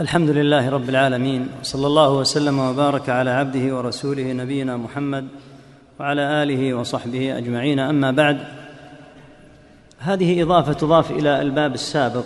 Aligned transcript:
الحمد 0.00 0.30
لله 0.30 0.70
رب 0.70 0.88
العالمين 0.88 1.48
صلى 1.62 1.86
الله 1.86 2.10
وسلم 2.10 2.58
وبارك 2.58 3.08
على 3.08 3.30
عبده 3.30 3.76
ورسوله 3.76 4.32
نبينا 4.32 4.76
محمد 4.76 5.28
وعلى 6.00 6.42
آله 6.42 6.74
وصحبه 6.74 7.38
أجمعين. 7.38 7.78
أما 7.78 8.10
بعد 8.10 8.38
هذه 9.98 10.42
إضافة 10.42 10.72
تضاف 10.72 11.10
إلى 11.10 11.42
الباب 11.42 11.74
السابق 11.74 12.24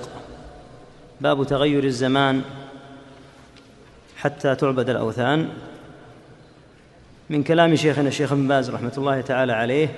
باب 1.21 1.47
تغير 1.47 1.85
الزمان 1.85 2.43
حتى 4.17 4.55
تعبد 4.55 4.91
الأوثان. 4.91 5.48
من 7.30 7.43
كلام 7.43 7.77
شيخنا 7.77 8.09
الشيخ 8.09 8.33
ابن 8.33 8.48
باز 8.48 8.71
رحمة 8.71 8.93
الله 8.98 9.21
تعالى 9.21 9.53
عليه 9.53 9.89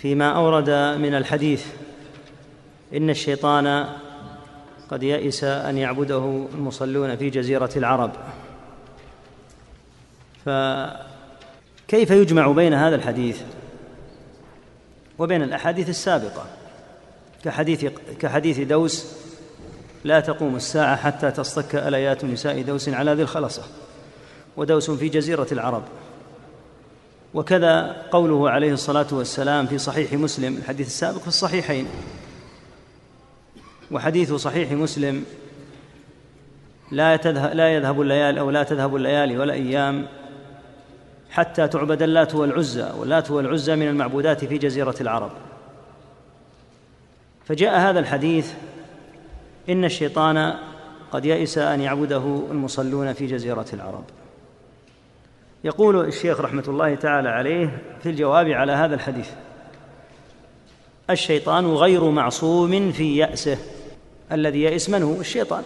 فيما 0.00 0.36
أورد 0.36 0.70
من 0.98 1.14
الحديث 1.14 1.66
إن 2.94 3.10
الشيطان 3.10 3.86
قد 4.90 5.02
يئس 5.02 5.44
أن 5.44 5.78
يعبده 5.78 6.46
المصلون 6.54 7.16
في 7.16 7.30
جزيرة 7.30 7.70
العرب. 7.76 8.10
فكيف 10.46 12.10
يجمع 12.10 12.52
بين 12.52 12.74
هذا 12.74 12.96
الحديث 12.96 13.40
وبين 15.18 15.42
الأحاديث 15.42 15.88
السابقة؟ 15.88 16.46
كحديث 17.44 17.84
كحديث 18.18 18.60
دوس 18.60 19.06
لا 20.04 20.20
تقوم 20.20 20.56
الساعة 20.56 20.96
حتى 20.96 21.30
تصطك 21.30 21.74
أليات 21.74 22.24
نساء 22.24 22.62
دوس 22.62 22.88
على 22.88 23.14
ذي 23.14 23.22
الخلصة 23.22 23.62
ودوس 24.56 24.90
في 24.90 25.08
جزيرة 25.08 25.46
العرب. 25.52 25.82
وكذا 27.34 28.02
قوله 28.10 28.50
عليه 28.50 28.72
الصلاة 28.72 29.06
والسلام 29.12 29.66
في 29.66 29.78
صحيح 29.78 30.12
مسلم 30.12 30.56
الحديث 30.56 30.86
السابق 30.86 31.18
في 31.18 31.28
الصحيحين. 31.28 31.86
وحديث 33.90 34.32
صحيح 34.32 34.72
مسلم 34.72 35.24
لا 36.90 37.16
تذهب 37.16 37.54
لا 37.54 37.74
يذهب 37.74 38.00
الليالي 38.00 38.40
أو 38.40 38.50
لا 38.50 38.62
تذهب 38.62 38.96
الليالي 38.96 39.38
ولا 39.38 39.52
أيام 39.52 40.06
حتى 41.30 41.68
تعبد 41.68 42.02
اللات 42.02 42.34
والعزى 42.34 42.92
واللات 42.98 43.30
والعزى 43.30 43.76
من 43.76 43.88
المعبودات 43.88 44.44
في 44.44 44.58
جزيرة 44.58 44.94
العرب. 45.00 45.30
فجاء 47.44 47.78
هذا 47.78 48.00
الحديث 48.00 48.52
إن 49.68 49.84
الشيطان 49.84 50.54
قد 51.12 51.24
يئس 51.24 51.58
أن 51.58 51.80
يعبده 51.80 52.42
المصلون 52.50 53.12
في 53.12 53.26
جزيرة 53.26 53.66
العرب. 53.72 54.04
يقول 55.64 56.04
الشيخ 56.04 56.40
رحمة 56.40 56.64
الله 56.68 56.94
تعالى 56.94 57.28
عليه 57.28 57.82
في 58.02 58.08
الجواب 58.08 58.48
على 58.48 58.72
هذا 58.72 58.94
الحديث 58.94 59.30
الشيطان 61.10 61.66
غير 61.66 62.10
معصوم 62.10 62.92
في 62.92 63.16
يأسه. 63.16 63.58
الذي 64.32 64.62
يئس 64.62 64.90
من 64.90 65.02
هو 65.02 65.20
الشيطان. 65.20 65.62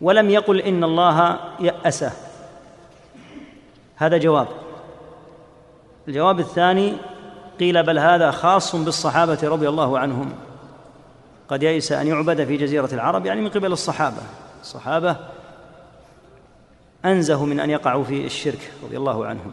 ولم 0.00 0.30
يقل 0.30 0.60
إن 0.60 0.84
الله 0.84 1.38
يأسه. 1.60 2.12
هذا 3.96 4.16
جواب. 4.16 4.48
الجواب 6.08 6.40
الثاني 6.40 6.92
قيل 7.60 7.82
بل 7.82 7.98
هذا 7.98 8.30
خاص 8.30 8.76
بالصحابة 8.76 9.38
رضي 9.42 9.68
الله 9.68 9.98
عنهم. 9.98 10.32
قد 11.48 11.62
يئس 11.62 11.92
أن 11.92 12.06
يعبد 12.06 12.44
في 12.44 12.56
جزيرة 12.56 12.88
العرب 12.92 13.26
يعني 13.26 13.40
من 13.40 13.48
قبل 13.48 13.72
الصحابة. 13.72 14.22
الصحابة 14.60 15.16
أنزه 17.04 17.44
من 17.44 17.60
أن 17.60 17.70
يقعوا 17.70 18.04
في 18.04 18.26
الشرك 18.26 18.72
رضي 18.84 18.96
الله 18.96 19.26
عنهم. 19.26 19.52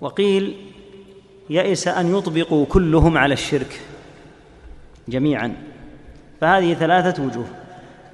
وقيل 0.00 0.72
يئس 1.50 1.88
أن 1.88 2.16
يطبقوا 2.16 2.66
كلهم 2.66 3.18
على 3.18 3.34
الشرك 3.34 3.80
جميعا. 5.08 5.75
فهذه 6.40 6.74
ثلاثة 6.74 7.22
وجوه. 7.22 7.46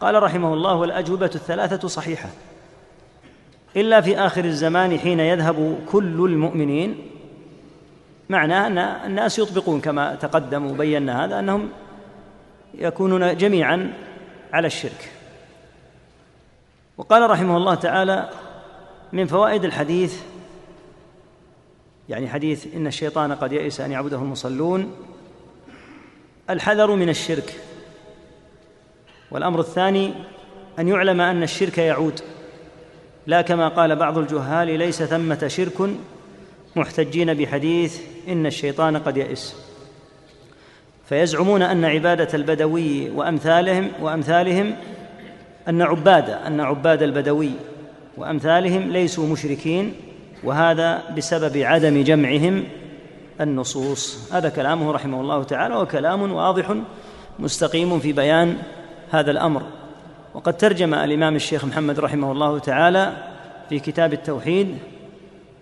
قال 0.01 0.23
رحمه 0.23 0.55
الله 0.55 0.75
والأجوبة 0.75 1.31
الثلاثة 1.35 1.89
صحيحة. 1.89 2.29
إلا 3.77 4.01
في 4.01 4.19
آخر 4.19 4.45
الزمان 4.45 4.99
حين 4.99 5.21
يذهب 5.21 5.79
كل 5.93 6.25
المؤمنين 6.25 6.97
معناه 8.29 8.67
أن 8.67 8.79
الناس 8.79 9.39
يطبقون 9.39 9.81
كما 9.81 10.15
تقدم 10.15 10.71
وبينا 10.71 11.25
هذا 11.25 11.39
أنهم 11.39 11.69
يكونون 12.75 13.37
جميعا 13.37 13.93
على 14.53 14.67
الشرك. 14.67 15.11
وقال 16.99 17.31
رحمه 17.31 17.57
الله 17.57 17.75
تعالى 17.75 18.31
من 19.13 19.27
فوائد 19.27 19.65
الحديث 19.65 20.23
يعني 22.09 22.29
حديث 22.29 22.75
إن 22.75 22.87
الشيطان 22.87 23.33
قد 23.33 23.53
يئس 23.53 23.81
أن 23.81 23.93
يعبده 23.93 24.17
المصلون 24.17 24.95
الحذر 26.51 26.91
من 26.91 27.09
الشرك. 27.09 27.61
والأمر 29.33 29.61
الثاني 29.61 30.13
أن 30.79 30.89
يعلم 30.89 31.21
أن 31.21 31.43
الشرك 31.43 31.79
يعود. 31.79 32.21
لا 33.27 33.43
كما 33.43 33.69
قال 33.69 33.97
بعض 33.97 34.19
الجهال 34.19 34.79
ليس 34.79 35.03
ثمة 35.03 35.49
شرك 35.49 35.91
محتجين 36.77 37.35
بحديث 37.35 38.01
إن 38.29 38.47
الشيطان 38.47 38.97
قد 38.97 39.17
يئس. 39.17 39.57
فيزعمون 41.09 41.63
أن 41.63 41.85
عبادة 41.85 42.29
البدوي 42.35 43.11
وامثالهم 43.11 43.91
وأمثالهم 44.01 44.75
أن 45.69 45.83
عباد 45.83 46.31
أن 46.31 46.61
عباد 46.61 47.03
البدوي 47.03 47.51
وأمثالهم 48.17 48.91
ليسوا 48.91 49.27
مشركين 49.27 49.95
وهذا 50.45 51.03
بسبب 51.17 51.57
عدم 51.57 52.03
جمعهم 52.03 52.65
النصوص. 53.41 54.33
هذا 54.33 54.49
كلامه 54.49 54.93
رحمه 54.93 55.21
الله 55.21 55.43
تعالى 55.43 55.77
وكلام 55.77 56.33
واضح 56.33 56.75
مستقيم 57.39 57.99
في 57.99 58.13
بيان 58.13 58.59
هذا 59.13 59.31
الأمر. 59.31 59.63
وقد 60.35 60.57
ترجم 60.57 60.95
الإمام 60.95 61.37
الشيخ 61.37 61.65
محمد 61.65 62.01
رحمه 62.01 62.33
الله 62.33 62.59
تعالى 62.59 63.13
في 63.69 63.79
كتاب 63.79 64.13
التوحيد 64.13 64.79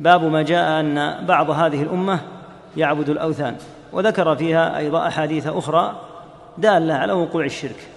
باب 0.01 0.25
ما 0.25 0.43
جاء 0.43 0.81
أن 0.81 1.27
بعض 1.27 1.51
هذه 1.51 1.83
الأمة 1.83 2.21
يعبد 2.77 3.09
الأوثان 3.09 3.57
وذكر 3.93 4.37
فيها 4.37 4.79
أيضا 4.79 5.09
أحاديث 5.09 5.47
أخرى 5.47 6.01
دالة 6.59 6.95
على 6.95 7.13
وقوع 7.13 7.45
الشرك. 7.45 7.89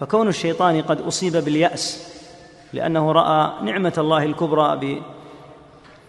فكون 0.00 0.28
الشيطان 0.28 0.82
قد 0.82 1.00
أصيب 1.00 1.36
باليأس 1.36 2.14
لأنه 2.72 3.12
رأى 3.12 3.52
نعمة 3.62 3.94
الله 3.98 4.22
الكبرى 4.22 5.00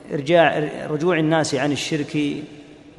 بإرجاع 0.09 0.69
رجوع 0.89 1.19
الناس 1.19 1.55
عن 1.55 1.71
الشرك 1.71 2.17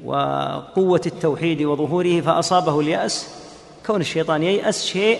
وقوة 0.04 1.00
التوحيد 1.06 1.62
وظهوره 1.62 2.20
فأصابه 2.20 2.80
اليأس 2.80 3.34
كون 3.86 4.00
الشيطان 4.00 4.42
ييأس 4.42 4.86
شيء 4.86 5.18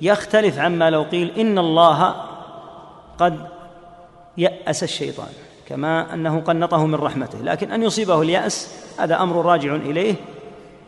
يختلف 0.00 0.58
عما 0.58 0.90
لو 0.90 1.02
قيل 1.02 1.40
إن 1.40 1.58
الله 1.58 2.14
قد 3.18 3.46
يأس 4.36 4.82
الشيطان 4.82 5.28
كما 5.68 6.14
أنه 6.14 6.40
قنطه 6.40 6.86
من 6.86 6.94
رحمته 6.94 7.38
لكن 7.38 7.72
أن 7.72 7.82
يصيبه 7.82 8.22
اليأس 8.22 8.74
هذا 8.98 9.22
أمر 9.22 9.44
راجع 9.44 9.74
إليه 9.74 10.14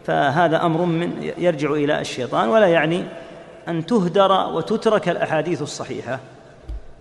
فهذا 0.06 0.66
أمر 0.66 0.84
من 0.84 1.32
يرجع 1.38 1.72
إلى 1.72 2.00
الشيطان 2.00 2.48
ولا 2.48 2.66
يعني 2.66 3.04
أن 3.68 3.86
تهدر 3.86 4.32
وتترك 4.32 5.08
الأحاديث 5.08 5.62
الصحيحة. 5.62 6.20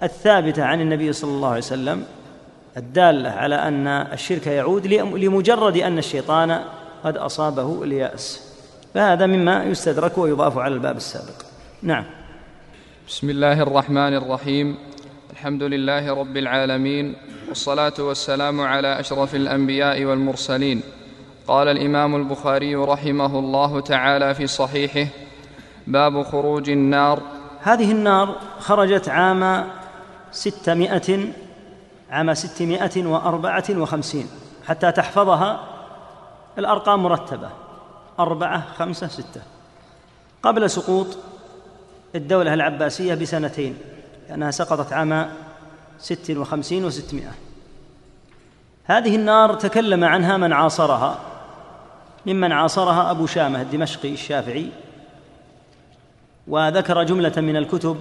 الثابتة 0.03 0.63
عن 0.63 0.81
النبي 0.81 1.13
صلى 1.13 1.31
الله 1.31 1.47
عليه 1.47 1.57
وسلم 1.57 2.03
الدالة 2.77 3.29
على 3.29 3.55
أن 3.55 3.87
الشرك 3.87 4.47
يعود 4.47 4.87
لمجرد 4.87 5.77
أن 5.77 5.97
الشيطان 5.97 6.61
قد 7.03 7.17
أصابه 7.17 7.83
اليأس. 7.83 8.53
فهذا 8.93 9.25
مما 9.25 9.63
يستدرك 9.63 10.17
ويضاف 10.17 10.57
على 10.57 10.73
الباب 10.73 10.97
السابق. 10.97 11.48
نعم. 11.83 12.05
بسم 13.07 13.29
الله 13.29 13.61
الرحمن 13.61 14.13
الرحيم. 14.13 14.77
الحمد 15.31 15.63
لله 15.63 16.13
رب 16.13 16.37
العالمين. 16.37 17.15
والصلاة 17.47 17.93
والسلام 17.99 18.61
على 18.61 18.99
أشرف 18.99 19.35
الأنبياء 19.35 20.05
والمرسلين. 20.05 20.81
قال 21.47 21.67
الإمام 21.67 22.15
البخاري 22.15 22.75
رحمه 22.75 23.39
الله 23.39 23.79
تعالى 23.79 24.35
في 24.35 24.47
صحيحه 24.47 25.11
باب 25.87 26.23
خروج 26.23 26.69
النار. 26.69 27.21
هذه 27.61 27.91
النار 27.91 28.35
خرجت 28.59 29.09
عام 29.09 29.71
ستمائة 30.31 31.33
عام 32.11 32.33
ستمائة 32.33 33.05
وأربعة 33.05 33.65
وخمسين 33.71 34.27
حتى 34.67 34.91
تحفظها 34.91 35.59
الأرقام 36.57 37.03
مرتبة. 37.03 37.49
أربعة 38.19 38.63
خمسة 38.77 39.07
ستة. 39.07 39.41
قبل 40.43 40.69
سقوط 40.69 41.07
الدولة 42.15 42.53
العباسية 42.53 43.15
بسنتين 43.15 43.77
لأنها 44.29 44.51
سقطت 44.51 44.93
عام 44.93 45.29
ست 45.99 46.31
وخمسين 46.37 46.85
وستمائة. 46.85 47.31
هذه 48.85 49.15
النار 49.15 49.53
تكلم 49.53 50.03
عنها 50.03 50.37
من 50.37 50.53
عاصرها 50.53 51.19
ممن 52.25 52.51
عاصرها 52.51 53.11
أبو 53.11 53.25
شامة 53.25 53.61
الدمشقي 53.61 54.13
الشافعي 54.13 54.69
وذكر 56.47 57.03
جملة 57.03 57.33
من 57.37 57.55
الكتب 57.55 57.97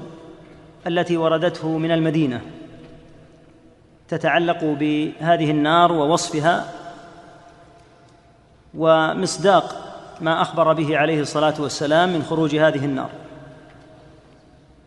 التي 0.87 1.17
وردته 1.17 1.79
من 1.79 1.91
المدينة 1.91 2.41
تتعلق 4.09 4.65
بهذه 4.65 5.51
النار 5.51 5.93
ووصفها 5.93 6.73
ومصداق 8.75 9.77
ما 10.21 10.43
أخبر 10.43 10.73
به 10.73 10.99
عليه 10.99 11.21
الصلاة 11.21 11.55
والسلام 11.59 12.13
من 12.13 12.23
خروج 12.23 12.57
هذه 12.57 12.85
النار. 12.85 13.11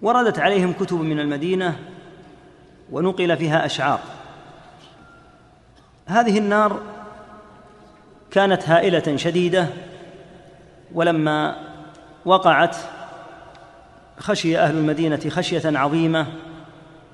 وردت 0.01 0.39
عليهم 0.39 0.73
كتب 0.73 1.01
من 1.01 1.19
المدينة 1.19 1.79
ونقل 2.91 3.37
فيها 3.37 3.65
أشعار. 3.65 3.99
هذه 6.05 6.37
النار 6.37 6.79
كانت 8.31 8.69
هائلة 8.69 9.17
شديدة 9.17 9.67
ولما 10.93 11.55
وقعت 12.25 12.75
خشي 14.19 14.57
أهل 14.57 14.77
المدينة 14.77 15.19
خشية 15.29 15.77
عظيمة 15.77 16.27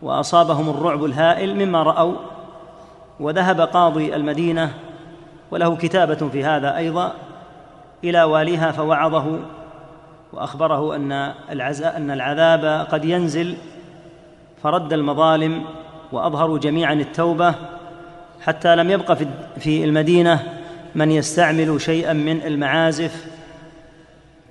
وأصابهم 0.01 0.69
الرعب 0.69 1.05
الهائل 1.05 1.65
مما 1.65 1.83
رأوا 1.83 2.15
وذهب 3.19 3.61
قاضي 3.61 4.15
المدينة 4.15 4.73
وله 5.51 5.75
كتابة 5.75 6.29
في 6.29 6.43
هذا 6.43 6.77
أيضا 6.77 7.13
إلى 8.03 8.23
واليها 8.23 8.71
فوعظه 8.71 9.39
وأخبره 10.33 10.95
أن 10.95 11.11
أن 11.97 12.11
العذاب 12.11 12.87
قد 12.91 13.05
ينزل 13.05 13.57
فرد 14.63 14.93
المظالم 14.93 15.63
وأظهروا 16.11 16.59
جميعا 16.59 16.93
التوبة 16.93 17.55
حتى 18.41 18.75
لم 18.75 18.89
يبق 18.89 19.13
في 19.59 19.83
المدينة 19.83 20.43
من 20.95 21.11
يستعمل 21.11 21.81
شيئا 21.81 22.13
من 22.13 22.41
المعازف 22.41 23.27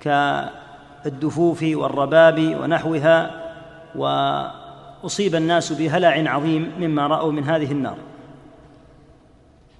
كالدفوف 0.01 1.63
والرباب 1.63 2.57
ونحوها 2.61 3.31
وأصيب 3.95 5.35
الناس 5.35 5.73
بهلع 5.73 6.31
عظيم 6.31 6.71
مما 6.79 7.07
رأوا 7.07 7.31
من 7.31 7.43
هذه 7.43 7.71
النار. 7.71 7.97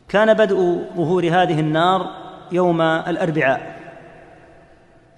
كان 0.09 0.33
بدء 0.33 0.81
ظهور 0.97 1.23
هذه 1.23 1.59
النار 1.59 2.11
يوم 2.51 2.81
الأربعاء. 2.81 3.76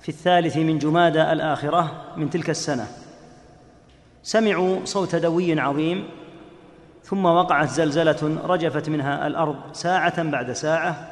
في 0.02 0.10
الثالث 0.10 0.58
من 0.58 0.78
جمادى 0.78 1.22
الآخرة 1.22 2.06
من 2.18 2.30
تلك 2.30 2.50
السنة. 2.50 2.88
سمعوا 4.24 4.86
صوت 4.86 5.16
دوي 5.16 5.60
عظيم 5.60 6.10
ثم 7.04 7.26
وقعت 7.26 7.70
زلزلة 7.70 8.40
رجفت 8.46 8.90
منها 8.90 9.28
الأرض 9.28 9.56
ساعة 9.74 10.24
بعد 10.24 10.52
ساعة 10.52 11.12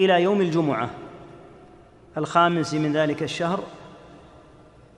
إلى 0.00 0.22
يوم 0.22 0.40
الجمعة 0.40 0.90
الخامس 2.16 2.74
من 2.74 2.92
ذلك 2.92 3.22
الشهر 3.22 3.60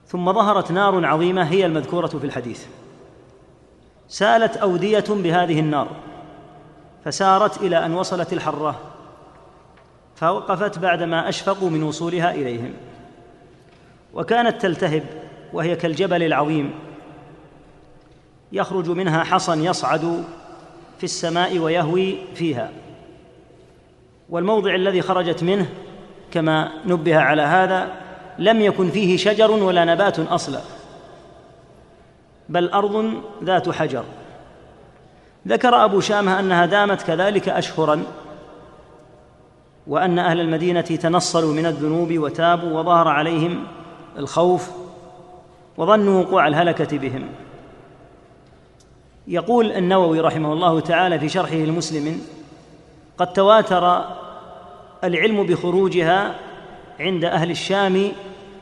ثم 0.07 0.33
ظهرت 0.33 0.71
نار 0.71 1.05
عظيمة 1.05 1.43
هي 1.43 1.65
المذكورة 1.65 2.07
في 2.07 2.23
الحديث. 2.23 2.65
سالت 4.07 4.57
أودية 4.57 5.05
بهذه 5.09 5.59
النار 5.59 5.87
فسارت 7.05 7.61
إلى 7.61 7.85
أن 7.85 7.93
وصلت 7.93 8.33
الحرة. 8.33 8.92
فوقفت 10.15 10.79
بعدما 10.79 11.29
أشفقوا 11.29 11.69
من 11.69 11.83
وصولها 11.83 12.31
إليهم. 12.31 12.73
وكانت 14.13 14.61
تلتهب 14.61 15.03
وهي 15.53 15.75
كالجبل 15.75 16.23
العظيم. 16.23 16.71
يخرج 18.51 18.89
منها 18.89 19.23
حصى 19.23 19.51
يصعد 19.51 20.23
في 20.97 21.03
السماء 21.03 21.57
ويهوي 21.57 22.17
فيها. 22.35 22.71
والموضع 24.29 24.75
الذي 24.75 25.01
خرجت 25.01 25.43
منه 25.43 25.69
كما 26.31 26.71
نبه 26.85 27.17
على 27.17 27.41
هذا 27.41 27.91
لم 28.39 28.61
يكن 28.61 28.89
فيه 28.89 29.17
شجر 29.17 29.51
ولا 29.51 29.85
نبات 29.85 30.19
أصلا 30.19 30.59
بل 32.49 32.69
أرض 32.69 33.13
ذات 33.43 33.69
حجر. 33.69 34.03
ذكر 35.47 35.85
أبو 35.85 35.99
شامة 35.99 36.39
أنها 36.39 36.65
دامت 36.65 37.01
كذلك 37.01 37.49
اشهرا. 37.49 38.03
وأن 39.87 40.19
أهل 40.19 40.39
المدينة 40.39 40.81
تنصلوا 40.81 41.53
من 41.53 41.65
الذنوب 41.65 42.17
وتابوا 42.17 42.79
وظهر 42.79 43.07
عليهم 43.07 43.63
الخوف 44.17 44.69
وظنوا 45.77 46.23
وقوع 46.23 46.47
الهلكة 46.47 46.97
بهم. 46.97 47.29
يقول 49.27 49.71
النووي 49.71 50.19
رحمه 50.19 50.53
الله 50.53 50.79
تعالى 50.79 51.19
في 51.19 51.29
شرحه 51.29 51.55
المسلم 51.55 52.21
قد 53.17 53.33
تواتر 53.33 54.05
العلم 55.03 55.43
بخروجها 55.43 56.35
عند 56.99 57.25
أهل 57.25 57.51
الشام 57.51 58.11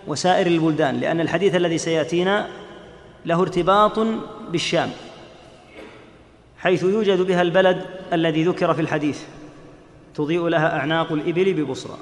وسائر 0.08 0.48
البلدان 0.48 1.00
لأن 1.00 1.22
الحديث 1.22 1.56
الذي 1.56 1.78
سيأتينا 1.78 2.48
له 3.26 3.42
ارتباط 3.42 4.00
بالشام 4.50 4.90
حيث 6.58 6.84
يوجد 6.84 7.22
بها 7.22 7.42
البلد 7.42 7.86
الذي 8.14 8.44
ذكر 8.44 8.74
في 8.74 8.82
الحديث. 8.82 9.24
تضيء 10.16 10.48
لها 10.48 10.78
أعناق 10.78 11.12
الإبل 11.12 11.54
ببصرى 11.54 11.98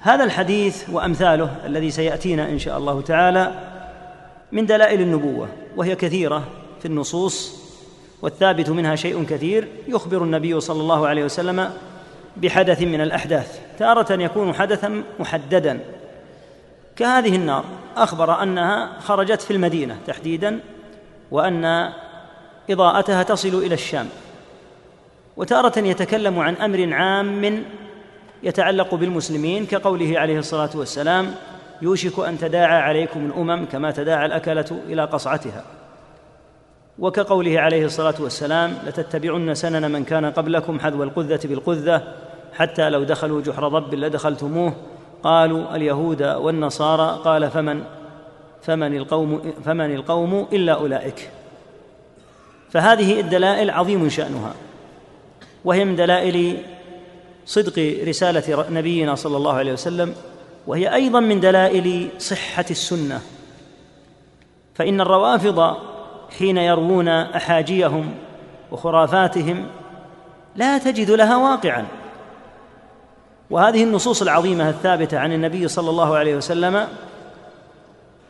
هذا 0.00 0.24
الحديث 0.24 0.90
وأمثاله 0.90 1.56
الذي 1.66 1.90
سيأتينا 1.90 2.48
إن 2.48 2.58
شاء 2.58 2.78
الله 2.78 3.00
تعالى 3.00 3.54
من 4.52 4.66
دلائل 4.66 5.00
النبوة 5.00 5.48
وهي 5.76 5.96
كثيرة 5.96 6.44
في 6.80 6.86
النصوص 6.86 7.60
والثابت 8.22 8.70
منها 8.70 8.96
شيء 8.96 9.24
كثير 9.24 9.68
يخبر 9.88 10.24
النبي 10.24 10.60
صلى 10.60 10.80
الله 10.80 11.06
عليه 11.06 11.24
وسلم 11.24 11.70
بحدث 12.36 12.82
من 12.82 13.00
الأحداث 13.00 13.60
تارة 13.78 14.12
يكون 14.12 14.54
حدثا 14.54 15.02
محددا. 15.18 15.80
كهذه 16.96 17.36
النار 17.36 17.64
أخبر 17.96 18.42
أنها 18.42 19.00
خرجت 19.00 19.40
في 19.40 19.50
المدينة 19.50 19.98
تحديدا 20.06 20.60
وأن 21.30 21.90
إضاءتها 22.70 23.22
تصل 23.22 23.48
إلى 23.48 23.74
الشام. 23.74 24.08
وتارة 25.36 25.78
يتكلم 25.78 26.38
عن 26.38 26.54
أمر 26.54 26.94
عام 26.94 27.64
يتعلق 28.42 28.94
بالمسلمين 28.94 29.66
كقوله 29.66 30.18
عليه 30.18 30.38
الصلاة 30.38 30.70
والسلام 30.74 31.34
يوشك 31.82 32.18
أن 32.18 32.38
تداعى 32.38 32.82
عليكم 32.82 33.26
الأمم 33.26 33.64
كما 33.64 33.90
تداعى 33.90 34.26
الأكلة 34.26 34.80
إلى 34.88 35.04
قصعتها. 35.04 35.64
وكقوله 36.98 37.60
عليه 37.60 37.84
الصلاة 37.84 38.14
والسلام 38.20 38.74
لتتبعن 38.86 39.54
سنن 39.54 39.90
من 39.90 40.04
كان 40.04 40.26
قبلكم 40.26 40.80
حذو 40.80 41.02
القذة 41.02 41.40
بالقذة 41.44 42.14
حتى 42.52 42.90
لو 42.90 43.04
دخلوا 43.04 43.42
جحر 43.42 43.68
ضب 43.68 43.94
لدخلتموه. 43.94 44.72
قالوا 45.22 45.76
اليهود 45.76 46.22
والنصارى. 46.22 47.20
قال 47.24 47.50
فمن 47.50 47.82
فمن 48.62 48.96
القوم 48.96 49.52
فمن 49.64 49.94
القوم 49.94 50.46
إلا 50.52 50.72
أولئك. 50.72 51.30
فهذه 52.70 53.20
الدلائل 53.20 53.70
عظيم 53.70 54.08
شأنها. 54.08 54.54
وهي 55.64 55.84
من 55.84 55.96
دلائل 55.96 56.56
صدق 57.46 58.04
رسالة 58.08 58.66
نبينا 58.70 59.14
صلى 59.14 59.36
الله 59.36 59.52
عليه 59.52 59.72
وسلم 59.72 60.14
وهي 60.66 60.94
أيضا 60.94 61.20
من 61.20 61.40
دلائل 61.40 62.08
صحة 62.18 62.64
السنة. 62.70 63.20
فإن 64.74 65.00
الروافض 65.00 65.76
حين 66.38 66.56
يروون 66.56 67.08
أحاجيهم 67.08 68.14
وخرافاتهم 68.72 69.66
لا 70.56 70.78
تجد 70.78 71.10
لها 71.10 71.36
واقعا. 71.36 71.86
وهذه 73.50 73.84
النصوص 73.84 74.22
العظيمة 74.22 74.68
الثابتة 74.68 75.18
عن 75.18 75.32
النبي 75.32 75.68
صلى 75.68 75.90
الله 75.90 76.16
عليه 76.16 76.36
وسلم 76.36 76.88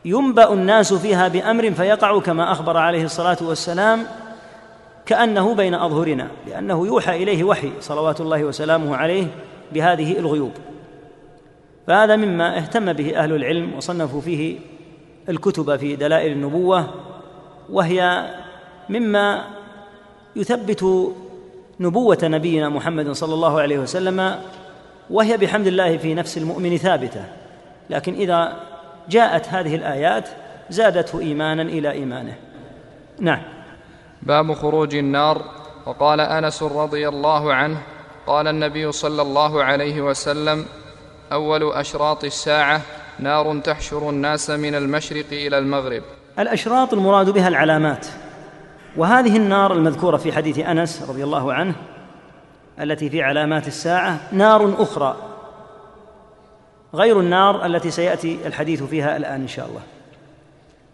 ينبأ 0.04 0.52
الناس 0.52 0.94
فيها 0.94 1.28
بأمر 1.28 1.70
فيقع 1.70 2.20
كما 2.20 2.52
أخبر 2.52 2.76
عليه 2.76 3.04
الصلاة 3.04 3.36
والسلام 3.40 4.06
كأنه 5.10 5.54
بين 5.54 5.74
أظهرنا 5.74 6.28
لأنه 6.46 6.86
يوحى 6.86 7.22
إليه 7.22 7.44
وحي 7.44 7.70
صلوات 7.80 8.20
الله 8.20 8.44
وسلامه 8.44 8.96
عليه 8.96 9.26
بهذه 9.72 10.18
الغيوب. 10.18 10.52
فهذا 11.86 12.16
مما 12.16 12.58
اهتم 12.58 12.92
به 12.92 13.16
أهل 13.16 13.32
العلم 13.32 13.74
وصنفوا 13.76 14.20
فيه 14.20 14.58
الكتب 15.28 15.76
في 15.76 15.96
دلائل 15.96 16.32
النبوة 16.32 16.90
وهي 17.70 18.30
مما 18.88 19.44
يثبت 20.36 21.12
نبوة 21.80 22.18
نبينا 22.22 22.68
محمد 22.68 23.12
صلى 23.12 23.34
الله 23.34 23.60
عليه 23.60 23.78
وسلم 23.78 24.38
وهي 25.10 25.36
بحمد 25.36 25.66
الله 25.66 25.96
في 25.96 26.14
نفس 26.14 26.38
المؤمن 26.38 26.76
ثابتة. 26.76 27.24
لكن 27.90 28.14
إذا 28.14 28.60
جاءت 29.08 29.48
هذه 29.48 29.74
الآيات 29.74 30.28
زادته 30.70 31.20
ايمانا 31.20 31.62
إلى 31.62 31.90
إيمانه. 31.90 32.34
نعم. 33.20 33.42
باب 34.22 34.54
خروج 34.54 34.94
النار. 34.94 35.42
وقال 35.86 36.20
أنس 36.20 36.62
رضي 36.62 37.08
الله 37.08 37.54
عنه 37.54 37.82
قال 38.26 38.48
النبي 38.48 38.92
صلى 38.92 39.22
الله 39.22 39.64
عليه 39.64 40.00
وسلم 40.00 40.64
أول 41.32 41.72
أشراط 41.72 42.24
الساعة 42.24 42.80
نار 43.18 43.58
تحشر 43.58 44.10
الناس 44.10 44.50
من 44.50 44.74
المشرق 44.74 45.26
إلى 45.32 45.58
المغرب. 45.58 46.02
الأشراط 46.38 46.92
المراد 46.92 47.30
بها 47.30 47.48
العلامات. 47.48 48.06
وهذه 48.96 49.36
النار 49.36 49.72
المذكورة 49.72 50.16
في 50.16 50.32
حديث 50.32 50.58
أنس 50.58 51.02
رضي 51.08 51.24
الله 51.24 51.52
عنه 51.52 51.74
التي 52.80 53.10
في 53.10 53.22
علامات 53.22 53.66
الساعة 53.66 54.20
نار 54.32 54.74
أخرى. 54.78 55.16
غير 56.94 57.20
النار 57.20 57.66
التي 57.66 57.90
سيأتي 57.90 58.38
الحديث 58.46 58.82
فيها 58.82 59.16
الآن 59.16 59.40
إن 59.40 59.48
شاء 59.48 59.66
الله. 59.66 59.82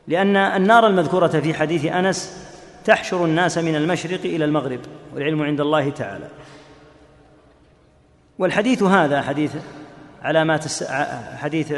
لأن 0.08 0.36
النار 0.36 0.86
المذكورة 0.86 1.26
في 1.26 1.54
حديث 1.54 1.84
أنس 1.84 2.46
تحشر 2.86 3.24
الناس 3.24 3.58
من 3.58 3.76
المشرق 3.76 4.20
إلى 4.24 4.44
المغرب 4.44 4.80
والعلم 5.14 5.42
عند 5.42 5.60
الله 5.60 5.90
تعالى. 5.90 6.28
والحديث 8.38 8.82
هذا 8.82 9.22
حديث 9.22 9.56
علامات 10.22 10.64
الساعة 10.64 11.36
حديث 11.36 11.74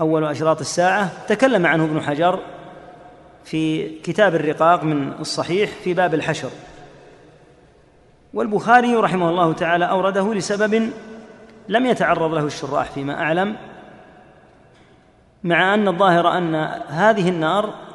أول 0.00 0.24
أشراط 0.24 0.60
الساعة 0.60 1.26
تكلم 1.26 1.66
عنه 1.66 1.84
ابن 1.84 2.00
حجر 2.00 2.40
في 3.44 3.88
كتاب 4.00 4.34
الرقاق 4.34 4.84
من 4.84 5.12
الصحيح 5.12 5.70
في 5.70 5.94
باب 5.94 6.14
الحشر. 6.14 6.50
والبخاري 8.34 8.94
رحمه 8.94 9.30
الله 9.30 9.52
تعالى 9.52 9.84
أورده 9.90 10.34
لسبب 10.34 10.90
لم 11.68 11.86
يتعرض 11.86 12.34
له 12.34 12.44
الشراح 12.44 12.90
فيما 12.90 13.22
أعلم 13.22 13.56
مع 15.44 15.74
أن 15.74 15.88
الظاهر 15.88 16.38
أن 16.38 16.54
هذه 16.88 17.28
النار 17.28 17.87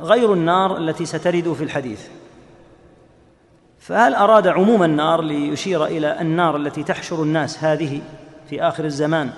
غير 0.00 0.32
النار 0.32 0.76
التي 0.76 1.04
سترد 1.04 1.52
في 1.52 1.64
الحديث. 1.64 2.08
فهل 3.78 4.14
أراد 4.14 4.46
عموم 4.46 4.82
النار 4.82 5.22
ليشير 5.22 5.86
إلى 5.86 6.20
النار 6.20 6.56
التي 6.56 6.82
تحشر 6.82 7.22
الناس 7.22 7.64
هذه 7.64 8.00
في 8.50 8.62
آخر 8.62 8.84
الزمان؟ 8.84 9.30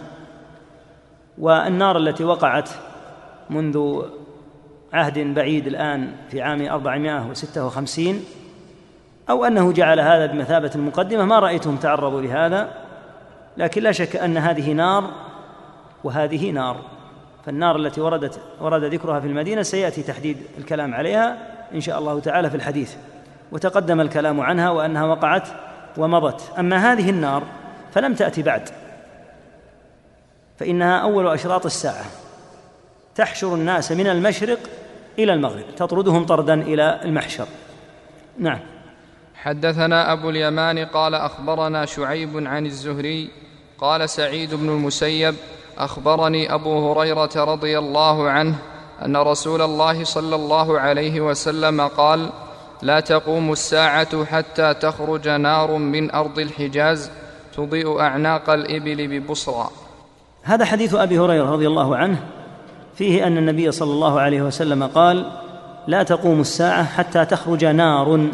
والنار 1.39 1.97
التي 1.97 2.25
وقعت 2.25 2.71
منذ 3.51 4.03
عهد 4.93 5.19
بعيد 5.19 5.67
الآن 5.67 6.13
في 6.31 6.43
عام 6.43 6.63
456 6.63 8.25
أو 9.31 9.45
أنه 9.45 9.73
جعل 9.73 10.01
هذا 10.01 10.27
بمثابة 10.27 10.71
المقدمة 10.75 11.25
ما 11.25 11.39
رأيتهم 11.39 11.77
تعرضوا 11.77 12.21
لهذا 12.21 12.71
لكن 13.57 13.83
لا 13.83 13.93
شك 13.93 14.17
أن 14.17 14.37
هذه 14.37 14.73
نار 14.73 15.11
وهذه 16.05 16.51
نار. 16.51 16.96
فالنار 17.47 17.77
التي 17.77 18.01
وردت 18.01 18.41
ورد 18.61 18.85
ذكرها 18.85 19.21
في 19.21 19.27
المدينة 19.27 19.63
سيأتي 19.63 20.03
تحديد 20.03 20.37
الكلام 20.59 20.95
عليها 20.95 21.39
إن 21.75 21.81
شاء 21.81 21.99
الله 21.99 22.21
تعالى 22.21 22.51
في 22.51 22.57
الحديث. 22.57 22.95
وتقدم 23.53 24.01
الكلام 24.01 24.41
عنها 24.41 24.71
وأنها 24.71 25.05
وقعت 25.05 25.49
ومضت. 25.97 26.53
أما 26.59 26.93
هذه 26.93 27.11
النار 27.11 27.43
فلم 27.93 28.15
تأتي 28.15 28.43
بعد 28.43 28.69
فإنها 30.59 30.99
أول 30.99 31.29
أشراط 31.29 31.67
الساعة. 31.67 32.05
تحشر 33.15 33.55
الناس 33.55 33.93
من 33.93 34.07
المشرق 34.07 34.59
إلى 35.19 35.33
المغرب 35.33 35.65
تطردهم 35.77 36.27
طردا 36.27 36.63
إلى 36.63 37.01
المحشر. 37.05 37.47
نعم. 38.39 38.59
حدثنا 39.35 40.13
أبو 40.13 40.31
اليمان 40.31 40.79
قال 40.79 41.15
أخبرنا 41.15 41.87
شعيب 41.87 42.47
عن 42.47 42.67
الزهري 42.67 43.31
قال 43.79 44.11
سعيد 44.11 44.55
بن 44.55 44.69
المسيب 44.69 45.35
أخبرني 45.79 46.55
أبو 46.55 46.93
هريرة 46.93 47.31
رضي 47.37 47.79
الله 47.79 48.31
عنه 48.31 48.55
أن 49.05 49.17
رسول 49.17 49.63
الله 49.63 50.05
صلى 50.05 50.37
الله 50.37 50.81
عليه 50.81 51.21
وسلم 51.21 51.81
قال 51.81 52.31
لا 52.83 53.01
تقوم 53.01 53.53
الساعة 53.53 54.25
حتى 54.25 54.75
تخرج 54.75 55.29
نار 55.29 55.77
من 55.77 56.11
أرض 56.11 56.39
الحجاز 56.39 57.11
تضيء 57.57 58.01
أعناق 58.01 58.51
الإبل 58.51 59.09
ببصرى. 59.09 59.71
هذا 60.43 60.65
حديث 60.65 60.95
أبي 60.95 61.19
هريرة 61.19 61.51
رضي 61.51 61.67
الله 61.67 61.97
عنه 61.97 62.19
فيه 62.95 63.27
أن 63.27 63.39
النبي 63.39 63.73
صلى 63.73 63.91
الله 63.91 64.21
عليه 64.21 64.43
وسلم 64.43 64.87
قال 64.87 65.33
لا 65.87 66.03
تقوم 66.03 66.41
الساعة 66.41 66.85
حتى 66.85 67.25
تخرج 67.25 67.65
نار 67.65 68.29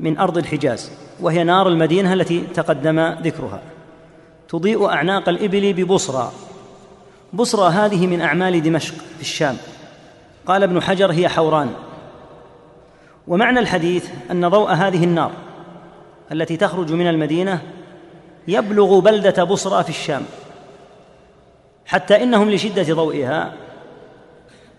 من 0.00 0.18
أرض 0.18 0.38
الحجاز 0.38 0.90
وهي 1.20 1.44
نار 1.44 1.68
المدينة 1.68 2.12
التي 2.12 2.40
تقدم 2.40 3.00
ذكرها. 3.00 3.60
تضيء 4.52 4.88
أعناق 4.88 5.28
الإبل 5.28 5.72
ببصرى. 5.72 6.32
بصرى 7.32 7.70
هذه 7.70 8.06
من 8.06 8.20
أعمال 8.20 8.62
دمشق 8.62 8.94
في 8.94 9.20
الشام. 9.20 9.56
قال 10.46 10.62
ابن 10.62 10.82
حجر 10.82 11.12
هي 11.12 11.28
حوران. 11.28 11.74
ومعنى 13.28 13.58
الحديث 13.58 14.10
أن 14.30 14.48
ضوء 14.48 14.70
هذه 14.70 15.04
النار 15.04 15.30
التي 16.32 16.56
تخرج 16.56 16.92
من 16.92 17.08
المدينة 17.08 17.62
يبلغ 18.48 18.98
بلدة 18.98 19.44
بصرى 19.44 19.84
في 19.84 19.90
الشام. 19.90 20.22
حتى 21.86 22.22
إنهم 22.22 22.50
لشدة 22.50 22.94
ضوئها 22.94 23.52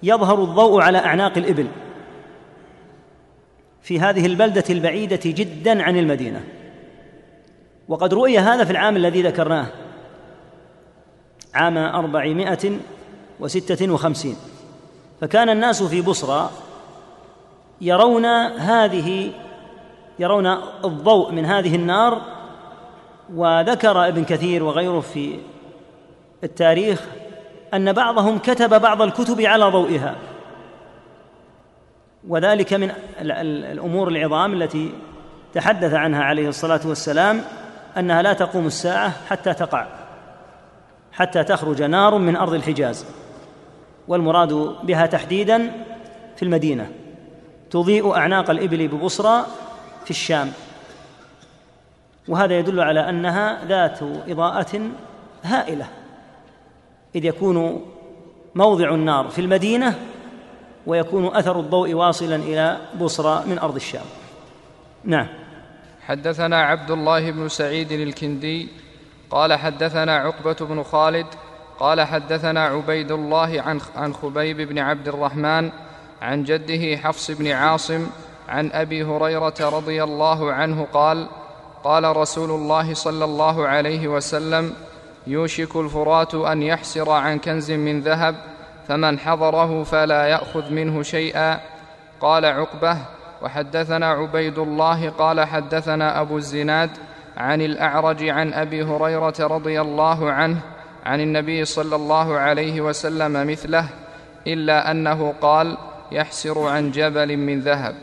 يظهر 0.03 0.43
الضوء 0.43 0.81
على 0.81 0.97
أعناق 0.97 1.37
الإبل 1.37 1.67
في 3.81 3.99
هذه 3.99 4.25
البلدة 4.25 4.63
البعيدة 4.69 5.19
جدا 5.25 5.83
عن 5.83 5.97
المدينة. 5.97 6.43
وقد 7.87 8.13
رؤي 8.13 8.39
هذا 8.39 8.63
في 8.63 8.71
العام 8.71 8.95
الذي 8.95 9.21
ذكرناه. 9.21 9.67
عام 11.53 11.77
أربعمائة 11.77 12.79
وستة 13.39 13.91
وخمسين. 13.91 14.35
فكان 15.21 15.49
الناس 15.49 15.83
في 15.83 16.01
بصرى 16.01 16.49
يرون 17.81 18.25
هذه 18.45 19.31
يرون 20.19 20.47
الضوء 20.85 21.31
من 21.31 21.45
هذه 21.45 21.75
النار 21.75 22.21
وذكر 23.33 24.07
ابن 24.07 24.23
كثير 24.23 24.63
وغيره 24.63 24.99
في 24.99 25.39
التاريخ 26.43 27.01
أن 27.73 27.93
بعضهم 27.93 28.37
كتب 28.37 28.81
بعض 28.81 29.01
الكتب 29.01 29.41
على 29.41 29.65
ضوئها. 29.65 30.15
وذلك 32.27 32.73
من 32.73 32.91
الأمور 33.19 34.07
العظام 34.07 34.53
التي 34.53 34.91
تحدث 35.53 35.93
عنها 35.93 36.23
عليه 36.23 36.47
الصلاة 36.47 36.81
والسلام. 36.85 37.41
أنها 37.97 38.21
لا 38.21 38.33
تقوم 38.33 38.67
الساعة 38.67 39.13
حتى 39.29 39.53
تقع 39.53 39.87
حتى 41.13 41.43
تخرج 41.43 41.81
نار 41.81 42.17
من 42.17 42.35
أرض 42.35 42.53
الحجاز. 42.53 43.05
والمراد 44.07 44.53
بها 44.83 45.05
تحديدا 45.05 45.71
في 46.35 46.43
المدينة 46.43 46.91
تضيء 47.71 48.15
أعناق 48.15 48.49
الإبل 48.49 48.87
ببصرى 48.87 49.45
في 50.05 50.11
الشام. 50.11 50.51
وهذا 52.27 52.59
يدل 52.59 52.79
على 52.79 53.09
أنها 53.09 53.65
ذات 53.65 53.99
إضاءة 54.27 54.81
هائلة 55.43 55.85
إذ 57.15 57.25
يكون 57.25 57.85
موضع 58.55 58.93
النار 58.93 59.29
في 59.29 59.41
المدينة 59.41 59.99
ويكون 60.87 61.35
أثر 61.35 61.59
الضوء 61.59 61.93
واصلا 61.93 62.35
إلى 62.35 62.77
بصرى 63.01 63.43
من 63.45 63.59
أرض 63.59 63.75
الشام. 63.75 64.05
نعم. 65.03 65.27
حدثنا 66.07 66.63
عبد 66.63 66.91
الله 66.91 67.31
بن 67.31 67.49
سعيد 67.49 67.91
الكندي 67.91 68.67
قال 69.29 69.53
حدثنا 69.53 70.17
عقبة 70.17 70.55
بن 70.61 70.83
خالد 70.83 71.25
قال 71.79 72.01
حدثنا 72.01 72.65
عبيد 72.65 73.11
الله 73.11 73.61
عن 73.61 73.81
عن 73.95 74.13
خبيب 74.13 74.61
بن 74.61 74.79
عبد 74.79 75.07
الرحمن 75.07 75.71
عن 76.21 76.43
جده 76.43 76.97
حفص 76.97 77.31
بن 77.31 77.47
عاصم 77.47 78.07
عن 78.49 78.71
أبي 78.71 79.03
هريرة 79.03 79.53
رضي 79.61 80.03
الله 80.03 80.53
عنه 80.53 80.87
قال 80.93 81.27
قال 81.83 82.17
رسول 82.17 82.51
الله 82.51 82.93
صلى 82.93 83.25
الله 83.25 83.67
عليه 83.67 84.07
وسلم 84.07 84.73
يوشك 85.27 85.75
الفرات 85.75 86.35
أن 86.35 86.63
يحسر 86.63 87.09
عن 87.09 87.39
كنز 87.39 87.71
من 87.71 88.01
ذهب 88.01 88.35
فمن 88.87 89.19
حضره 89.19 89.83
فلا 89.83 90.27
يأخذ 90.27 90.71
منه 90.71 91.03
شيئا. 91.03 91.59
قال 92.21 92.45
عقبة 92.45 92.97
وحدثنا 93.43 94.05
عبيد 94.05 94.59
الله 94.59 95.09
قال 95.09 95.41
حدثنا 95.41 96.21
أبو 96.21 96.37
الزناد 96.37 96.89
عن 97.37 97.61
الأعرج 97.61 98.29
عن 98.29 98.53
أبي 98.53 98.83
هريرة 98.83 99.33
رضي 99.39 99.81
الله 99.81 100.31
عنه 100.31 100.57
عن 101.05 101.21
النبي 101.21 101.65
صلى 101.65 101.95
الله 101.95 102.37
عليه 102.37 102.81
وسلم 102.81 103.47
مثله 103.47 103.85
إلا 104.47 104.91
أنه 104.91 105.33
قال 105.41 105.77
يحسر 106.11 106.67
عن 106.67 106.91
جبل 106.91 107.37
من 107.37 107.61
ذهب. 107.61 107.95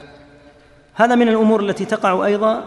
هذا 0.95 1.15
من 1.15 1.29
الأمور 1.29 1.61
التي 1.61 1.85
تقع 1.85 2.27
أيضا 2.27 2.65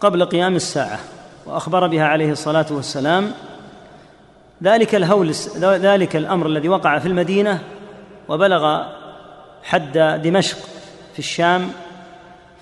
قبل 0.00 0.24
قيام 0.24 0.56
الساعة 0.56 0.98
وأخبر 1.46 1.86
بها 1.86 2.04
عليه 2.04 2.30
الصلاة 2.32 2.66
والسلام. 2.70 3.32
ذلك 4.62 4.94
الهول 4.94 5.32
ذلك 5.60 6.16
الأمر 6.16 6.46
الذي 6.46 6.68
وقع 6.68 6.98
في 6.98 7.06
المدينة 7.06 7.62
وبلغ 8.28 8.82
حد 9.62 10.20
دمشق. 10.24 10.75
في 11.16 11.22
الشام 11.22 11.72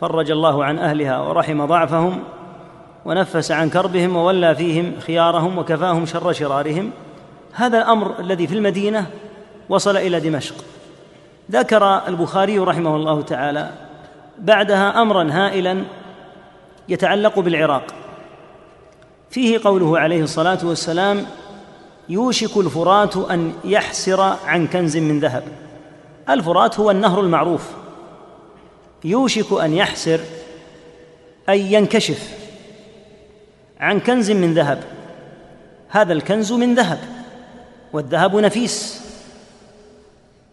فرج 0.00 0.30
الله 0.30 0.64
عن 0.64 0.78
أهلها 0.78 1.20
ورحم 1.20 1.66
ضعفهم 1.66 2.22
ونفس 3.04 3.50
عن 3.50 3.70
كربهم 3.70 4.16
وولى 4.16 4.54
فيهم 4.54 4.92
خيارهم 5.00 5.58
وكفاهم 5.58 6.06
شر 6.06 6.32
شرارهم. 6.32 6.90
هذا 7.52 7.78
الأمر 7.78 8.20
الذي 8.20 8.46
في 8.46 8.54
المدينة 8.54 9.06
وصل 9.68 9.96
إلى 9.96 10.20
دمشق. 10.20 10.54
ذكر 11.50 12.08
البخاري 12.08 12.58
رحمه 12.58 12.96
الله 12.96 13.22
تعالى 13.22 13.70
بعدها 14.38 15.02
أمرا 15.02 15.28
هائلا 15.32 15.84
يتعلق 16.88 17.38
بالعراق. 17.38 17.84
فيه 19.30 19.60
قوله 19.64 19.98
عليه 19.98 20.22
الصلاة 20.22 20.58
والسلام 20.64 21.26
يوشك 22.08 22.56
الفرات 22.56 23.16
أن 23.16 23.52
يحسر 23.64 24.20
عن 24.46 24.66
كنز 24.66 24.96
من 24.96 25.20
ذهب. 25.20 25.42
الفرات 26.30 26.80
هو 26.80 26.90
النهر 26.90 27.20
المعروف. 27.20 27.83
يوشك 29.04 29.52
أن 29.52 29.74
يحسر 29.74 30.20
أي 31.48 31.72
ينكشف 31.72 32.34
عن 33.80 34.00
كنز 34.00 34.30
من 34.30 34.54
ذهب. 34.54 34.84
هذا 35.88 36.12
الكنز 36.12 36.52
من 36.52 36.74
ذهب 36.74 36.98
والذهب 37.92 38.36
نفيس. 38.36 39.04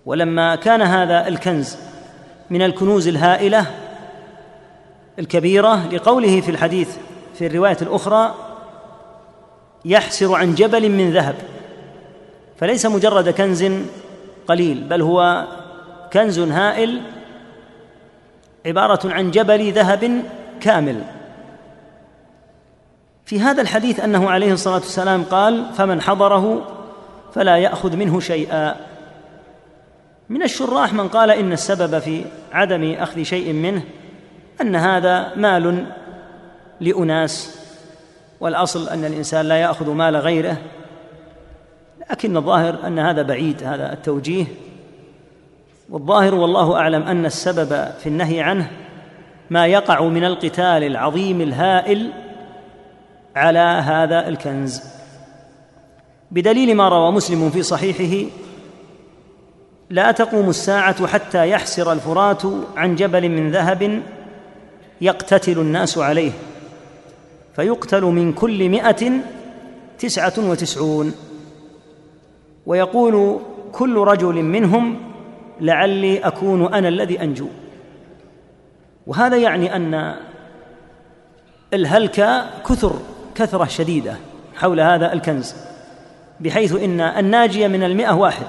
ولما 0.06 0.56
كان 0.56 0.82
هذا 0.82 1.28
الكنز 1.28 1.78
من 2.50 2.62
الكنوز 2.62 3.08
الهائلة 3.08 3.66
الكبيرة 5.20 5.88
لقوله 5.88 6.42
في 6.42 6.52
الحديث 6.52 6.98
في 7.34 7.48
الرواية 7.48 7.78
الأخرى 7.82 8.36
يحسر 9.86 10.36
عن 10.36 10.56
جبل 10.56 10.90
من 10.90 11.14
ذهب. 11.14 11.36
فليس 12.60 12.86
مجرد 12.86 13.30
كنز 13.30 13.66
قليل 14.48 14.84
بل 14.84 15.02
هو 15.02 15.48
كنز 16.14 16.40
هائل 16.40 17.02
عبارة 18.66 19.14
عن 19.14 19.32
جبل 19.32 19.72
ذهب 19.72 20.24
كامل. 20.62 21.04
في 23.26 23.40
هذا 23.40 23.62
الحديث 23.62 24.00
أنه 24.00 24.30
عليه 24.30 24.54
الصلاة 24.54 24.76
والسلام 24.76 25.24
قال 25.24 25.66
فمن 25.74 26.02
حضره 26.02 26.68
فلا 27.34 27.58
يأخذ 27.58 27.96
منه 27.96 28.20
شيئا. 28.20 28.76
من 30.30 30.44
الشراح 30.44 30.94
من 30.94 31.08
قال 31.08 31.32
إن 31.32 31.52
السبب 31.52 32.00
في 32.00 32.26
عدم 32.52 32.94
أخذ 32.94 33.24
شيء 33.24 33.54
منه 33.54 33.84
أن 34.62 34.76
هذا 34.76 35.36
مال 35.36 35.86
لأناس 36.80 37.58
والأصل 38.40 38.90
أن 38.90 39.06
الإنسان 39.06 39.46
لا 39.46 39.56
يأخذ 39.56 39.90
مال 39.90 40.16
غيره 40.16 40.58
لكن 42.12 42.38
الظاهر 42.38 42.88
أن 42.88 43.00
هذا 43.00 43.22
بعيد 43.22 43.64
هذا 43.64 43.94
التوجيه. 43.94 44.46
والظاهر 45.92 46.36
والله 46.36 46.76
أعلم 46.76 47.04
أن 47.04 47.26
السبب 47.26 47.88
في 48.00 48.10
النهي 48.10 48.42
عنه 48.42 48.72
ما 49.50 49.68
يقع 49.68 50.04
من 50.04 50.24
القتال 50.24 50.84
العظيم 50.84 51.42
الهائل 51.42 52.12
على 53.36 53.60
هذا 53.60 54.28
الكنز. 54.28 54.82
بدليل 56.32 56.76
ما 56.76 56.90
روى 56.90 57.12
مسلم 57.12 57.50
في 57.50 57.64
صحيحه 57.64 58.30
لا 59.90 60.12
تقوم 60.12 60.50
الساعة 60.50 61.08
حتى 61.08 61.50
يحسر 61.50 61.92
الفرات 61.94 62.42
عن 62.76 62.96
جبل 62.96 63.30
من 63.30 63.52
ذهب 63.52 64.02
يقتتل 65.02 65.60
الناس 65.60 65.98
عليه 65.98 66.32
فيقتل 67.56 68.02
من 68.02 68.34
كل 68.34 68.70
مائه 68.70 69.12
تسعة 70.00 70.34
وتسعون. 70.38 71.14
ويقول 72.66 73.40
كل 73.72 73.98
رجل 73.98 74.36
منهم 74.44 75.11
لعلي 75.62 76.20
أكون 76.20 76.74
أنا 76.74 76.88
الذي 76.88 77.22
أنجو. 77.22 77.48
وهذا 79.08 79.38
يعني 79.38 79.76
أن 79.76 80.16
الهلك 81.74 82.44
كثر 82.70 83.00
كثرة 83.36 83.66
شديدة 83.66 84.16
حول 84.56 84.80
هذا 84.80 85.14
الكنز 85.14 85.56
بحيث 86.40 86.76
إن 86.76 87.02
الناجي 87.02 87.68
من 87.68 87.84
المئة 87.84 88.14
واحد 88.14 88.46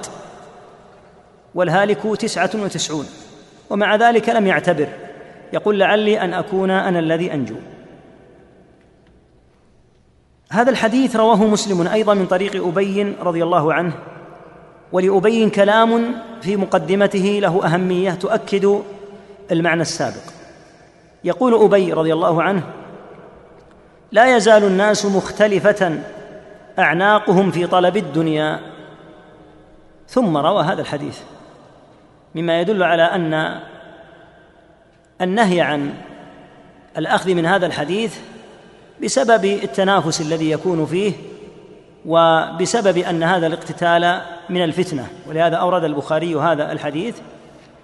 والهالك 1.55 2.17
تسعة 2.19 2.49
وتسعون. 2.55 3.05
ومع 3.69 3.95
ذلك 3.95 4.29
لم 4.29 4.47
يعتبر. 4.47 4.87
يقول 5.53 5.79
لعلي 5.79 6.21
أن 6.21 6.33
أكون 6.33 6.71
أنا 6.71 6.99
الذي 6.99 7.33
أنجو. 7.33 7.55
هذا 10.51 10.71
الحديث 10.71 11.15
رواه 11.15 11.43
مسلم 11.43 11.87
أيضا 11.87 12.13
من 12.13 12.25
طريق 12.25 12.67
أبي 12.67 13.03
رضي 13.03 13.43
الله 13.43 13.73
عنه 13.73 13.93
ولابي 14.93 15.49
كلام 15.49 16.21
في 16.41 16.55
مقدمته 16.55 17.39
له 17.41 17.65
أهمية 17.65 18.11
تؤكد 18.11 18.81
المعنى 19.51 19.81
السابق. 19.81 20.33
يقول 21.23 21.63
أبي 21.63 21.93
رضي 21.93 22.13
الله 22.13 22.43
عنه 22.43 22.63
لا 24.11 24.35
يزال 24.35 24.63
الناس 24.63 25.05
مختلفة 25.05 25.99
أعناقهم 26.79 27.51
في 27.51 27.67
طلب 27.67 27.97
الدنيا. 27.97 28.59
ثم 30.07 30.37
روى 30.37 30.63
هذا 30.63 30.81
الحديث. 30.81 31.19
مما 32.35 32.61
يدل 32.61 32.83
على 32.83 33.03
أن 33.03 33.59
النهي 35.21 35.61
عن 35.61 35.93
الأخذ 36.97 37.33
من 37.33 37.45
هذا 37.45 37.65
الحديث 37.65 38.17
بسبب 39.03 39.45
التنافس 39.45 40.21
الذي 40.21 40.51
يكون 40.51 40.85
فيه 40.85 41.13
وبسبب 42.05 42.97
أن 42.97 43.23
هذا 43.23 43.47
الاقتتال 43.47 44.21
من 44.49 44.63
الفتنة 44.63 45.07
ولهذا 45.27 45.55
أورد 45.55 45.83
البخاري 45.83 46.35
هذا 46.35 46.71
الحديث 46.71 47.17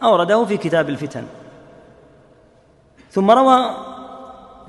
أورده 0.04 0.46
في 0.46 0.58
كتاب 0.58 0.90
الفتن. 0.90 1.24
ثم 3.12 3.32
روى 3.32 3.76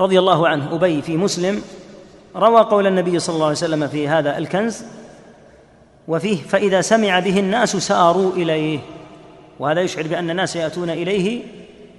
رضي 0.00 0.18
الله 0.18 0.48
عنه 0.48 0.74
أبي 0.74 1.02
في 1.02 1.16
مسلم 1.16 1.62
روى 2.36 2.60
قول 2.60 2.86
النبي 2.86 3.18
صلى 3.18 3.34
الله 3.34 3.46
عليه 3.46 3.56
وسلم 3.56 3.88
في 3.88 4.08
هذا 4.08 4.38
الكنز 4.38 4.84
وفيه 6.08 6.36
فإذا 6.36 6.80
سمع 6.80 7.18
به 7.18 7.40
الناس 7.40 7.76
ساروا 7.76 8.32
إليه. 8.32 8.78
وهذا 9.58 9.80
يشعر 9.80 10.06
بأن 10.06 10.30
الناس 10.30 10.56
يأتون 10.56 10.90
إليه 10.90 11.42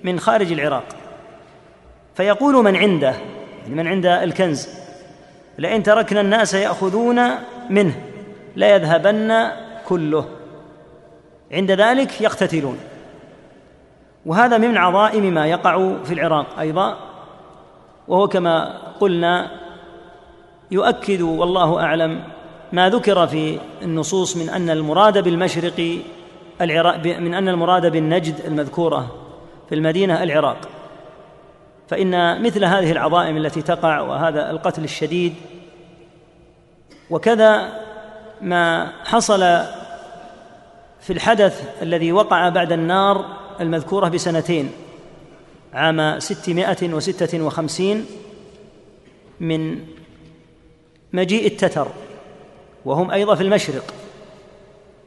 من 0.04 0.20
خارج 0.20 0.52
العراق. 0.52 0.84
فيقول 2.16 2.64
من 2.64 2.76
عنده 2.76 3.14
يعني 3.64 3.76
من 3.76 3.88
عند 3.88 4.06
الكنز 4.06 4.68
لئن 5.58 5.84
تركنا 5.84 6.22
الناس 6.22 6.54
يأخذون 6.54 7.30
منه 7.70 7.94
ليذهبن 8.56 9.52
كله. 9.88 10.26
عند 11.52 11.72
ذلك 11.72 12.22
يقتتلون. 12.22 12.78
وهذا 14.26 14.58
من 14.58 14.78
عظائم 14.78 15.34
ما 15.34 15.48
يقع 15.48 15.94
في 16.04 16.14
العراق 16.14 16.60
أيضا 16.60 16.98
وهو 18.08 18.28
كما 18.28 18.78
قلنا 19.00 19.52
يؤكد 20.72 21.22
والله 21.22 21.84
أعلم 21.84 22.24
ما 22.74 22.90
ذكر 22.90 23.28
في 23.28 23.60
النصوص 23.82 24.38
من 24.38 24.50
أن 24.50 24.70
المراد 24.70 25.24
بالمشرق 25.24 25.98
العراق 26.62 26.98
من 27.06 27.34
أن 27.34 27.50
المراد 27.50 27.92
بالنجد 27.92 28.36
المذكورة 28.48 29.16
في 29.70 29.76
المدينة 29.76 30.24
العراق. 30.24 30.58
فإن 31.92 32.44
مثل 32.44 32.66
هذه 32.66 32.92
العظائم 32.92 33.38
التي 33.38 33.62
تقع 33.62 34.00
وهذا 34.00 34.52
القتل 34.52 34.84
الشديد 34.84 35.34
وكذا 37.10 37.70
ما 38.42 38.92
حصل 39.06 39.40
في 41.02 41.14
الحدث 41.14 41.82
الذي 41.82 42.12
وقع 42.12 42.50
بعد 42.50 42.72
النار 42.72 43.26
المذكورة 43.62 44.10
بسنتين 44.10 44.72
عام 45.74 46.20
ستمائة 46.20 46.94
وستة 46.94 47.42
وخمسين 47.42 48.06
من 49.40 49.80
مجيء 51.14 51.48
التتر 51.48 51.88
وهم 52.86 53.12
أيضا 53.12 53.36
في 53.36 53.44
المشرق 53.44 53.94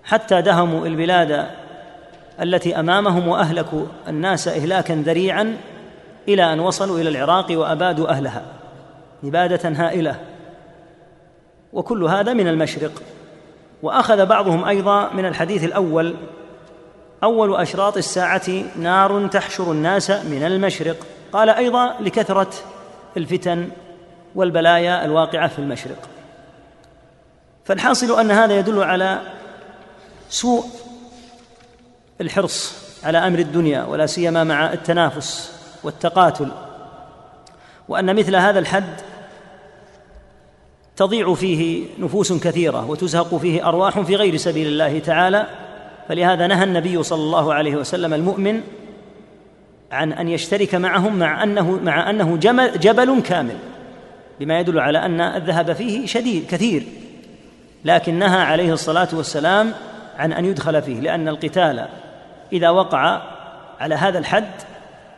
حتى 0.05 0.42
دهموا 0.42 0.87
البلاد 0.87 1.47
التي 2.42 2.81
أمامهم 2.81 3.29
وأهلكوا 3.29 3.87
الناس 4.09 4.49
إهلاكا 4.49 4.94
ذريعا 4.94 5.57
إلى 6.29 6.53
أن 6.53 6.61
وصلوا 6.61 6.99
إلى 6.99 7.09
العراق 7.09 7.47
وأبادوا 7.51 8.09
أهلها. 8.11 8.45
إبادة 9.25 9.69
هائلة. 9.69 10.21
وكل 11.73 12.05
هذا 12.05 12.33
من 12.33 12.49
المشرق. 12.49 13.03
وأخذ 13.83 14.27
بعضهم 14.27 14.65
أيضا 14.65 15.13
من 15.13 15.27
الحديث 15.27 15.65
الأول 15.65 16.17
أول 17.23 17.57
أشراط 17.57 17.97
الساعة 17.97 18.51
نار 18.79 19.27
تحشر 19.27 19.73
الناس 19.73 20.11
من 20.11 20.43
المشرق. 20.43 20.97
قال 21.33 21.49
أيضا 21.51 21.95
لكثرة 22.01 22.51
الفتن 23.17 23.69
والبلايا 24.35 25.05
الواقعة 25.05 25.49
في 25.49 25.59
المشرق. 25.59 26.09
فالحاصل 27.65 28.21
أن 28.21 28.31
هذا 28.31 28.59
يدل 28.59 28.83
على 28.83 29.21
سوء 30.29 30.65
الحرص 32.21 32.85
على 33.05 33.19
أمر 33.19 33.39
الدنيا 33.39 33.85
ولا 33.85 34.07
سيما 34.07 34.45
مع 34.45 34.73
التنافس. 34.73 35.54
والتقاتل 35.85 36.49
وأن 37.88 38.16
مثل 38.16 38.37
هذا 38.37 38.59
الحد 38.59 38.94
تضيع 40.97 41.35
فيه 41.35 41.87
نفوس 41.99 42.33
كثيرة 42.33 42.90
وتزهق 42.90 43.37
فيه 43.37 43.68
أرواح 43.68 44.01
في 44.01 44.16
غير 44.16 44.37
سبيل 44.37 44.66
الله 44.66 44.99
تعالى. 44.99 45.47
فلهذا 46.09 46.47
نهى 46.47 46.64
النبي 46.64 47.03
صلى 47.03 47.23
الله 47.23 47.55
عليه 47.55 47.77
وسلم 47.77 48.14
المؤمن 48.14 48.61
عن 49.92 50.12
أن 50.12 50.29
يشترك 50.29 50.75
معهم 50.75 51.16
مع 51.16 51.42
أنه 51.42 51.70
مع 51.70 52.11
أنه 52.11 52.37
جبل 52.77 53.20
كامل 53.20 53.57
بما 54.40 54.61
يدل 54.61 54.79
على 54.79 54.99
أن 54.99 55.20
الذهب 55.20 55.73
فيه 55.73 56.07
شديد 56.07 56.47
كثير. 56.47 56.85
لكن 57.85 58.14
نهى 58.14 58.40
عليه 58.40 58.73
الصلاة 58.73 59.09
والسلام 59.12 59.73
عن 60.18 60.33
أن 60.33 60.44
يدخل 60.44 60.83
فيه 60.83 61.01
لأن 61.01 61.29
القتال 61.29 61.88
إذا 62.53 62.70
وقع 62.70 63.23
على 63.81 63.94
هذا 63.94 64.18
الحد 64.18 64.51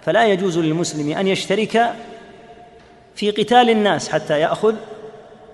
فلا 0.07 0.27
يجوز 0.27 0.59
للمسلم 0.59 1.11
أن 1.12 1.27
يشترك 1.27 1.92
في 3.14 3.31
قتال 3.31 3.71
الناس 3.71 4.09
حتى 4.09 4.40
يأخذ 4.40 4.75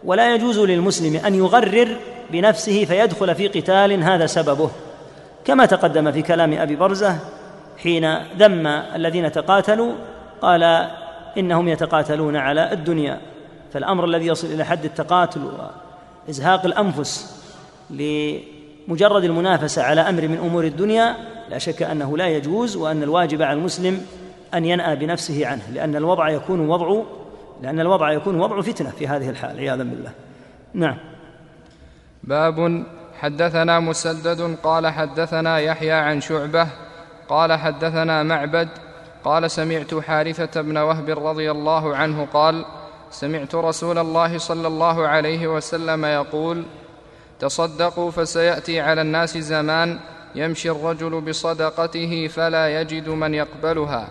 ولا 0.04 0.34
يجوز 0.34 0.58
للمسلم 0.58 1.16
أن 1.16 1.34
يغرر 1.34 1.96
بنفسه 2.30 2.84
فيدخل 2.84 3.34
في 3.34 3.48
قتال 3.48 4.02
هذا 4.02 4.26
سببه. 4.26 4.70
كما 5.44 5.66
تقدم 5.66 6.12
في 6.12 6.22
كلام 6.22 6.52
أبي 6.52 6.76
برزة 6.76 7.18
حين 7.82 8.18
ذم 8.38 8.66
الذين 8.66 9.32
تقاتلوا 9.32 9.92
قال 10.42 10.90
إنهم 11.38 11.68
يتقاتلون 11.68 12.36
على 12.36 12.72
الدنيا 12.72 13.20
فالأمر 13.72 14.04
الذي 14.04 14.26
يصل 14.26 14.46
إلى 14.46 14.64
حد 14.64 14.84
التقاتل 14.84 15.40
وإزهاق 16.28 16.66
الأنفس 16.66 17.42
لمجرد 17.90 19.24
المنافسة 19.24 19.82
على 19.82 20.00
أمر 20.00 20.28
من 20.28 20.38
أمور 20.38 20.64
الدنيا 20.64 21.16
لا 21.50 21.58
شك 21.58 21.82
أنه 21.82 22.16
لا 22.16 22.28
يجوز 22.28 22.76
وأن 22.76 23.02
الواجب 23.02 23.42
على 23.42 23.58
المسلم 23.58 24.00
أن 24.54 24.64
ينأى 24.64 24.96
بنفسه 24.96 25.46
عنه 25.46 25.62
لأن 25.72 25.96
الوضع 25.96 26.28
يكون 26.28 26.68
وضع 26.68 27.02
لأن 27.62 27.80
الوضع 27.80 28.12
يكون 28.12 28.40
وضع 28.40 28.60
فتنة 28.60 28.90
في 28.90 29.08
هذه 29.08 29.30
الحال 29.30 29.58
عياذا 29.58 29.82
بالله. 29.82 30.12
نعم. 30.74 30.98
باب 32.24 32.84
حدثنا 33.20 33.80
مسدد 33.80 34.56
قال 34.62 34.86
حدثنا 34.86 35.58
يحيى 35.58 35.92
عن 35.92 36.20
شعبة 36.20 36.68
قال 37.28 37.52
حدثنا 37.52 38.22
معبد 38.22 38.68
قال 39.24 39.50
سمعت 39.50 39.94
حارثة 39.94 40.60
بن 40.60 40.76
وهب 40.76 41.10
رضي 41.10 41.50
الله 41.50 41.96
عنه 41.96 42.24
قال 42.24 42.64
سمعت 43.10 43.54
رسول 43.54 43.98
الله 43.98 44.38
صلى 44.38 44.68
الله 44.68 45.08
عليه 45.08 45.46
وسلم 45.46 46.04
يقول 46.04 46.64
تصدقوا 47.40 48.10
فسيأتي 48.10 48.80
على 48.80 49.00
الناس 49.00 49.38
زمان 49.38 50.00
يمشي 50.34 50.70
الرجل 50.70 51.20
بصدقته 51.20 52.28
فلا 52.28 52.80
يجد 52.80 53.08
من 53.08 53.34
يقبلها. 53.34 54.08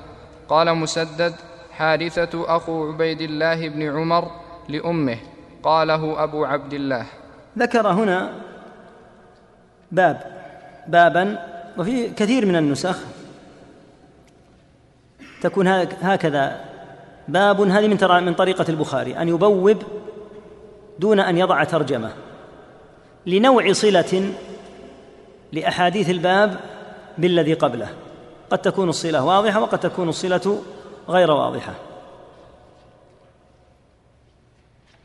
قال 0.51 0.75
مسدد 0.75 1.35
حارثه 1.71 2.55
أخو 2.55 2.91
عبيد 2.91 3.21
الله 3.21 3.69
بن 3.69 3.81
عمر 3.97 4.31
لأمه 4.69 5.17
قاله 5.63 6.23
أبو 6.23 6.45
عبد 6.45 6.73
الله. 6.73 7.05
ذكر 7.57 7.87
هنا 7.87 8.33
باب 9.91 10.17
بابا 10.87 11.47
وفي 11.77 12.09
كثير 12.09 12.45
من 12.45 12.55
النسخ. 12.55 12.97
تكون 15.41 15.67
هكذا. 16.01 16.65
باب 17.27 17.61
هذه 17.61 17.87
من 17.87 18.25
من 18.25 18.33
طريقة 18.33 18.65
البخاري. 18.69 19.17
أن 19.17 19.27
يبوب 19.27 19.83
دون 20.99 21.19
أن 21.19 21.37
يضع 21.37 21.63
ترجمة. 21.63 22.11
لنوع 23.25 23.73
صلة 23.73 24.33
لأحاديث 25.51 26.09
الباب 26.09 26.59
بالذي 27.17 27.53
قبله. 27.53 27.89
قد 28.51 28.57
تكون 28.57 28.89
الصلة 28.89 29.23
واضحة 29.23 29.61
وقد 29.61 29.79
تكون 29.79 30.09
الصلة 30.09 30.61
غير 31.09 31.31
واضحة. 31.31 31.73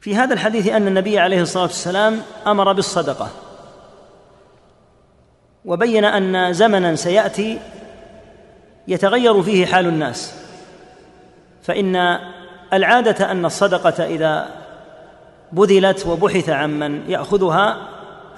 في 0.00 0.16
هذا 0.16 0.34
الحديث 0.34 0.68
أن 0.68 0.86
النبي 0.86 1.18
عليه 1.18 1.42
الصلاة 1.42 1.62
والسلام 1.62 2.22
أمر 2.46 2.72
بالصدقة. 2.72 3.30
وبين 5.64 6.04
أن 6.04 6.52
زمنا 6.52 6.96
سيأتي 6.96 7.58
يتغير 8.88 9.42
فيه 9.42 9.66
حال 9.66 9.86
الناس. 9.86 10.34
فإن 11.62 12.18
العادة 12.72 13.30
أن 13.30 13.44
الصدقة 13.44 14.04
إذا 14.04 14.48
بذلت 15.52 16.06
وبحث 16.06 16.48
عن 16.48 16.78
من 16.78 17.10
يأخذها 17.10 17.88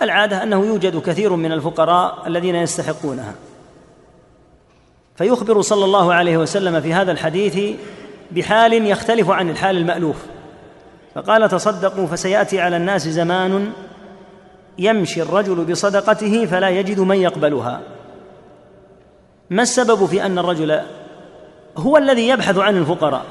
العادة 0.03 0.43
أنه 0.43 0.67
يوجد 0.67 1.03
كثير 1.03 1.37
من 1.37 1.53
الفقراء 1.53 2.27
الذين 2.27 2.55
يستحقونها. 2.55 3.35
فيخبر 5.19 5.61
صلى 5.61 5.85
الله 5.85 6.15
عليه 6.15 6.37
وسلم 6.37 6.81
في 6.81 6.95
هذا 6.95 7.13
الحديث 7.13 7.77
بحال 8.31 8.73
يختلف 8.73 9.31
عن 9.31 9.51
الحال 9.51 9.77
المألوف. 9.77 10.17
فقال 11.15 11.49
تصدقوا 11.49 12.07
فسيأتي 12.07 12.61
على 12.61 12.77
الناس 12.77 13.09
زمان 13.09 13.73
يمشي 14.79 15.23
الرجل 15.23 15.65
بصدقته 15.65 16.47
فلا 16.47 16.69
يجد 16.69 17.01
من 17.01 17.17
يقبلها. 17.17 17.81
ما 19.51 19.63
السبب 19.63 20.07
في 20.07 20.27
أن 20.27 20.39
الرجل 20.39 20.81
هو 21.77 21.97
الذي 21.97 22.29
يبحث 22.29 22.59
عن 22.59 22.77
الفقراء؟ 22.77 23.25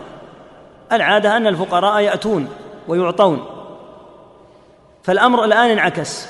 العادة 0.91 1.37
أن 1.37 1.47
الفقراء 1.47 2.01
يأتون 2.01 2.47
ويعطون. 2.87 3.45
فالأمر 5.03 5.43
الآن 5.45 5.69
انعكس. 5.69 6.27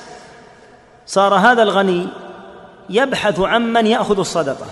صار 1.06 1.34
هذا 1.34 1.62
الغني 1.62 2.06
يبحث 2.90 3.40
عن 3.40 3.72
من 3.72 3.86
يأخذ 3.86 4.18
الصدقة. 4.18 4.66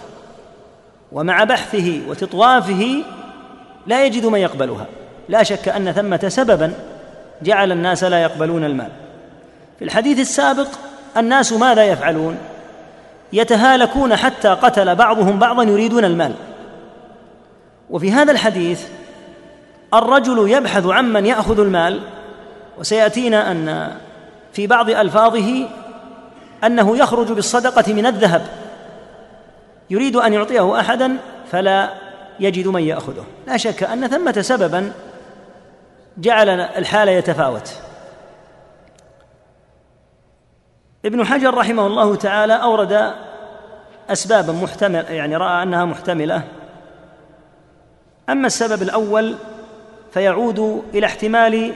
ومع 1.13 1.45
بحثه 1.45 2.01
وتطوافه 2.09 3.03
لا 3.87 4.05
يجد 4.05 4.27
من 4.27 4.39
يقبلها. 4.39 4.87
لا 5.29 5.43
شك 5.43 5.69
أن 5.69 5.93
ثمة 5.93 6.29
سببا 6.29 6.75
جعل 7.43 7.73
الناس 7.73 8.05
لا 8.05 8.23
يقبلون 8.23 8.65
المال. 8.65 8.91
في 9.79 9.85
الحديث 9.85 10.19
السابق 10.19 10.69
الناس 11.17 11.53
ماذا 11.53 11.85
يفعلون؟ 11.85 12.37
يتهالكون 13.33 14.17
حتى 14.17 14.49
قتل 14.49 14.95
بعضهم 14.95 15.39
بعضا 15.39 15.63
يريدون 15.63 16.05
المال. 16.05 16.33
وفي 17.91 18.13
هذا 18.13 18.33
الحديث 18.33 18.87
الرجل 19.95 20.51
يبحث 20.51 20.87
عمن 20.87 21.27
يأخذ 21.27 21.61
المال 21.61 22.01
وسيأتينا 22.79 23.51
أن 23.51 23.97
في 24.53 24.67
بعض 24.67 24.91
ألفاظه 24.91 25.69
أنه 26.65 26.97
يخرج 26.97 27.33
بالصدقة 27.33 27.93
من 27.93 28.07
الذهب. 28.07 28.43
يريد 29.91 30.17
أن 30.17 30.33
يعطيه 30.33 30.81
أحدا 30.81 31.17
فلا 31.51 31.91
يجد 32.41 32.69
من 32.69 32.83
يأخذه. 32.83 33.25
لا 33.47 33.57
شك 33.57 33.83
أن 33.83 34.09
ثمة 34.09 34.41
سببا 34.41 34.93
جعل 36.19 36.49
الحال 36.49 37.09
يتفاوت. 37.09 37.73
ابن 41.05 41.25
حجر 41.25 41.55
رحمه 41.55 41.87
الله 41.87 42.17
تعالى 42.17 42.53
أورد 42.63 43.13
اسبابا 44.09 44.53
محتمل 44.53 45.05
يعني 45.09 45.37
رأى 45.37 45.63
أنها 45.63 45.85
محتملة. 45.85 46.43
أما 48.29 48.47
السبب 48.47 48.83
الأول 48.83 49.35
فيعود 50.13 50.85
إلى 50.95 51.07
احتمال 51.07 51.73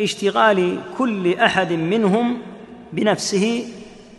اشتغال 0.00 0.80
كل 0.98 1.38
أحد 1.38 1.72
منهم 1.72 2.42
بنفسه 2.92 3.68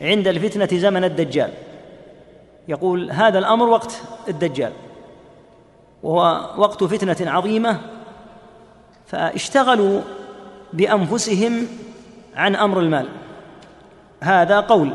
عند 0.02 0.28
الفتنة 0.28 0.80
زمن 0.80 1.04
الدجال. 1.04 1.52
يقول 2.70 3.12
هذا 3.12 3.40
الأمر 3.40 3.70
وقت 3.70 4.02
الدجال 4.28 4.72
وهو 6.04 6.50
وقت 6.58 6.84
فتنة 6.84 7.32
عظيمة 7.32 7.80
فاشتغلوا 9.08 10.02
بأنفسهم 10.74 11.68
عن 12.36 12.56
أمر 12.56 12.80
المال. 12.80 13.08
هذا 14.22 14.60
قول. 14.60 14.94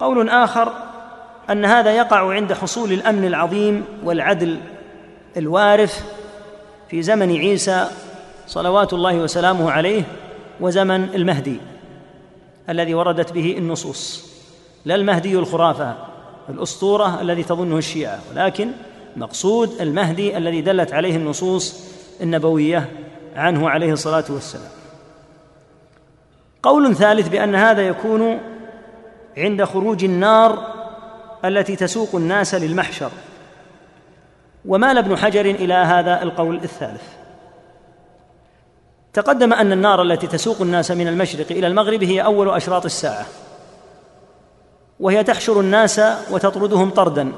قول 0.00 0.28
آخر 0.28 0.72
أن 1.50 1.64
هذا 1.64 1.96
يقع 1.96 2.34
عند 2.34 2.52
حصول 2.52 2.92
الأمن 2.92 3.24
العظيم 3.24 3.84
والعدل 4.04 4.60
الوارث 5.36 6.04
في 6.88 7.02
زمن 7.02 7.36
عيسى 7.36 7.86
صلوات 8.46 8.92
الله 8.92 9.16
وسلامه 9.16 9.70
عليه 9.70 10.02
وزمن 10.60 11.14
المهدي 11.14 11.60
الذي 12.68 12.94
وردت 12.94 13.32
به 13.32 13.58
النصوص 13.58 14.30
لا 14.84 14.94
المهدي 14.94 15.38
الخرافة. 15.38 16.09
الأسطورة 16.50 17.20
الذي 17.20 17.42
تظنه 17.42 17.78
الشيعة 17.78 18.20
ولكن 18.30 18.70
مقصود 19.16 19.80
المهدي 19.80 20.36
الذي 20.36 20.60
دلت 20.60 20.92
عليه 20.92 21.16
النصوص 21.16 21.90
النبوية 22.20 22.90
عنه 23.36 23.70
عليه 23.70 23.92
الصلاة 23.92 24.24
والسلام. 24.28 24.70
قول 26.62 26.96
ثالث 26.96 27.28
بأن 27.28 27.54
هذا 27.54 27.82
يكون 27.82 28.40
عند 29.36 29.64
خروج 29.64 30.04
النار 30.04 30.74
التي 31.44 31.76
تسوق 31.76 32.14
الناس 32.14 32.54
للمحشر. 32.54 33.10
ومال 34.64 34.98
ابن 34.98 35.16
حجر 35.16 35.40
إلى 35.40 35.74
هذا 35.74 36.22
القول 36.22 36.56
الثالث؟ 36.56 37.02
تقدم 39.12 39.52
أن 39.52 39.72
النار 39.72 40.02
التي 40.02 40.26
تسوق 40.26 40.62
الناس 40.62 40.90
من 40.90 41.08
المشرق 41.08 41.46
إلى 41.50 41.66
المغرب 41.66 42.04
هي 42.04 42.24
أول 42.24 42.48
أشراط 42.50 42.84
الساعة. 42.84 43.26
وهي 45.00 45.24
تحشر 45.24 45.60
الناس 45.60 46.00
وتطردهم 46.30 46.90
طردا 46.90 47.32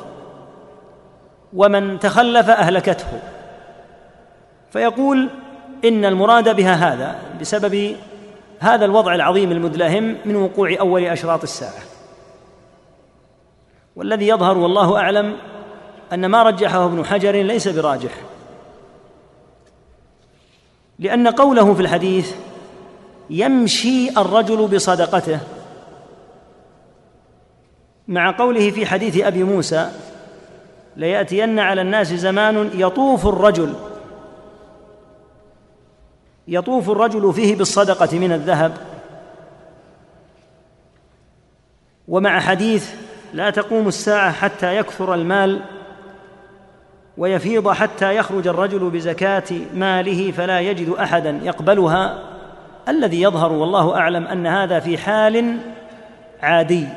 ومن 1.53 1.99
تخلف 1.99 2.51
أهلكته. 2.51 3.07
فيقول 4.71 5.29
إن 5.85 6.05
المراد 6.05 6.57
بها 6.57 6.75
هذا 6.75 7.19
بسبب 7.41 7.97
هذا 8.59 8.85
الوضع 8.85 9.15
العظيم 9.15 9.53
المدلهم 9.53 10.17
من 10.25 10.37
وقوع 10.37 10.77
أول 10.81 11.05
أشراط 11.05 11.43
الساعة. 11.43 11.83
والذي 13.97 14.29
يظهر 14.29 14.59
والله 14.59 14.97
أعلم 14.97 15.37
أن 16.13 16.27
ما 16.27 16.43
رجحه 16.43 16.85
ابن 16.85 17.05
حجر 17.05 17.33
ليس 17.33 17.69
براجح 17.69 18.13
لأن 20.99 21.29
قوله 21.29 21.75
في 21.75 21.83
الحديث 21.83 22.35
يمشي 23.31 24.11
الرجل 24.11 24.67
بصدقته 24.67 25.41
مع 28.09 28.31
قوله 28.31 28.71
في 28.71 28.87
حديث 28.87 29.21
أبي 29.21 29.45
موسى 29.45 29.91
ليأتين 30.97 31.59
على 31.59 31.81
الناس 31.81 32.13
زمان 32.13 32.71
يطوف 32.75 33.27
الرجل. 33.27 33.75
يطوف 36.49 36.91
الرجل 36.91 37.33
فيه 37.33 37.57
بالصدقة 37.57 38.19
من 38.19 38.33
الذهب. 38.33 38.77
ومع 42.09 42.41
حديث 42.41 42.95
لا 43.35 43.51
تقوم 43.51 43.89
الساعة 43.89 44.33
حتى 44.33 44.77
يكثر 44.77 45.15
المال 45.15 45.61
ويفيض 47.19 47.71
حتى 47.71 48.17
يخرج 48.17 48.49
الرجل 48.49 48.91
بزكاة 48.91 49.43
ماله 49.75 50.33
فلا 50.33 50.61
يجد 50.61 50.89
أحدا 50.89 51.41
يقبلها. 51.43 52.23
الذي 52.89 53.23
يظهر 53.23 53.53
والله 53.53 53.97
أعلم 53.97 54.27
أن 54.27 54.47
هذا 54.47 54.81
في 54.81 54.99
حال 54.99 55.59
عادي. 56.43 56.89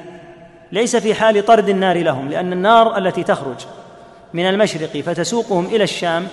ليس 0.76 0.96
في 0.96 1.14
حال 1.14 1.46
طرد 1.46 1.70
النار 1.70 1.98
لهم 1.98 2.30
لأن 2.30 2.54
النار 2.54 2.98
التي 2.98 3.24
تخرج 3.24 3.56
من 4.34 4.50
المشرق 4.50 4.98
فتسوقهم 4.98 5.66
إلى 5.66 5.84
الشام 5.84 6.28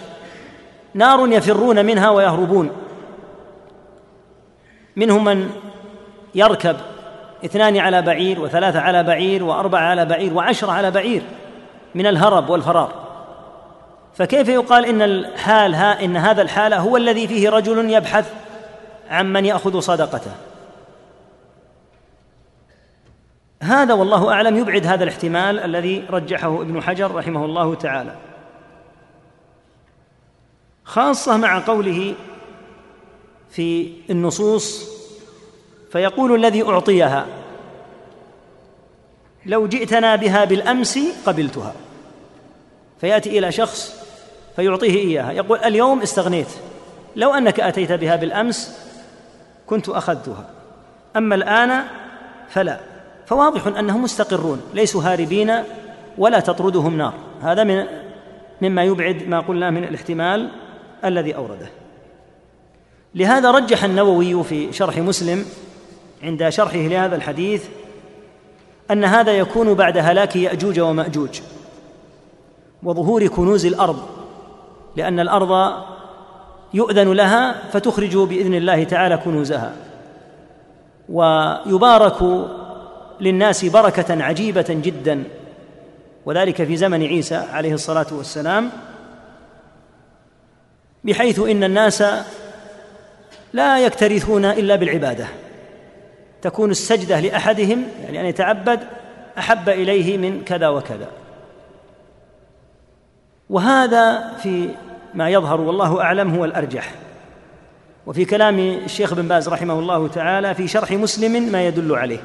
نار 0.94 1.28
يفرون 1.28 1.84
منها 1.84 2.10
ويهربون. 2.10 2.70
منهم 4.96 5.24
من 5.24 5.50
يركب 6.34 6.76
اثنان 7.44 7.76
على 7.76 8.02
بعير 8.02 8.40
وثلاثة 8.40 8.80
على 8.80 9.02
بعير 9.02 9.44
وأربعة 9.44 9.80
على 9.80 10.04
بعير 10.04 10.34
وعشرة 10.34 10.72
على 10.72 10.90
بعير 10.90 11.22
من 11.94 12.06
الهرب 12.06 12.50
والفرار. 12.50 12.92
فكيف 14.14 14.48
يقال 14.48 14.86
إن 14.86 15.02
الحال 15.02 15.74
ها 15.74 16.04
إن 16.04 16.16
هذا 16.16 16.42
الحال 16.42 16.74
هو 16.74 16.96
الذي 16.96 17.28
فيه 17.28 17.50
رجل 17.50 17.90
يبحث 17.90 18.32
عن 19.10 19.32
من 19.32 19.44
يأخذ 19.44 19.80
صدقته؟ 19.80 20.32
هذا 23.62 23.94
والله 23.94 24.32
أعلم 24.32 24.56
يبعد 24.56 24.86
هذا 24.86 25.04
الاحتمال 25.04 25.58
الذي 25.58 26.04
رجحه 26.10 26.62
ابن 26.62 26.82
حجر 26.82 27.14
رحمه 27.14 27.44
الله 27.44 27.74
تعالى. 27.74 28.16
خاصة 30.84 31.36
مع 31.36 31.58
قوله 31.58 32.14
في 33.50 33.92
النصوص 34.10 34.88
فيقول 35.92 36.34
الذي 36.34 36.62
أعطيها 36.62 37.26
لو 39.46 39.66
جئتنا 39.66 40.16
بها 40.16 40.44
بالأمس 40.44 40.98
قبلتها. 41.26 41.74
فيأتي 43.00 43.38
إلى 43.38 43.52
شخص 43.52 44.06
فيعطيه 44.56 44.94
إياها 44.94 45.32
يقول 45.32 45.58
اليوم 45.58 46.02
استغنيت 46.02 46.48
لو 47.16 47.34
أنك 47.34 47.60
أتيت 47.60 47.92
بها 47.92 48.16
بالأمس 48.16 48.78
كنت 49.66 49.88
أخذتها 49.88 50.50
أما 51.16 51.34
الآن 51.34 51.84
فلا. 52.48 52.91
فواضح 53.26 53.66
أنهم 53.66 54.02
مستقرون 54.02 54.60
ليسوا 54.74 55.02
هاربين 55.02 55.52
ولا 56.18 56.40
تطردهم 56.40 56.96
نار. 56.96 57.14
هذا 57.42 57.64
من 57.64 57.84
مما 58.62 58.84
يبعد 58.84 59.28
ما 59.28 59.40
قلنا 59.40 59.70
من 59.70 59.84
الاحتمال 59.84 60.50
الذي 61.04 61.36
أورده. 61.36 61.66
لهذا 63.14 63.50
رجح 63.50 63.84
النووي 63.84 64.44
في 64.44 64.72
شرح 64.72 64.98
مسلم 64.98 65.44
عند 66.22 66.48
شرحه 66.48 66.78
لهذا 66.78 67.16
الحديث 67.16 67.64
أن 68.90 69.04
هذا 69.04 69.32
يكون 69.32 69.74
بعد 69.74 69.98
هلاك 69.98 70.36
يأجوج 70.36 70.80
ومأجوج 70.80 71.40
وظهور 72.82 73.26
كنوز 73.26 73.66
الأرض 73.66 74.02
لأن 74.96 75.20
الأرض 75.20 75.72
يؤذن 76.74 77.12
لها 77.12 77.68
فتخرج 77.70 78.16
بإذن 78.16 78.54
الله 78.54 78.84
تعالى 78.84 79.16
كنوزها. 79.16 79.72
ويبارك 81.08 82.22
للناس 83.22 83.64
بركة 83.64 84.22
عجيبة 84.22 84.66
جدا. 84.68 85.24
وذلك 86.26 86.64
في 86.64 86.76
زمن 86.76 87.02
عيسى 87.02 87.34
عليه 87.34 87.74
الصلاة 87.74 88.06
والسلام 88.10 88.70
بحيث 91.04 91.38
إن 91.38 91.64
الناس 91.64 92.04
لا 93.52 93.78
يكترثون 93.78 94.44
إلا 94.44 94.76
بالعبادة. 94.76 95.26
تكون 96.42 96.70
السجدة 96.70 97.20
لأحدهم 97.20 97.84
يعني 98.04 98.20
أن 98.20 98.26
يتعبد 98.26 98.80
أحب 99.38 99.68
إليه 99.68 100.18
من 100.18 100.44
كذا 100.44 100.68
وكذا. 100.68 101.08
وهذا 103.50 104.32
في 104.42 104.68
ما 105.14 105.30
يظهر 105.30 105.60
والله 105.60 106.00
أعلم 106.00 106.34
هو 106.34 106.44
الأرجح. 106.44 106.94
وفي 108.06 108.24
كلام 108.24 108.58
الشيخ 108.58 109.14
بن 109.14 109.28
باز 109.28 109.48
رحمه 109.48 109.78
الله 109.78 110.08
تعالى 110.08 110.54
في 110.54 110.68
شرح 110.68 110.92
مسلم 110.92 111.52
ما 111.52 111.66
يدل 111.66 111.94
عليه. 111.94 112.20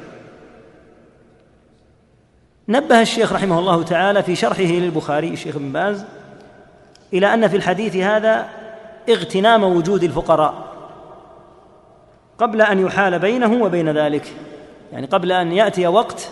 نبه 2.68 3.00
الشيخ 3.00 3.32
رحمه 3.32 3.58
الله 3.58 3.82
تعالى 3.82 4.22
في 4.22 4.36
شرحه 4.36 4.62
للبخاري 4.62 5.28
الشيخ 5.28 5.56
بن 5.56 5.72
باز 5.72 6.04
إلى 7.12 7.34
أن 7.34 7.48
في 7.48 7.56
الحديث 7.56 7.96
هذا 7.96 8.48
اغتنام 9.08 9.64
وجود 9.64 10.02
الفقراء 10.02 10.54
قبل 12.38 12.62
أن 12.62 12.86
يحال 12.86 13.18
بينه 13.18 13.64
وبين 13.64 13.98
ذلك. 13.98 14.32
يعني 14.92 15.06
قبل 15.06 15.32
أن 15.32 15.52
يأتي 15.52 15.86
وقت 15.86 16.30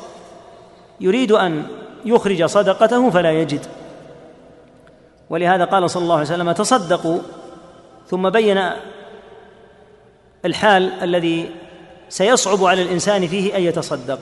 يريد 1.01 1.33
أن 1.33 1.67
يخرج 2.05 2.45
صدقته 2.45 3.11
فلا 3.11 3.33
يجد. 3.33 3.67
ولهذا 5.31 5.65
قال 5.65 5.91
صلى 5.91 6.03
الله 6.03 6.15
عليه 6.15 6.25
وسلم 6.25 6.53
تصدقوا. 6.53 7.19
ثم 8.07 8.31
بين 8.31 8.71
الحال 10.45 10.91
الذي 11.03 11.51
سيصعب 12.09 12.65
على 12.65 12.83
الإنسان 12.83 13.27
فيه 13.27 13.57
أن 13.57 13.63
يتصدق. 13.63 14.19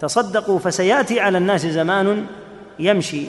تصدقوا 0.00 0.58
فسيأتي 0.58 1.20
على 1.20 1.38
الناس 1.38 1.66
زمان 1.66 2.26
يمشي 2.78 3.26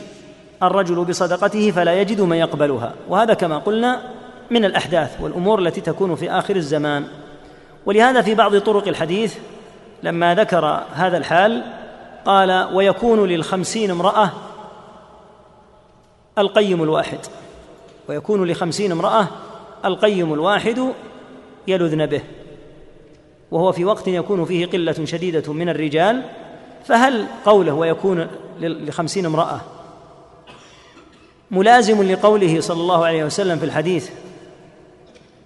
الرجل 0.63 1.05
بصدقته 1.05 1.71
فلا 1.71 2.01
يجد 2.01 2.21
من 2.21 2.37
يقبلها. 2.37 2.93
وهذا 3.09 3.33
كما 3.33 3.57
قلنا 3.57 4.01
من 4.51 4.65
الأحداث 4.65 5.21
والأمور 5.21 5.59
التي 5.59 5.81
تكون 5.81 6.15
في 6.15 6.31
آخر 6.31 6.55
الزمان. 6.55 7.07
ولهذا 7.85 8.21
في 8.21 8.35
بعض 8.35 8.57
طرق 8.57 8.87
الحديث 8.87 9.37
لما 10.03 10.35
ذكر 10.35 10.83
هذا 10.93 11.17
الحال 11.17 11.63
قال 12.25 12.69
ويكون 12.73 13.27
للخمسين 13.27 13.91
امرأة 13.91 14.31
القيم 16.37 16.83
الواحد. 16.83 17.19
ويكون 18.09 18.47
لخمسين 18.47 18.91
امرأة 18.91 19.27
القيم 19.85 20.33
الواحد 20.33 20.93
يلذن 21.67 22.05
به. 22.05 22.21
وهو 23.51 23.71
في 23.71 23.85
وقت 23.85 24.07
يكون 24.07 24.45
فيه 24.45 24.65
قلة 24.65 25.05
شديدة 25.05 25.53
من 25.53 25.69
الرجال 25.69 26.23
فهل 26.85 27.25
قوله 27.45 27.73
ويكون 27.73 28.27
لخمسين 28.59 29.25
امرأة 29.25 29.61
ملازم 31.51 32.03
لقوله 32.11 32.61
صلى 32.61 32.81
الله 32.81 33.05
عليه 33.05 33.23
وسلم 33.23 33.59
في 33.59 33.65
الحديث 33.65 34.09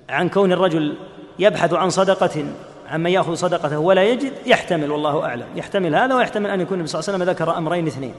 عن 0.10 0.30
كون 0.30 0.52
الرجل 0.52 0.96
يبحث 1.40 1.74
عن 1.74 1.90
صدقة 1.90 2.46
عمن 2.90 3.12
يأخذ 3.12 3.34
صدقته 3.34 3.80
ولا 3.80 4.04
يجد؟ 4.04 4.34
يحتمل 4.46 4.92
والله 4.92 5.26
أعلم. 5.26 5.46
يحتمل 5.56 5.96
هذا 5.96 6.16
ويحتمل 6.16 6.50
أن 6.50 6.62
يكون 6.62 6.74
النبي 6.74 6.88
صلى 6.88 7.00
الله 7.00 7.14
عليه 7.14 7.24
وسلم 7.24 7.30
ذكر 7.30 7.58
أمرين 7.58 7.88
اثنين. 7.88 8.14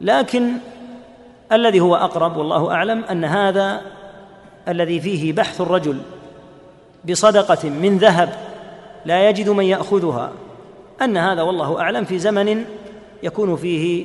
لكن 0.00 0.52
الذي 1.52 1.80
هو 1.80 1.96
أقرب 1.96 2.36
والله 2.36 2.72
أعلم 2.72 3.04
أن 3.04 3.24
هذا 3.24 3.82
الذي 4.68 5.00
فيه 5.00 5.32
بحث 5.32 5.60
الرجل 5.60 6.00
بصدقة 7.08 7.68
من 7.68 7.98
ذهب 7.98 8.34
لا 9.04 9.28
يجد 9.28 9.48
من 9.48 9.64
يأخذها. 9.64 10.32
أن 11.02 11.16
هذا 11.16 11.42
والله 11.42 11.80
أعلم 11.80 12.04
في 12.04 12.18
زمن 12.18 12.64
يكون 13.22 13.56
فيه 13.56 14.04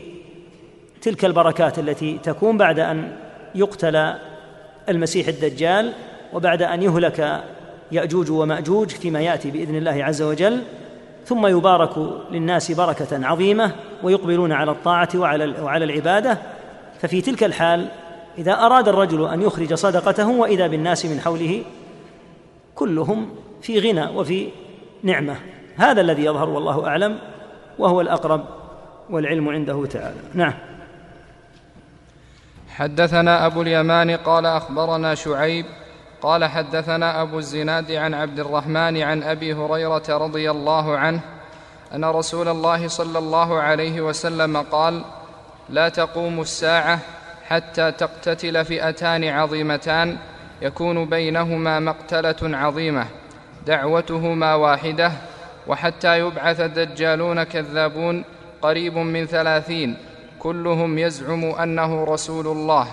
تلك 1.02 1.26
البركات 1.26 1.80
التي 1.80 2.20
تكون 2.24 2.58
بعد 2.58 2.80
أن 2.80 3.16
يقتل 3.56 4.14
المسيح 4.90 5.28
الدجال 5.28 5.94
وبعد 6.34 6.62
أن 6.62 6.84
يهلك 6.84 7.44
يأجوج 7.92 8.32
ومأجوج 8.32 8.90
فيما 8.90 9.22
يأتي 9.22 9.52
بإذن 9.52 9.76
الله 9.76 10.04
عز 10.04 10.22
وجل 10.22 10.62
ثم 11.26 11.48
يبارك 11.48 11.98
للناس 12.32 12.72
بركة 12.72 13.26
عظيمة 13.26 13.72
ويقبلون 14.04 14.52
على 14.52 14.72
الطاعة 14.72 15.10
وعلى 15.16 15.62
وعلى 15.62 15.86
العبادة. 15.86 16.38
ففي 17.02 17.22
تلك 17.22 17.44
الحال 17.44 17.88
إذا 18.38 18.54
أراد 18.54 18.88
الرجل 18.88 19.28
أن 19.28 19.42
يخرج 19.42 19.74
صدقته 19.74 20.30
وإذا 20.30 20.68
بالناس 20.68 21.06
من 21.06 21.20
حوله 21.20 21.64
كلهم 22.76 23.30
في 23.62 23.80
غنى 23.80 24.06
وفي 24.06 24.48
نعمة. 25.04 25.36
هذا 25.78 26.02
الذي 26.02 26.26
يظهر 26.26 26.50
والله 26.50 26.88
أعلم 26.88 27.20
وهو 27.80 28.02
الأقرب 28.02 28.46
والعلم 29.10 29.50
عنده 29.50 29.86
تعالى. 29.86 30.20
نعم. 30.34 30.54
حدثنا 32.70 33.46
أبو 33.46 33.62
اليمان 33.62 34.12
قال 34.12 34.46
أخبرنا 34.46 35.16
شعيب 35.16 35.66
قال 36.22 36.46
حدثنا 36.46 37.22
أبو 37.22 37.40
الزناد 37.40 37.92
عن 37.92 38.14
عبد 38.14 38.40
الرحمن 38.40 39.02
عن 39.02 39.24
أبي 39.24 39.54
هريرة 39.54 40.04
رضي 40.10 40.52
الله 40.52 40.98
عنه 40.98 41.20
أن 41.96 42.06
رسول 42.06 42.48
الله 42.48 42.88
صلى 42.88 43.20
الله 43.20 43.62
عليه 43.62 44.02
وسلم 44.02 44.58
قال 44.58 45.04
لا 45.70 45.90
تقوم 45.90 46.42
الساعة 46.42 47.00
حتى 47.48 47.92
تقتتل 47.92 48.66
فئتان 48.66 49.24
عظيمتان 49.24 50.18
يكون 50.62 51.06
بينهما 51.06 51.80
مقتلة 51.80 52.58
عظيمة 52.58 53.06
دعوتهما 53.68 54.56
واحدة 54.56 55.12
وحتى 55.68 56.20
يبعث 56.20 56.62
دجالون 56.62 57.44
كذابون 57.44 58.24
قريب 58.62 58.98
من 58.98 59.26
ثلاثين 59.26 59.98
كلهم 60.40 60.98
يزعم 60.98 61.46
أنه 61.46 62.04
رسول 62.04 62.48
الله. 62.48 62.88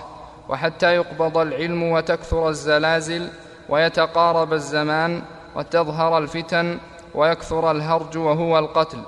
وحتى 0.48 0.94
يقبض 0.94 1.38
العلم 1.38 1.82
وتكثر 1.82 2.48
الزلازل 2.48 3.28
ويتقارب 3.68 4.52
الزمان 4.52 5.22
وتظهر 5.54 6.18
الفتن 6.18 6.78
ويكثر 7.14 7.70
الهرج 7.70 8.18
وهو 8.18 8.58
القتل. 8.58 8.98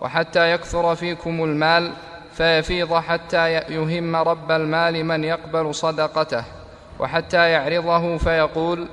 وحتى 0.00 0.52
يكثر 0.52 0.94
فيكم 0.94 1.44
المال 1.44 1.92
فيفيض 2.32 2.94
حتى 2.94 3.52
يهم 3.52 4.16
رب 4.16 4.50
المال 4.50 5.04
من 5.04 5.24
يقبل 5.24 5.74
صدقته. 5.74 6.44
وحتى 6.98 7.50
يعرضه 7.50 8.16
فيقول 8.16 8.86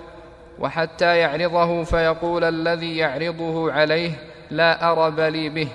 وحتى 0.62 1.18
يعرضه 1.18 1.84
فيقول 1.84 2.44
الذي 2.44 2.98
يعرضه 2.98 3.72
عليه 3.72 4.12
لا 4.52 4.92
أرب 4.92 5.20
لي 5.20 5.50
به. 5.50 5.68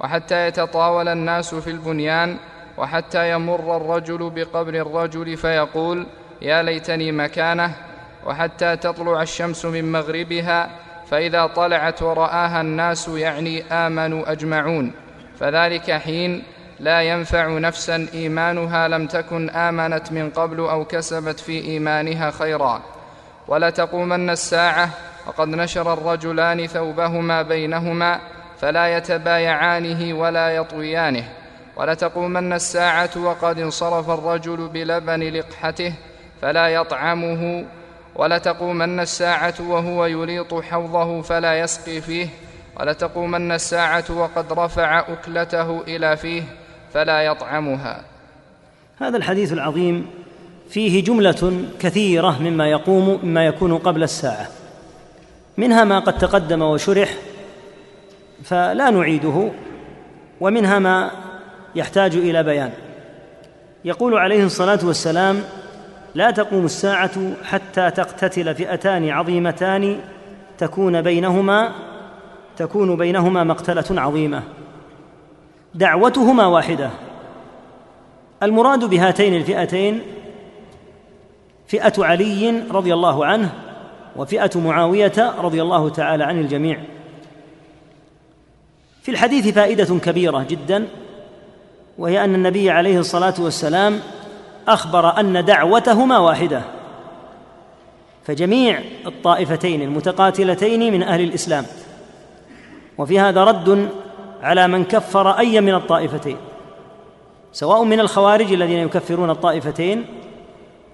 وحتى 0.00 0.46
يتطاول 0.46 1.08
الناس 1.08 1.54
في 1.54 1.70
البنيان 1.70 2.36
وحتى 2.78 3.30
يمر 3.30 3.76
الرجل 3.76 4.30
بقبر 4.30 4.74
الرجل 4.74 5.36
فيقول 5.36 6.06
يا 6.42 6.62
ليتني 6.62 7.12
مكانه. 7.12 7.72
وحتى 8.26 8.76
تطلع 8.76 9.22
الشمس 9.22 9.64
من 9.64 9.92
مغربها 9.92 10.70
فإذا 11.06 11.46
طلعت 11.46 12.02
ورآها 12.02 12.60
الناس 12.60 13.08
يعني 13.08 13.62
آمنوا 13.72 14.32
أجمعون. 14.32 14.92
فذلك 15.38 15.90
حين 15.90 16.42
لا 16.80 17.02
ينفع 17.02 17.58
نفسا 17.58 18.06
إيمانها 18.14 18.88
لم 18.88 19.06
تكن 19.06 19.50
آمنت 19.50 20.12
من 20.12 20.30
قبل 20.30 20.58
أو 20.58 20.84
كسبت 20.84 21.40
في 21.40 21.64
إيمانها 21.64 22.30
خيرا. 22.30 22.82
ولتقومن 23.48 24.30
الساعة 24.30 24.90
وقد 25.26 25.48
نشر 25.48 25.92
الرجلان 25.92 26.66
ثوبهما 26.66 27.42
بينهما 27.42 28.20
فلا 28.60 28.96
يتبايعانه 28.96 30.14
ولا 30.14 30.50
يطويانه. 30.50 31.24
ولتقومن 31.76 32.52
الساعة 32.52 33.10
وقد 33.16 33.58
انصرف 33.58 34.10
الرجل 34.10 34.68
بلبن 34.68 35.22
لقحته 35.22 35.94
فلا 36.42 36.68
يطعمه. 36.68 37.64
ولتقومن 38.14 39.00
الساعة 39.00 39.54
وهو 39.60 40.06
يليط 40.06 40.54
حوضه 40.54 41.22
فلا 41.22 41.60
يسقي 41.60 42.00
فيه. 42.00 42.28
ولتقومن 42.80 43.52
الساعة 43.52 44.04
وقد 44.10 44.52
رفع 44.52 44.98
أكلته 44.98 45.80
إلى 45.80 46.16
فيه 46.16 46.42
فلا 46.94 47.22
يطعمها. 47.22 48.00
هذا 49.00 49.16
الحديث 49.16 49.52
العظيم 49.52 50.10
فيه 50.70 51.04
جملة 51.04 51.64
كثيرة 51.80 52.42
مما 52.42 52.70
يقوم 52.70 53.20
مما 53.22 53.46
يكون 53.46 53.78
قبل 53.78 54.02
الساعة. 54.02 54.48
منها 55.56 55.84
ما 55.84 55.98
قد 55.98 56.18
تقدم 56.18 56.62
وشرح 56.62 57.14
فلا 58.44 58.90
نعيده 58.90 59.50
ومنها 60.40 60.78
ما 60.78 61.10
يحتاج 61.74 62.16
إلى 62.16 62.42
بيان. 62.42 62.70
يقول 63.84 64.14
عليه 64.14 64.44
الصلاة 64.44 64.78
والسلام 64.82 65.42
لا 66.14 66.30
تقوم 66.30 66.64
الساعة 66.64 67.32
حتى 67.44 67.90
تقتتل 67.90 68.54
فئتان 68.54 69.08
عظيمتان 69.08 70.00
تكون 70.58 71.02
بينهما 71.02 71.72
تكون 72.56 72.96
بينهما 72.96 73.44
مقتلة 73.44 74.00
عظيمة. 74.00 74.42
دعوتهما 75.74 76.46
واحدة. 76.46 76.90
المراد 78.42 78.84
بهاتين 78.84 79.36
الفئتين 79.36 80.00
فئة 81.70 81.92
علي 81.98 82.62
رضي 82.70 82.94
الله 82.94 83.26
عنه 83.26 83.52
وفئة 84.16 84.60
معاوية 84.60 85.34
رضي 85.38 85.62
الله 85.62 85.88
تعالى 85.88 86.24
عن 86.24 86.40
الجميع. 86.40 86.80
في 89.02 89.10
الحديث 89.10 89.48
فائدة 89.48 89.98
كبيرة 89.98 90.46
جدا 90.48 90.86
وهي 91.98 92.24
أن 92.24 92.34
النبي 92.34 92.70
عليه 92.70 92.98
الصلاة 92.98 93.34
والسلام 93.38 94.00
أخبر 94.68 95.20
أن 95.20 95.44
دعوتهما 95.44 96.18
واحدة. 96.18 96.62
فجميع 98.24 98.80
الطائفتين 99.06 99.82
المتقاتلتين 99.82 100.92
من 100.92 101.02
أهل 101.02 101.20
الإسلام 101.20 101.64
وفي 102.98 103.20
هذا 103.20 103.44
رد 103.44 103.88
على 104.42 104.68
من 104.68 104.84
كفر 104.84 105.30
أي 105.30 105.60
من 105.60 105.74
الطائفتين 105.74 106.36
سواء 107.52 107.84
من 107.84 108.00
الخوارج 108.00 108.52
الذين 108.52 108.78
يكفرون 108.78 109.30
الطائفتين 109.30 110.04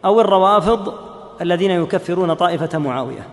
أو 0.06 0.20
الروافض 0.20 0.94
الذين 1.40 1.70
يكفرون 1.70 2.34
طائفة 2.34 2.78
معاوية. 2.78 3.26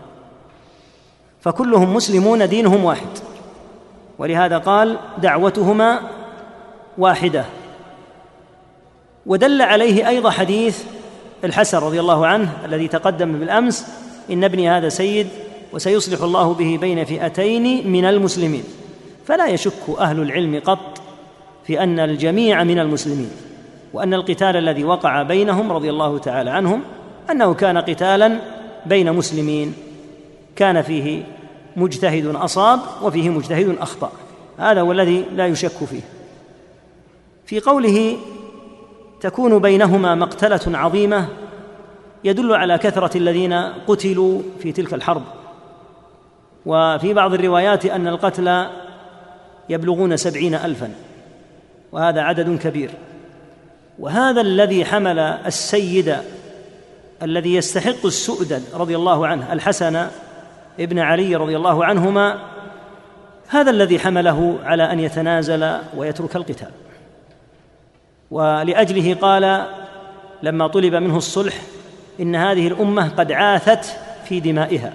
فكلهم 1.41 1.93
مسلمون 1.93 2.47
دينهم 2.47 2.85
واحد. 2.85 3.07
ولهذا 4.19 4.57
قال 4.57 4.97
دعوتهما 5.17 5.99
واحدة. 6.97 7.45
ودل 9.25 9.61
عليه 9.61 10.07
أيضا 10.07 10.29
حديث 10.29 10.83
الحسن 11.43 11.77
رضي 11.77 11.99
الله 11.99 12.27
عنه 12.27 12.49
الذي 12.65 12.87
تقدم 12.87 13.39
بالأمس 13.39 13.87
إن 14.31 14.43
ابني 14.43 14.69
هذا 14.69 14.89
سيد 14.89 15.27
وسيصلح 15.73 16.21
الله 16.21 16.53
به 16.53 16.77
بين 16.81 17.05
فئتين 17.05 17.91
من 17.91 18.05
المسلمين. 18.05 18.63
فلا 19.25 19.47
يشك 19.47 19.89
أهل 19.99 20.19
العلم 20.19 20.61
قط 20.65 21.01
في 21.67 21.83
أن 21.83 21.99
الجميع 21.99 22.63
من 22.63 22.79
المسلمين. 22.79 23.31
وأن 23.93 24.13
القتال 24.13 24.55
الذي 24.55 24.83
وقع 24.83 25.23
بينهم 25.23 25.71
رضي 25.71 25.89
الله 25.89 26.17
تعالى 26.17 26.49
عنهم 26.49 26.81
أنه 27.31 27.53
كان 27.53 27.77
قتالا 27.77 28.39
بين 28.85 29.13
مسلمين. 29.13 29.73
كان 30.55 30.81
فيه 30.81 31.23
مجتهد 31.75 32.35
أصاب 32.35 32.79
وفيه 33.01 33.29
مجتهد 33.29 33.77
أخطأ. 33.79 34.11
هذا 34.57 34.81
هو 34.81 34.91
الذي 34.91 35.25
لا 35.35 35.47
يشك 35.47 35.85
فيه. 35.85 36.01
في 37.45 37.59
قوله 37.59 38.17
تكون 39.21 39.59
بينهما 39.59 40.15
مقتلة 40.15 40.77
عظيمة 40.77 41.27
يدل 42.23 42.53
على 42.53 42.77
كثرة 42.77 43.17
الذين 43.17 43.53
قتلوا 43.87 44.41
في 44.59 44.71
تلك 44.71 44.93
الحرب. 44.93 45.23
وفي 46.65 47.13
بعض 47.13 47.33
الروايات 47.33 47.85
أن 47.85 48.07
القتلى 48.07 48.69
يبلغون 49.69 50.17
سبعين 50.17 50.55
الفا 50.55 50.91
وهذا 51.91 52.21
عدد 52.21 52.59
كبير. 52.59 52.91
وهذا 53.99 54.41
الذي 54.41 54.85
حمل 54.85 55.19
السيد 55.19 56.17
الذي 57.23 57.55
يستحق 57.55 58.05
السؤدد 58.05 58.63
رضي 58.73 58.95
الله 58.95 59.27
عنه 59.27 59.53
الحسن 59.53 60.07
ابن 60.79 60.99
علي 60.99 61.35
رضي 61.35 61.57
الله 61.57 61.85
عنهما 61.85 62.39
هذا 63.47 63.71
الذي 63.71 63.99
حمله 63.99 64.59
على 64.63 64.91
أن 64.91 64.99
يتنازل 64.99 65.77
ويترك 65.97 66.35
القتال. 66.35 66.71
ولأجله 68.31 69.15
قال 69.21 69.65
لما 70.43 70.67
طلب 70.67 70.95
منه 70.95 71.17
الصلح 71.17 71.53
إن 72.19 72.35
هذه 72.35 72.67
الأمة 72.67 73.09
قد 73.09 73.31
عاثت 73.31 73.97
في 74.25 74.39
دمائها. 74.39 74.93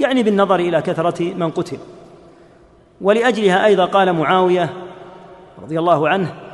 يعني 0.00 0.22
بالنظر 0.22 0.60
إلى 0.60 0.82
كثرة 0.82 1.22
من 1.22 1.50
قتل. 1.50 1.78
ولأجلها 3.00 3.66
أيضا 3.66 3.84
قال 3.84 4.12
معاوية 4.12 4.72
رضي 5.62 5.78
الله 5.78 6.08
عنه 6.08 6.45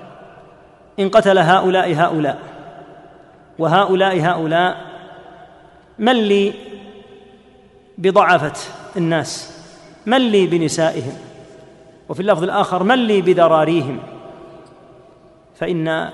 إن 0.98 1.08
قتل 1.08 1.38
هؤلاء 1.38 1.94
هؤلاء. 1.94 2.38
وهؤلاء 3.58 4.20
هؤلاء 4.20 4.76
من 5.98 6.12
لي 6.12 6.52
بضعفة 7.98 8.52
الناس؟ 8.96 9.62
من 10.06 10.20
لي 10.20 10.46
بنسائهم؟ 10.46 11.12
وفي 12.08 12.20
اللفظ 12.20 12.42
الآخر 12.42 12.82
من 12.82 12.98
لي 12.98 13.22
بذراريهم؟ 13.22 13.98
فإن 15.56 16.10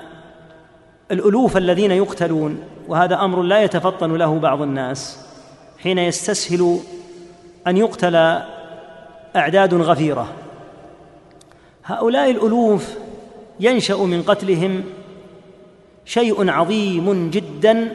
الألوف 1.10 1.56
الذين 1.56 1.90
يقتلون 1.90 2.62
وهذا 2.88 3.20
أمر 3.20 3.42
لا 3.42 3.62
يتفطن 3.62 4.14
له 4.16 4.38
بعض 4.38 4.62
الناس 4.62 5.26
حين 5.78 5.98
يستسهل 5.98 6.78
أن 7.66 7.76
يقتل 7.76 8.42
أعداد 9.36 9.74
غفيرة. 9.74 10.28
هؤلاء 11.84 12.30
الألوف 12.30 12.94
ينشأ 13.60 13.96
من 13.96 14.22
قتلهم 14.22 14.84
شيء 16.04 16.50
عظيم 16.50 17.30
جدا 17.30 17.92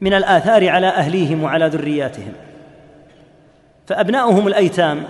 من 0.00 0.14
الآثار 0.14 0.68
على 0.68 0.86
أهليهم 0.86 1.42
وعلى 1.42 1.66
ذرياتهم. 1.66 2.32
فأبناؤهم 3.86 4.46
الأيتام 4.46 5.04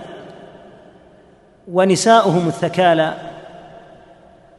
ونساؤهم 1.71 2.47
الثكالى 2.47 3.13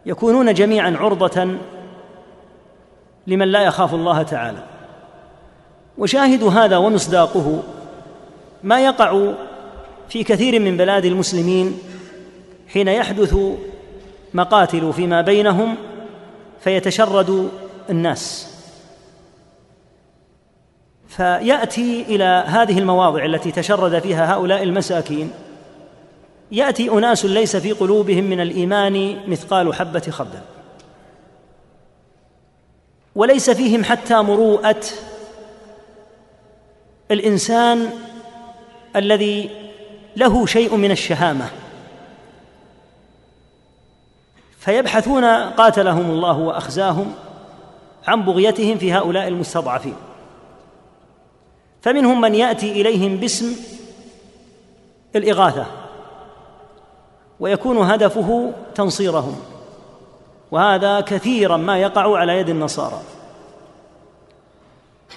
يكونون 0.07 0.55
جميعا 0.55 0.97
عرضة 0.97 1.49
لمن 3.27 3.49
لا 3.49 3.63
يخاف 3.63 3.95
الله 3.95 4.23
تعالى. 4.23 4.63
وشاهد 5.99 6.43
هذا 6.43 6.77
ومصداقه 6.77 7.63
ما 8.63 8.85
يقع 8.85 9.33
في 10.09 10.25
كثير 10.25 10.61
من 10.61 10.77
بلاد 10.77 11.05
المسلمين 11.05 11.79
حين 12.69 12.89
يحدث 12.89 13.37
مقاتل 14.35 14.93
فيما 14.93 15.21
بينهم 15.21 15.77
فيتشرد 16.61 17.51
الناس. 17.91 18.47
فيأتي 21.09 22.03
إلى 22.03 22.45
هذه 22.47 22.79
المواضع 22.79 23.25
التي 23.25 23.53
تشرد 23.53 23.99
فيها 23.99 24.35
هؤلاء 24.35 24.63
المساكين. 24.63 25.31
يأتي 26.53 26.91
أناس 26.91 27.25
ليس 27.25 27.57
في 27.57 27.73
قلوبهم 27.73 28.25
من 28.25 28.41
الإيمان 28.41 29.21
مثقال 29.29 29.75
حبة 29.75 30.01
خردل. 30.11 30.41
وليس 33.15 33.51
فيهم 33.51 33.85
حتى 33.85 34.15
مروءة 34.15 34.85
الإنسان 37.11 37.91
الذي 38.97 39.51
له 40.17 40.47
شيء 40.47 40.77
من 40.77 40.91
الشهامة. 40.91 41.51
فيبحثون 44.61 45.25
قاتلهم 45.51 46.11
الله 46.11 46.39
وأخزاهم 46.39 47.13
عن 48.07 48.23
بغيتهم 48.23 48.79
في 48.79 48.93
هؤلاء 48.93 49.29
المستضعفين. 49.29 49.95
فمنهم 51.83 52.21
من 52.21 52.35
يأتي 52.35 52.73
إليهم 52.73 53.17
باسم 53.17 53.57
الإغاثة 55.17 55.67
ويكون 57.41 57.77
هدفه 57.77 58.53
تنصيرهم 58.75 59.37
وهذا 60.51 61.01
كثيرا 61.01 61.57
ما 61.57 61.79
يقع 61.79 62.19
على 62.19 62.39
يد 62.39 62.49
النصارى. 62.49 63.01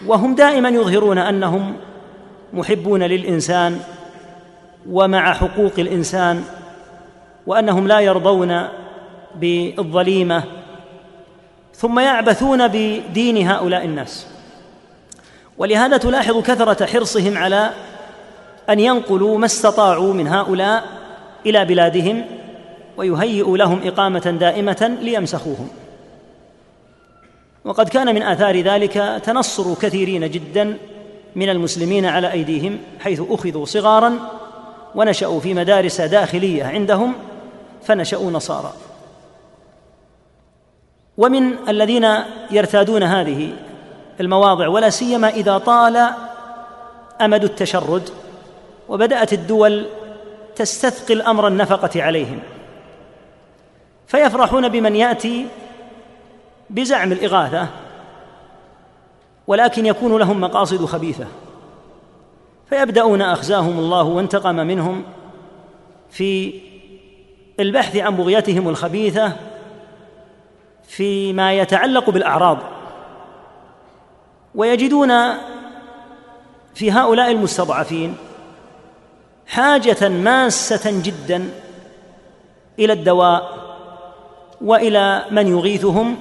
وهم 0.05 0.35
دائما 0.35 0.69
يظهرون 0.69 1.17
أنهم 1.17 1.77
محبون 2.53 3.03
للإنسان 3.03 3.81
ومع 4.89 5.33
حقوق 5.33 5.73
الإنسان 5.77 6.43
وأنهم 7.47 7.87
لا 7.87 7.99
يرضون 7.99 8.67
بالظليمة 9.35 10.43
ثم 11.75 11.99
يعبثون 11.99 12.67
بدين 12.67 13.47
هؤلاء 13.47 13.85
الناس. 13.85 14.27
ولهذا 15.57 15.97
تلاحظ 15.97 16.37
كثرة 16.37 16.85
حرصهم 16.85 17.37
على 17.37 17.69
أن 18.69 18.79
ينقلوا 18.79 19.37
ما 19.37 19.45
استطاعوا 19.45 20.13
من 20.13 20.27
هؤلاء 20.27 20.83
إلى 21.45 21.65
بلادهم 21.65 22.25
ويهيئوا 22.97 23.57
لهم 23.57 23.81
إقامة 23.87 24.37
دائمة 24.39 24.97
ليمسخوهم. 25.01 25.67
وقد 27.65 27.89
كان 27.89 28.15
من 28.15 28.23
آثار 28.23 28.61
ذلك 28.61 29.21
تنصر 29.25 29.73
كثيرين 29.73 30.31
جدا 30.31 30.77
من 31.35 31.49
المسلمين 31.49 32.05
على 32.05 32.31
أيديهم 32.31 32.79
حيث 32.99 33.21
أخذوا 33.29 33.65
صغارا 33.65 34.19
ونشأوا 34.95 35.39
في 35.39 35.53
مدارس 35.53 36.01
داخلية 36.01 36.63
عندهم 36.63 37.13
فنشأوا 37.83 38.31
نصارى. 38.31 38.73
ومن 41.17 41.69
الذين 41.69 42.07
يرتادون 42.51 43.03
هذه 43.03 43.53
المواضع 44.19 44.67
ولا 44.67 44.89
سيما 44.89 45.29
إذا 45.29 45.57
طال 45.57 46.09
أمد 47.21 47.43
التشرد 47.43 48.09
وبدأت 48.89 49.33
الدول 49.33 49.85
تستثقل 50.55 51.21
أمر 51.21 51.47
النفقة 51.47 52.03
عليهم. 52.03 52.39
فيفرحون 54.07 54.69
بمن 54.69 54.95
يأتي 54.95 55.47
بزعم 56.69 57.11
الإغاثة 57.11 57.67
ولكن 59.47 59.85
يكون 59.85 60.17
لهم 60.17 60.41
مقاصد 60.41 60.85
خبيثة. 60.85 61.25
فيبدأون 62.69 63.21
أخزاهم 63.21 63.79
الله 63.79 64.03
وانتقم 64.03 64.55
منهم 64.55 65.03
في 66.09 66.53
البحث 67.59 67.97
عن 67.97 68.15
بغيتهم 68.15 68.69
الخبيثة 68.69 69.33
فيما 70.87 71.53
يتعلق 71.53 72.09
بالأعراض. 72.09 72.57
ويجدون 74.55 75.11
في 76.75 76.91
هؤلاء 76.91 77.31
المستضعفين 77.31 78.15
حاجة 79.47 80.09
ماسة 80.09 81.01
جدا 81.01 81.49
إلى 82.79 82.93
الدواء 82.93 83.63
وإلى 84.61 85.25
من 85.31 85.47
يغيثهم 85.47 86.17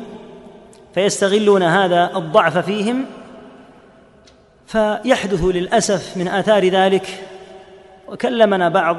فيستغلون 0.94 1.62
هذا 1.62 2.16
الضعف 2.16 2.58
فيهم 2.58 3.06
فيحدث 4.66 5.44
للأسف 5.44 6.16
من 6.16 6.28
آثار 6.28 6.68
ذلك. 6.68 7.24
وكلمنا 8.08 8.68
بعض 8.68 8.96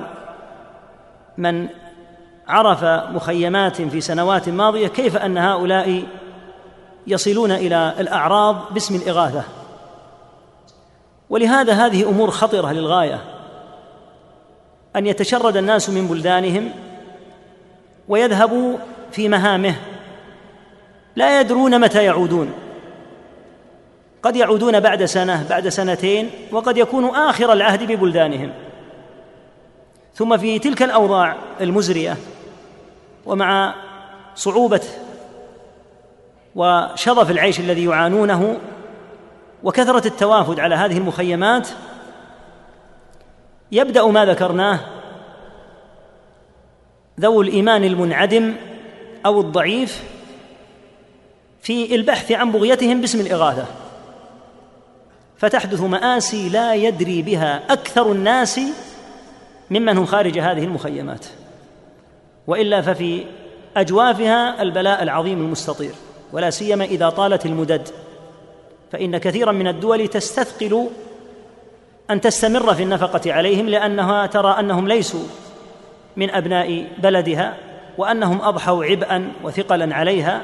من 1.37 1.67
عرف 2.47 2.83
مخيمات 2.83 3.81
في 3.81 4.01
سنوات 4.01 4.49
ماضية 4.49 4.87
كيف 4.87 5.17
أن 5.17 5.37
هؤلاء 5.37 6.03
يصلون 7.07 7.51
إلى 7.51 7.93
الأعراض 7.99 8.73
باسم 8.73 8.95
الإغاثة. 8.95 9.43
ولهذا 11.29 11.73
هذه 11.73 12.09
أمور 12.09 12.31
خطرة 12.31 12.71
للغاية. 12.71 13.21
أن 14.95 15.07
يتشرد 15.07 15.57
الناس 15.57 15.89
من 15.89 16.07
بلدانهم 16.07 16.71
ويذهبوا 18.07 18.77
في 19.11 19.29
مهامه. 19.29 19.75
لا 21.15 21.39
يدرون 21.39 21.79
متى 21.79 22.03
يعودون. 22.03 22.53
قد 24.23 24.35
يعودون 24.35 24.79
بعد 24.79 25.05
سنة 25.05 25.45
بعد 25.49 25.69
سنتين 25.69 26.29
وقد 26.51 26.77
يكون 26.77 27.05
آخر 27.05 27.53
العهد 27.53 27.91
ببلدانهم. 27.91 28.51
ثم 30.15 30.37
في 30.37 30.59
تلك 30.59 30.83
الأوضاع 30.83 31.35
المزرية 31.61 32.17
ومع 33.25 33.75
صعوبه 34.35 34.81
وشظف 36.55 37.31
العيش 37.31 37.59
الذي 37.59 37.85
يعانونه 37.85 38.57
وكثرة 39.63 40.07
التوافد 40.07 40.59
على 40.59 40.75
هذه 40.75 40.97
المخيمات 40.97 41.67
يبدأ 43.71 44.05
ما 44.05 44.25
ذكرناه 44.25 44.79
ذو 47.19 47.41
الإيمان 47.41 47.83
المنعدم 47.83 48.55
أو 49.25 49.41
الضعيف 49.41 50.03
في 51.61 51.95
البحث 51.95 52.31
عن 52.31 52.51
بغيتهم 52.51 53.01
باسم 53.01 53.19
الإغاثة. 53.19 53.65
فتحدث 55.37 55.81
مآسي 55.81 56.49
لا 56.49 56.73
يدري 56.73 57.21
بها 57.21 57.73
أكثر 57.73 58.11
الناس 58.11 58.59
ممن 59.69 59.97
هم 59.97 60.05
خارج 60.05 60.39
هذه 60.39 60.63
المخيمات. 60.63 61.25
وإلا 62.47 62.81
ففي 62.81 63.23
أجوافها 63.77 64.61
البلاء 64.61 65.03
العظيم 65.03 65.41
المستطير 65.41 65.91
ولا 66.33 66.49
سيما 66.49 66.85
إذا 66.85 67.09
طالت 67.09 67.45
المدد. 67.45 67.89
فإن 68.91 69.17
كثيرا 69.17 69.51
من 69.51 69.67
الدول 69.67 70.07
تستثقل 70.07 70.87
أن 72.09 72.21
تستمر 72.21 72.73
في 72.73 72.83
النفقة 72.83 73.33
عليهم 73.33 73.69
لأنها 73.69 74.25
ترى 74.25 74.59
أنهم 74.59 74.87
ليسوا 74.87 75.23
من 76.17 76.29
أبناء 76.29 76.87
بلدها 76.97 77.57
وأنهم 77.97 78.41
أضحوا 78.41 78.85
عبئا 78.85 79.31
وثقلا 79.43 79.95
عليها 79.95 80.41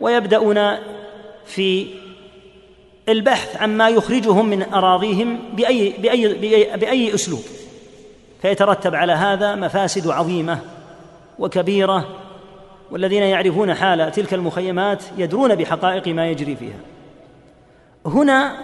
ويبدأون 0.00 0.76
في 1.46 1.86
البحث 3.08 3.56
عما 3.56 3.88
يخرجهم 3.88 4.46
من 4.46 4.62
أراضيهم 4.72 5.38
بأي, 5.52 5.94
بأي, 5.98 6.34
بأي, 6.34 6.76
بأي 6.76 7.14
أسلوب. 7.14 7.42
فيترتب 8.42 8.94
على 8.94 9.12
هذا 9.12 9.54
مفاسد 9.54 10.08
عظيمة. 10.08 10.58
وكبيرة 11.38 12.08
والذين 12.90 13.22
يعرفون 13.22 13.74
حال 13.74 14.12
تلك 14.12 14.34
المخيمات 14.34 15.02
يدرون 15.18 15.54
بحقائق 15.54 16.08
ما 16.08 16.30
يجري 16.30 16.56
فيها. 16.56 16.78
هنا 18.06 18.56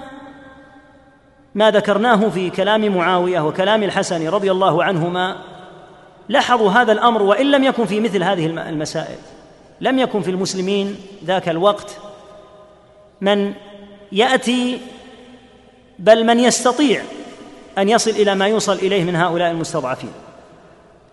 ما 1.55 1.71
ذكرناه 1.71 2.29
في 2.29 2.51
كلام 2.51 2.97
معاوية 2.97 3.41
وكلام 3.41 3.83
الحسن 3.83 4.29
رضي 4.29 4.51
الله 4.51 4.85
عنهما. 4.85 5.37
لاحظوا 6.29 6.71
هذا 6.71 6.93
الأمر 6.93 7.23
وإن 7.23 7.51
لم 7.51 7.65
يكن 7.65 7.87
في 7.87 8.01
مثل 8.01 8.23
هذه 8.23 8.47
المسائل. 8.47 9.19
لم 9.81 9.99
يكن 9.99 10.23
في 10.23 10.31
المسلمين 10.31 10.97
ذاك 11.25 11.49
الوقت 11.49 11.97
من 13.21 13.55
يأتي 14.13 14.81
بل 15.99 16.27
من 16.27 16.41
يستطيع 16.41 17.03
أن 17.79 17.89
يصل 17.89 18.11
إلى 18.11 18.35
ما 18.35 18.47
يوصل 18.47 18.73
إليه 18.75 19.05
من 19.05 19.17
هؤلاء 19.17 19.51
المستضعفين. 19.51 20.13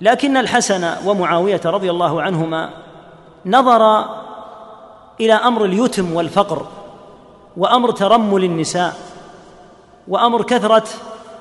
لكن 0.01 0.37
الحسن 0.37 0.93
ومعاوية 1.05 1.61
رضي 1.65 1.91
الله 1.91 2.21
عنهما 2.21 2.69
نظر 3.45 4.05
إلى 5.19 5.33
أمر 5.33 5.65
اليتم 5.65 6.13
والفقر 6.13 6.67
وأمر 7.57 7.91
ترمل 7.91 8.43
النساء 8.43 8.95
وأمر 10.07 10.43
كثرة 10.43 10.83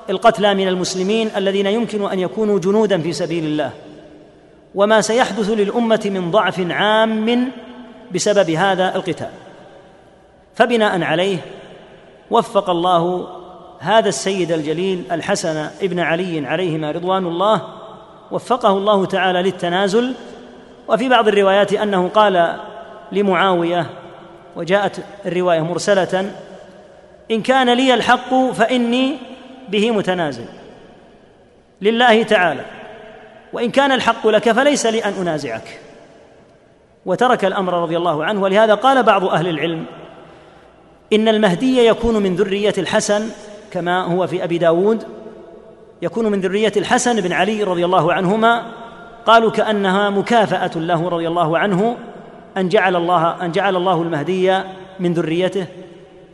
القتلى 0.09 0.53
من 0.53 0.67
المسلمين 0.67 1.31
الذين 1.35 1.65
يمكن 1.65 2.11
أن 2.11 2.19
يكونوا 2.19 2.59
جنودا 2.59 3.01
في 3.01 3.13
سبيل 3.13 3.43
الله 3.45 3.71
وما 4.75 5.01
سيحدث 5.01 5.49
للأمة 5.49 6.01
من 6.05 6.31
ضعف 6.31 6.71
عام 6.71 7.51
بسبب 8.11 8.49
هذا 8.49 8.95
القتال. 8.95 9.29
فبناء 10.55 11.01
عليه 11.01 11.37
وفق 12.31 12.69
الله 12.69 13.27
هذا 13.79 14.09
السيد 14.09 14.51
الجليل 14.51 15.03
الحسن 15.11 15.69
ابن 15.81 15.99
علي 15.99 16.47
عليهما 16.47 16.91
رضوان 16.91 17.25
الله 17.25 17.76
وفقه 18.31 18.69
الله 18.69 19.05
تعالى 19.05 19.41
للتنازل. 19.41 20.13
وفي 20.87 21.09
بعض 21.09 21.27
الروايات 21.27 21.73
أنه 21.73 22.07
قال 22.07 22.55
لمعاوية 23.11 23.89
وجاءت 24.55 25.03
الرواية 25.25 25.61
مرسلة 25.61 26.31
إن 27.31 27.41
كان 27.41 27.73
لي 27.73 27.93
الحق 27.93 28.33
فإني 28.51 29.17
به 29.69 29.91
متنازل 29.91 30.45
لله 31.81 32.23
تعالى 32.23 32.65
وإن 33.53 33.71
كان 33.71 33.91
الحق 33.91 34.27
لك 34.27 34.51
فليس 34.51 34.85
لي 34.85 35.05
أن 35.05 35.13
أنازعك. 35.21 35.79
وترك 37.05 37.45
الأمر 37.45 37.73
رضي 37.73 37.97
الله 37.97 38.25
عنه. 38.25 38.41
ولهذا 38.41 38.73
قال 38.73 39.03
بعض 39.03 39.23
أهل 39.25 39.47
العلم 39.47 39.85
إن 41.13 41.27
المهدي 41.27 41.85
يكون 41.85 42.17
من 42.17 42.35
ذرية 42.35 42.73
الحسن 42.77 43.29
كما 43.71 44.03
هو 44.03 44.27
في 44.27 44.43
أبي 44.43 44.57
داود 44.57 45.16
يكون 46.01 46.25
من 46.25 46.41
ذرية 46.41 46.71
الحسن 46.77 47.21
بن 47.21 47.31
علي 47.31 47.63
رضي 47.63 47.85
الله 47.85 48.13
عنهما. 48.13 48.71
قالوا 49.25 49.51
كأنها 49.51 50.09
مكافأة 50.09 50.71
له 50.75 51.09
رضي 51.09 51.27
الله 51.27 51.57
عنه 51.57 51.97
أن 52.57 52.69
جعل 52.69 52.95
الله 52.95 53.45
أن 53.45 53.51
جعل 53.51 53.75
الله 53.75 54.01
المهدي 54.01 54.61
من 54.99 55.13
ذريته. 55.13 55.65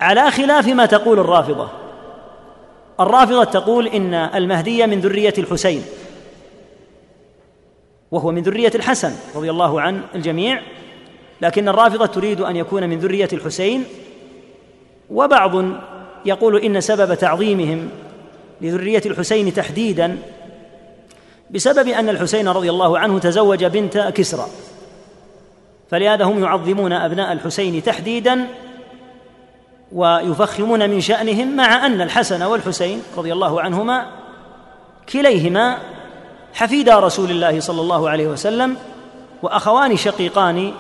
على 0.02 0.32
خلاف 0.32 0.68
ما 0.68 0.86
تقول 0.86 1.20
الرافضة. 1.20 1.70
الرافضة 3.00 3.44
تقول 3.44 3.88
إن 3.88 4.14
المهدي 4.14 4.88
من 4.88 5.00
ذرية 5.00 5.34
الحسين 5.38 5.84
وهو 8.12 8.32
من 8.32 8.42
ذرية 8.42 8.72
الحسن 8.76 9.12
رضي 9.36 9.50
الله 9.50 9.82
عن 9.82 10.02
الجميع. 10.16 10.62
لكن 11.42 11.70
الرافضة 11.70 12.06
تريد 12.06 12.42
أن 12.42 12.56
يكون 12.56 12.90
من 12.90 13.00
ذرية 13.00 13.30
الحسين. 13.34 13.84
وبعض 15.10 15.66
يقول 16.26 16.58
إن 16.58 16.82
سبب 16.82 17.14
تعظيمهم 17.14 17.90
لذرية 18.64 19.02
الحسين 19.06 19.54
تحديدا 19.54 20.18
بسبب 21.50 21.88
أن 21.88 22.10
الحسين 22.10 22.48
رضي 22.48 22.70
الله 22.70 23.00
عنه 23.00 23.20
تزوج 23.20 23.66
بنت 23.66 23.98
كسرى. 23.98 24.46
فلهذا 25.92 26.26
هم 26.26 26.44
يعظمون 26.44 26.94
أبناء 26.94 27.34
الحسين 27.34 27.84
تحديدا 27.84 28.48
ويفخمون 29.92 30.90
من 30.90 31.02
شأنهم 31.02 31.56
مع 31.56 31.86
أن 31.86 32.02
الحسن 32.02 32.44
والحسين 32.44 33.02
رضي 33.18 33.34
الله 33.34 33.62
عنهما 33.62 34.06
كليهما 35.14 35.78
حفيدا 36.54 37.00
رسول 37.00 37.32
الله 37.32 37.60
صلى 37.60 37.82
الله 37.82 38.10
عليه 38.10 38.28
وسلم 38.28 38.78
وأخوان 39.42 39.98
شقيقان 39.98 40.72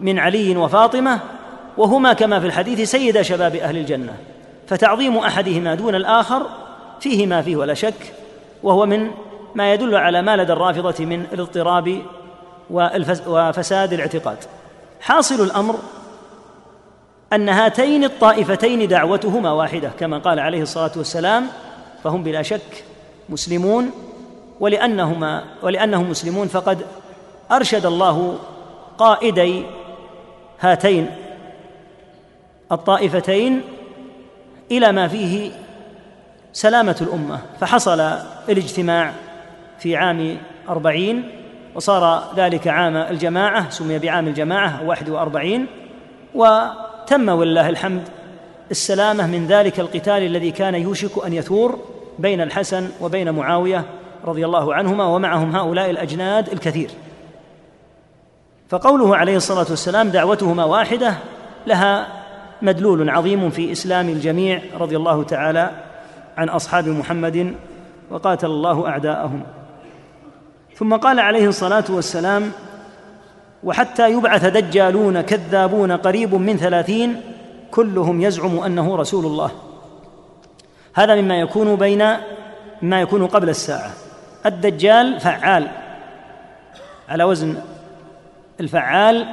من 0.00 0.18
علي 0.18 0.56
وفاطمة 0.56 1.20
وهما 1.76 2.12
كما 2.12 2.40
في 2.40 2.46
الحديث 2.46 2.90
سيدا 2.90 3.22
شباب 3.22 3.54
أهل 3.54 3.76
الجنة. 3.76 4.14
فتعظيم 4.66 5.16
أحدهما 5.16 5.74
دون 5.74 5.94
الآخر 5.94 6.46
فيه 7.00 7.26
ما 7.26 7.42
فيه 7.42 7.56
ولا 7.56 7.74
شك 7.74 8.14
وهو 8.62 8.86
من 8.86 9.10
ما 9.54 9.72
يدل 9.72 9.94
على 9.94 10.22
ما 10.22 10.36
لدى 10.36 10.52
الرافضة 10.52 11.04
من 11.04 11.26
الاضطراب 11.32 12.02
وفساد 13.26 13.92
الاعتقاد. 13.92 14.38
حاصل 15.00 15.44
الأمر 15.44 15.78
أن 17.32 17.48
هاتين 17.48 18.04
الطائفتين 18.04 18.88
دعوتهما 18.88 19.52
واحدة 19.52 19.90
كما 19.98 20.18
قال 20.18 20.38
عليه 20.38 20.62
الصلاة 20.62 20.90
والسلام 20.96 21.46
فهم 22.04 22.22
بلا 22.22 22.42
شك 22.42 22.84
مسلمون 23.28 23.90
ولأنهما 24.60 25.44
ولأنهم 25.62 26.10
مسلمون 26.10 26.48
فقد 26.48 26.86
أرشد 27.52 27.86
الله 27.86 28.38
قائدي 28.98 29.64
هاتين 30.60 31.10
الطائفتين 32.72 33.62
إلى 34.70 34.92
ما 34.92 35.08
فيه 35.08 35.50
سلامة 36.52 36.96
الأمة. 37.00 37.38
فحصل 37.60 38.00
الاجتماع 38.48 39.12
في 39.78 39.96
عام 39.96 40.36
أربعين 40.68 41.30
وصار 41.74 42.32
ذلك 42.36 42.68
عام 42.68 42.96
الجماعة 42.96 43.70
سمي 43.70 43.98
بعام 43.98 44.28
الجماعة 44.28 44.86
واحد 44.86 45.08
وأربعين. 45.08 45.66
وتم 46.34 47.28
ولله 47.28 47.68
الحمد 47.68 48.02
السلامة 48.70 49.26
من 49.26 49.46
ذلك 49.46 49.80
القتال 49.80 50.22
الذي 50.22 50.50
كان 50.50 50.74
يوشك 50.74 51.24
أن 51.26 51.32
يثور 51.32 51.78
بين 52.18 52.40
الحسن 52.40 52.88
وبين 53.00 53.30
معاوية 53.30 53.84
رضي 54.24 54.44
الله 54.44 54.74
عنهما 54.74 55.04
ومعهم 55.04 55.56
هؤلاء 55.56 55.90
الأجناد 55.90 56.48
الكثير. 56.48 56.90
فقوله 58.68 59.16
عليه 59.16 59.36
الصلاة 59.36 59.66
والسلام 59.70 60.08
دعوتهما 60.08 60.64
واحدة 60.64 61.14
لها 61.66 62.06
مدلول 62.62 63.10
عظيم 63.10 63.50
في 63.50 63.72
إسلام 63.72 64.08
الجميع 64.08 64.62
رضي 64.80 64.96
الله 64.96 65.22
تعالى 65.22 65.70
عن 66.38 66.48
أصحاب 66.48 66.88
محمد 66.88 67.54
وقاتل 68.10 68.46
الله 68.46 68.88
أعداءهم. 68.88 69.42
ثم 70.74 70.96
قال 70.96 71.20
عليه 71.20 71.48
الصلاة 71.48 71.84
والسلام 71.88 72.52
وحتى 73.64 74.10
يبعث 74.12 74.44
دجالون 74.44 75.20
كذابون 75.20 75.92
قريب 75.92 76.34
من 76.34 76.56
ثلاثين 76.56 77.20
كلهم 77.70 78.20
يزعم 78.20 78.58
أنه 78.58 78.96
رسول 78.96 79.26
الله. 79.26 79.50
هذا 80.94 81.14
مما 81.14 81.40
يكون 81.40 81.76
بين 81.76 82.04
مما 82.82 83.00
يكون 83.00 83.26
قبل 83.26 83.48
الساعة. 83.48 83.90
الدجال 84.46 85.20
فعال 85.20 85.68
على 87.08 87.24
وزن 87.24 87.56
الفعال 88.60 89.26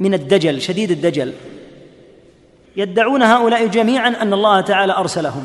من 0.00 0.14
الدجل 0.14 0.60
شديد 0.60 0.90
الدجل. 0.90 1.32
يدعون 2.76 3.22
هؤلاء 3.22 3.66
جميعا 3.66 4.08
أن 4.08 4.32
الله 4.32 4.60
تعالى 4.60 4.92
أرسلهم. 4.92 5.44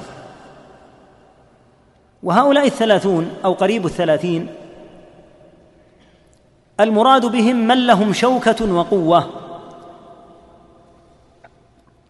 وهؤلاء 2.24 2.66
الثلاثون 2.66 3.32
أو 3.46 3.54
قريب 3.54 3.86
الثلاثين 3.86 4.48
المراد 6.80 7.26
بهم 7.26 7.68
من 7.68 7.88
لهم 7.88 8.14
شوكة 8.14 8.74
وقوة. 8.74 9.30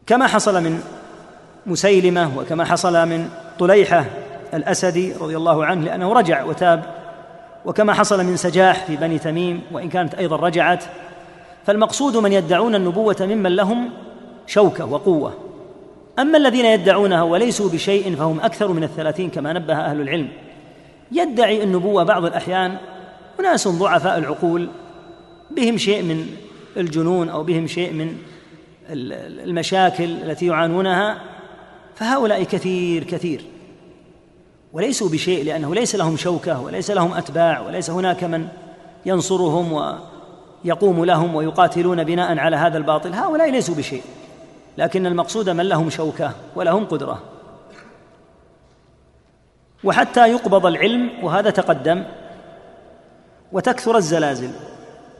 كما 0.08 0.28
حصل 0.28 0.64
من 0.64 0.84
مسيلمة 1.66 2.38
وكما 2.38 2.66
حصل 2.66 3.08
من 3.08 3.30
طليحة 3.60 4.06
الأسدي 4.54 5.14
رضي 5.14 5.38
الله 5.38 5.66
عنه 5.66 5.86
لأنه 5.86 6.14
رجع 6.14 6.44
وتاب 6.44 6.84
وكما 7.66 7.94
حصل 7.94 8.24
من 8.24 8.38
سجاح 8.38 8.86
في 8.86 8.96
بني 8.96 9.20
تميم 9.20 9.62
وإن 9.72 9.90
كانت 9.90 10.16
أيضا 10.16 10.36
رجعت. 10.36 10.84
فالمقصود 11.66 12.18
من 12.18 12.34
يدعون 12.34 12.76
النبوة 12.76 13.16
ممن 13.22 13.56
لهم 13.56 13.90
شوكة 14.50 14.86
وقوة. 14.86 15.34
أما 16.20 16.38
الذين 16.38 16.66
يدعونها 16.66 17.22
وليسوا 17.22 17.70
بشيء 17.70 18.16
فهم 18.16 18.40
أكثر 18.40 18.68
من 18.68 18.84
الثلاثين 18.84 19.30
كما 19.30 19.54
نبه 19.54 19.74
أهل 19.74 20.02
العلم. 20.02 20.28
يدعي 21.12 21.64
النبوة 21.64 22.04
بعض 22.04 22.26
الأحيان 22.26 22.78
أناس 23.40 23.68
ضعفاء 23.68 24.18
العقول 24.18 24.70
بهم 25.52 25.78
شيء 25.78 26.04
من 26.04 26.26
الجنون 26.78 27.30
أو 27.30 27.44
بهم 27.44 27.68
شيء 27.68 27.94
من 27.94 28.18
المشاكل 28.90 30.04
التي 30.04 30.46
يعانونها 30.46 31.22
فهؤلاء 31.96 32.44
كثير 32.44 33.04
كثير. 33.04 33.46
وليسوا 34.74 35.10
بشيء 35.10 35.46
لأنه 35.46 35.76
ليس 35.76 35.96
لهم 35.96 36.18
شوكة 36.18 36.62
وليس 36.62 36.92
لهم 36.92 37.14
أتباع 37.14 37.60
وليس 37.60 37.90
هناك 37.90 38.24
من 38.24 38.48
ينصرهم 39.06 39.96
ويقوم 40.66 41.06
لهم 41.06 41.36
ويقاتلون 41.36 42.04
بناء 42.04 42.38
على 42.38 42.56
هذا 42.56 42.78
الباطل. 42.78 43.14
هؤلاء 43.14 43.52
ليسوا 43.52 43.76
بشيء. 43.76 44.02
لكن 44.80 45.06
المقصود 45.06 45.50
من 45.50 45.66
لهم 45.66 45.90
شوكة 45.90 46.32
ولهم 46.56 46.86
قدرة. 46.86 47.20
وحتى 49.84 50.32
يقبض 50.32 50.66
العلم 50.66 51.10
وهذا 51.24 51.50
تقدم 51.50 52.04
وتكثر 53.52 53.98
الزلازل. 53.98 54.52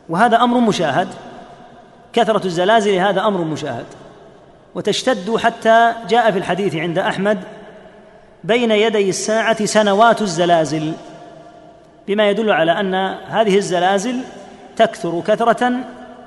وهذا 0.10 0.38
أمر 0.38 0.60
مشاهد. 0.60 1.08
كثرة 2.14 2.46
الزلازل 2.46 2.94
هذا 2.94 3.22
أمر 3.22 3.42
مشاهد. 3.42 3.86
وتشتد 4.76 5.36
حتى 5.36 5.94
جاء 6.10 6.32
في 6.32 6.38
الحديث 6.38 6.76
عند 6.76 6.98
أحمد 6.98 7.40
بين 8.44 8.72
يدي 8.72 9.10
الساعة 9.10 9.66
سنوات 9.66 10.22
الزلازل 10.22 10.94
بما 12.08 12.30
يدل 12.30 12.52
على 12.52 12.72
أن 12.80 12.96
هذه 13.28 13.58
الزلازل 13.58 14.16
تكثر 14.76 15.22
كثرة 15.28 15.72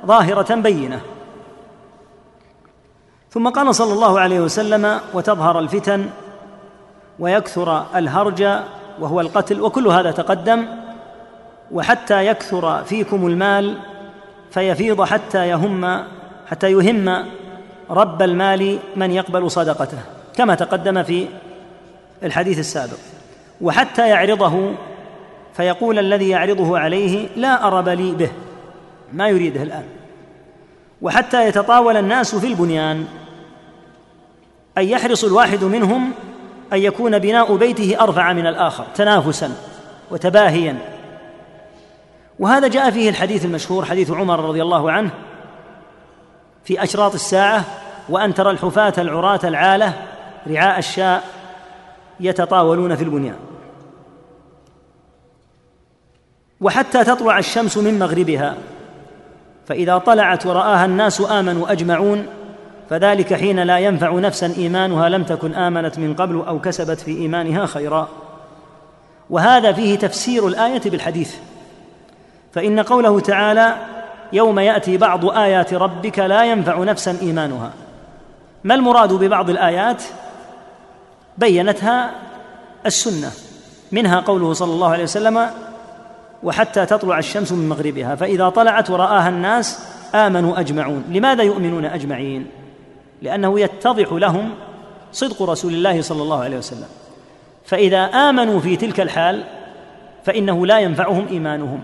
ظاهرة 0.06 0.54
بينة. 0.54 1.00
ثم 3.32 3.48
قال 3.48 3.74
صلى 3.74 3.92
الله 3.92 4.20
عليه 4.20 4.40
وسلم 4.40 5.00
وتظهر 5.14 5.58
الفتن 5.58 6.06
ويكثر 7.18 7.84
الهرج 7.96 8.42
وهو 9.00 9.20
القتل 9.20 9.60
وكل 9.60 9.88
هذا 9.88 10.10
تقدم 10.10 10.66
وحتى 11.70 12.26
يكثر 12.26 12.84
فيكم 12.84 13.26
المال 13.26 13.78
فيفيض 14.50 15.02
حتى 15.02 15.48
يهم 15.48 16.04
حتى 16.46 16.72
يهم 16.72 17.26
رب 17.90 18.22
المال 18.22 18.78
من 18.96 19.10
يقبل 19.10 19.50
صدقته 19.50 19.98
كما 20.36 20.54
تقدم 20.54 21.02
في 21.02 21.26
الحديث 22.22 22.58
السابق 22.58 22.98
وحتى 23.60 24.08
يعرضه 24.08 24.72
فيقول 25.54 25.98
الذي 25.98 26.28
يعرضه 26.28 26.78
عليه 26.78 27.28
لا 27.36 27.66
أرب 27.66 27.88
لي 27.88 28.12
به 28.12 28.30
ما 29.12 29.28
يريده 29.28 29.62
الآن 29.62 29.84
وحتى 31.02 31.48
يتطاول 31.48 31.96
الناس 31.96 32.34
في 32.34 32.46
البنيان 32.46 33.06
أن 34.78 34.84
يحرص 34.84 35.24
الواحد 35.24 35.64
منهم 35.64 36.12
أن 36.72 36.78
يكون 36.78 37.18
بناء 37.18 37.56
بيته 37.56 37.96
أرفع 38.00 38.32
من 38.32 38.46
الآخر 38.46 38.84
تنافسا 38.94 39.56
وتباهيا. 40.10 40.78
وهذا 42.38 42.68
جاء 42.68 42.90
فيه 42.90 43.08
الحديث 43.10 43.44
المشهور 43.44 43.84
حديث 43.84 44.10
عمر 44.10 44.40
رضي 44.40 44.62
الله 44.62 44.92
عنه 44.92 45.10
في 46.64 46.82
أشراط 46.82 47.14
الساعة 47.14 47.64
وأن 48.08 48.34
ترى 48.34 48.50
الحفاة 48.50 48.92
العراة 48.98 49.40
العالة 49.44 49.94
رعاء 50.46 50.78
الشاء 50.78 51.24
يتطاولون 52.20 52.96
في 52.96 53.04
البنيان. 53.04 53.36
وحتى 56.60 57.04
تطلع 57.04 57.38
الشمس 57.38 57.76
من 57.76 57.98
مغربها 57.98 58.54
فإذا 59.66 59.98
طلعت 59.98 60.46
ورآها 60.46 60.84
الناس 60.84 61.20
آمنوا 61.20 61.72
أجمعون 61.72 62.26
فذلك 62.90 63.34
حين 63.34 63.60
لا 63.60 63.78
ينفع 63.78 64.18
نفسا 64.18 64.52
إيمانها 64.56 65.08
لم 65.08 65.24
تكن 65.24 65.54
آمنت 65.54 65.98
من 65.98 66.14
قبل 66.14 66.44
أو 66.48 66.60
كسبت 66.60 67.00
في 67.00 67.10
إيمانها 67.10 67.66
خيرا. 67.66 68.08
وهذا 69.30 69.72
فيه 69.72 69.98
تفسير 69.98 70.48
الآية 70.48 70.90
بالحديث. 70.90 71.34
فإن 72.52 72.80
قوله 72.80 73.20
تعالى 73.20 73.76
يوم 74.32 74.58
يأتي 74.58 74.96
بعض 74.96 75.30
آيات 75.30 75.74
ربك 75.74 76.18
لا 76.18 76.44
ينفع 76.44 76.78
نفسا 76.78 77.18
إيمانها. 77.22 77.70
ما 78.64 78.74
المراد 78.74 79.12
ببعض 79.12 79.50
الآيات؟ 79.50 80.02
بينتها 81.38 82.10
السنة 82.86 83.30
منها 83.92 84.20
قوله 84.20 84.52
صلى 84.52 84.72
الله 84.72 84.88
عليه 84.88 85.02
وسلم 85.02 85.50
وحتى 86.42 86.86
تطلع 86.86 87.18
الشمس 87.18 87.52
من 87.52 87.68
مغربها 87.68 88.14
فإذا 88.14 88.48
طلعت 88.48 88.90
ورآها 88.90 89.28
الناس 89.28 89.88
آمنوا 90.14 90.60
أجمعون. 90.60 91.04
لماذا 91.08 91.42
يؤمنون 91.42 91.84
أجمعين؟ 91.84 92.46
لأنه 93.22 93.60
يتضح 93.60 94.12
لهم 94.12 94.50
صدق 95.12 95.42
رسول 95.42 95.72
الله 95.72 96.02
صلى 96.02 96.22
الله 96.22 96.42
عليه 96.42 96.56
وسلم. 96.56 96.88
فإذا 97.64 98.04
آمنوا 98.04 98.60
في 98.60 98.76
تلك 98.76 99.00
الحال 99.00 99.44
فإنه 100.24 100.66
لا 100.66 100.78
ينفعهم 100.78 101.26
إيمانهم. 101.30 101.80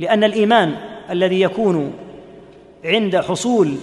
لأن 0.00 0.24
الإيمان 0.24 0.74
الذي 1.10 1.40
يكون 1.40 1.92
عند 2.84 3.16
حصول 3.16 3.76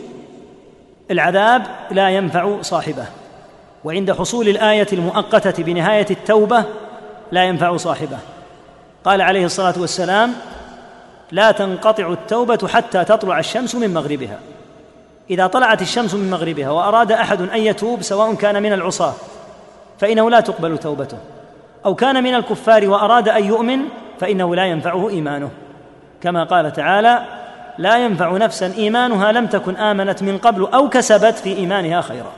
العذاب 1.11 1.61
لا 1.91 2.09
ينفع 2.09 2.61
صاحبه 2.61 3.05
وعند 3.83 4.11
حصول 4.11 4.49
الآية 4.49 4.87
المؤقتة 4.93 5.63
بنهاية 5.63 6.05
التوبة 6.11 6.63
لا 7.31 7.43
ينفع 7.45 7.77
صاحبه. 7.77 8.17
قال 9.03 9.21
عليه 9.21 9.45
الصلاة 9.45 9.73
والسلام 9.77 10.33
لا 11.31 11.51
تنقطع 11.51 12.11
التوبة 12.11 12.67
حتى 12.67 13.03
تطلع 13.05 13.39
الشمس 13.39 13.75
من 13.75 13.93
مغربها. 13.93 14.39
إذا 15.29 15.47
طلعت 15.47 15.81
الشمس 15.81 16.13
من 16.13 16.29
مغربها 16.29 16.69
وأراد 16.69 17.11
أحد 17.11 17.41
أن 17.41 17.59
يتوب 17.59 18.01
سواء 18.01 18.33
كان 18.33 18.63
من 18.63 18.73
العصاة 18.73 19.13
فإنه 19.99 20.29
لا 20.29 20.39
تقبل 20.39 20.77
توبته. 20.77 21.17
أو 21.85 21.95
كان 21.95 22.23
من 22.23 22.35
الكفار 22.35 22.89
وأراد 22.89 23.29
أن 23.29 23.43
يؤمن 23.43 23.79
فإنه 24.19 24.55
لا 24.55 24.65
ينفعه 24.65 25.09
إيمانه. 25.09 25.49
كما 26.21 26.43
قال 26.43 26.73
تعالى 26.73 27.25
لا 27.77 27.97
ينفع 27.97 28.37
نفسا 28.37 28.73
إيمانها 28.77 29.31
لم 29.31 29.47
تكن 29.47 29.75
آمنت 29.75 30.23
من 30.23 30.37
قبل 30.37 30.67
أو 30.73 30.89
كسبت 30.89 31.35
في 31.35 31.55
إيمانها 31.55 32.01
خيرا. 32.01 32.31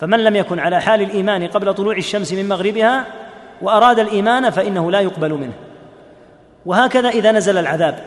فمن 0.00 0.24
لم 0.24 0.36
يكن 0.36 0.58
على 0.58 0.80
حال 0.80 1.02
الإيمان 1.02 1.46
قبل 1.46 1.74
طلوع 1.74 1.96
الشمس 1.96 2.32
من 2.32 2.48
مغربها 2.48 3.04
وأراد 3.62 3.98
الإيمان 3.98 4.50
فإنه 4.50 4.90
لا 4.90 5.00
يقبل 5.00 5.32
منه. 5.32 5.52
وهكذا 6.66 7.08
إذا 7.08 7.32
نزل 7.32 7.58
العذاب. 7.58 7.98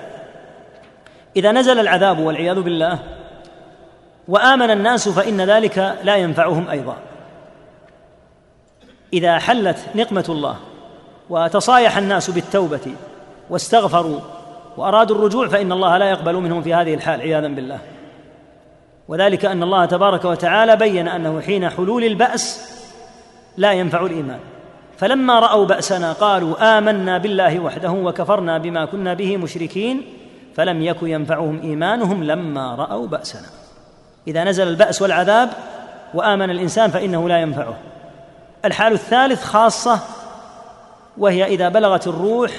إذا 1.35 1.51
نزل 1.51 1.79
العذاب 1.79 2.19
والعياذ 2.19 2.61
بالله 2.61 2.99
وآمن 4.31 4.71
الناس 4.71 5.09
فإن 5.09 5.41
ذلك 5.41 5.97
لا 6.03 6.15
ينفعهم 6.15 6.69
أيضا. 6.69 6.97
إذا 9.13 9.39
حلت 9.39 9.77
نقمة 9.95 10.25
الله 10.29 10.55
وتصايح 11.29 11.97
الناس 11.97 12.29
بالتوبة 12.29 12.95
واستغفروا 13.49 14.19
وأرادوا 14.77 15.15
الرجوع 15.15 15.47
فإن 15.47 15.71
الله 15.71 15.97
لا 15.97 16.09
يقبل 16.09 16.35
منهم 16.35 16.61
في 16.61 16.73
هذه 16.73 16.93
الحال 16.93 17.21
عياذا 17.21 17.47
بالله. 17.47 17.79
وذلك 19.07 19.45
أن 19.45 19.63
الله 19.63 19.85
تبارك 19.85 20.25
وتعالى 20.25 20.75
بين 20.75 21.07
أنه 21.07 21.41
حين 21.41 21.69
حلول 21.69 22.03
البأس 22.03 22.71
لا 23.57 23.71
ينفع 23.71 24.05
الإيمان. 24.05 24.39
فلما 24.97 25.39
رأوا 25.39 25.65
بأسنا 25.65 26.13
قالوا 26.13 26.77
آمنا 26.77 27.17
بالله 27.17 27.59
وحده 27.59 27.91
وكفرنا 27.91 28.57
بما 28.57 28.85
كنا 28.85 29.13
به 29.13 29.37
مشركين 29.37 30.01
فلم 30.55 30.81
يك 30.81 30.97
ينفعهم 31.01 31.61
إيمانهم 31.63 32.23
لما 32.23 32.75
رأوا 32.75 33.07
بأسنا. 33.07 33.60
إذا 34.27 34.43
نزل 34.43 34.67
البأس 34.67 35.01
والعذاب 35.01 35.49
وآمن 36.13 36.49
الإنسان 36.49 36.89
فإنه 36.89 37.29
لا 37.29 37.41
ينفعه. 37.41 37.75
الحال 38.65 38.93
الثالث 38.93 39.43
خاصة 39.43 39.99
وهي 41.17 41.45
إذا 41.45 41.69
بلغت 41.69 42.07
الروح 42.07 42.51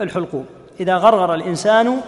الحلقوم. 0.00 0.46
إذا 0.80 0.96
غرغر 0.96 1.34
الإنسان 1.34 2.00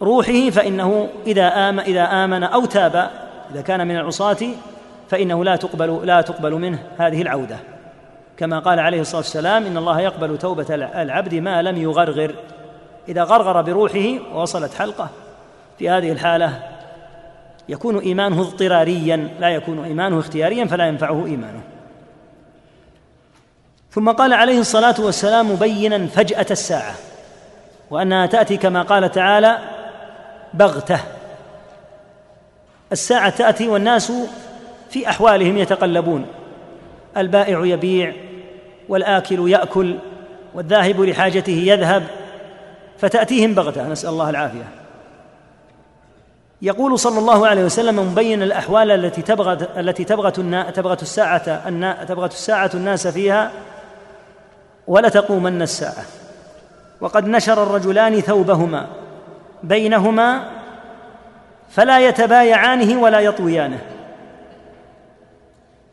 بروحه 0.00 0.50
فإنه 0.50 1.08
إذا 1.26 1.48
آمن 1.48 1.78
إذا 1.78 2.02
آمن 2.02 2.42
أو 2.42 2.64
تاب 2.64 3.10
إذا 3.50 3.60
كان 3.60 3.88
من 3.88 3.96
العصاة 3.96 4.48
فإنه 5.08 5.44
لا 5.44 5.56
تقبل 5.56 6.06
لا 6.06 6.20
تقبل 6.20 6.52
منه 6.52 6.78
هذه 6.98 7.22
العودة. 7.22 7.58
كما 8.36 8.58
قال 8.58 8.80
عليه 8.80 9.00
الصلاة 9.00 9.20
والسلام 9.20 9.66
إن 9.66 9.76
الله 9.76 10.00
يقبل 10.00 10.38
توبة 10.38 10.74
العبد 10.74 11.34
ما 11.34 11.62
لم 11.62 11.76
يغرغر. 11.76 12.34
إذا 13.08 13.24
غرغر 13.24 13.62
بروحه 13.62 14.18
ووصلت 14.34 14.74
حلقة 14.74 15.08
في 15.78 15.90
هذه 15.90 16.12
الحالة 16.12 16.62
يكون 17.68 17.98
إيمانه 17.98 18.40
اضطراريا 18.40 19.28
لا 19.40 19.48
يكون 19.48 19.84
إيمانه 19.84 20.18
اختياريا 20.18 20.64
فلا 20.64 20.86
ينفعه 20.86 21.26
إيمانه. 21.26 21.60
ثم 23.90 24.10
قال 24.10 24.32
عليه 24.32 24.60
الصلاة 24.60 24.94
والسلام 24.98 25.50
مبينا 25.50 26.06
فجأة 26.06 26.46
الساعة 26.50 26.94
وأنها 27.90 28.26
تأتي 28.26 28.56
كما 28.56 28.82
قال 28.82 29.10
تعالى 29.10 29.58
بغتة. 30.54 31.00
الساعة 32.92 33.30
تأتي 33.30 33.68
والناس 33.68 34.12
في 34.90 35.08
أحوالهم 35.08 35.58
يتقلبون. 35.58 36.26
البائع 37.16 37.64
يبيع 37.64 38.12
والآكل 38.88 39.50
يأكل 39.50 39.96
والذاهب 40.54 41.00
لحاجته 41.00 41.52
يذهب 41.52 42.02
فتأتيهم 42.98 43.54
بغتة. 43.54 43.88
نسأل 43.88 44.10
الله 44.10 44.30
العافية. 44.30 44.85
يقول 46.62 46.98
صلى 46.98 47.18
الله 47.18 47.46
عليه 47.46 47.64
وسلم 47.64 47.98
مبين 47.98 48.42
الأحوال 48.42 48.90
التي 48.90 49.22
تبغت 49.22 49.78
التي 49.78 50.04
تبغت 50.04 50.40
تبغت 50.76 51.02
الساعة 51.02 52.04
تبغت 52.04 52.32
الساعة 52.32 52.70
الناس 52.74 53.06
فيها 53.06 53.50
ولتقومن 54.86 55.62
الساعة. 55.62 56.04
وقد 57.00 57.28
نشر 57.28 57.62
الرجلان 57.62 58.20
ثوبهما. 58.20 58.86
بينهما 59.62 60.50
فلا 61.70 61.98
يتبايعانه 61.98 63.02
ولا 63.02 63.20
يطويانه. 63.20 63.78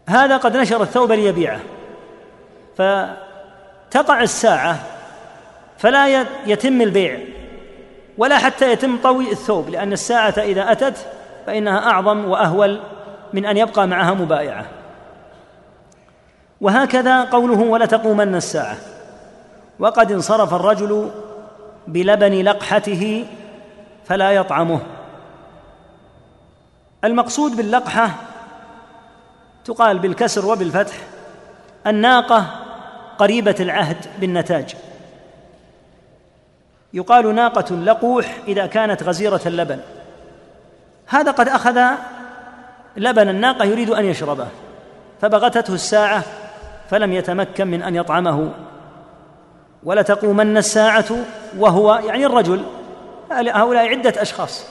هذا 0.09 0.37
قد 0.37 0.57
نشر 0.57 0.81
الثوب 0.81 1.11
ليبيعه. 1.11 1.59
فتقع 2.77 4.21
الساعة 4.21 4.79
فلا 5.77 6.25
يتم 6.45 6.81
البيع. 6.81 7.19
ولا 8.17 8.37
حتى 8.37 8.71
يتم 8.71 8.97
طوي 9.03 9.31
الثوب 9.31 9.69
لأن 9.69 9.93
الساعة 9.93 10.33
إذا 10.37 10.71
أتت 10.71 11.07
فإنها 11.45 11.89
أعظم 11.89 12.25
وأهول 12.25 12.79
من 13.33 13.45
أن 13.45 13.57
يبقى 13.57 13.87
معها 13.87 14.13
مبايعة. 14.13 14.65
وهكذا 16.61 17.23
قوله 17.23 17.59
ولتقومن 17.59 18.35
الساعة. 18.35 18.77
وقد 19.79 20.11
انصرف 20.11 20.53
الرجل 20.53 21.11
بلبن 21.87 22.41
لقحته 22.41 23.25
فلا 24.05 24.31
يطعمه. 24.31 24.79
المقصود 27.03 27.55
باللقحة 27.55 28.09
تقال 29.65 29.99
بالكسر 29.99 30.45
وبالفتح 30.45 30.95
الناقة 31.87 32.45
قريبة 33.17 33.55
العهد 33.59 33.97
بالنتاج. 34.19 34.75
يقال 36.93 37.35
ناقة 37.35 37.75
لقوح 37.75 38.37
إذا 38.47 38.65
كانت 38.65 39.03
غزيرة 39.03 39.41
اللبن. 39.45 39.79
هذا 41.07 41.31
قد 41.31 41.47
أخذ 41.47 41.81
لبن 42.97 43.29
الناقة 43.29 43.65
يريد 43.65 43.89
أن 43.89 44.05
يشربه 44.05 44.47
فبغتته 45.21 45.73
الساعة 45.73 46.23
فلم 46.89 47.13
يتمكن 47.13 47.67
من 47.67 47.83
أن 47.83 47.95
يطعمه. 47.95 48.51
ولتقومن 49.83 50.57
الساعة 50.57 51.05
وهو 51.57 52.01
يعني 52.05 52.25
الرجل 52.25 52.63
هؤلاء 53.31 53.87
عدة 53.87 54.21
أشخاص. 54.21 54.65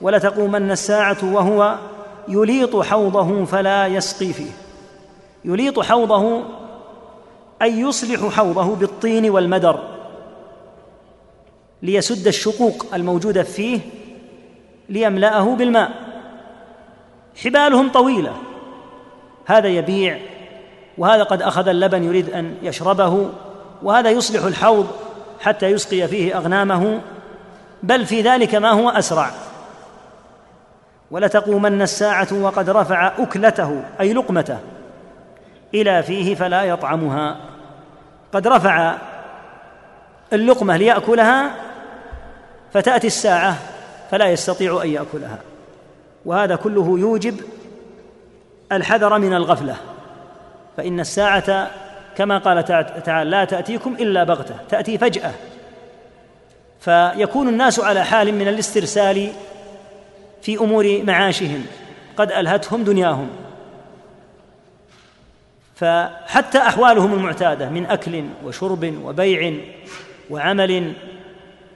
ولتقومن 0.00 0.70
الساعة 0.70 1.16
وهو 1.22 1.76
يليط 2.28 2.76
حوضه 2.76 3.44
فلا 3.44 3.86
يسقي 3.86 4.32
فيه. 4.32 4.50
يليط 5.44 5.80
حوضه 5.80 6.42
أي 7.62 7.80
يصلح 7.80 8.36
حوضه 8.36 8.74
بالطين 8.74 9.30
والمدر. 9.30 9.78
ليسد 11.82 12.26
الشقوق 12.26 12.86
الموجودة 12.94 13.42
فيه 13.42 13.80
ليملأه 14.88 15.54
بالماء. 15.56 15.92
حبالهم 17.44 17.88
طويلة. 17.88 18.36
هذا 19.46 19.68
يبيع 19.68 20.18
وهذا 20.98 21.22
قد 21.22 21.42
أخذ 21.42 21.68
اللبن 21.68 22.04
يريد 22.04 22.30
أن 22.30 22.54
يشربه 22.62 23.30
وهذا 23.82 24.10
يصلح 24.10 24.44
الحوض 24.44 24.86
حتى 25.40 25.66
يسقي 25.66 26.08
فيه 26.08 26.36
أغنامه. 26.36 27.00
بل 27.82 28.06
في 28.06 28.20
ذلك 28.20 28.54
ما 28.54 28.70
هو 28.70 28.90
أسرع. 28.90 29.30
ولتقومن 31.10 31.82
الساعة 31.82 32.28
وقد 32.32 32.70
رفع 32.70 33.12
أكلته 33.18 33.84
أي 34.00 34.12
لقمته 34.12 34.58
إلى 35.74 36.02
فيه 36.02 36.34
فلا 36.34 36.62
يطعمها. 36.62 37.36
قد 38.32 38.48
رفع 38.48 38.96
اللقمة 40.32 40.76
ليأكلها 40.76 41.54
فتأتي 42.72 43.06
الساعة 43.06 43.58
فلا 44.10 44.26
يستطيع 44.26 44.82
أن 44.82 44.88
يأكلها. 44.88 45.38
وهذا 46.24 46.56
كله 46.56 46.98
يوجب 46.98 47.40
الحذر 48.72 49.18
من 49.18 49.34
الغفلة. 49.34 49.76
فإن 50.76 51.00
الساعة 51.00 51.70
كما 52.16 52.38
قال 52.38 52.64
تعالى 53.04 53.30
لا 53.30 53.44
تأتيكم 53.44 53.94
إلا 53.94 54.24
بغتة 54.24 54.54
تأتي 54.68 54.98
فجأة. 54.98 55.32
فيكون 56.80 57.48
الناس 57.48 57.80
على 57.80 58.04
حال 58.04 58.34
من 58.34 58.48
الاسترسال 58.48 59.32
في 60.42 60.56
أمور 60.56 61.02
معاشهم 61.02 61.66
قد 62.16 62.32
ألهتهم 62.32 62.84
دنياهم. 62.84 63.30
فحتى 65.76 66.58
أحوالهم 66.58 67.14
المعتادة 67.14 67.68
من 67.68 67.86
أكل 67.86 68.24
وشرب 68.44 68.94
وبيع 69.04 69.54
وعمل 70.30 70.92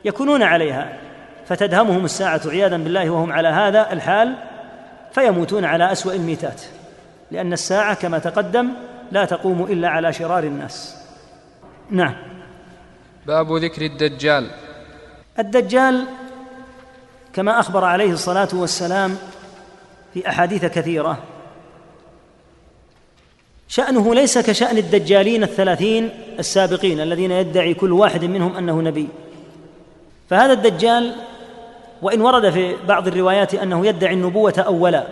يكونون 0.05 0.43
عليها 0.43 0.99
فتدهمهم 1.47 2.05
الساعة 2.05 2.41
عياذا 2.47 2.77
بالله 2.77 3.11
وهم 3.11 3.33
على 3.33 3.49
هذا 3.49 3.93
الحال 3.93 4.35
فيموتون 5.13 5.65
على 5.65 5.93
أسوأ 5.93 6.13
الميتات 6.13 6.63
لأن 7.31 7.53
الساعة 7.53 7.95
كما 7.95 8.19
تقدم 8.19 8.69
لا 9.13 9.25
تقوم 9.25 9.63
إلا 9.63 9.89
على 9.89 10.13
شرار 10.13 10.45
الناس. 10.45 10.97
نعم. 11.91 12.15
باب 13.27 13.53
ذكر 13.53 13.83
الدجال. 13.83 14.51
الدجال 15.39 16.05
كما 17.33 17.61
أخبر 17.61 17.85
عليه 17.85 18.13
الصلاة 18.13 18.49
والسلام 18.53 19.17
في 20.15 20.29
أحاديث 20.29 20.65
كثيرة 20.65 21.19
شأنه 23.69 24.15
ليس 24.15 24.39
كشأن 24.39 24.79
الدجالين 24.79 25.43
الثلاثين 25.43 26.11
السابقين 26.39 27.01
الذين 27.01 27.31
يدعي 27.31 27.75
كل 27.75 27.93
واحد 27.93 28.25
منهم 28.25 28.57
أنه 28.57 28.81
نبي. 28.81 29.09
فهذا 30.31 30.53
الدجال 30.53 31.13
وإن 32.03 32.21
ورد 32.21 32.51
في 32.51 32.77
بعض 32.89 33.09
الروايات 33.09 33.55
أنه 33.55 33.87
يدعي 33.87 34.15
النبوة 34.15 34.55
أولا 34.59 35.07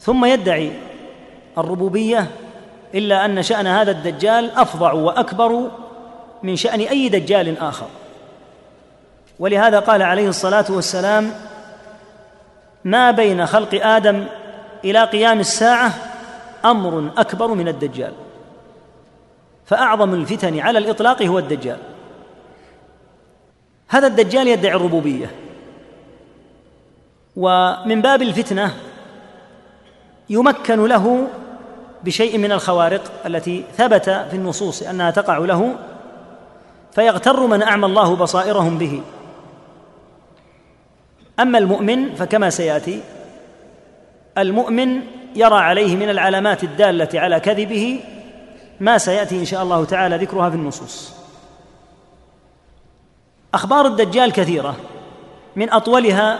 ثم 0.00 0.24
يدعي 0.24 0.72
الربوبية 1.58 2.26
إلا 2.94 3.24
أن 3.24 3.42
شأن 3.42 3.66
هذا 3.66 3.90
الدجال 3.90 4.50
افظع 4.50 4.92
وأكبر 4.92 5.70
من 6.42 6.56
شأن 6.56 6.80
أي 6.80 7.08
دجال 7.08 7.58
آخر. 7.58 7.86
ولهذا 9.38 9.80
قال 9.80 10.02
عليه 10.02 10.28
الصلاة 10.28 10.64
والسلام 10.70 11.32
ما 12.84 13.10
بين 13.10 13.46
خلق 13.46 13.86
آدم 13.86 14.24
إلى 14.84 15.04
قيام 15.04 15.40
الساعة 15.40 15.92
أمر 16.64 17.10
أكبر 17.16 17.46
من 17.46 17.68
الدجال 17.68 18.12
فأعظم 19.66 20.14
الفتن 20.14 20.60
على 20.60 20.78
الإطلاق 20.78 21.22
هو 21.22 21.38
الدجال. 21.38 21.78
هذا 23.88 24.06
الدجال 24.06 24.48
يدعي 24.48 24.76
الربوبية. 24.76 25.30
ومن 27.36 28.02
باب 28.02 28.22
الفتنة 28.22 28.74
يمكن 30.30 30.84
له 30.84 31.28
بشيء 32.04 32.38
من 32.38 32.52
الخوارق 32.52 33.12
التي 33.26 33.64
ثبت 33.76 34.10
في 34.10 34.36
النصوص 34.36 34.82
أنها 34.82 35.10
تقع 35.10 35.38
له 35.38 35.74
فيغتر 36.92 37.46
من 37.46 37.62
أعمى 37.62 37.86
الله 37.86 38.16
بصائرهم 38.16 38.78
به. 38.78 39.02
أما 41.40 41.58
المؤمن 41.58 42.14
فكما 42.14 42.50
سيأتي 42.50 43.00
المؤمن 44.38 45.00
يرى 45.36 45.54
عليه 45.54 45.96
من 45.96 46.10
العلامات 46.10 46.64
الدالة 46.64 47.20
على 47.20 47.40
كذبه 47.40 48.00
ما 48.80 48.98
سيأتي 48.98 49.38
إن 49.40 49.44
شاء 49.44 49.62
الله 49.62 49.84
تعالى 49.84 50.16
ذكرها 50.16 50.50
في 50.50 50.56
النصوص. 50.56 51.15
أخبار 53.56 53.86
الدجال 53.86 54.32
كثيرة. 54.32 54.76
من 55.56 55.72
أطولها 55.72 56.38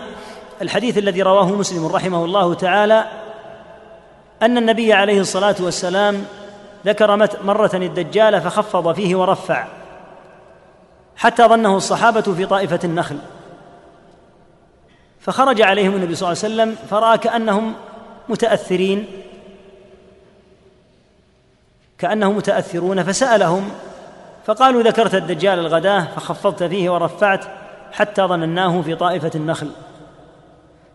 الحديث 0.61 0.97
الذي 0.97 1.21
رواه 1.21 1.45
مسلم 1.45 1.85
رحمه 1.85 2.25
الله 2.25 2.53
تعالى 2.53 3.05
أن 4.41 4.57
النبي 4.57 4.93
عليه 4.93 5.19
الصلاة 5.21 5.55
والسلام 5.59 6.25
ذكر 6.85 7.15
مرة 7.43 7.71
الدجال 7.73 8.41
فخفض 8.41 8.93
فيه 8.93 9.15
ورفع 9.15 9.67
حتى 11.15 11.43
ظنه 11.43 11.77
الصحابة 11.77 12.21
في 12.21 12.45
طائفة 12.45 12.79
النخل. 12.83 13.17
فخرج 15.19 15.61
عليهم 15.61 15.95
النبي 15.95 16.15
صلى 16.15 16.31
الله 16.31 16.43
عليه 16.43 16.53
وسلم 16.53 16.87
فرأى 16.89 17.17
كأنهم 17.17 17.73
متأثرين 18.29 19.07
كأنهم 21.97 22.37
متأثرون 22.37 23.03
فسألهم 23.03 23.71
فقالوا 24.47 24.83
ذكرت 24.83 25.15
الدجال 25.15 25.59
الغداه 25.59 26.07
فخفضت 26.15 26.63
فيه 26.63 26.89
ورفعت 26.89 27.45
حتى 27.91 28.21
ظنناه 28.21 28.81
في 28.81 28.95
طائفة 28.95 29.31
النخل. 29.35 29.69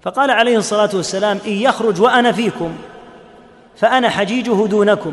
فقال 0.03 0.31
عليه 0.31 0.57
الصلاة 0.57 0.91
والسلام 0.95 1.39
إن 1.47 1.53
يخرج 1.53 2.01
وأنا 2.01 2.33
فيكم 2.33 2.77
فأنا 3.77 4.09
حجيجه 4.09 4.67
دونكم. 4.67 5.13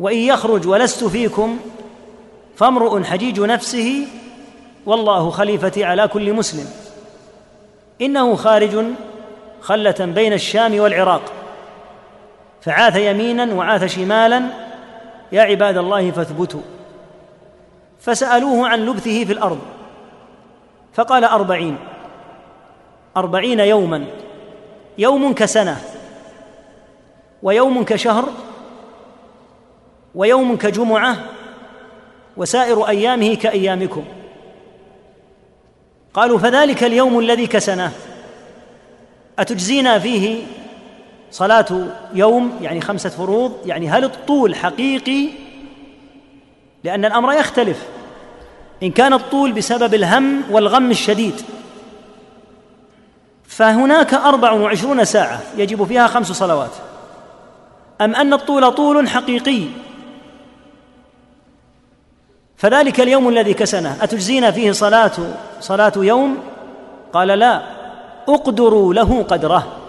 وإن 0.00 0.16
يخرج 0.16 0.66
ولست 0.66 1.04
فيكم 1.04 1.58
فامرؤ 2.56 3.02
حجيج 3.02 3.40
نفسه 3.40 4.06
والله 4.86 5.30
خليفتي 5.30 5.84
على 5.84 6.08
كل 6.08 6.32
مسلم. 6.32 6.66
إنه 8.00 8.34
خارج 8.34 8.84
خلة 9.60 9.96
بين 10.00 10.32
الشام 10.32 10.80
والعراق. 10.80 11.22
فعاث 12.62 12.96
يمينا 12.96 13.54
وعاث 13.54 13.84
شمالا 13.84 14.42
يا 15.32 15.42
عباد 15.42 15.76
الله 15.76 16.10
فاثبتوا. 16.10 16.60
فسألوه 18.00 18.68
عن 18.68 18.86
لبثه 18.86 19.24
في 19.24 19.32
الأرض. 19.32 19.58
فقال 20.94 21.24
أربعين. 21.24 21.76
أربعين 23.16 23.60
يوما. 23.60 24.06
يوم 24.98 25.34
كسنة. 25.34 25.76
ويوم 27.42 27.84
كشهر. 27.84 28.28
ويوم 30.14 30.56
كجمعة. 30.56 31.16
وسائر 32.36 32.88
أيامه 32.88 33.34
كأيامكم. 33.34 34.04
قالوا 36.14 36.38
فذلك 36.38 36.84
اليوم 36.84 37.18
الذي 37.18 37.46
كسناه 37.46 37.90
أتجزينا 39.38 39.98
فيه 39.98 40.42
صلاة 41.32 41.66
يوم 42.14 42.58
يعني 42.62 42.80
خمسة 42.80 43.10
فروض 43.10 43.52
يعني 43.66 43.88
هل 43.88 44.04
الطول 44.04 44.54
حقيقي؟ 44.54 45.28
لأن 46.84 47.04
الأمر 47.04 47.32
يختلف. 47.32 47.86
إن 48.82 48.90
كان 48.90 49.12
الطول 49.12 49.52
بسبب 49.52 49.94
الهم 49.94 50.42
والغم 50.50 50.90
الشديد. 50.90 51.42
فهناك 53.44 54.14
أربع 54.14 54.52
وعشرون 54.52 55.04
ساعة 55.04 55.40
يجب 55.56 55.84
فيها 55.84 56.06
خمس 56.06 56.32
صلوات. 56.32 56.70
أم 58.00 58.14
أن 58.14 58.32
الطول 58.32 58.72
طول 58.72 59.08
حقيقي؟ 59.08 59.62
فذلك 62.56 63.00
اليوم 63.00 63.28
الذي 63.28 63.54
كسنه 63.54 63.96
أتجزينا 64.04 64.50
فيه 64.50 64.72
صلاة 64.72 65.12
صلاة 65.60 65.92
يوم؟ 65.96 66.38
قال 67.12 67.28
لا. 67.28 67.62
اقدروا 68.28 68.94
له 68.94 69.22
قدره. 69.22 69.81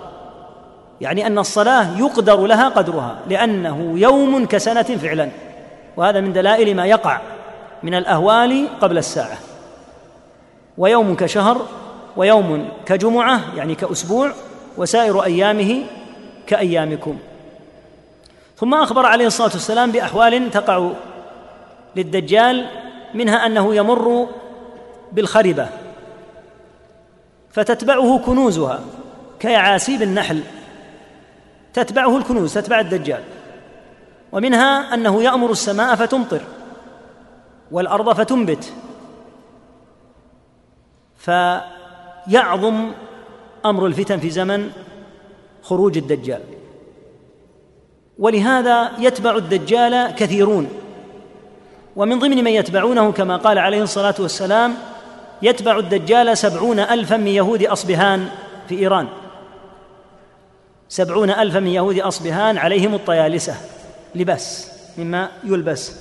يعني 1.03 1.27
أن 1.27 1.39
الصلاة 1.39 1.97
يقدر 1.99 2.45
لها 2.45 2.69
قدرها 2.69 3.19
لأنه 3.29 3.93
يوم 3.95 4.45
كسنة 4.45 4.83
فعلا 4.83 5.29
وهذا 5.97 6.21
من 6.21 6.33
دلائل 6.33 6.75
ما 6.75 6.85
يقع 6.85 7.21
من 7.83 7.95
الأهوال 7.95 8.67
قبل 8.81 8.97
الساعة. 8.97 9.37
ويوم 10.77 11.15
كشهر 11.15 11.65
ويوم 12.17 12.69
كجمعة 12.85 13.41
يعني 13.55 13.75
كأسبوع 13.75 14.31
وسائر 14.77 15.23
أيامه 15.23 15.83
كأيامكم. 16.47 17.17
ثم 18.57 18.73
أخبر 18.73 19.05
عليه 19.05 19.27
الصلاة 19.27 19.51
والسلام 19.53 19.91
بأحوال 19.91 20.51
تقع 20.51 20.89
للدجال 21.95 22.65
منها 23.13 23.45
أنه 23.45 23.75
يمر 23.75 24.27
بالخربة 25.11 25.67
فتتبعه 27.51 28.19
كنوزها 28.25 28.79
كيعاسيب 29.39 30.01
النحل. 30.01 30.43
تتبعه 31.73 32.17
الكنوز 32.17 32.53
تتبع 32.53 32.79
الدجال. 32.79 33.23
ومنها 34.31 34.93
أنه 34.93 35.23
يأمر 35.23 35.51
السماء 35.51 35.95
فتمطر 35.95 36.41
والأرض 37.71 38.13
فتنبت. 38.13 38.73
فيعظم 41.17 42.91
أمر 43.65 43.85
الفتن 43.85 44.19
في 44.19 44.29
زمن 44.29 44.71
خروج 45.61 45.97
الدجال. 45.97 46.41
ولهذا 48.19 48.91
يتبع 48.99 49.35
الدجال 49.35 50.15
كثيرون. 50.15 50.69
ومن 51.95 52.19
ضمن 52.19 52.43
من 52.43 52.51
يتبعونه 52.51 53.11
كما 53.11 53.37
قال 53.37 53.57
عليه 53.57 53.83
الصلاة 53.83 54.15
والسلام 54.19 54.73
يتبع 55.41 55.77
الدجال 55.77 56.37
سبعون 56.37 56.79
ألفا 56.79 57.17
من 57.17 57.27
يهود 57.27 57.63
أصبهان 57.63 58.27
في 58.69 58.79
إيران. 58.79 59.07
سبعون 60.93 61.29
ألفا 61.29 61.59
من 61.59 61.67
يهود 61.67 61.99
أصبهان 61.99 62.57
عليهم 62.57 62.95
الطيالسة 62.95 63.55
لباس 64.15 64.71
مما 64.97 65.29
يلبس. 65.43 65.95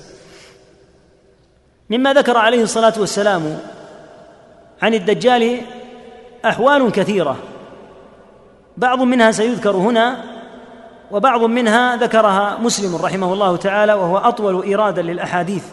مما 1.89 2.13
ذكر 2.13 2.37
عليه 2.37 2.63
الصلاة 2.63 2.93
والسلام 2.97 3.59
عن 4.81 4.93
الدجال 4.93 5.61
أحوال 6.45 6.91
كثيرة. 6.91 7.37
بعض 8.77 9.01
منها 9.01 9.31
سيذكر 9.31 9.75
هنا 9.75 10.23
وبعض 11.11 11.43
منها 11.43 11.95
ذكرها 11.95 12.57
مسلم 12.61 12.95
رحمه 12.95 13.33
الله 13.33 13.55
تعالى 13.57 13.93
وهو 13.93 14.17
أطول 14.17 14.63
إيرادا 14.63 15.01
للأحاديث 15.01 15.63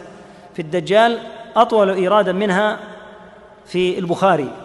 في 0.53 0.61
الدجال 0.61 1.19
أطول 1.55 1.89
إيرادا 1.89 2.31
منها 2.31 2.79
في 3.65 3.99
البخاري. 3.99 4.60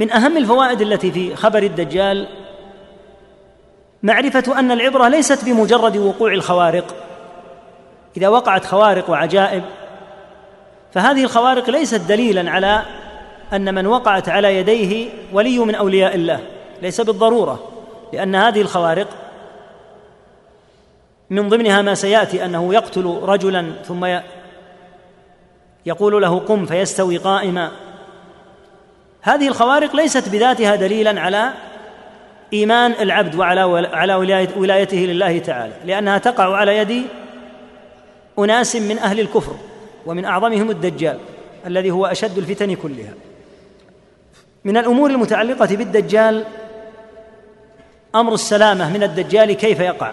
من 0.00 0.10
أهم 0.10 0.36
الفوائد 0.36 0.80
التي 0.80 1.12
في 1.12 1.36
خبر 1.36 1.62
الدجال 1.62 2.28
معرفة 4.02 4.58
أن 4.58 4.70
العبرة 4.70 5.08
ليست 5.08 5.44
بمجرد 5.44 5.96
وقوع 5.96 6.32
الخوارق. 6.32 6.94
إذا 8.16 8.28
وقعت 8.28 8.64
خوارق 8.64 9.10
وعجائب 9.10 9.62
فهذه 10.92 11.24
الخوارق 11.24 11.70
ليست 11.70 12.00
دليلا 12.00 12.50
على 12.50 12.82
أن 13.52 13.74
من 13.74 13.86
وقعت 13.86 14.28
على 14.28 14.56
يديه 14.56 15.10
ولي 15.32 15.58
من 15.58 15.74
أولياء 15.74 16.14
الله 16.14 16.40
ليس 16.82 17.00
بالضرورة 17.00 17.68
لأن 18.12 18.34
هذه 18.34 18.60
الخوارق 18.60 19.08
من 21.30 21.48
ضمنها 21.48 21.82
ما 21.82 21.94
سيأتي 21.94 22.44
أنه 22.44 22.74
يقتل 22.74 23.20
رجلا 23.22 23.72
ثم 23.84 24.18
يقول 25.86 26.22
له 26.22 26.38
قم 26.38 26.66
فيستوي 26.66 27.16
قائما. 27.16 27.70
هذه 29.22 29.48
الخوارق 29.48 29.96
ليست 29.96 30.28
بذاتها 30.28 30.76
دليلا 30.76 31.20
على 31.20 31.52
إيمان 32.52 32.92
العبد 32.92 33.34
وعلى 33.34 33.88
على 33.92 34.14
ولايته 34.56 34.96
لله 34.96 35.38
تعالى 35.38 35.72
لأنها 35.84 36.18
تقع 36.18 36.56
على 36.56 36.76
يد 36.76 37.02
أناس 38.38 38.76
من 38.76 38.98
أهل 38.98 39.20
الكفر 39.20 39.54
ومن 40.06 40.24
أعظمهم 40.24 40.70
الدجال 40.70 41.18
الذي 41.66 41.90
هو 41.90 42.06
أشد 42.06 42.38
الفتن 42.38 42.74
كلها. 42.74 43.12
من 44.64 44.76
الأمور 44.76 45.10
المتعلقة 45.10 45.76
بالدجال 45.76 46.44
أمر 48.14 48.34
السلامة 48.34 48.92
من 48.92 49.02
الدجال 49.02 49.52
كيف 49.52 49.80
يقع؟ 49.80 50.12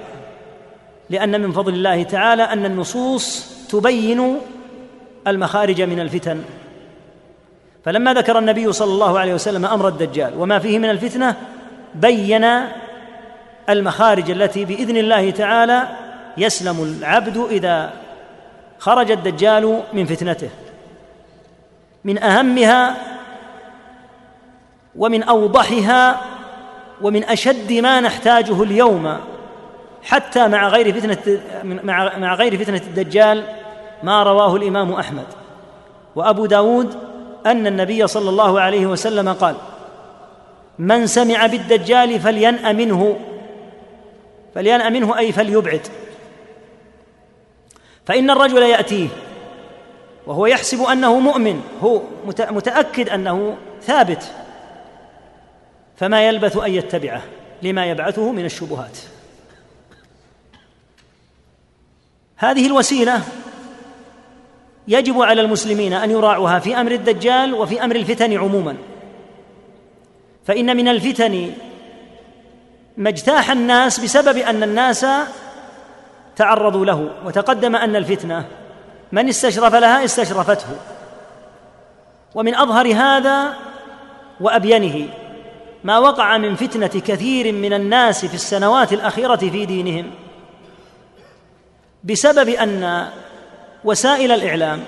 لأن 1.10 1.42
من 1.42 1.52
فضل 1.52 1.74
الله 1.74 2.04
تعالى 2.04 2.44
أن 2.44 2.66
النصوص 2.66 3.52
تبين 3.70 4.38
المخارج 5.28 5.82
من 5.82 6.00
الفتن. 6.00 6.42
فلما 7.88 8.14
ذكر 8.14 8.40
النبي 8.40 8.74
صلى 8.74 8.94
الله 8.94 9.20
عليه 9.20 9.34
وسلم 9.34 9.66
أمر 9.66 9.88
الدجال 9.88 10.34
وما 10.38 10.60
فيه 10.60 10.80
من 10.80 10.90
الفتنة 10.90 11.36
بين 11.96 12.48
المخارج 13.70 14.32
التي 14.32 14.66
بإذن 14.66 14.98
الله 14.98 15.30
تعالى 15.32 15.88
يسلم 16.38 16.84
العبد 16.84 17.38
إذا 17.38 17.94
خرج 18.80 19.12
الدجال 19.12 19.82
من 19.94 20.06
فتنته. 20.06 20.50
من 22.04 22.24
أهمها 22.24 22.96
ومن 24.96 25.24
أوضحها 25.24 26.22
ومن 27.02 27.24
أشد 27.24 27.74
ما 27.74 28.02
نحتاجه 28.02 28.64
اليوم 28.64 29.18
حتى 30.04 30.48
مع 30.48 30.68
غير 30.68 30.94
فتنة 30.94 31.40
مع 32.18 32.36
غير 32.36 32.58
فتنة 32.58 32.82
الدجال 32.88 33.44
ما 34.04 34.24
رواه 34.24 34.56
الإمام 34.56 34.94
أحمد. 34.94 35.26
وأبو 36.16 36.46
داود 36.46 37.07
أن 37.48 37.68
النبي 37.68 38.08
صلى 38.08 38.30
الله 38.30 38.62
عليه 38.62 38.86
وسلم 38.86 39.34
قال 39.34 39.56
من 40.80 41.08
سمع 41.08 41.46
بالدجال 41.46 42.20
فلينأ 42.20 42.72
منه 42.72 43.20
فلينأ 44.56 44.90
منه 44.90 45.18
أي 45.18 45.32
فليبعد. 45.32 45.88
فإن 48.06 48.30
الرجل 48.30 48.62
يأتيه 48.62 49.08
وهو 50.28 50.46
يحسب 50.46 50.82
أنه 50.82 51.20
مؤمن 51.20 51.62
هو 51.84 52.02
متأكد 52.50 53.10
أنه 53.10 53.58
ثابت 53.82 54.32
فما 55.96 56.28
يلبث 56.28 56.58
أن 56.58 56.72
يتبعه 56.74 57.22
لما 57.62 57.86
يبعثه 57.86 58.32
من 58.32 58.46
الشبهات. 58.46 58.98
هذه 62.38 62.68
الوسيلة 62.68 63.22
يجب 64.88 65.22
على 65.22 65.42
المسلمين 65.42 65.94
أن 65.94 66.12
يراعوها 66.12 66.60
في 66.60 66.82
أمر 66.82 66.92
الدجال 66.92 67.54
وفي 67.54 67.84
أمر 67.84 67.96
الفتن 67.96 68.38
عموما. 68.38 68.78
فإن 70.46 70.78
من 70.78 70.88
الفتن 70.88 71.52
ما 72.98 73.10
اجتاح 73.10 73.52
الناس 73.52 74.00
بسبب 74.00 74.38
أن 74.38 74.64
الناس 74.64 75.06
تعرضوا 76.36 76.86
له 76.86 77.10
وتقدم 77.26 77.76
أن 77.76 77.96
الفتنة 77.96 78.46
من 79.12 79.30
استشرف 79.30 79.76
لها 79.76 80.06
استشرفته. 80.06 80.68
ومن 82.36 82.56
أظهر 82.56 82.94
هذا 82.94 83.54
وأبينه 84.40 85.08
ما 85.84 85.98
وقع 85.98 86.38
من 86.38 86.56
فتنة 86.56 86.88
كثير 86.88 87.54
من 87.54 87.74
الناس 87.74 88.26
في 88.26 88.34
السنوات 88.34 88.94
الأخيرة 88.94 89.36
في 89.36 89.66
دينهم 89.66 90.12
بسبب 92.04 92.50
أن 92.50 93.08
وسائل 93.84 94.32
الإعلام. 94.32 94.84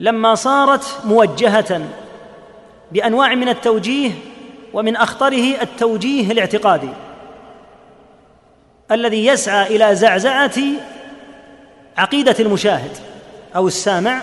لما 0.00 0.34
صارت 0.34 1.00
موجهة 1.04 1.82
بأنواع 2.92 3.34
من 3.34 3.48
التوجيه 3.48 4.10
ومن 4.72 4.96
أخطره 4.96 5.62
التوجيه 5.62 6.32
الاعتقادي 6.32 6.88
الذي 8.90 9.26
يسعى 9.26 9.76
إلى 9.76 9.94
زعزعة 9.94 10.54
عقيدة 11.96 12.36
المشاهد 12.40 12.90
أو 13.56 13.66
السامع. 13.66 14.22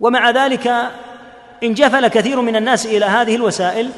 ومع 0.00 0.30
ذلك 0.30 0.72
انجفل 1.62 2.08
كثير 2.08 2.40
من 2.40 2.56
الناس 2.56 2.86
إلى 2.86 3.04
هذه 3.04 3.36
الوسائل 3.36 3.90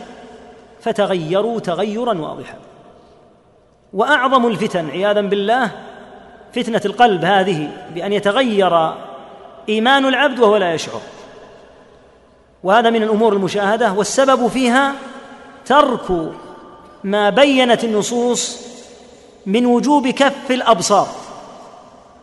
فتغيروا 0.80 1.60
تغيرا 1.60 2.18
واضحا. 2.18 2.58
وأعظم 3.92 4.46
الفتن 4.46 4.90
عياذا 4.90 5.20
بالله 5.20 5.70
فتنة 6.54 6.80
القلب 6.84 7.24
هذه 7.24 7.68
بأن 7.94 8.12
يتغير 8.12 8.94
إيمان 9.68 10.06
العبد 10.06 10.38
وهو 10.38 10.56
لا 10.56 10.74
يشعر. 10.74 11.00
وهذا 12.62 12.90
من 12.90 13.02
الأمور 13.02 13.32
المشاهدة 13.32 13.92
والسبب 13.92 14.48
فيها 14.48 14.94
ترك 15.66 16.32
ما 17.04 17.30
بينت 17.30 17.84
النصوص 17.84 18.66
من 19.46 19.66
وجوب 19.66 20.08
كف 20.08 20.50
الأبصار 20.50 21.08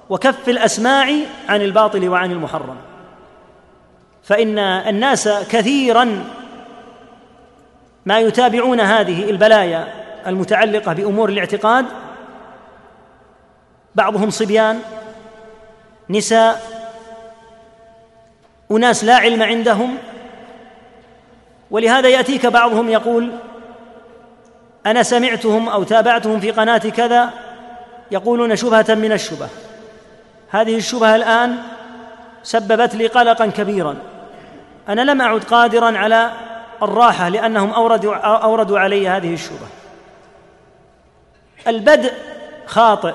وكف 0.10 0.50
الأسماع 0.50 1.14
عن 1.50 1.62
الباطل 1.62 2.10
وعن 2.10 2.32
المحرم. 2.32 2.76
فإن 4.24 4.60
الناس 4.60 5.28
كثيرا 5.28 6.24
ما 8.06 8.20
يتابعون 8.20 8.80
هذه 8.80 9.30
البلايا 9.30 9.88
المتعلقة 10.28 10.94
بأمور 10.94 11.30
الاعتقاد 11.30 11.86
بعضهم 13.98 14.30
صبيان 14.30 14.80
نساء 16.10 16.62
أناس 18.72 19.04
لا 19.04 19.16
علم 19.16 19.44
عندهم. 19.44 19.98
ولهذا 21.72 22.10
يأتيك 22.10 22.46
بعضهم 22.46 22.90
يقول 22.90 23.32
أنا 24.86 25.04
سمعتهم 25.04 25.70
أو 25.70 25.84
تابعتهم 25.84 26.40
في 26.40 26.52
قناة 26.52 26.78
كذا 26.78 27.30
يقولون 28.12 28.56
شبهة 28.56 28.86
من 28.90 29.12
الشبه. 29.12 29.48
هذه 30.50 30.76
الشبهة 30.76 31.16
الآن 31.16 31.58
سببت 32.44 32.96
لي 32.96 33.08
قلقا 33.08 33.46
كبيرا. 33.46 33.96
أنا 34.90 35.02
لم 35.02 35.22
أعد 35.22 35.44
قادرا 35.44 35.98
على 35.98 36.32
الراحة 36.84 37.30
لأنهم 37.30 37.74
اوردوا 37.74 38.16
أوردوا 38.16 38.80
علي 38.80 39.08
هذه 39.08 39.34
الشبهة. 39.34 39.70
البدء 41.68 42.14
خاطئ. 42.66 43.14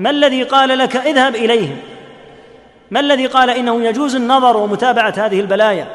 ما 0.00 0.10
الذي 0.10 0.42
قال 0.42 0.78
لك 0.78 0.96
اذهب 0.96 1.34
إليهم؟ 1.34 1.76
ما 2.90 3.00
الذي 3.00 3.26
قال 3.26 3.50
انه 3.50 3.84
يجوز 3.84 4.14
النظر 4.14 4.56
ومتابعة 4.56 5.14
هذه 5.16 5.40
البلايا؟ 5.40 5.86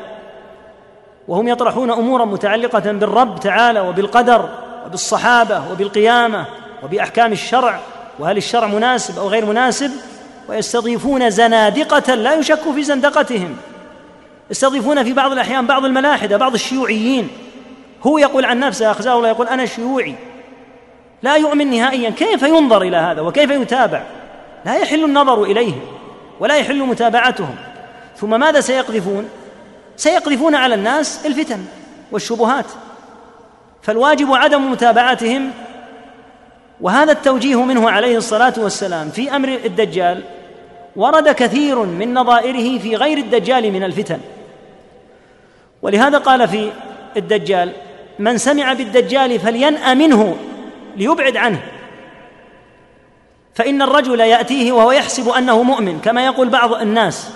وهم 1.27 1.47
يطرحون 1.47 1.91
أمورا 1.91 2.25
متعلقة 2.25 2.91
بالرب 2.91 3.39
تعالى 3.39 3.79
وبالقدر 3.79 4.49
وبالصحابة 4.85 5.71
وبالقيامة 5.71 6.45
وبأحكام 6.83 7.31
الشرع 7.31 7.79
وهل 8.19 8.37
الشرع 8.37 8.67
مناسب 8.67 9.19
أو 9.19 9.27
غير 9.27 9.45
مناسب؟ 9.45 9.91
ويستضيفون 10.49 11.29
زنادقة 11.29 12.15
لا 12.15 12.33
يشك 12.33 12.71
في 12.75 12.83
زندقتهم. 12.83 13.57
يستضيفون 14.51 15.03
في 15.03 15.13
بعض 15.13 15.31
الأحيان 15.31 15.65
بعض 15.65 15.85
الملاحدة 15.85 16.37
بعض 16.37 16.53
الشيوعيين. 16.53 17.29
هو 18.03 18.17
يقول 18.17 18.45
عن 18.45 18.59
نفسه 18.59 18.91
أخزاه 18.91 19.17
الله 19.17 19.29
يقول 19.29 19.47
أنا 19.47 19.65
شيوعي. 19.65 20.15
لا 21.23 21.35
يؤمن 21.35 21.69
نهائيا. 21.69 22.09
كيف 22.09 22.43
ينظر 22.43 22.81
إلى 22.81 22.97
هذا 22.97 23.21
وكيف 23.21 23.49
يتابع؟ 23.51 24.03
لا 24.65 24.75
يحل 24.75 25.03
النظر 25.03 25.43
إليهم 25.43 25.81
ولا 26.39 26.55
يحل 26.55 26.79
متابعتهم. 26.79 27.55
ثم 28.17 28.39
ماذا 28.39 28.61
سيقذفون؟ 28.61 29.29
سيقذفون 29.97 30.55
على 30.55 30.75
الناس 30.75 31.25
الفتن 31.25 31.65
والشبهات. 32.11 32.65
فالواجب 33.81 34.33
عدم 34.33 34.71
متابعتهم. 34.71 35.51
وهذا 36.81 37.11
التوجيه 37.11 37.63
منه 37.63 37.89
عليه 37.89 38.17
الصلاة 38.17 38.53
والسلام 38.57 39.09
في 39.09 39.35
أمر 39.35 39.59
الدجال. 39.65 40.23
ورد 40.95 41.29
كثير 41.29 41.79
من 41.79 42.13
نظائره 42.13 42.79
في 42.79 42.95
غير 42.95 43.17
الدجال 43.17 43.71
من 43.71 43.83
الفتن. 43.83 44.19
ولهذا 45.81 46.17
قال 46.17 46.47
في 46.47 46.71
الدجال 47.17 47.71
من 48.19 48.37
سمع 48.37 48.73
بالدجال 48.73 49.39
فلينأ 49.39 49.93
منه 49.93 50.35
ليبعد 50.95 51.37
عنه. 51.37 51.61
فإن 53.55 53.81
الرجل 53.81 54.19
يأتيه 54.19 54.71
وهو 54.71 54.91
يحسب 54.91 55.29
أنه 55.29 55.63
مؤمن 55.63 55.99
كما 55.99 56.25
يقول 56.25 56.49
بعض 56.49 56.73
الناس 56.73 57.29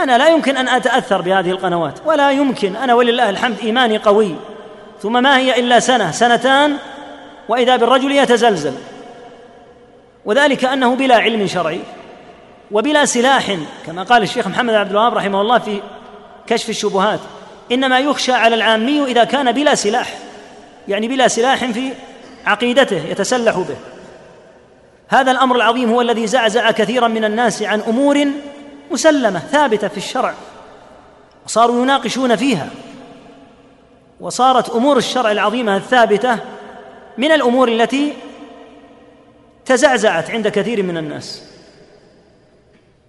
أنا 0.00 0.18
لا 0.18 0.28
يمكن 0.28 0.56
أن 0.56 0.68
أتأثر 0.68 1.22
بهذه 1.22 1.50
القنوات 1.50 1.94
ولا 2.06 2.30
يمكن 2.30 2.76
أنا 2.76 2.94
ولله 2.94 3.30
الحمد 3.30 3.58
إيماني 3.62 3.98
قوي 3.98 4.34
ثم 5.02 5.22
ما 5.22 5.38
هي 5.38 5.60
إلا 5.60 5.80
سنة 5.80 6.10
سنتان 6.10 6.76
وإذا 7.48 7.76
بالرجل 7.76 8.12
يتزلزل. 8.12 8.74
وذلك 10.24 10.64
أنه 10.64 10.96
بلا 10.96 11.16
علم 11.16 11.46
شرعي 11.46 11.80
وبلا 12.70 13.04
سلاح 13.04 13.56
كما 13.86 14.02
قال 14.02 14.22
الشيخ 14.22 14.48
محمد 14.48 14.74
عبد 14.74 14.90
الوهاب 14.90 15.14
رحمه 15.14 15.40
الله 15.40 15.58
في 15.58 15.80
كشف 16.46 16.68
الشبهات 16.68 17.20
إنما 17.72 17.98
يخشى 17.98 18.32
على 18.32 18.54
العامي 18.54 19.04
إذا 19.04 19.24
كان 19.24 19.52
بلا 19.52 19.74
سلاح 19.74 20.14
يعني 20.88 21.08
بلا 21.08 21.28
سلاح 21.28 21.64
في 21.64 21.92
عقيدته 22.46 23.04
يتسلح 23.04 23.58
به. 23.58 23.76
هذا 25.08 25.30
الأمر 25.30 25.56
العظيم 25.56 25.90
هو 25.90 26.00
الذي 26.00 26.26
زعزع 26.26 26.70
كثيرا 26.70 27.08
من 27.08 27.24
الناس 27.24 27.62
عن 27.62 27.80
أمور 27.80 28.26
مسلمة 28.90 29.38
ثابتة 29.38 29.88
في 29.88 29.96
الشرع 29.96 30.34
وصاروا 31.46 31.82
يناقشون 31.82 32.36
فيها. 32.36 32.68
وصارت 34.20 34.70
أمور 34.70 34.96
الشرع 34.96 35.32
العظيمة 35.32 35.76
الثابتة 35.76 36.38
من 37.18 37.32
الأمور 37.32 37.68
التي 37.68 38.12
تزعزعت 39.64 40.30
عند 40.30 40.48
كثير 40.48 40.82
من 40.82 40.96
الناس. 40.96 41.42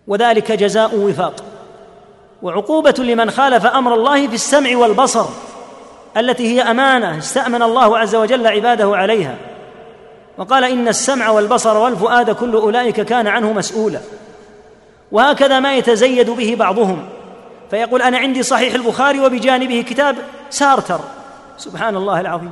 وذلك 0.07 0.51
جزاء 0.51 0.95
وفاق. 0.95 1.43
وعقوبة 2.41 2.95
لمن 2.99 3.31
خالف 3.31 3.65
أمر 3.65 3.93
الله 3.93 4.27
في 4.27 4.35
السمع 4.35 4.77
والبصر. 4.77 5.25
التي 6.17 6.55
هي 6.55 6.61
أمانة 6.61 7.17
استأمن 7.17 7.61
الله 7.61 7.97
عز 7.97 8.15
وجل 8.15 8.47
عباده 8.47 8.97
عليها. 8.97 9.35
وقال 10.37 10.63
إن 10.63 10.87
السمع 10.87 11.29
والبصر 11.29 11.77
والفؤاد 11.77 12.31
كل 12.31 12.55
أولئك 12.55 13.01
كان 13.01 13.27
عنه 13.27 13.53
مسؤولا. 13.53 13.99
وهكذا 15.11 15.59
ما 15.59 15.75
يتزيد 15.75 16.29
به 16.29 16.55
بعضهم. 16.59 17.05
فيقول 17.69 18.01
أنا 18.01 18.17
عندي 18.17 18.43
صحيح 18.43 18.73
البخاري 18.73 19.19
وبجانبه 19.19 19.81
كتاب 19.81 20.15
سارتر. 20.49 20.99
سبحان 21.57 21.95
الله 21.95 22.19
العظيم. 22.19 22.51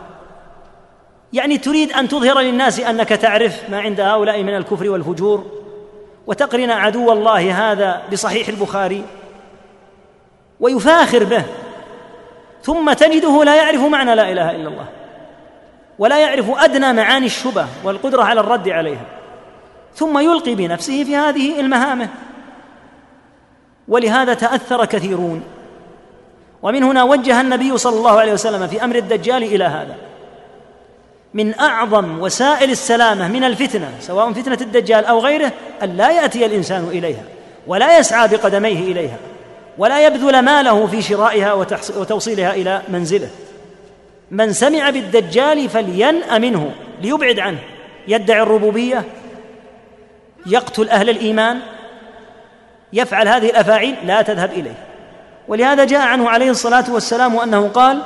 يعني 1.34 1.58
تريد 1.58 1.92
أن 1.92 2.08
تظهر 2.08 2.40
للناس 2.40 2.80
أنك 2.80 3.10
تعرف 3.10 3.70
ما 3.70 3.80
عند 3.80 4.00
هؤلاء 4.00 4.44
من 4.44 4.56
الكفر 4.56 4.90
والفجور. 4.90 5.46
وتقرن 6.28 6.72
عدو 6.72 7.12
الله 7.12 7.72
هذا 7.72 8.02
بصحيح 8.12 8.48
البخاري. 8.48 9.04
ويفاخر 10.60 11.24
به. 11.24 11.44
ثم 12.68 12.94
تجده 12.94 13.44
لا 13.44 13.56
يعرف 13.56 13.82
معنى 13.82 14.16
لا 14.16 14.32
إله 14.32 14.52
إلا 14.52 14.68
الله 14.68 14.86
ولا 16.00 16.20
يعرف 16.20 16.46
أدنى 16.50 16.94
معاني 16.94 17.26
الشبه 17.26 17.68
والقدرة 17.84 18.24
على 18.24 18.40
الرد 18.40 18.70
عليها 18.70 19.06
ثم 19.96 20.18
يلقي 20.18 20.56
بنفسه 20.56 21.04
في 21.04 21.16
هذه 21.16 21.60
المهامة. 21.60 22.10
ولهذا 23.88 24.34
تأثر 24.34 24.86
كثيرون. 24.86 25.44
ومن 26.62 26.84
هنا 26.84 27.04
وجه 27.04 27.42
النبي 27.42 27.78
صلى 27.78 27.98
الله 27.98 28.20
عليه 28.20 28.34
وسلم 28.34 28.68
في 28.68 28.84
أمر 28.84 28.96
الدجال 28.96 29.44
إلى 29.44 29.64
هذا. 29.64 29.96
من 31.34 31.60
أعظم 31.60 32.20
وسائل 32.20 32.72
السلامة 32.72 33.28
من 33.28 33.44
الفتنة 33.44 33.92
سواء 34.00 34.34
فتنة 34.34 34.58
الدجال 34.62 35.06
أو 35.06 35.20
غيره 35.20 35.52
أن 35.84 35.98
لا 35.98 36.12
يأتي 36.12 36.46
الإنسان 36.46 36.84
إليها 36.84 37.24
ولا 37.68 38.00
يسعى 38.00 38.28
بقدميه 38.28 38.92
إليها. 38.92 39.18
ولا 39.78 40.06
يبذل 40.08 40.40
ماله 40.40 40.88
في 40.88 41.02
شرائها 41.02 41.54
وتوصيلها 41.98 42.54
إلى 42.54 42.82
منزله. 42.90 43.30
من 44.32 44.54
سمع 44.54 44.90
بالدجال 44.90 45.70
فلينأ 45.70 46.38
منه 46.38 46.72
ليبعد 47.02 47.40
عنه. 47.40 47.60
يدعي 48.08 48.42
الربوبية 48.42 49.04
يقتل 50.46 50.90
أهل 50.90 51.10
الإيمان 51.10 51.60
يفعل 52.94 53.28
هذه 53.28 53.50
الأفاعيل 53.50 53.96
لا 54.06 54.22
تذهب 54.22 54.52
إليه. 54.52 54.76
ولهذا 55.48 55.86
جاء 55.86 56.02
عنه 56.02 56.30
عليه 56.30 56.50
الصلاة 56.50 56.94
والسلام 56.94 57.40
أنه 57.40 57.68
قال 57.68 58.02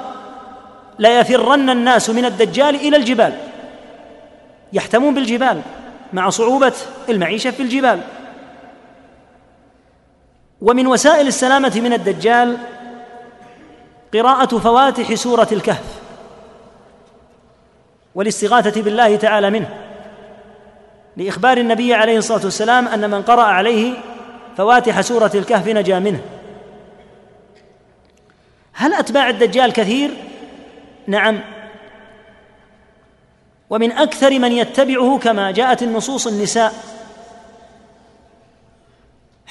ليفرن 0.99 1.69
الناس 1.69 2.09
من 2.09 2.25
الدجال 2.25 2.75
إلى 2.75 2.97
الجبال. 2.97 3.33
يحتمون 4.73 5.13
بالجبال 5.13 5.61
مع 6.13 6.29
صعوبة 6.29 6.73
المعيشة 7.09 7.51
في 7.51 7.63
الجبال. 7.63 7.99
ومن 10.61 10.87
وسائل 10.87 11.27
السلامة 11.27 11.81
من 11.83 11.93
الدجال 11.93 12.57
قراءة 14.13 14.57
فواتح 14.57 15.13
سورة 15.13 15.47
الكهف 15.51 16.01
والاستغاثة 18.15 18.81
بالله 18.81 19.15
تعالى 19.15 19.49
منه 19.49 19.69
لإخبار 21.17 21.57
النبي 21.57 21.93
عليه 21.93 22.17
الصلاة 22.17 22.41
والسلام 22.43 22.87
أن 22.87 23.09
من 23.09 23.21
قرأ 23.21 23.43
عليه 23.43 23.93
فواتح 24.57 25.01
سورة 25.01 25.31
الكهف 25.35 25.67
نجا 25.67 25.99
منه. 25.99 26.21
هل 28.73 28.93
أتباع 28.93 29.29
الدجال 29.29 29.73
كثير؟ 29.73 30.11
نعم. 31.07 31.39
ومن 33.69 33.91
أكثر 33.91 34.39
من 34.39 34.51
يتبعه 34.51 35.17
كما 35.17 35.51
جاءت 35.51 35.83
النصوص 35.83 36.27
النساء. 36.27 36.73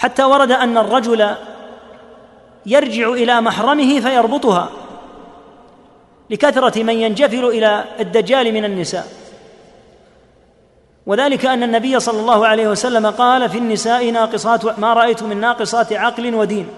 حتى 0.00 0.24
ورد 0.24 0.52
أن 0.52 0.78
الرجل 0.78 1.30
يرجع 2.66 3.08
إلى 3.08 3.40
محرمه 3.40 4.00
فيربطها 4.00 4.68
لكثرة 6.30 6.82
من 6.82 6.94
ينجفل 6.94 7.44
إلى 7.44 7.84
الدجال 8.00 8.52
من 8.52 8.64
النساء. 8.64 9.06
وذلك 11.06 11.46
أن 11.46 11.62
النبي 11.62 12.00
صلى 12.00 12.20
الله 12.20 12.46
عليه 12.46 12.68
وسلم 12.68 13.06
قال 13.06 13.50
في 13.50 13.58
النساء 13.58 14.10
ناقصات 14.10 14.78
ما 14.78 14.92
رأيت 14.92 15.22
من 15.22 15.40
ناقصات 15.40 15.92
عقل 15.92 16.34
ودين. 16.34 16.68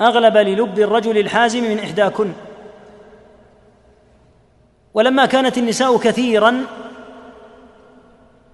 أغلب 0.00 0.36
للب 0.36 0.78
الرجل 0.78 1.18
الحازم 1.18 1.64
من 1.64 1.78
إحداكن. 1.78 2.32
ولما 4.94 5.26
كانت 5.26 5.58
النساء 5.58 5.98
كثيرا 5.98 6.64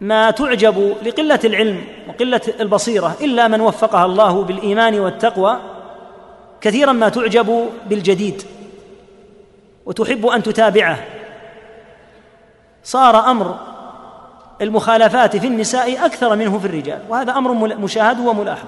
ما 0.00 0.30
تعجب 0.30 0.96
لقلة 1.02 1.40
العلم 1.44 1.84
وقلة 2.08 2.40
البصيرة 2.60 3.16
إلا 3.20 3.48
من 3.48 3.60
وفقها 3.60 4.04
الله 4.04 4.42
بالإيمان 4.44 5.00
والتقوى 5.00 5.58
كثيرا 6.60 6.92
ما 6.92 7.08
تعجب 7.08 7.68
بالجديد 7.86 8.42
وتحب 9.86 10.26
أن 10.26 10.42
تتابعه. 10.42 10.98
صار 12.84 13.30
أمر 13.30 13.58
المخالفات 14.60 15.36
في 15.36 15.46
النساء 15.46 16.06
أكثر 16.06 16.36
منه 16.36 16.58
في 16.58 16.66
الرجال 16.66 17.00
وهذا 17.08 17.32
أمر 17.32 17.52
مشاهد 17.76 18.20
وملاحظ. 18.20 18.66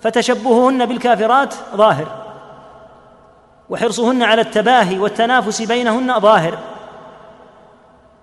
فتشبههن 0.00 0.86
بالكافرات 0.86 1.54
ظاهر 1.76 2.06
وحرصهن 3.70 4.22
على 4.22 4.40
التباهي 4.40 4.98
والتنافس 4.98 5.62
بينهن 5.62 6.20
ظاهر. 6.20 6.58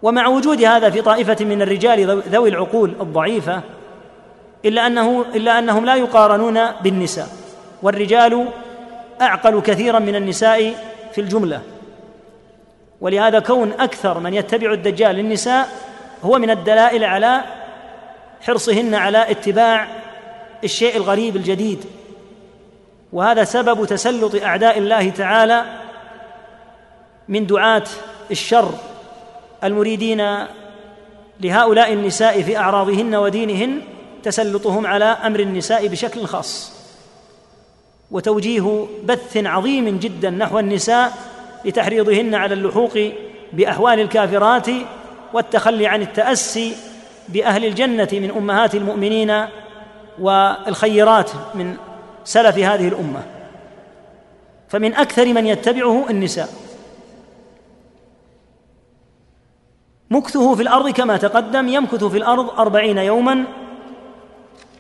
ومع 0.06 0.28
وجود 0.28 0.64
هذا 0.64 0.89
في 0.89 1.01
طائفة 1.01 1.45
من 1.45 1.62
الرجال 1.62 2.22
ذوي 2.30 2.49
العقول 2.49 2.93
الضعيفة 3.01 3.62
إلا 4.66 4.88
أنه 4.88 5.26
إلا 5.36 5.60
أنهم 5.60 5.86
لا 5.86 5.95
يقارنون 5.95 6.72
بالنساء 6.82 7.28
والرجال 7.82 8.47
أعقل 9.22 9.62
كثيرا 9.62 9.99
من 9.99 10.16
النساء 10.16 10.74
في 11.14 11.22
الجملة. 11.22 11.62
ولهذا 13.01 13.39
كون 13.39 13.72
أكثر 13.72 14.20
من 14.20 14.34
يتبع 14.34 14.74
الدجال 14.74 15.16
للنساء 15.16 15.70
هو 16.24 16.39
من 16.39 16.49
الدلائل 16.49 17.03
على 17.03 17.41
حرصهن 18.41 18.95
على 18.95 19.32
اتباع 19.32 19.88
الشيء 20.64 20.97
الغريب 20.97 21.36
الجديد. 21.36 21.86
وهذا 23.14 23.43
سبب 23.43 23.86
تسلط 23.86 24.43
أعداء 24.43 24.78
الله 24.78 25.10
تعالى 25.10 25.64
من 27.28 27.45
دعاة 27.45 27.84
الشر 28.32 28.70
المريدين 29.68 30.45
لهؤلاء 31.41 31.93
النساء 31.93 32.41
في 32.41 32.57
أعراضهن 32.57 33.16
ودينهن 33.16 33.82
تسلطهم 34.24 34.88
على 34.88 35.05
أمر 35.05 35.39
النساء 35.39 35.88
بشكل 35.88 36.26
خاص. 36.26 36.72
وتوجيه 38.11 38.86
بث 39.05 39.38
عظيم 39.38 39.99
جدا 39.99 40.30
نحو 40.30 40.59
النساء 40.59 41.13
لتحريضهن 41.66 42.36
على 42.36 42.53
اللحوق 42.53 42.99
باحوال 43.53 43.99
الكافرات 43.99 44.68
والتخلي 45.34 45.88
عن 45.88 46.01
التأسي 46.01 46.76
بأهل 47.30 47.66
الجنة 47.66 48.07
من 48.13 48.32
أمهات 48.38 48.76
المؤمنين 48.76 49.45
والخيرات 50.20 51.32
من 51.55 51.76
سلف 52.24 52.57
هذه 52.57 52.88
الأمة. 52.88 53.24
فمن 54.70 54.93
أكثر 54.93 55.26
من 55.26 55.47
يتبعه 55.47 56.05
النساء. 56.09 56.64
مكثه 60.10 60.56
في 60.56 60.62
الأرض 60.62 60.89
كما 60.89 61.18
تقدم 61.18 61.68
يمكث 61.68 62.03
في 62.03 62.18
الأرض 62.18 62.60
أربعين 62.60 62.97
يوما 62.97 63.43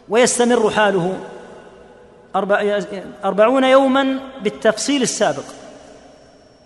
ويستمر 0.09 0.69
حاله 0.69 1.17
أربعون 3.25 3.63
يوما 3.63 4.19
بالتفصيل 4.43 5.01
السابق. 5.01 5.43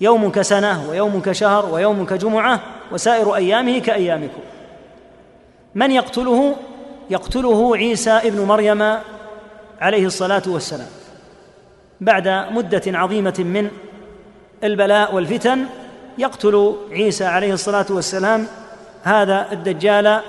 يوم 0.02 0.32
كسنة 0.32 0.90
ويوم 0.90 1.22
كشهر 1.22 1.74
ويوم 1.74 2.06
كجمعة 2.06 2.60
وسائر 2.92 3.36
أيامه 3.36 3.80
كأيامكم. 3.80 4.42
من 5.76 5.92
يقتله؟ 5.92 6.56
يقتله 7.10 7.78
عيسى 7.78 8.12
ابن 8.12 8.42
مريم 8.42 8.98
عليه 9.82 10.06
الصلاة 10.06 10.44
والسلام. 10.48 10.88
بعد 12.02 12.28
مدة 12.28 12.82
عظيمة 12.88 13.36
من 13.40 13.70
البلاء 14.64 15.16
والفتن 15.16 15.66
يقتل 16.20 16.76
عيسى 16.92 17.26
عليه 17.26 17.54
الصلاة 17.54 17.86
والسلام. 17.90 18.48
هذا 19.04 19.52
الدجال 19.52 20.22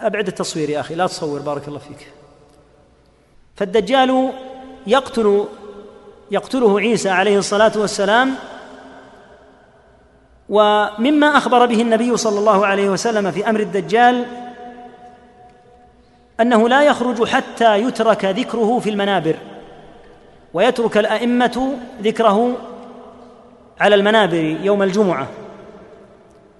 أبعد 0.00 0.26
التصوير 0.26 0.70
يا 0.70 0.80
أخي 0.80 0.94
لا 0.94 1.06
تصور 1.06 1.40
بارك 1.40 1.68
الله 1.68 1.78
فيك. 1.78 2.12
فالدجال 3.56 4.32
يقتل 4.86 5.44
يقتله 6.30 6.80
عيسى 6.80 7.10
عليه 7.10 7.38
الصلاة 7.38 7.72
والسلام. 7.76 8.34
ومما 10.48 11.36
أخبر 11.36 11.66
به 11.66 11.82
النبي 11.82 12.16
صلى 12.16 12.38
الله 12.38 12.66
عليه 12.66 12.90
وسلم 12.90 13.30
في 13.30 13.50
أمر 13.50 13.60
الدجال 13.60 14.26
أنه 16.40 16.68
لا 16.68 16.82
يخرج 16.82 17.24
حتى 17.24 17.76
يترك 17.76 18.24
ذكره 18.24 18.78
في 18.78 18.90
المنابر 18.90 19.36
ويترك 20.54 20.98
الأئمة 20.98 21.76
ذكره 22.02 22.56
على 23.80 23.94
المنابر 23.94 24.56
يوم 24.62 24.82
الجمعة 24.82 25.28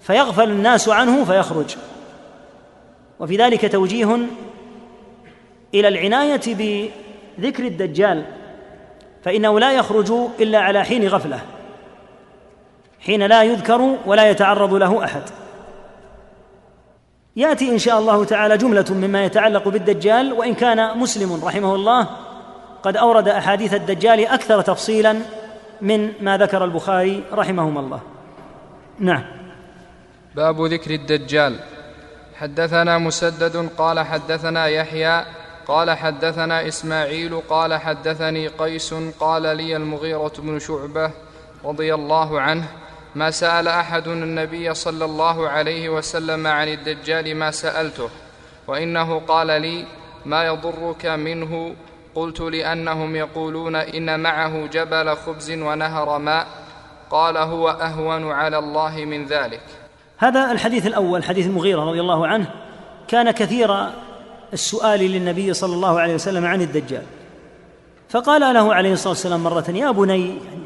فيغفل 0.01 0.51
الناس 0.51 0.89
عنه 0.89 1.25
فيخرج. 1.25 1.77
وفي 3.21 3.37
ذلك 3.37 3.73
توجيه 3.73 4.19
إلى 5.75 5.89
العناية 5.89 6.41
بذكر 6.47 7.65
الدجال 7.65 8.25
فإنه 9.25 9.61
لا 9.61 9.73
يخرج 9.73 10.13
إلا 10.41 10.59
على 10.59 10.85
حين 10.85 11.09
غفلة 11.09 11.41
حين 13.01 13.27
لا 13.27 13.43
يذكر 13.43 13.97
ولا 14.07 14.31
يتعرض 14.31 14.75
له 14.75 15.05
أحد. 15.05 15.23
يأتي 17.37 17.71
إن 17.73 17.79
شاء 17.79 17.99
الله 17.99 18.25
تعالى 18.25 18.57
جملة 18.57 18.85
مما 18.91 19.25
يتعلق 19.25 19.69
بالدجال 19.69 20.33
وإن 20.33 20.55
كان 20.55 20.99
مسلم 20.99 21.45
رحمه 21.45 21.75
الله 21.75 22.07
قد 22.83 22.97
أورد 22.97 23.29
أحاديث 23.29 23.75
الدجال 23.75 24.27
أكثر 24.27 24.61
تفصيلا 24.61 25.17
من 25.83 26.13
ما 26.21 26.39
ذكر 26.39 26.65
البخاري 26.65 27.25
رحمهما 27.33 27.81
الله. 27.81 28.01
نعم. 28.99 29.25
باب 30.37 30.61
ذكر 30.61 30.91
الدجال. 30.91 31.57
حدثنا 32.41 32.99
مسدد 32.99 33.69
قال 33.79 34.01
حدثنا 34.01 34.67
يحيى 34.67 35.25
قال 35.67 35.91
حدثنا 35.91 36.69
إسماعيل 36.69 37.41
قال 37.49 37.75
حدثني 37.75 38.49
قيس 38.49 38.95
قال 39.21 39.43
لي 39.43 39.77
المغيرة 39.77 40.33
بن 40.39 40.59
شعبة 40.59 41.11
رضي 41.65 41.95
الله 41.95 42.41
عنه 42.41 42.69
ما 43.15 43.31
سأل 43.31 43.69
أحد 43.69 44.09
النبي 44.09 44.75
صلى 44.75 45.05
الله 45.05 45.49
عليه 45.49 45.89
وسلم 45.89 46.47
عن 46.47 46.69
الدجال 46.69 47.37
ما 47.37 47.51
سألته 47.51 48.09
وإنه 48.67 49.21
قال 49.21 49.47
لي 49.47 49.85
ما 50.27 50.45
يضرك 50.45 51.07
منه 51.07 51.75
قلت 52.15 52.41
لأنهم 52.41 53.17
يقولون 53.17 53.77
إن 53.77 54.21
معه 54.21 54.67
جبل 54.67 55.17
خبز 55.17 55.51
ونهر 55.51 56.19
ماء. 56.19 56.47
قال 57.11 57.37
هو 57.37 57.69
أهون 57.69 58.33
على 58.33 58.59
الله 58.59 59.05
من 59.05 59.27
ذلك. 59.27 59.63
هذا 60.19 60.53
الحديث 60.53 60.87
الأول 60.87 61.25
حديث 61.25 61.47
المغيرة 61.47 61.81
رضي 61.85 62.01
الله 62.01 62.27
عنه. 62.27 62.51
كان 63.09 63.31
كثير 63.31 63.87
السؤال 64.53 65.01
للنبي 65.01 65.55
صلى 65.55 65.75
الله 65.75 66.01
عليه 66.01 66.15
وسلم 66.15 66.47
عن 66.47 66.61
الدجال. 66.61 67.03
فقال 68.09 68.55
له 68.55 68.75
عليه 68.75 68.93
الصلاة 68.93 69.09
والسلام 69.09 69.43
مرة 69.43 69.65
يا 69.69 69.91
بني 69.91 70.29
يعني 70.29 70.61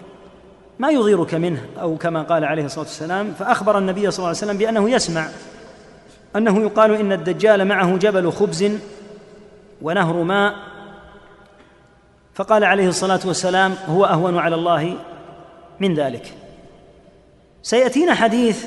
ما 0.78 0.90
يضيرك 0.90 1.34
منه؟ 1.34 1.66
أو 1.80 1.96
كما 1.96 2.22
قال 2.22 2.44
عليه 2.44 2.64
الصلاة 2.64 2.84
والسلام 2.84 3.34
فأخبر 3.38 3.78
النبي 3.78 4.10
صلى 4.10 4.18
الله 4.18 4.28
عليه 4.28 4.38
وسلم 4.38 4.58
بأنه 4.58 4.90
يسمع 4.90 5.28
أنه 6.36 6.62
يقال 6.62 6.94
إن 6.94 7.12
الدجال 7.12 7.64
معه 7.64 7.96
جبل 7.96 8.32
خبز 8.32 8.70
ونهر 9.82 10.22
ماء. 10.22 10.73
فقال 12.34 12.64
عليه 12.64 12.88
الصلاة 12.88 13.20
والسلام 13.24 13.74
هو 13.88 14.04
أهون 14.04 14.38
على 14.38 14.54
الله 14.54 14.96
من 15.80 15.94
ذلك. 15.94 16.34
سيأتينا 17.62 18.14
حديث 18.14 18.66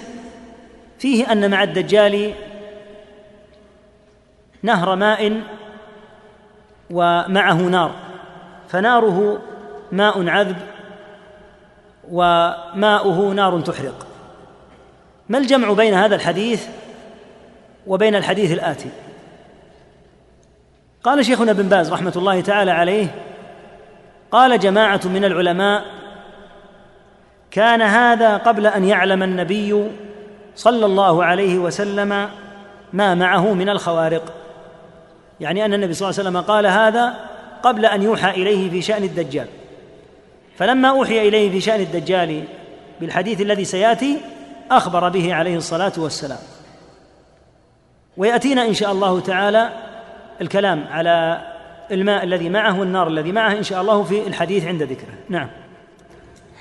فيه 1.00 1.32
أن 1.32 1.52
مع 1.52 1.64
الدجال 1.64 2.34
نهر 4.64 4.96
ماء 4.96 5.42
ومعه 6.90 7.62
نار 7.62 7.92
فناره 8.70 9.42
ماء 9.92 10.30
عذب 10.30 10.58
وماؤه 12.12 13.34
نار 13.34 13.62
تحرق. 13.62 14.08
ما 15.30 15.38
الجمع 15.38 15.74
بين 15.74 15.94
هذا 15.94 16.16
الحديث 16.16 16.68
وبين 17.88 18.16
الحديث 18.16 18.52
الآتي؟ 18.52 18.90
قال 21.04 21.26
شيخنا 21.26 21.52
ابن 21.52 21.70
باز 21.70 21.94
رحمة 21.94 22.14
الله 22.16 22.42
تعالى 22.42 22.72
عليه 22.72 23.08
قال 24.32 24.60
جماعة 24.60 25.02
من 25.06 25.26
العلماء 25.26 25.86
كان 27.52 27.82
هذا 27.82 28.38
قبل 28.38 28.68
أن 28.68 28.84
يعلم 28.84 29.24
النبي 29.24 29.84
صلى 30.56 30.86
الله 30.86 31.24
عليه 31.26 31.58
وسلم 31.58 32.30
ما 32.94 33.16
معه 33.16 33.54
من 33.54 33.70
الخوارق. 33.70 34.34
يعني 35.40 35.66
أن 35.66 35.74
النبي 35.74 35.94
صلى 35.94 36.10
الله 36.10 36.20
عليه 36.20 36.30
وسلم 36.30 36.42
قال 36.42 36.66
هذا 36.68 37.14
قبل 37.64 37.86
أن 37.86 38.02
يوحى 38.02 38.30
إليه 38.30 38.70
في 38.70 38.82
شأن 38.82 39.04
الدجال. 39.04 39.48
فلما 40.58 40.90
أوحي 40.90 41.28
إليه 41.28 41.52
في 41.52 41.62
شأن 41.62 41.80
الدجال 41.80 42.44
بالحديث 43.02 43.42
الذي 43.42 43.66
سيأتي 43.66 44.22
أخبر 44.72 45.10
به 45.10 45.34
عليه 45.34 45.58
الصلاة 45.58 45.94
والسلام. 45.98 46.40
ويأتينا 48.18 48.66
إن 48.66 48.74
شاء 48.74 48.92
الله 48.92 49.20
تعالى 49.20 49.70
الكلام 50.42 50.86
على 50.92 51.42
الماء 51.92 52.24
الذي 52.24 52.50
معه 52.50 52.80
والنار 52.80 53.08
الذي 53.08 53.32
معه 53.32 53.52
إن 53.52 53.64
شاء 53.64 53.82
الله 53.82 54.04
في 54.04 54.28
الحديث 54.28 54.66
عند 54.66 54.84
ذكره. 54.84 55.14
نعم. 55.30 55.50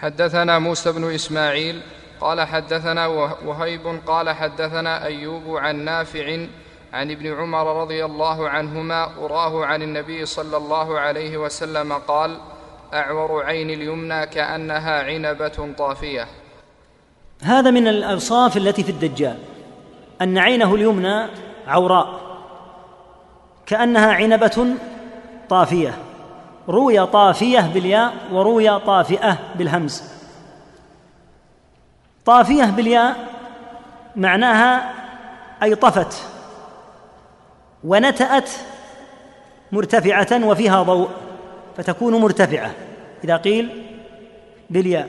حدثنا 0.01 0.59
موسى 0.59 0.93
بن 0.93 1.15
إسماعيل 1.15 1.83
قال 2.21 2.41
حدثنا 2.41 3.07
وهيب 3.47 4.01
قال 4.07 4.31
حدثنا 4.31 5.05
أيوب 5.05 5.57
عن 5.57 5.77
نافع 5.77 6.47
عن 6.93 7.11
ابن 7.11 7.35
عمر 7.35 7.81
رضي 7.83 8.05
الله 8.05 8.49
عنهما 8.49 9.05
أراه 9.25 9.65
عن 9.65 9.83
النبي 9.83 10.27
صلى 10.27 10.57
الله 10.57 10.99
عليه 10.99 11.37
وسلم 11.37 11.93
قال 11.93 12.39
أعور 12.95 13.45
عين 13.45 13.71
اليمنى 13.71 14.27
كأنها 14.27 15.03
عنبة 15.03 15.75
طافية. 15.79 16.27
هذا 17.43 17.71
من 17.71 17.89
الأوصاف 17.89 18.57
التي 18.57 18.83
في 18.83 18.91
الدجال. 18.91 19.39
أن 20.23 20.39
عينه 20.39 20.75
اليمنى 20.75 21.27
عوراء. 21.67 22.21
كأنها 23.67 24.13
عنبة 24.13 24.67
طافية. 25.49 25.99
روي 26.69 27.07
طافية 27.07 27.61
بالياء 27.61 28.15
وروي 28.33 28.79
طافئة 28.79 29.39
بالهمز. 29.55 30.03
طافية 32.25 32.65
بالياء 32.65 33.17
معناها 34.17 34.93
أي 35.63 35.75
طفت. 35.75 36.29
ونتأت 37.85 38.51
مرتفعة 39.73 40.47
وفيها 40.47 40.83
ضوء 40.83 41.09
فتكون 41.77 42.21
مرتفعة. 42.21 42.71
إذا 43.25 43.37
قيل 43.37 43.83
بالياء. 44.71 45.09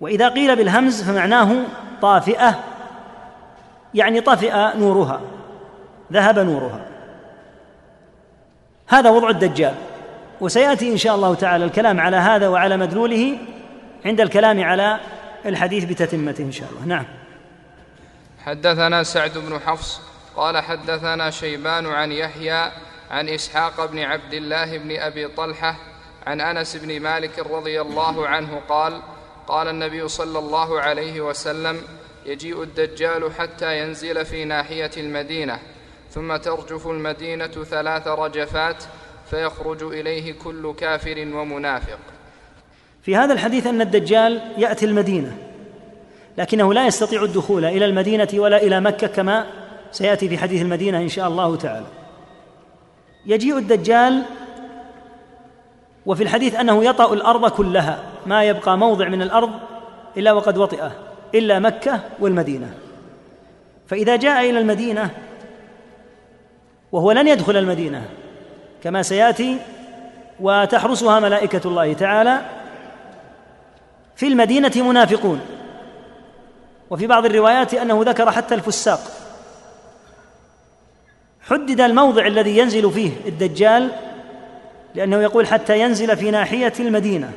وإذا 0.00 0.28
قيل 0.28 0.56
بالهمز 0.56 1.02
فمعناه 1.02 1.64
طافئة 2.02 2.60
يعني 3.94 4.20
طفئ 4.20 4.76
نورها 4.76 5.20
ذهب 6.12 6.38
نورها. 6.38 6.93
هذا 8.94 9.10
وضع 9.10 9.28
الدجال. 9.30 9.74
وسيأتي 10.40 10.92
إن 10.92 10.96
شاء 10.96 11.14
الله 11.14 11.34
تعالى 11.34 11.64
الكلام 11.64 12.00
على 12.00 12.16
هذا 12.16 12.48
وعلى 12.48 12.76
مدلوله 12.76 13.38
عند 14.04 14.20
الكلام 14.20 14.64
على 14.64 15.00
الحديث 15.46 15.84
بتتمته 15.84 16.44
إن 16.44 16.52
شاء 16.52 16.68
الله. 16.70 16.86
نعم. 16.86 17.04
حدثنا 18.44 19.02
سعد 19.02 19.38
بن 19.38 19.58
حفص 19.58 20.00
قال 20.36 20.58
حدثنا 20.58 21.30
شيبان 21.30 21.86
عن 21.86 22.12
يحيى 22.12 22.70
عن 23.10 23.28
إسحاق 23.28 23.86
بن 23.86 23.98
عبد 23.98 24.34
الله 24.34 24.78
بن 24.78 24.96
أبي 24.96 25.28
طلحة 25.28 25.76
عن 26.26 26.40
أنس 26.40 26.76
بن 26.76 27.00
مالك 27.00 27.38
رضي 27.38 27.80
الله 27.80 28.28
عنه 28.28 28.60
قال 28.68 29.02
قال 29.48 29.68
النبي 29.68 30.08
صلى 30.08 30.38
الله 30.38 30.80
عليه 30.80 31.20
وسلم 31.20 31.82
يجيء 32.26 32.62
الدجال 32.62 33.32
حتى 33.38 33.78
ينزل 33.78 34.24
في 34.24 34.44
ناحية 34.44 34.90
المدينة. 34.96 35.58
ثم 36.14 36.36
ترجف 36.36 36.86
المدينة 36.86 37.46
ثلاث 37.46 38.08
رجفات 38.08 38.84
فيخرج 39.30 39.82
إليه 39.82 40.32
كل 40.32 40.74
كافر 40.78 41.28
ومنافق. 41.34 41.98
في 43.02 43.16
هذا 43.16 43.32
الحديث 43.32 43.66
أن 43.66 43.80
الدجال 43.80 44.42
يأتي 44.58 44.86
المدينة 44.86 45.36
لكنه 46.38 46.74
لا 46.74 46.86
يستطيع 46.86 47.22
الدخول 47.22 47.64
إلى 47.64 47.84
المدينة 47.84 48.28
ولا 48.34 48.62
إلى 48.62 48.80
مكة 48.80 49.06
كما 49.06 49.46
سيأتي 49.92 50.28
في 50.28 50.38
حديث 50.38 50.62
المدينة 50.62 50.98
إن 50.98 51.08
شاء 51.08 51.28
الله 51.28 51.56
تعالى. 51.56 51.86
يجيء 53.26 53.58
الدجال 53.58 54.22
وفي 56.06 56.22
الحديث 56.22 56.54
أنه 56.54 56.84
يطأ 56.84 57.12
الأرض 57.12 57.50
كلها 57.50 58.04
ما 58.26 58.44
يبقى 58.44 58.78
موضع 58.78 59.08
من 59.08 59.22
الأرض 59.22 59.50
إلا 60.16 60.32
وقد 60.32 60.58
وطئه 60.58 60.92
إلا 61.34 61.58
مكة 61.58 62.00
والمدينة. 62.20 62.74
فإذا 63.86 64.16
جاء 64.16 64.50
إلى 64.50 64.58
المدينة 64.58 65.10
وهو 66.94 67.12
لن 67.12 67.28
يدخل 67.28 67.56
المدينة 67.56 68.04
كما 68.82 69.02
سيأتي 69.02 69.58
وتحرسها 70.40 71.20
ملائكة 71.20 71.60
الله 71.68 71.92
تعالى 71.92 72.40
في 74.16 74.26
المدينة 74.26 74.72
منافقون. 74.76 75.40
وفي 76.90 77.06
بعض 77.06 77.24
الروايات 77.24 77.74
أنه 77.74 78.02
ذكر 78.02 78.30
حتى 78.30 78.54
الفساق. 78.54 79.00
حدد 81.40 81.80
الموضع 81.80 82.26
الذي 82.26 82.58
ينزل 82.58 82.90
فيه 82.90 83.10
الدجال 83.26 83.90
لأنه 84.94 85.22
يقول 85.22 85.46
حتى 85.46 85.80
ينزل 85.80 86.16
في 86.16 86.30
ناحية 86.30 86.72
المدينة. 86.80 87.32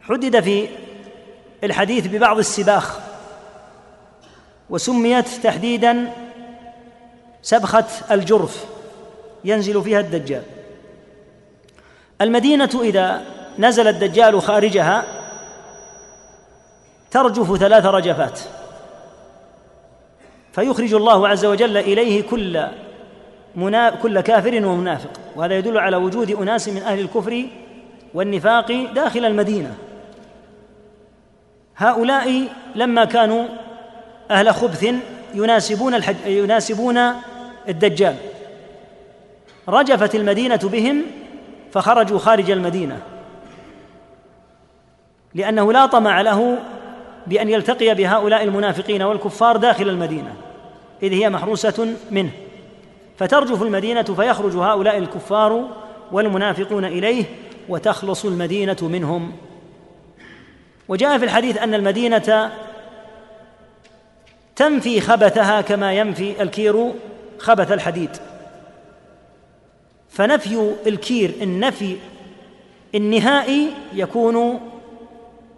حدد 0.00 0.40
في 0.40 0.68
الحديث 1.64 2.06
ببعض 2.06 2.38
السباخ 2.38 2.98
وسميت 4.70 5.28
تحديدا 5.28 6.12
سبخة 7.46 7.84
الجرف 8.10 8.64
ينزل 9.44 9.82
فيها 9.82 10.00
الدجال. 10.00 10.42
المدينة 12.20 12.80
إذا 12.82 13.22
نزل 13.58 13.88
الدجال 13.88 14.42
خارجها 14.42 15.04
ترجف 17.10 17.56
ثلاث 17.56 17.86
رجفات. 17.86 18.40
فيخرج 20.52 20.94
الله 20.94 21.28
عز 21.28 21.44
وجل 21.44 21.76
إليه 21.76 22.22
كل 22.22 22.66
منا... 23.56 23.90
كل 23.90 24.20
كافر 24.20 24.66
ومنافق. 24.66 25.10
وهذا 25.36 25.58
يدل 25.58 25.78
على 25.78 25.96
وجود 25.96 26.30
أناس 26.30 26.68
من 26.68 26.82
أهل 26.82 27.00
الكفر 27.00 27.44
والنفاق 28.14 28.72
داخل 28.94 29.24
المدينة. 29.24 29.74
هؤلاء 31.76 32.48
لما 32.74 33.04
كانوا 33.04 33.46
أهل 34.30 34.54
خبث 34.54 34.86
يناسبون 35.34 35.94
الحج... 35.94 36.16
يناسبون 36.26 36.98
الدجال. 37.68 38.16
رجفت 39.68 40.14
المدينة 40.14 40.60
بهم 40.62 41.02
فخرجوا 41.72 42.18
خارج 42.18 42.50
المدينة. 42.50 43.02
لأنه 45.34 45.72
لا 45.72 45.86
طمع 45.86 46.20
له 46.20 46.58
بأن 47.26 47.48
يلتقي 47.48 47.94
بهؤلاء 47.94 48.42
المنافقين 48.42 49.02
والكفار 49.02 49.56
داخل 49.56 49.88
المدينة 49.88 50.34
إذ 51.02 51.12
هي 51.12 51.30
محروسة 51.30 51.94
منه. 52.10 52.30
فترجف 53.18 53.62
المدينة 53.62 54.02
فيخرج 54.02 54.56
هؤلاء 54.56 54.98
الكفار 54.98 55.68
والمنافقون 56.12 56.84
إليه 56.84 57.24
وتخلص 57.68 58.24
المدينة 58.24 58.76
منهم. 58.82 59.32
وجاء 60.88 61.18
في 61.18 61.24
الحديث 61.24 61.58
أن 61.58 61.74
المدينة 61.74 62.50
تنفي 64.56 65.00
خبثها 65.00 65.60
كما 65.60 65.92
ينفي 65.92 66.42
الكير 66.42 66.92
خبث 67.38 67.72
الحديد. 67.72 68.10
فنفي 70.08 70.72
الكير 70.86 71.32
النفي 71.42 71.96
النهائي 72.94 73.70
يكون 73.92 74.60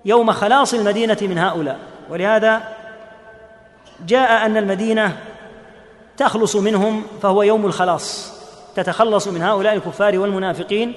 يوم 0.05 0.33
خلاص 0.33 0.75
المدينة 0.75 1.19
من 1.23 1.39
هؤلاء. 1.39 1.79
ولهذا 2.11 2.63
جاء 4.07 4.47
أن 4.47 4.57
المدينة 4.57 5.17
تخلص 6.17 6.57
منهم 6.57 7.03
فهو 7.23 7.43
يوم 7.43 7.67
الخلاص. 7.67 8.39
تتخلص 8.77 9.29
من 9.29 9.43
هؤلاء 9.43 9.75
الكفار 9.75 10.19
والمنافقين 10.19 10.93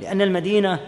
لأن 0.00 0.22
المدينة 0.22 0.78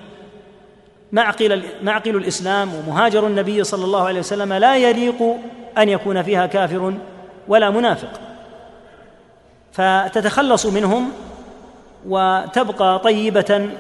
معقل 1.13 1.63
معقل 1.83 2.17
الإسلام 2.17 2.75
ومهاجر 2.75 3.27
النبي 3.27 3.65
صلى 3.65 3.85
الله 3.85 4.07
عليه 4.07 4.21
وسلم 4.21 4.53
لا 4.53 4.77
يليق 4.77 5.37
أن 5.79 5.89
يكون 5.89 6.23
فيها 6.23 6.47
كافر 6.47 6.95
ولا 7.49 7.71
منافق. 7.71 8.21
فتتخلص 9.79 10.67
منهم 10.67 11.13
وتبقى 12.07 12.99
طيبة 12.99 13.71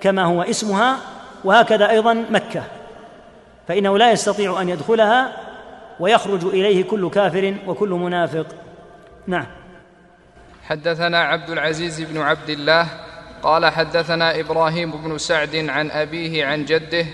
كما 0.00 0.24
هو 0.24 0.42
اسمها 0.42 0.96
وهكذا 1.44 1.90
أيضا 1.90 2.24
مكة. 2.30 2.62
فإنه 3.68 3.98
لا 3.98 4.12
يستطيع 4.12 4.60
أن 4.60 4.68
يدخلها 4.68 5.32
ويخرج 6.00 6.44
إليه 6.44 6.84
كل 6.84 7.10
كافر 7.10 7.54
وكل 7.66 7.88
منافق. 7.88 8.46
نعم. 9.26 9.46
حدثنا 10.64 11.18
عبد 11.18 11.50
العزيز 11.50 12.00
بن 12.00 12.20
عبد 12.20 12.50
الله 12.50 12.86
قال 13.42 13.66
حدثنا 13.66 14.40
إبراهيم 14.40 14.90
بن 14.90 15.18
سعد 15.18 15.56
عن 15.56 15.90
أبيه 15.90 16.46
عن 16.46 16.64
جده 16.64 17.06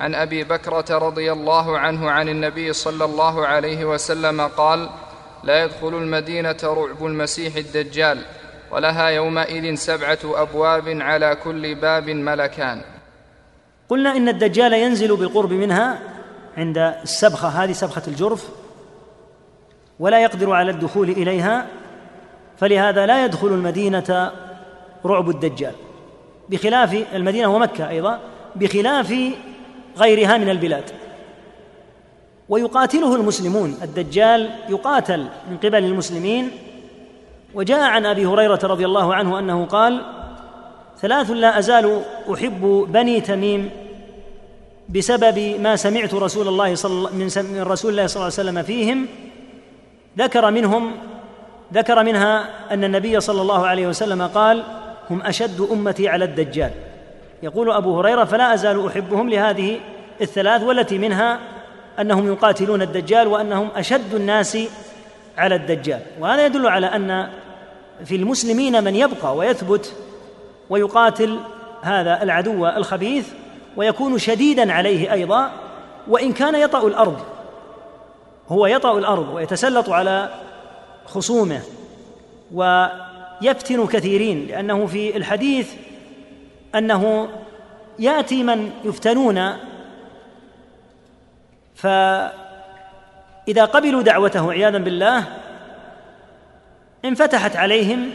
عن 0.00 0.14
أبي 0.14 0.44
بكرة 0.44 0.98
رضي 0.98 1.32
الله 1.32 1.78
عنه 1.78 2.10
عن 2.10 2.28
النبي 2.28 2.72
صلى 2.72 3.04
الله 3.04 3.46
عليه 3.46 3.84
وسلم 3.84 4.40
قال 4.40 4.88
لا 5.44 5.64
يدخل 5.64 5.94
المدينة 5.94 6.56
رعب 6.64 7.06
المسيح 7.06 7.56
الدجال 7.56 8.18
ولها 8.70 9.08
يومئذ 9.08 9.74
سبعة 9.74 10.18
أبواب 10.24 10.88
على 10.88 11.36
كل 11.44 11.74
باب 11.74 12.10
ملكان. 12.10 12.82
قلنا 13.88 14.16
إن 14.16 14.28
الدجال 14.28 14.72
ينزل 14.72 15.16
بالقرب 15.16 15.52
منها 15.52 15.98
عند 16.56 16.78
السبخه 16.78 17.48
هذه 17.48 17.72
سبخة 17.72 18.02
الجرف 18.08 18.48
ولا 19.98 20.22
يقدر 20.22 20.52
على 20.52 20.70
الدخول 20.70 21.10
إليها 21.10 21.66
فلهذا 22.58 23.06
لا 23.06 23.24
يدخل 23.24 23.48
المدينة 23.48 24.32
رعب 25.04 25.28
الدجال. 25.28 25.74
بخلاف 26.48 27.04
المدينة 27.14 27.54
ومكه 27.54 27.88
أيضا 27.88 28.20
بخلاف 28.56 29.14
غيرها 29.96 30.38
من 30.38 30.48
البلاد. 30.48 30.84
ويقاتله 32.48 33.14
المسلمون. 33.16 33.78
الدجال 33.82 34.50
يقاتل 34.68 35.26
من 35.50 35.56
قبل 35.56 35.84
المسلمين. 35.84 36.50
وجاء 37.54 37.80
عن 37.80 38.06
أبي 38.06 38.26
هريرة 38.26 38.60
رضي 38.62 38.84
الله 38.84 39.14
عنه 39.14 39.38
أنه 39.38 39.64
قال 39.64 40.02
ثلاث 41.00 41.30
لا 41.30 41.58
أزال 41.58 42.02
أحب 42.34 42.86
بني 42.88 43.20
تميم 43.20 43.70
بسبب 44.88 45.60
ما 45.60 45.76
سمعت 45.76 46.14
رسول 46.14 46.48
الله 46.48 46.74
صلى 46.74 47.10
من 47.12 47.62
رسول 47.62 47.90
الله 47.90 48.06
صلى 48.06 48.16
الله 48.16 48.32
عليه 48.38 48.50
وسلم 48.50 48.62
فيهم. 48.62 49.06
ذكر 50.18 50.50
منهم 50.50 50.92
ذكر 51.74 52.04
منها 52.04 52.50
أن 52.74 52.84
النبي 52.84 53.20
صلى 53.20 53.42
الله 53.42 53.66
عليه 53.66 53.86
وسلم 53.86 54.22
قال 54.22 54.62
هم 55.10 55.22
أشد 55.22 55.60
أمتي 55.72 56.08
على 56.08 56.24
الدجال 56.24 56.70
يقول 57.42 57.72
أبو 57.72 57.98
هريرة 57.98 58.24
فلا 58.24 58.54
أزال 58.54 58.86
أحبهم 58.86 59.28
لهذه 59.28 59.80
الثلاث 60.20 60.62
والتي 60.62 60.98
منها 60.98 61.38
أنهم 62.00 62.32
يقاتلون 62.32 62.82
الدجال 62.82 63.28
وأنهم 63.28 63.68
أشد 63.76 64.14
الناس 64.14 64.58
على 65.38 65.54
الدجال. 65.54 66.00
وهذا 66.20 66.46
يدل 66.46 66.66
على 66.66 66.86
أن 66.86 67.28
في 68.04 68.16
المسلمين 68.16 68.84
من 68.84 68.96
يبقى 68.96 69.36
ويثبت 69.36 69.94
ويقاتل 70.70 71.38
هذا 71.82 72.22
العدو 72.22 72.66
الخبيث 72.66 73.28
ويكون 73.76 74.18
شديدا 74.18 74.72
عليه 74.72 75.12
أيضا. 75.12 75.50
وإن 76.08 76.32
كان 76.32 76.54
يطأ 76.54 76.86
الأرض 76.86 77.18
هو 78.48 78.66
يطأ 78.66 78.98
الأرض 78.98 79.34
ويتسلط 79.34 79.90
على 79.90 80.28
خصومه 81.06 81.60
ويفتن 82.54 83.86
كثيرين 83.86 84.46
لأنه 84.46 84.86
في 84.86 85.16
الحديث 85.16 85.72
أنه 86.74 87.28
يأتي 87.98 88.42
من 88.42 88.70
يفتنون 88.84 89.52
فإذا 91.78 93.64
قبلوا 93.64 94.02
دعوته 94.02 94.52
عياذا 94.52 94.78
بالله 94.78 95.24
انفتحت 97.04 97.56
عليهم 97.56 98.10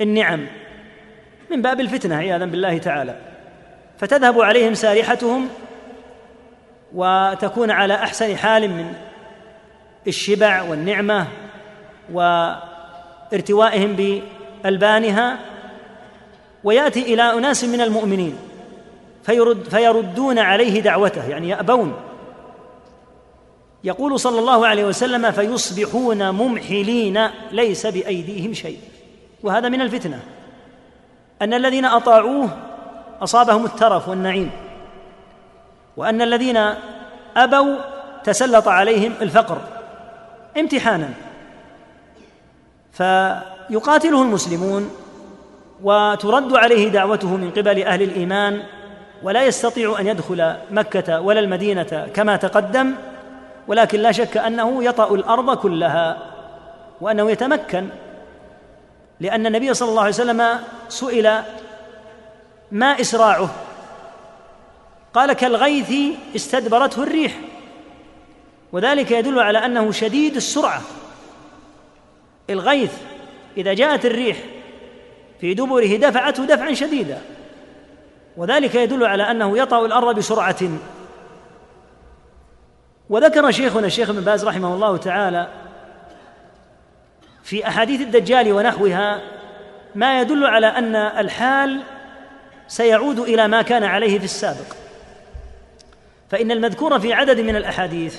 النعم 0.00 0.46
من 1.50 1.62
باب 1.62 1.80
الفتنة 1.80 2.16
عياذا 2.16 2.44
بالله 2.44 2.78
تعالى. 2.78 3.16
فتذهب 3.98 4.40
عليهم 4.40 4.74
سارحتهم 4.74 5.48
وتكون 6.94 7.70
على 7.70 7.94
أحسن 7.94 8.36
حال 8.36 8.70
من 8.70 8.92
الشبع 10.06 10.62
والنعمة 10.62 11.26
وارتوائهم 12.12 13.96
بألبانها. 14.64 15.38
ويأتي 16.64 17.14
إلى 17.14 17.22
أناس 17.22 17.64
من 17.64 17.80
المؤمنين 17.80 18.38
فيرد 19.22 19.68
فيردون 19.68 20.38
عليه 20.38 20.80
دعوته 20.80 21.28
يعني 21.28 21.48
يأبون. 21.48 22.03
يقول 23.84 24.20
صلى 24.20 24.38
الله 24.38 24.66
عليه 24.66 24.84
وسلم 24.84 25.30
فيصبحون 25.30 26.30
ممحلين 26.30 27.28
ليس 27.52 27.86
بأيديهم 27.86 28.52
شيء. 28.52 28.78
وهذا 29.42 29.68
من 29.68 29.80
الفتنة 29.80 30.20
أن 31.42 31.54
الذين 31.54 31.84
أطاعوه 31.84 32.48
أصابهم 33.22 33.64
الترف 33.64 34.08
والنعيم 34.08 34.50
وأن 35.96 36.22
الذين 36.22 36.56
أبوا 37.36 37.76
تسلط 38.24 38.68
عليهم 38.68 39.12
الفقر 39.20 39.58
امتحانا. 40.58 41.08
فيقاتله 42.92 44.22
المسلمون 44.22 44.90
وترد 45.82 46.56
عليه 46.56 46.88
دعوته 46.88 47.36
من 47.36 47.50
قبل 47.50 47.82
أهل 47.82 48.02
الإيمان 48.02 48.62
ولا 49.22 49.44
يستطيع 49.44 50.00
أن 50.00 50.06
يدخل 50.06 50.54
مكة 50.70 51.20
ولا 51.20 51.40
المدينة 51.40 52.08
كما 52.14 52.36
تقدم 52.36 52.94
ولكن 53.68 54.00
لا 54.00 54.12
شك 54.12 54.36
أنه 54.36 54.84
يطأ 54.84 55.14
الأرض 55.14 55.56
كلها 55.56 56.18
وأنه 57.00 57.30
يتمكن 57.30 57.88
لأن 59.20 59.46
النبي 59.46 59.74
صلى 59.74 59.88
الله 59.88 60.00
عليه 60.00 60.10
وسلم 60.10 60.60
سئل 60.88 61.42
ما 62.72 63.00
إسراعه؟ 63.00 63.50
قال 65.14 65.32
كالغيث 65.32 65.92
استدبرته 66.36 67.02
الريح. 67.02 67.40
وذلك 68.72 69.10
يدل 69.10 69.38
على 69.38 69.58
أنه 69.58 69.92
شديد 69.92 70.36
السرعة. 70.36 70.82
الغيث 72.50 72.92
إذا 73.56 73.74
جاءت 73.74 74.06
الريح 74.06 74.36
في 75.40 75.54
دبره 75.54 75.96
دفعته 75.96 76.44
دفعا 76.44 76.72
شديدا 76.74 77.20
وذلك 78.36 78.74
يدل 78.74 79.04
على 79.04 79.30
أنه 79.30 79.58
يطأ 79.58 79.86
الأرض 79.86 80.16
بسرعة. 80.16 80.56
وذكر 83.10 83.50
شيخنا 83.50 83.86
الشيخ 83.86 84.10
ابن 84.10 84.20
باز 84.20 84.44
رحمه 84.44 84.74
الله 84.74 84.96
تعالى 84.96 85.48
في 87.42 87.68
أحاديث 87.68 88.00
الدجال 88.00 88.52
ونحوها 88.52 89.20
ما 89.94 90.20
يدل 90.20 90.46
على 90.46 90.66
أن 90.66 90.96
الحال 90.96 91.82
سيعود 92.68 93.18
إلى 93.18 93.48
ما 93.48 93.62
كان 93.62 93.84
عليه 93.84 94.18
في 94.18 94.24
السابق. 94.24 94.74
فإن 96.30 96.50
المذكور 96.50 97.00
في 97.00 97.12
عدد 97.12 97.40
من 97.40 97.56
الأحاديث 97.56 98.18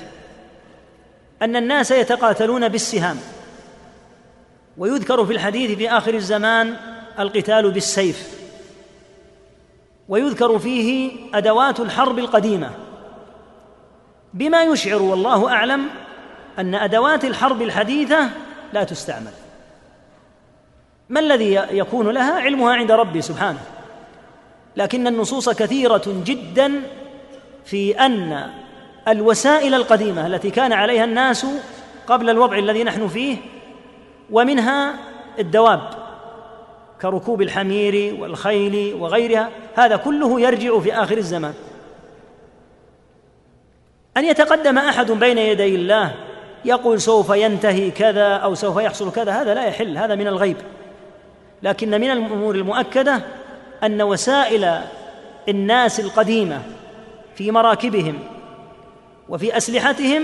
أن 1.42 1.56
الناس 1.56 1.92
يتقاتلون 1.92 2.68
بالسهام 2.68 3.18
ويذكر 4.78 5.26
في 5.26 5.34
الحديث 5.34 5.78
في 5.78 5.90
آخر 5.90 6.14
الزمان 6.14 6.76
القتال 7.20 7.72
بالسيف 7.72 8.40
ويذكر 10.10 10.60
فيه 10.60 11.12
أدوات 11.34 11.80
الحرب 11.80 12.20
القديمة 12.20 12.85
بما 14.36 14.64
يشعر 14.64 15.02
والله 15.02 15.50
أعلم 15.52 15.88
أن 16.60 16.76
أدوات 16.76 17.26
الحرب 17.26 17.62
الحديثة 17.62 18.30
لا 18.74 18.84
تستعمل. 18.84 19.32
ما 21.10 21.20
الذي 21.20 21.54
يكون 21.54 22.10
لها؟ 22.10 22.34
علمها 22.34 22.74
عند 22.74 22.92
ربي 22.92 23.22
سبحانه. 23.22 23.60
لكن 24.76 25.08
النصوص 25.08 25.50
كثيرة 25.50 26.04
جدا 26.08 26.82
في 27.66 28.00
أن 28.00 28.50
الوسائل 29.08 29.74
القديمة 29.74 30.28
التي 30.28 30.52
كان 30.52 30.74
عليها 30.74 31.04
الناس 31.04 31.46
قبل 32.08 32.30
الوضع 32.30 32.58
الذي 32.58 32.84
نحن 32.84 33.08
فيه 33.08 33.38
ومنها 34.32 34.94
الدواب 35.40 35.90
كركوب 37.02 37.42
الحمير 37.42 38.16
والخيل 38.20 38.94
وغيرها 38.94 39.50
هذا 39.76 39.96
كله 39.96 40.42
يرجع 40.42 40.80
في 40.80 40.94
آخر 40.94 41.18
الزمان. 41.18 41.54
أن 44.18 44.26
يتقدم 44.26 44.78
أحد 44.78 45.12
بين 45.12 45.38
يدي 45.38 45.76
الله 45.76 46.12
يقول 46.66 47.02
سوف 47.02 47.30
ينتهي 47.30 47.92
كذا 47.92 48.28
أو 48.28 48.56
سوف 48.56 48.78
يحصل 48.78 49.12
كذا 49.12 49.32
هذا 49.42 49.54
لا 49.54 49.66
يحل 49.66 49.98
هذا 49.98 50.16
من 50.16 50.28
الغيب. 50.28 50.58
لكن 51.64 51.90
من 51.90 52.12
الأمور 52.12 52.56
المؤكدة 52.56 53.22
أن 53.84 54.02
وسائل 54.02 54.82
الناس 55.50 56.00
القديمة 56.00 56.62
في 57.36 57.52
مراكبهم 57.52 58.20
وفي 59.30 59.58
أسلحتهم 59.58 60.24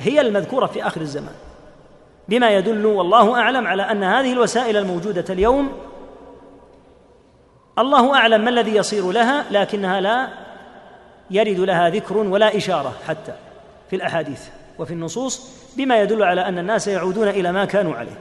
هي 0.00 0.20
المذكورة 0.20 0.66
في 0.66 0.86
آخر 0.86 1.00
الزمان. 1.00 1.34
بما 2.28 2.50
يدل 2.50 2.86
والله 2.86 3.40
أعلم 3.40 3.66
على 3.66 3.82
أن 3.82 4.04
هذه 4.04 4.32
الوسائل 4.32 4.76
الموجودة 4.76 5.24
اليوم 5.30 5.72
الله 7.78 8.14
أعلم 8.14 8.40
ما 8.40 8.50
الذي 8.50 8.76
يصير 8.76 9.10
لها 9.10 9.44
لكنها 9.50 10.00
لا 10.00 10.28
يرد 11.30 11.60
لها 11.60 11.90
ذكر 11.90 12.16
ولا 12.16 12.56
إشارة 12.56 12.94
حتى 13.08 13.32
في 13.90 13.96
الأحاديث 13.96 14.40
وفي 14.78 14.94
النصوص 14.94 15.50
بما 15.76 16.00
يدل 16.00 16.22
على 16.22 16.40
أن 16.48 16.58
الناس 16.58 16.88
يعودون 16.88 17.28
إلى 17.28 17.52
ما 17.52 17.64
كانوا 17.64 17.94
عليه. 17.94 18.18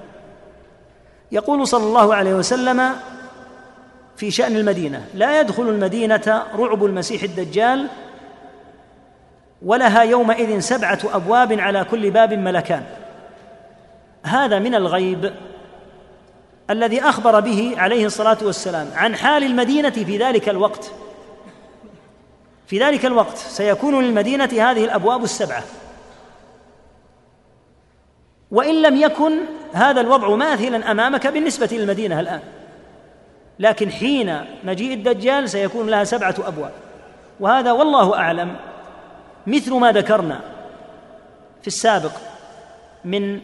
يقول 1.31 1.67
صلى 1.67 1.83
الله 1.83 2.15
عليه 2.15 2.33
وسلم 2.33 2.95
في 4.17 4.31
شأن 4.31 4.55
المدينة 4.55 5.05
لا 5.13 5.39
يدخل 5.39 5.69
المدينة 5.69 6.43
رعب 6.55 6.85
المسيح 6.85 7.23
الدجال 7.23 7.87
ولها 9.61 10.03
يومئذ 10.03 10.59
سبعة 10.59 10.99
أبواب 11.13 11.59
على 11.59 11.83
كل 11.83 12.11
باب 12.11 12.33
ملكان. 12.33 12.83
هذا 14.23 14.59
من 14.59 14.75
الغيب 14.75 15.33
الذي 16.69 17.01
أخبر 17.01 17.39
به 17.39 17.73
عليه 17.77 18.05
الصلاة 18.05 18.37
والسلام 18.41 18.87
عن 18.95 19.15
حال 19.15 19.43
المدينة 19.43 19.89
في 19.89 20.17
ذلك 20.17 20.49
الوقت. 20.49 20.91
في 22.69 22.79
ذلك 22.79 23.05
الوقت 23.05 23.37
سيكون 23.37 24.03
للمدينة 24.03 24.45
هذه 24.45 24.85
الأبواب 24.85 25.23
السبعة. 25.23 25.63
وإن 28.51 28.81
لم 28.81 28.95
يكن 28.95 29.39
هذا 29.73 30.01
الوضع 30.01 30.35
ماثلا 30.35 30.91
أمامك 30.91 31.27
بالنسبة 31.27 31.69
للمدينة 31.71 32.19
الآن. 32.19 32.39
لكن 33.59 33.91
حين 33.91 34.45
مجيء 34.63 34.93
الدجال 34.93 35.49
سيكون 35.49 35.89
لها 35.89 36.03
سبعة 36.03 36.35
أبواب. 36.39 36.71
وهذا 37.39 37.71
والله 37.71 38.17
أعلم 38.17 38.55
مثل 39.47 39.73
ما 39.73 39.91
ذكرنا 39.91 40.39
في 41.61 41.67
السابق 41.67 42.11
من 43.05 43.39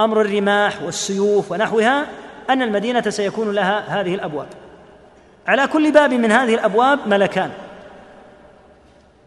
أمر 0.00 0.20
الرماح 0.20 0.82
والسيوف 0.82 1.52
ونحوها 1.52 2.06
أن 2.50 2.62
المدينة 2.62 3.10
سيكون 3.10 3.52
لها 3.52 4.00
هذه 4.00 4.14
الأبواب. 4.14 4.48
على 5.46 5.66
كل 5.66 5.92
باب 5.92 6.14
من 6.14 6.32
هذه 6.32 6.54
الأبواب 6.54 7.08
ملكان. 7.08 7.50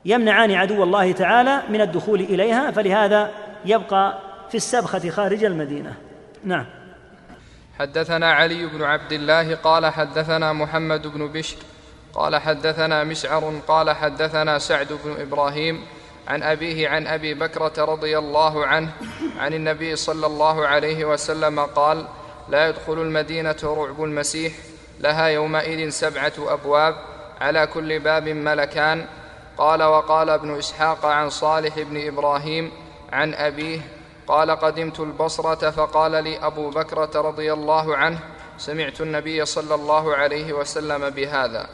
يمنعان 0.06 0.52
عدو 0.52 0.84
الله 0.84 1.12
تعالى 1.12 1.62
من 1.70 1.82
الدخول 1.82 2.20
إليها 2.20 2.72
فلهذا 2.72 3.32
يبقى 3.66 4.20
في 4.50 4.58
السبخة 4.58 5.10
خارج 5.10 5.44
المدينة. 5.44 5.94
نعم. 6.44 6.66
حدثنا 7.80 8.32
علي 8.32 8.66
بن 8.66 8.84
عبد 8.84 9.12
الله 9.12 9.56
قال 9.56 9.86
حدثنا 9.86 10.54
محمد 10.54 11.08
بن 11.08 11.28
بشر 11.28 11.58
قال 12.14 12.36
حدثنا 12.36 13.04
مسعر 13.04 13.62
قال 13.68 13.92
حدثنا 13.92 14.60
سعد 14.60 14.88
بن 15.06 15.22
إبراهيم 15.22 15.86
عن 16.28 16.44
أبيه 16.44 16.90
عن 16.90 17.08
أبي 17.08 17.34
بكرة 17.34 17.86
رضي 17.86 18.18
الله 18.18 18.66
عنه 18.66 18.90
عن 19.40 19.54
النبي 19.54 19.96
صلى 19.96 20.26
الله 20.26 20.68
عليه 20.68 21.06
وسلم 21.06 21.60
قال 21.60 22.06
لا 22.50 22.68
يدخل 22.70 22.94
المدينة 22.94 23.56
رعب 23.64 24.04
المسيح 24.04 24.54
لها 25.00 25.26
يومئذ 25.28 25.90
سبعة 25.90 26.34
أبواب 26.40 26.96
على 27.42 27.68
كل 27.68 28.00
باب 28.00 28.30
ملكان 28.30 29.06
قال 29.62 29.84
وقال 29.84 30.30
ابن 30.30 30.58
إسحاق 30.58 31.06
عن 31.06 31.30
صالح 31.30 31.80
بن 31.80 32.08
إبراهيم 32.08 32.72
عن 33.14 33.34
أبيه 33.34 33.82
قال 34.28 34.52
قدمت 34.52 35.00
البصرة 35.00 35.72
فقال 35.72 36.24
لي 36.24 36.38
أبو 36.38 36.70
بكرة 36.70 37.22
رضي 37.22 37.54
الله 37.54 37.98
عنه 37.98 38.20
سمعت 38.58 39.02
النبي 39.02 39.46
صلى 39.46 39.76
الله 39.76 40.16
عليه 40.16 40.54
وسلم 40.54 41.10
بهذا. 41.10 41.70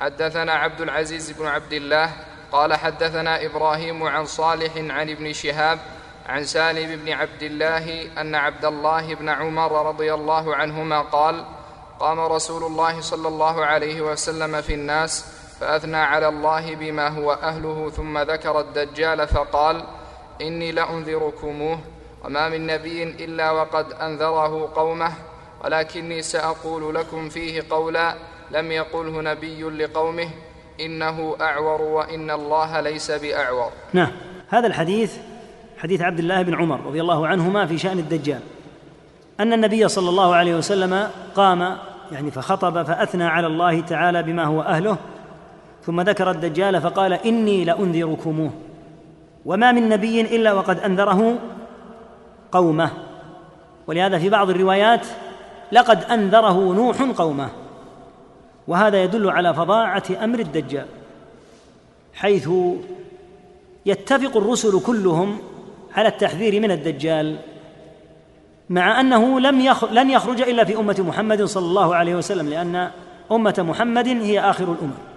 حدثنا 0.00 0.52
عبد 0.52 0.80
العزيز 0.80 1.30
بن 1.30 1.46
عبد 1.46 1.72
الله 1.72 2.10
قال 2.52 2.74
حدثنا 2.74 3.46
إبراهيم 3.46 4.02
عن 4.02 4.24
صالح 4.24 4.76
عن 4.76 5.10
ابن 5.10 5.32
شهاب 5.32 5.78
عن 6.26 6.44
سالم 6.44 7.04
بن 7.04 7.12
عبد 7.12 7.42
الله 7.42 8.08
أن 8.20 8.34
عبد 8.34 8.64
الله 8.64 9.14
بن 9.14 9.28
عمر 9.28 9.86
رضي 9.88 10.14
الله 10.14 10.56
عنهما 10.56 11.00
قال 11.00 11.44
قام 12.00 12.20
رسول 12.20 12.62
الله 12.62 13.00
صلى 13.00 13.28
الله 13.28 13.64
عليه 13.64 14.00
وسلم 14.00 14.60
في 14.60 14.74
الناس 14.74 15.31
فأثنى 15.62 15.96
على 15.96 16.28
الله 16.28 16.74
بما 16.74 17.08
هو 17.08 17.32
أهله 17.32 17.90
ثم 17.90 18.18
ذكر 18.18 18.60
الدجال 18.60 19.28
فقال 19.28 19.84
إني 20.40 20.72
لأنذركموه 20.72 21.78
وما 22.24 22.48
من 22.48 22.66
نبي 22.66 23.02
إلا 23.02 23.50
وقد 23.50 23.92
أنذره 23.92 24.72
قومه 24.74 25.12
ولكني 25.64 26.22
سأقول 26.22 26.94
لكم 26.94 27.28
فيه 27.28 27.62
قولا 27.70 28.14
لم 28.50 28.72
يقله 28.72 29.22
نبي 29.22 29.62
لقومه 29.62 30.28
إنه 30.80 31.36
أعور 31.40 31.82
وإن 31.82 32.30
الله 32.30 32.80
ليس 32.80 33.10
بأعور. 33.10 33.70
نعم. 33.92 34.10
هذا 34.48 34.66
الحديث 34.66 35.16
حديث 35.78 36.00
عبد 36.00 36.18
الله 36.18 36.42
بن 36.42 36.54
عمر 36.54 36.80
رضي 36.86 37.00
الله 37.00 37.26
عنهما 37.26 37.66
في 37.66 37.78
شأن 37.78 37.98
الدجال. 37.98 38.40
أن 39.40 39.52
النبي 39.52 39.88
صلى 39.88 40.08
الله 40.08 40.34
عليه 40.34 40.54
وسلم 40.54 41.10
قام 41.34 41.78
يعني 42.12 42.30
فخطب 42.30 42.82
فأثنى 42.82 43.24
على 43.24 43.46
الله 43.46 43.80
تعالى 43.80 44.22
بما 44.22 44.44
هو 44.44 44.62
أهله 44.62 44.96
ثم 45.86 46.00
ذكر 46.00 46.30
الدجال 46.30 46.80
فقال 46.80 47.12
إني 47.12 47.64
لأنذركموه 47.64 48.50
وما 49.44 49.72
من 49.72 49.88
نبي 49.88 50.20
إلا 50.20 50.52
وقد 50.52 50.78
أنذره 50.78 51.38
قومه 52.52 52.90
ولهذا 53.86 54.18
في 54.18 54.28
بعض 54.28 54.50
الروايات 54.50 55.06
لقد 55.72 56.04
أنذره 56.04 56.72
نوح 56.72 57.02
قومه 57.02 57.48
وهذا 58.68 59.02
يدل 59.02 59.30
على 59.30 59.54
فظاعة 59.54 60.02
أمر 60.24 60.38
الدجال 60.38 60.86
حيث 62.14 62.48
يتفق 63.86 64.36
الرسل 64.36 64.80
كلهم 64.80 65.38
على 65.94 66.08
التحذير 66.08 66.60
من 66.60 66.70
الدجال 66.70 67.36
مع 68.70 69.00
أنه 69.00 69.40
لم 69.40 69.60
يخرج 69.60 69.92
لن 69.92 70.10
يخرج 70.10 70.42
إلا 70.42 70.64
في 70.64 70.76
أمة 70.76 70.96
محمد 71.08 71.44
صلى 71.44 71.66
الله 71.66 71.94
عليه 71.94 72.14
وسلم 72.14 72.48
لأن 72.48 72.90
أمة 73.32 73.54
محمد 73.58 74.08
هي 74.08 74.40
آخر 74.40 74.64
الامم 74.64 75.11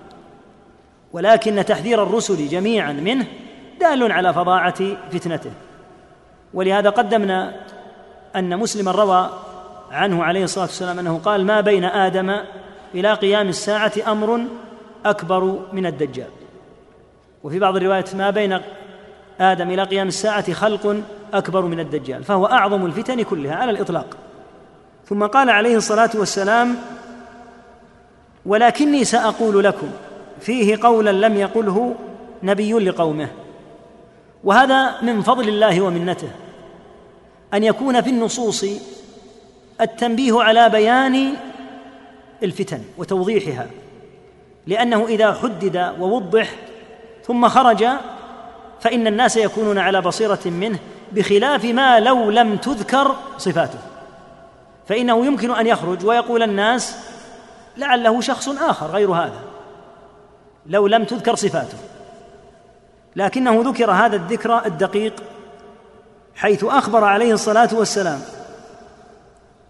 ولكن 1.16 1.66
تحذير 1.66 2.04
الرسل 2.04 2.48
جميعا 2.48 2.94
منه 2.94 3.26
دال 3.80 4.12
على 4.12 4.34
فظاعة 4.34 4.96
فتنته. 5.12 5.52
ولهذا 6.54 6.90
قدمنا 6.90 7.56
أن 8.36 8.60
مسلما 8.60 8.92
روى 8.92 9.30
عنه 9.92 10.24
عليه 10.24 10.44
الصلاة 10.44 10.66
والسلام 10.66 11.00
أنه 11.00 11.20
قال 11.26 11.46
ما 11.46 11.62
بين 11.62 11.84
آدم 11.84 12.40
إلى 12.96 13.14
قيام 13.14 13.48
الساعة 13.48 13.92
أمر 14.08 14.42
أكبر 15.06 15.60
من 15.74 15.86
الدجال. 15.86 16.30
وفي 17.44 17.60
بعض 17.60 17.76
الروايات 17.76 18.16
ما 18.16 18.30
بين 18.30 18.60
آدم 19.40 19.70
إلى 19.70 19.84
قيام 19.84 20.08
الساعة 20.08 20.54
خلق 20.54 21.02
أكبر 21.34 21.62
من 21.62 21.80
الدجال. 21.80 22.24
فهو 22.24 22.46
أعظم 22.46 22.86
الفتن 22.86 23.22
كلها 23.22 23.56
على 23.56 23.72
الإطلاق. 23.72 24.18
ثم 25.06 25.26
قال 25.26 25.50
عليه 25.50 25.78
الصلاة 25.78 26.12
والسلام 26.16 26.76
ولكني 28.46 29.04
سأقول 29.04 29.64
لكم 29.64 29.88
فيه 30.46 30.78
قولا 30.82 31.28
لم 31.28 31.38
يقله 31.38 31.96
نبي 32.44 32.74
لقومه. 32.74 33.28
وهذا 34.44 35.02
من 35.02 35.22
فضل 35.22 35.50
الله 35.50 35.82
ومنته. 35.82 36.30
أن 37.54 37.64
يكون 37.64 38.02
في 38.02 38.10
النصوص 38.10 38.66
التنبيه 39.82 40.42
على 40.42 40.70
بيان 40.70 41.34
الفتن 42.44 42.82
وتوضيحها. 42.98 43.68
لأنه 44.68 45.06
إذا 45.06 45.34
حدد 45.34 45.94
ووضح 46.00 46.52
ثم 47.24 47.48
خرج 47.48 47.86
فإن 48.82 49.08
الناس 49.08 49.38
يكونون 49.38 49.78
على 49.78 50.02
بصيرة 50.02 50.40
منه 50.46 50.80
بخلاف 51.12 51.66
ما 51.66 52.00
لو 52.00 52.32
لم 52.32 52.58
تذكر 52.58 53.16
صفاته. 53.38 53.80
فإنه 54.88 55.26
يمكن 55.26 55.52
أن 55.52 55.68
يخرج 55.68 56.06
ويقول 56.06 56.44
الناس 56.44 56.98
لعله 57.78 58.22
شخص 58.22 58.50
آخر 58.50 58.88
غير 58.88 59.12
هذا. 59.12 59.40
لو 60.68 60.88
لم 60.88 61.04
تذكر 61.04 61.36
صفاته. 61.36 61.78
لكنه 63.16 63.62
ذكر 63.66 63.92
هذا 63.92 64.16
الذكر 64.16 64.66
الدقيق 64.66 65.14
حيث 66.36 66.64
أخبر 66.64 67.04
عليه 67.04 67.34
الصلاة 67.34 67.70
والسلام 67.74 68.22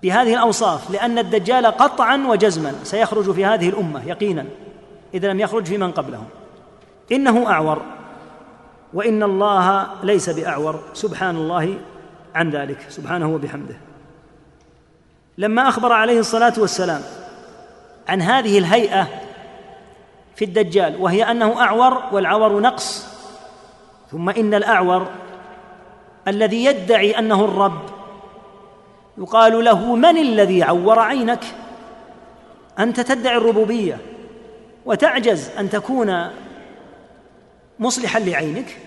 بهذه 0.03 0.33
الأوصاف 0.33 0.91
لأن 0.91 1.17
الدجال 1.19 1.65
قطعا 1.65 2.17
وجزما 2.27 2.73
سيخرج 2.83 3.31
في 3.31 3.45
هذه 3.45 3.69
الأمة 3.69 4.07
يقينا 4.07 4.45
إذا 5.13 5.27
لم 5.27 5.39
يخرج 5.39 5.65
في 5.65 5.77
من 5.77 5.91
قبلهم. 5.91 6.25
إنه 7.11 7.51
أعور 7.51 7.81
وإن 8.93 9.23
الله 9.23 9.87
ليس 10.03 10.29
بأعور. 10.29 10.79
سبحان 10.93 11.35
الله 11.35 11.77
عن 12.35 12.49
ذلك. 12.49 12.77
سبحانه 12.89 13.33
وبحمده. 13.35 13.75
لما 15.37 15.69
أخبر 15.69 15.93
عليه 15.93 16.19
الصلاة 16.19 16.53
والسلام 16.57 17.01
عن 18.07 18.21
هذه 18.21 18.57
الهيئة 18.57 19.07
في 20.35 20.45
الدجال 20.45 20.95
وهي 20.99 21.23
أنه 21.31 21.61
أعور 21.61 22.03
والعور 22.11 22.59
نقص. 22.59 23.07
ثم 24.11 24.29
إن 24.29 24.53
الأعور 24.53 25.07
الذي 26.27 26.65
يدعي 26.65 27.19
أنه 27.19 27.45
الرب. 27.45 27.81
يقال 29.17 29.65
له 29.65 29.95
من 29.95 30.17
الذي 30.17 30.63
عور 30.63 30.99
عينك؟ 30.99 31.43
أنت 32.79 32.99
تدعي 32.99 33.37
الربوبية 33.37 33.97
وتعجز 34.85 35.49
أن 35.59 35.69
تكون 35.69 36.27
مصلحا 37.79 38.19
لعينك. 38.19 38.77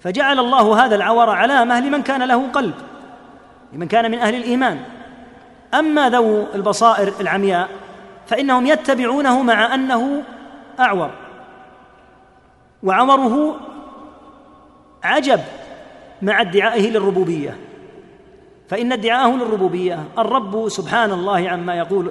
فجعل 0.00 0.38
الله 0.38 0.84
هذا 0.84 0.94
العور 0.94 1.30
علامه 1.30 1.80
لمن 1.80 2.02
كان 2.02 2.22
له 2.22 2.48
قلب 2.48 2.74
لمن 3.72 3.88
كان 3.88 4.10
من 4.10 4.18
أهل 4.18 4.34
الإيمان. 4.34 4.80
أما 5.74 6.10
ذو 6.10 6.46
البصائر 6.54 7.12
العمياء 7.20 7.68
فإنهم 8.26 8.66
يتبعونه 8.66 9.42
مع 9.42 9.74
أنه 9.74 10.22
أعور. 10.80 11.10
وعمره 12.82 13.56
عجب 15.02 15.40
مع 16.22 16.40
ادعائه 16.40 16.90
للربوبية. 16.90 17.56
فإن 18.68 18.92
ادعاءه 18.92 19.36
للربوبية 19.36 20.04
الرب 20.18 20.68
سبحان 20.68 21.12
الله 21.12 21.50
عما 21.50 21.74
يقول. 21.74 22.10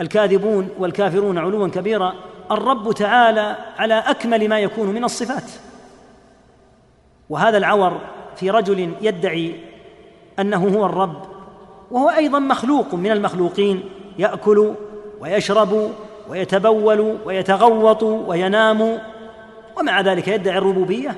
الكاذبون 0.00 0.68
والكافرون 0.78 1.38
علوا 1.38 1.68
كبيرا 1.68 2.14
الرب 2.50 2.92
تعالى 2.92 3.56
على 3.78 3.94
أكمل 3.94 4.48
ما 4.48 4.58
يكون 4.58 4.86
من 4.88 5.04
الصفات. 5.04 5.50
وهذا 7.30 7.58
العور 7.58 8.00
في 8.36 8.50
رجل 8.50 8.94
يدعي 9.00 9.60
أنه 10.38 10.68
هو 10.68 10.86
الرب 10.86 11.22
وهو 11.90 12.08
أيضا 12.08 12.38
مخلوق 12.38 12.94
من 12.94 13.10
المخلوقين 13.10 13.84
يأكل 14.18 14.74
ويشرب 15.20 15.90
ويتبول 16.28 17.18
ويتغوط 17.24 18.02
وينام 18.02 18.98
ومع 19.76 20.00
ذلك 20.00 20.28
يدعي 20.28 20.58
الربوبية 20.58 21.16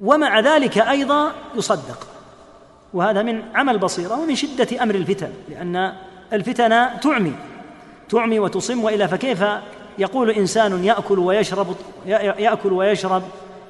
ومع 0.00 0.40
ذلك 0.40 0.78
أيضا 0.78 1.32
يصدق 1.56 2.06
وهذا 2.94 3.22
من 3.22 3.42
عمل 3.54 3.78
بصيرة 3.78 4.20
ومن 4.20 4.34
شدة 4.34 4.82
أمر 4.82 4.94
الفتن 4.94 5.30
لأن 5.48 5.92
الفتن 6.32 6.86
تعمي 7.00 7.32
تعمي 8.08 8.38
وتصم 8.38 8.84
وإلا 8.84 9.06
فكيف 9.06 9.44
يقول 9.98 10.30
إنسان 10.30 10.84
يأكل 10.84 11.18
ويشرب 11.18 11.76
يأكل 12.06 12.72
ويشرب 12.72 13.22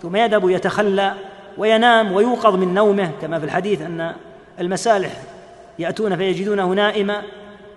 ثم 0.02 0.16
يذهب 0.16 0.51
يتخلى 0.51 1.14
وينام 1.59 2.12
ويوقظ 2.12 2.55
من 2.55 2.74
نومه 2.74 3.10
كما 3.20 3.39
في 3.39 3.44
الحديث 3.44 3.82
أن 3.82 4.14
المسالح 4.60 5.12
يأتون 5.78 6.16
فيجدونه 6.16 6.66
نائما 6.66 7.23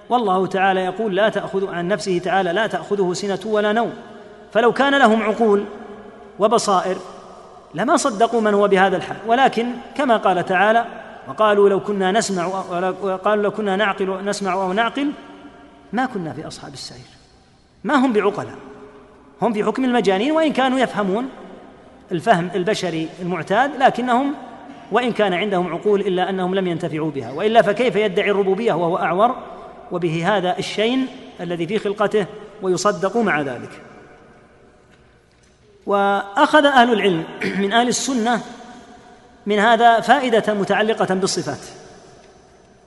والله 0.09 0.47
تعالى 0.47 0.79
يقول 0.79 1.15
لا 1.15 1.29
تأخذ 1.29 1.73
عن 1.73 1.87
نفسه 1.87 2.19
تعالى 2.19 2.53
لا 2.53 2.67
تأخذه 2.67 3.13
سنة 3.13 3.39
ولا 3.45 3.73
نوم. 3.73 3.93
فلو 4.53 4.73
كان 4.73 4.97
لهم 4.99 5.23
عقول 5.23 5.63
وبصائر 6.39 6.97
لما 7.73 7.97
صدقوا 7.97 8.41
من 8.41 8.53
هو 8.53 8.67
بهذا 8.67 8.97
الحال. 8.97 9.17
ولكن 9.27 9.67
كما 9.95 10.17
قال 10.17 10.45
تعالى 10.45 10.85
وقالوا 11.27 11.69
لو 11.69 11.79
كنا 11.79 12.11
نسمع 12.11 12.45
وقالوا 13.01 13.43
لو 13.43 13.51
كنا 13.51 13.75
نعقل 13.75 14.25
نسمع 14.25 14.53
أو 14.53 14.73
نعقل 14.73 15.11
ما 15.93 16.05
كنا 16.05 16.33
في 16.33 16.47
أصحاب 16.47 16.73
السعير. 16.73 17.05
ما 17.83 17.95
هم 17.95 18.13
بعقلاء؟ 18.13 18.55
هم 19.41 19.53
في 19.53 19.63
حكم 19.63 19.85
المجانين 19.85 20.31
وإن 20.31 20.53
كانوا 20.53 20.79
يفهمون 20.79 21.29
الفهم 22.11 22.49
البشري 22.55 23.09
المعتاد 23.21 23.71
لكنهم 23.79 24.33
وإن 24.91 25.11
كان 25.11 25.33
عندهم 25.33 25.73
عقول 25.73 26.01
إلا 26.01 26.29
أنهم 26.29 26.55
لم 26.55 26.67
ينتفعوا 26.67 27.11
بها. 27.11 27.31
وإلا 27.31 27.61
فكيف 27.61 27.95
يدعي 27.95 28.31
الربوبية 28.31 28.73
وهو 28.73 28.97
أعور؟ 28.97 29.35
وبه 29.91 30.37
هذا 30.37 30.57
الشين 30.57 31.07
الذي 31.41 31.67
في 31.67 31.79
خلقته 31.79 32.25
ويصدق 32.61 33.17
مع 33.17 33.41
ذلك. 33.41 33.81
وأخذ 35.85 36.65
أهل 36.65 36.93
العلم 36.93 37.23
من 37.63 37.73
أهل 37.73 37.87
السنة 37.87 38.41
من 39.45 39.59
هذا 39.59 39.99
فائدة 39.99 40.53
متعلقة 40.53 41.15
بالصفات. 41.15 41.65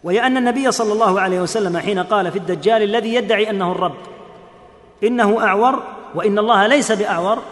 وهي 0.04 0.26
أن 0.26 0.36
النبي 0.36 0.72
صلى 0.72 0.92
الله 0.92 1.20
عليه 1.20 1.40
وسلم 1.40 1.78
حين 1.78 1.98
قال 1.98 2.32
في 2.32 2.38
الدجال 2.38 2.82
الذي 2.82 3.14
يدعي 3.14 3.50
أنه 3.50 3.72
الرب 3.72 3.96
إنه 5.04 5.44
أعور 5.44 5.82
وإن 6.14 6.38
الله 6.38 6.66
ليس 6.66 6.92
بأعور 6.92 7.42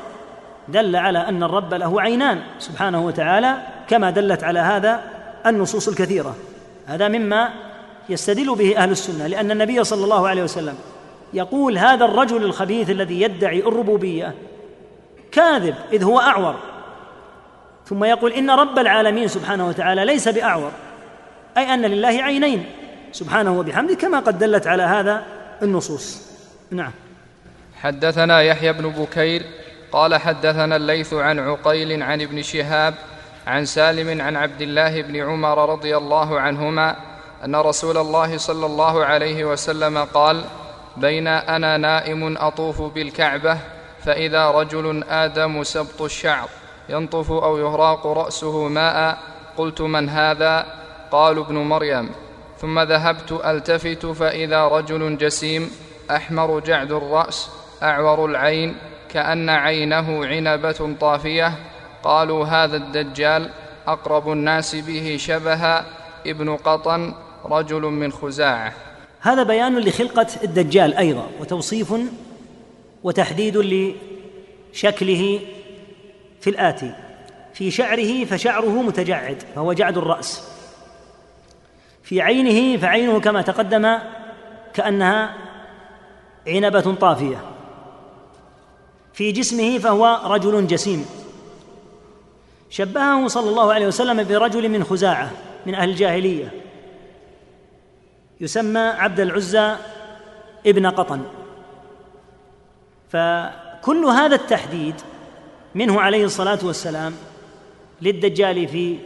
دل 0.69 0.97
على 0.97 1.19
أن 1.19 1.43
الرب 1.43 1.75
له 1.75 2.01
عينان 2.01 2.43
سبحانه 2.59 3.07
وتعالى 3.07 3.57
كما 3.89 4.11
دلت 4.11 4.45
على 4.45 4.59
هذا 4.59 5.03
النصوص 5.47 5.89
الكثيرة. 5.89 6.37
هذا 6.87 7.09
مما 7.09 7.51
يستدل 8.11 8.55
به 8.55 8.77
أهل 8.77 8.91
السنة 8.91 9.27
لأن 9.27 9.51
النبي 9.51 9.85
صلى 9.85 10.05
الله 10.05 10.29
عليه 10.29 10.43
وسلم 10.43 10.75
يقول 11.35 11.79
هذا 11.79 12.05
الرجل 12.05 12.45
الخبيث 12.45 12.91
الذي 12.91 13.21
يدعي 13.21 13.61
الربوبية 13.61 14.35
كاذب 15.33 15.75
إذ 15.93 16.05
هو 16.05 16.21
أعور. 16.21 16.57
ثم 17.87 18.05
يقول 18.05 18.33
إن 18.33 18.51
رب 18.51 18.79
العالمين 18.79 19.29
سبحانه 19.29 19.69
وتعالى 19.69 20.05
ليس 20.05 20.29
بأعور 20.29 20.73
أي 21.57 21.75
أن 21.75 21.83
لله 21.83 22.09
عينين 22.23 22.67
سبحانه 23.13 23.59
وبحمده 23.59 23.95
كما 23.95 24.19
قد 24.19 24.39
دلت 24.39 24.67
على 24.67 24.83
هذا 24.83 25.25
النصوص. 25.63 26.31
نعم. 26.71 26.93
حدثنا 27.81 28.43
يحيى 28.43 28.73
بن 28.73 28.89
بكير 28.89 29.43
قال 29.93 30.15
حدثنا 30.15 30.77
الليث 30.77 31.15
عن 31.15 31.39
عقيل 31.39 32.03
عن 32.03 32.21
ابن 32.21 32.43
شهاب 32.43 32.95
عن 33.47 33.65
سالم 33.65 34.21
عن 34.21 34.37
عبد 34.37 34.61
الله 34.63 35.03
بن 35.03 35.17
عمر 35.17 35.73
رضي 35.73 35.97
الله 35.97 36.41
عنهما 36.41 37.10
أن 37.45 37.57
رسول 37.57 37.97
الله 37.99 38.39
صلى 38.39 38.67
الله 38.67 39.05
عليه 39.05 39.45
وسلم 39.45 39.99
قال 39.99 40.45
بين 40.97 41.27
أنا 41.27 41.77
نائم 41.77 42.37
أطوف 42.37 42.83
بالكعبة 42.83 43.59
فإذا 44.05 44.51
رجل 44.51 45.05
آدم 45.09 45.65
سبط 45.65 46.03
الشعر 46.03 46.49
ينطف 46.89 47.31
أو 47.31 47.59
يهراق 47.59 48.07
رأسه 48.07 48.69
ماء 48.69 49.19
قلت 49.57 49.81
من 49.81 50.09
هذا؟ 50.09 50.67
قالوا 51.11 51.45
ابن 51.45 51.55
مريم 51.55 52.11
ثم 52.59 52.81
ذهبت 52.81 53.33
ألتفت 53.33 54.07
فإذا 54.07 54.69
رجل 54.69 55.19
جسيم 55.19 55.71
أحمر 56.11 56.61
جعد 56.61 56.93
الرأس 56.93 57.51
أعور 57.83 58.25
العين 58.25 58.77
كأن 59.09 59.51
عينه 59.51 60.27
عنبة 60.27 60.95
طافية 61.01 61.53
قالوا 62.05 62.47
هذا 62.47 62.77
الدجال 62.77 63.51
أقرب 63.87 64.33
الناس 64.33 64.75
به 64.75 65.17
شبها 65.21 65.85
ابن 66.27 66.57
قطن 66.57 67.15
رجل 67.45 67.83
من 67.83 68.13
خزاعة. 68.13 68.75
هذا 69.21 69.43
بيان 69.43 69.79
لخلقة 69.79 70.27
الدجال 70.45 70.95
أيضا 70.95 71.27
وتوصيف 71.41 71.95
وتحديد 73.03 73.57
لشكله 74.73 75.41
في 76.41 76.51
الآتي. 76.51 76.95
في 77.55 77.71
شعره 77.71 78.25
فشعره 78.25 78.83
متجعد 78.83 79.43
فهو 79.55 79.73
جعد 79.73 79.99
الرأس. 79.99 80.43
في 82.03 82.21
عينه 82.21 82.81
فعينه 82.81 83.21
كما 83.21 83.43
تقدم 83.43 83.99
كأنها 84.75 85.35
عنبة 86.47 86.95
طافية. 86.95 87.45
في 89.13 89.33
جسمه 89.33 89.79
فهو 89.79 90.21
رجل 90.25 90.67
جسيم. 90.67 91.07
شبهه 92.71 93.29
صلى 93.29 93.51
الله 93.51 93.73
عليه 93.73 93.87
وسلم 93.87 94.25
برجل 94.25 94.69
من 94.69 94.85
خزاعة 94.85 95.31
من 95.67 95.75
أهل 95.75 95.91
الجاهلية. 95.91 96.53
يسمى 98.41 98.81
عبد 98.81 99.21
العزى 99.21 99.77
ابن 100.67 100.87
قطن. 100.87 101.23
فكل 103.09 104.05
هذا 104.05 104.35
التحديد 104.35 104.95
منه 105.75 106.01
عليه 106.01 106.25
الصلاة 106.25 106.59
والسلام 106.63 107.15
للدجال 108.03 108.69
في 108.69 108.99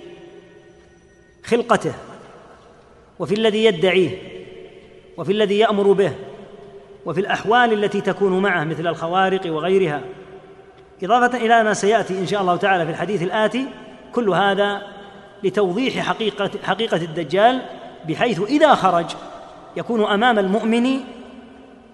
خلقته 1.45 1.93
وفي 3.19 3.35
الذي 3.35 3.65
يدعيه 3.65 4.19
وفي 5.17 5.33
الذي 5.33 5.59
يأمر 5.59 5.93
به 5.93 6.13
وفي 7.07 7.21
الأحوال 7.21 7.73
التي 7.73 8.01
تكون 8.01 8.43
معه 8.43 8.65
مثل 8.65 8.87
الخوارق 8.87 9.53
وغيرها. 9.53 10.01
إضافة 11.03 11.39
إلى 11.39 11.65
ما 11.65 11.75
سيأتي 11.75 12.19
إن 12.19 12.27
شاء 12.27 12.41
الله 12.41 12.57
تعالى 12.57 12.85
في 12.85 12.91
الحديث 12.91 13.23
الآتي 13.23 13.67
كل 14.13 14.31
هذا 14.31 14.83
لتوضيح 15.43 15.99
حقيقه 15.99 16.51
حقيقة 16.63 16.97
الدجال 16.97 17.63
بحيث 18.09 18.41
إذا 18.41 18.75
خرج 18.75 19.07
يكون 19.77 20.05
أمام 20.05 20.39
المؤمن 20.39 21.01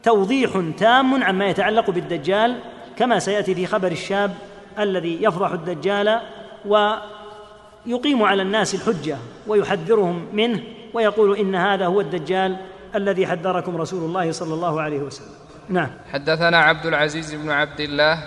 توضيح 0.02 0.62
تام 0.78 1.24
عما 1.24 1.46
يتعلق 1.46 1.90
بالدجال 1.90 2.60
كما 2.96 3.18
سيأتي 3.18 3.54
في 3.54 3.66
خبر 3.66 3.92
الشاب 3.92 4.34
الذي 4.78 5.22
يفضح 5.22 5.50
الدجال 5.50 6.20
ويقيم 6.66 8.22
على 8.22 8.42
الناس 8.42 8.74
الحجة 8.74 9.16
ويحذرهم 9.46 10.26
منه 10.32 10.62
ويقول 10.94 11.36
إن 11.38 11.54
هذا 11.54 11.86
هو 11.86 12.00
الدجال 12.00 12.56
الذي 12.94 13.26
حذركم 13.26 13.76
رسول 13.76 14.04
الله 14.04 14.32
صلى 14.32 14.54
الله 14.54 14.80
عليه 14.80 14.98
وسلم. 14.98 15.34
نعم. 15.68 15.90
حدثنا 16.12 16.58
عبد 16.58 16.86
العزيز 16.86 17.34
بن 17.34 17.50
عبد 17.50 17.80
الله 17.80 18.18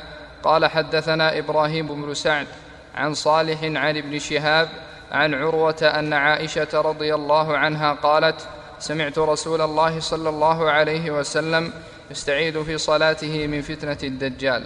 قال 0.44 0.66
حدثنا 0.66 1.40
إبراهيم 1.40 1.88
بن 1.88 2.14
سعد 2.14 2.48
عن 2.96 3.14
صالح 3.14 3.64
عن 3.64 3.98
ابن 3.98 4.20
شهاب 4.20 4.68
عن 5.14 5.34
عروة 5.34 5.82
أن 5.82 6.14
عائشة 6.14 6.82
رضي 6.82 7.16
الله 7.16 7.58
عنها 7.58 7.94
قالت 7.94 8.48
سمعت 8.80 9.20
رسول 9.20 9.62
الله 9.62 10.00
صلى 10.00 10.30
الله 10.30 10.72
عليه 10.72 11.12
وسلم 11.12 11.74
يستعيذ 12.12 12.64
في 12.64 12.78
صلاته 12.78 13.48
من 13.48 13.62
فتنة 13.62 13.98
الدجال. 14.04 14.64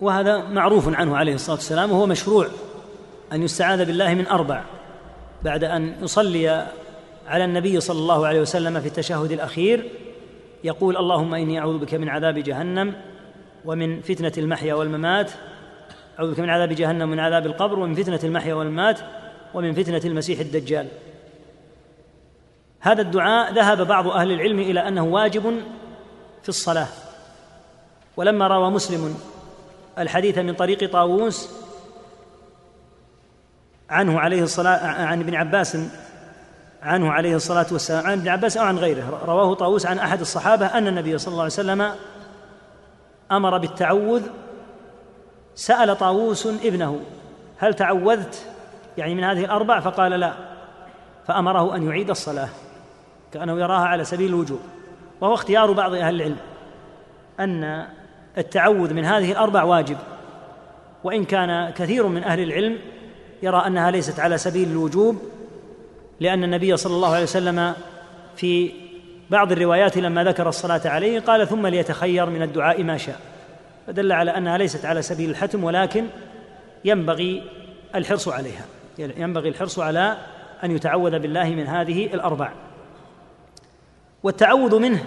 وهذا 0.00 0.38
معروف 0.38 0.94
عنه 0.94 1.16
عليه 1.16 1.34
الصلاة 1.34 1.56
والسلام 1.56 1.92
وهو 1.92 2.06
مشروع 2.06 2.48
أن 3.32 3.42
يستعاذ 3.42 3.84
بالله 3.84 4.14
من 4.14 4.26
أربع 4.26 4.62
بعد 5.42 5.64
أن 5.64 5.94
يصلي 6.02 6.66
على 7.28 7.44
النبي 7.44 7.80
صلى 7.80 7.98
الله 7.98 8.26
عليه 8.26 8.40
وسلم 8.40 8.80
في 8.80 8.86
التشهد 8.86 9.32
الأخير 9.32 9.90
يقول 10.64 10.96
اللهم 10.96 11.34
إني 11.34 11.58
أعوذ 11.58 11.78
بك 11.78 11.94
من 11.94 12.08
عذاب 12.08 12.38
جهنم 12.38 12.94
ومن 13.64 14.00
فتنة 14.00 14.32
المحيا 14.38 14.74
والممات 14.74 15.30
أعوذ 16.20 16.32
بك 16.32 16.40
من 16.40 16.50
عذاب 16.50 16.72
جهنم 16.72 17.02
ومن 17.02 17.20
عذاب 17.20 17.46
القبر 17.46 17.78
ومن 17.78 17.94
فتنة 17.94 18.20
المحيا 18.24 18.54
والممات 18.54 19.00
ومن 19.54 19.74
فتنة 19.74 20.00
المسيح 20.04 20.40
الدجال. 20.40 20.88
هذا 22.80 23.02
الدعاء 23.02 23.52
ذهب 23.52 23.86
بعض 23.86 24.08
أهل 24.08 24.32
العلم 24.32 24.58
إلى 24.58 24.88
أنه 24.88 25.04
واجب 25.04 25.42
في 26.42 26.48
الصلاة. 26.48 26.86
ولما 28.16 28.46
روى 28.46 28.70
مسلم 28.70 29.16
الحديث 29.98 30.38
من 30.38 30.54
طريق 30.54 30.92
طاووس 30.92 31.50
عنه 33.90 34.20
عليه 34.20 34.42
الصلاة 34.42 34.86
عن 34.86 35.20
ابن 35.20 35.34
عباس 35.34 35.78
عنه 36.82 37.12
عليه 37.12 37.36
الصلاة 37.36 37.66
والسلام 37.72 38.06
عن 38.06 38.12
ابن 38.12 38.28
عباس 38.28 38.56
أو 38.56 38.64
عن 38.64 38.78
غيره. 38.78 39.20
رواه 39.24 39.54
طاووس 39.54 39.86
عن 39.86 39.98
أحد 39.98 40.20
الصحابة 40.20 40.66
أن 40.66 40.86
النبي 40.86 41.18
صلى 41.18 41.32
الله 41.32 41.42
عليه 41.42 41.52
وسلم 41.52 41.94
أمر 43.32 43.58
بالتعوذ 43.58 44.22
سأل 45.54 45.98
طاووس 45.98 46.46
ابنه 46.46 47.00
هل 47.58 47.74
تعوذت؟ 47.74 48.46
يعني 48.98 49.14
من 49.14 49.24
هذه 49.24 49.44
الأربع؟ 49.44 49.80
فقال 49.80 50.12
لا 50.12 50.32
فأمره 51.26 51.76
أن 51.76 51.88
يعيد 51.88 52.10
الصلاة 52.10 52.48
كأنه 53.32 53.60
يراها 53.60 53.86
على 53.86 54.04
سبيل 54.04 54.28
الوجوب. 54.28 54.60
وهو 55.20 55.34
اختيار 55.34 55.72
بعض 55.72 55.94
أهل 55.94 56.14
العلم 56.14 56.36
أن 57.40 57.86
التعوذ 58.38 58.94
من 58.94 59.04
هذه 59.04 59.32
الأربع 59.32 59.62
واجب. 59.62 59.96
وإن 61.04 61.24
كان 61.24 61.70
كثير 61.70 62.06
من 62.06 62.24
أهل 62.24 62.40
العلم 62.40 62.78
يرى 63.42 63.66
أنها 63.66 63.90
ليست 63.90 64.20
على 64.20 64.38
سبيل 64.38 64.68
الوجوب 64.68 65.22
لأن 66.20 66.44
النبي 66.44 66.76
صلى 66.76 66.94
الله 66.94 67.14
عليه 67.14 67.22
وسلم 67.22 67.74
في 68.36 68.72
بعض 69.30 69.52
الروايات 69.52 69.96
لما 69.96 70.24
ذكر 70.24 70.48
الصلاة 70.48 70.80
عليه 70.84 71.20
قال 71.20 71.48
ثم 71.48 71.66
ليتخير 71.66 72.30
من 72.30 72.42
الدعاء 72.42 72.82
ما 72.84 72.96
شاء. 72.96 73.20
فدل 73.90 74.12
على 74.12 74.30
أنها 74.30 74.58
ليست 74.58 74.84
على 74.84 75.02
سبيل 75.02 75.30
الحتم 75.30 75.64
ولكن 75.64 76.06
ينبغي 76.84 77.42
الحرص 77.94 78.28
عليها. 78.28 78.64
ينبغي 78.98 79.48
الحرص 79.48 79.78
على 79.78 80.16
أن 80.64 80.70
يتعوذ 80.70 81.18
بالله 81.18 81.48
من 81.48 81.66
هذه 81.66 82.06
الأربع. 82.06 82.52
والتعوذ 84.22 84.78
منه 84.78 85.04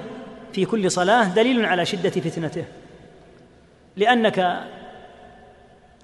في 0.53 0.65
كل 0.65 0.91
صلاة 0.91 1.23
دليل 1.23 1.65
على 1.65 1.85
شدة 1.85 2.09
فتنته 2.09 2.65
لأنك 3.97 4.63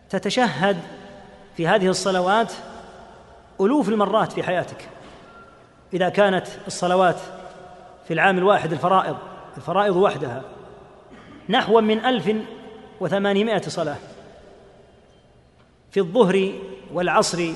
تتشهد 0.10 0.78
في 1.58 1.68
هذه 1.68 1.88
الصلوات 1.88 2.54
ألوف 3.62 3.90
المرات 3.90 4.32
في 4.32 4.44
حياتك. 4.44 4.90
إذا 5.94 6.10
كانت 6.10 6.48
الصلوات 6.68 7.20
في 8.08 8.14
العام 8.14 8.38
الواحد 8.38 8.72
الفرائض 8.72 9.18
الفرائض 9.58 9.96
وحدها 9.96 10.42
نحو 11.50 11.82
من 11.82 12.06
ألف 12.06 12.32
وثمانمائة 13.02 13.62
صلاة 13.62 13.98
في 15.92 16.00
الظهر 16.00 16.54
والعصر 16.94 17.52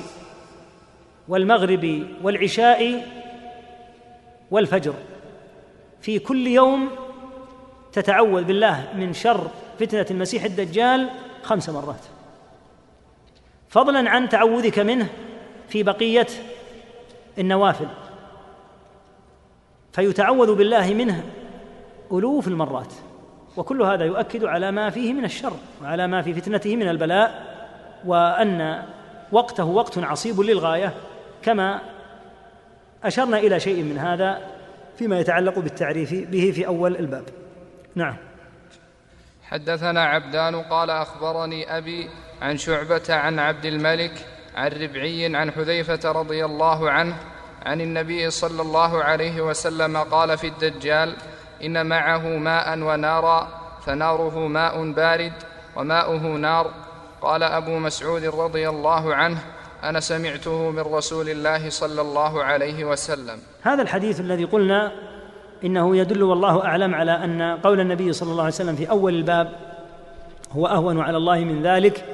والمغرب 1.28 2.07
والعشاء 2.24 3.07
والفجر. 4.52 4.94
في 6.02 6.20
كل 6.20 6.48
يوم 6.48 6.90
تتعوذ 7.91 8.44
بالله 8.44 8.94
من 8.95 9.14
شر 9.14 9.48
فتنة 9.80 10.06
المسيح 10.11 10.44
الدجال 10.44 11.10
خمس 11.44 11.70
مرات. 11.70 12.06
فضلا 13.70 14.10
عن 14.10 14.30
تعوذك 14.30 14.80
منه 14.80 15.10
في 15.70 15.84
بقية 15.84 16.28
النوافل. 17.38 17.88
فيتعوذ 19.91 20.56
بالله 20.56 20.94
منه 20.94 21.24
ألوف 22.11 22.48
المرات. 22.48 22.94
وكل 23.58 23.82
هذا 23.82 24.06
يؤكد 24.06 24.44
على 24.44 24.72
ما 24.72 24.90
فيه 24.90 25.14
من 25.14 25.26
الشر 25.26 25.54
وعلى 25.82 26.08
ما 26.08 26.22
في 26.22 26.34
فتنته 26.34 26.76
من 26.76 26.90
البلاء 26.90 27.54
وأن 28.06 28.84
وقته 29.32 29.64
وقت 29.64 29.98
عصيب 29.98 30.40
للغاية 30.40 30.94
كما 31.44 31.82
أشرنا 33.04 33.38
إلى 33.38 33.60
شيء 33.60 33.84
من 33.84 33.98
هذا 33.98 34.42
فيما 34.98 35.20
يتعلق 35.20 35.60
بالتعريف 35.60 36.14
به 36.14 36.52
في 36.56 36.68
أول 36.68 36.96
الباب. 36.96 37.24
نعم. 37.96 38.16
حدثنا 39.44 40.04
عبدان 40.04 40.56
قال 40.56 40.90
أخبرني 40.90 41.78
أبي 41.78 42.10
عن 42.42 42.58
شعبة 42.58 43.04
عن 43.10 43.40
عبد 43.40 43.66
الملك 43.66 44.26
عن 44.56 44.72
ربعي 44.72 45.36
عن 45.36 45.52
حذيفة 45.52 46.12
رضي 46.12 46.46
الله 46.46 46.92
عنه 46.92 47.16
عن 47.66 47.82
النبي 47.82 48.30
صلى 48.30 48.62
الله 48.62 49.04
عليه 49.04 49.42
وسلم 49.42 49.98
قال 49.98 50.38
في 50.38 50.48
الدجال 50.48 51.16
إن 51.65 51.85
معه 51.85 52.27
ماء 52.27 52.80
ونارا 52.80 53.48
فناره 53.85 54.48
ماء 54.48 54.91
بارد 54.91 55.34
وماؤه 55.76 56.27
نار. 56.27 56.72
قال 57.22 57.44
أبو 57.44 57.80
مسعود 57.80 58.26
رضي 58.26 58.69
الله 58.69 59.15
عنه 59.15 59.38
أنا 59.84 59.99
سمعته 59.99 60.69
من 60.69 60.80
رسول 60.80 61.30
الله 61.30 61.69
صلى 61.69 62.02
الله 62.02 62.44
عليه 62.44 62.85
وسلم. 62.85 63.40
هذا 63.61 63.81
الحديث 63.81 64.19
الذي 64.19 64.44
قلنا 64.44 64.91
إنه 65.64 65.98
يدل 65.98 66.23
والله 66.23 66.65
أعلم 66.65 66.95
على 66.95 67.11
أن 67.11 67.41
قول 67.64 67.80
النبي 67.80 68.14
صلى 68.14 68.31
الله 68.31 68.44
عليه 68.44 68.53
وسلم 68.53 68.76
في 68.76 68.90
أول 68.90 69.14
الباب 69.14 69.52
هو 70.52 70.68
أهون 70.68 71.02
على 71.02 71.18
الله 71.18 71.40
من 71.40 71.64
ذلك 71.64 72.06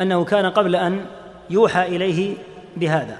أنه 0.00 0.24
كان 0.24 0.46
قبل 0.46 0.76
أن 0.76 1.06
يوحى 1.50 1.82
إليه 1.82 2.36
بهذا. 2.76 3.18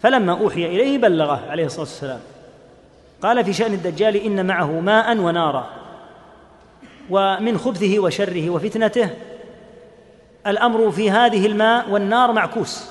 فلما 0.00 0.32
أوحي 0.32 0.66
إليه 0.66 0.98
بلغه 0.98 1.50
عليه 1.50 1.64
الصلاة 1.64 1.80
والسلام. 1.80 2.20
قال 3.22 3.44
في 3.44 3.52
شأن 3.52 3.72
الدجال 3.72 4.16
إن 4.16 4.46
معه 4.46 4.80
ماء 4.80 5.18
ونارا 5.18 5.70
ومن 7.10 7.58
خبثه 7.58 7.98
وشره 7.98 8.50
وفتنته 8.50 9.10
الأمر 10.46 10.90
في 10.90 11.10
هذه 11.10 11.46
الماء 11.46 11.90
والنار 11.90 12.32
معكوس 12.32 12.90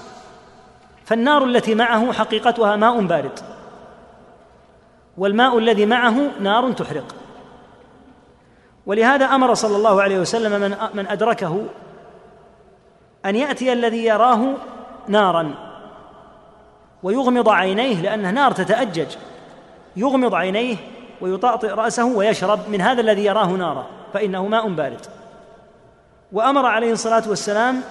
فالنار 1.06 1.44
التي 1.44 1.76
معه 1.76 2.14
حقيقتها 2.14 2.76
ماء 2.76 3.02
بارد 3.02 3.40
والماء 5.18 5.58
الذي 5.58 5.86
معه 5.86 6.32
نار 6.40 6.72
تحرق. 6.72 7.16
ولهذا 8.86 9.26
أمر 9.26 9.54
صلى 9.54 9.78
الله 9.78 10.02
عليه 10.02 10.20
وسلم 10.20 10.62
من 10.62 10.78
من 10.94 11.08
أدركه 11.08 11.66
أن 13.26 13.36
يأتي 13.36 13.74
الذي 13.74 14.06
يراه 14.06 14.54
نارا 15.08 15.56
ويغمض 17.04 17.50
عينيه 17.50 18.02
لأنه 18.02 18.32
نار 18.32 18.52
تتأجج. 18.52 19.08
يغمض 19.96 20.36
عينيه 20.36 20.76
ويطاطئ 21.22 21.68
رأسه 21.68 22.06
ويشرب 22.06 22.70
من 22.70 22.82
هذا 22.82 23.02
الذي 23.02 23.26
يراه 23.26 23.48
نارا 23.48 23.88
فإنه 24.14 24.48
ماء 24.48 24.70
بارد. 24.70 25.06
وأمر 26.32 26.66
عليه 26.66 26.92
الصلاة 26.92 27.30
والسلام 27.30 27.82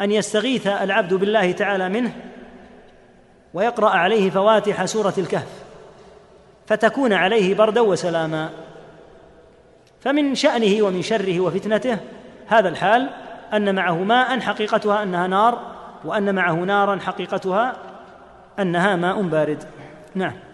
أن 0.00 0.10
يستغيث 0.12 0.66
العبد 0.66 1.14
بالله 1.14 1.52
تعالى 1.52 1.88
منه 1.88 2.12
ويقرأ 3.54 3.90
عليه 3.90 4.30
فواتح 4.30 4.84
سورة 4.84 5.14
الكهف 5.18 5.48
فتكون 6.66 7.12
عليه 7.12 7.54
بردا 7.54 7.80
وسلاما. 7.80 8.50
فمن 10.00 10.34
شأنه 10.34 10.82
ومن 10.82 11.02
شره 11.02 11.40
وفتنته 11.40 11.98
هذا 12.46 12.68
الحال 12.68 13.10
أن 13.52 13.74
معه 13.74 13.94
ماء 13.94 14.40
حقيقتها 14.40 15.02
أنها 15.02 15.26
نار 15.26 15.58
وأن 16.04 16.34
معه 16.34 16.54
نارا 16.54 16.96
حقيقتها 16.96 17.76
أنها 18.58 18.96
ماء 18.96 19.22
بارد. 19.22 19.64
نعم. 20.14 20.45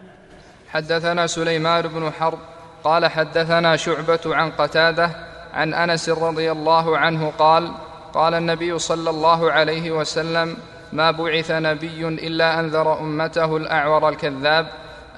حدثنا 0.73 1.27
سليمان 1.27 1.83
بن 1.83 2.11
حرب 2.21 2.39
قال 2.85 3.07
حدثنا 3.07 3.77
شعبة 3.77 4.21
عن 4.27 4.51
قتادة 4.51 5.11
عن 5.55 5.75
أنس 5.75 6.09
رضي 6.09 6.53
الله 6.53 6.99
عنه 6.99 7.33
قال 7.39 7.73
قال 8.15 8.35
النبي 8.35 8.79
صلى 8.79 9.11
الله 9.11 9.53
عليه 9.53 9.91
وسلم 9.91 10.57
ما 10.93 11.11
بعث 11.11 11.51
نبي 11.51 12.09
إلا 12.09 12.61
أنذر 12.61 13.01
أمته 13.01 13.57
الأعور 13.57 14.09
الكذاب 14.09 14.67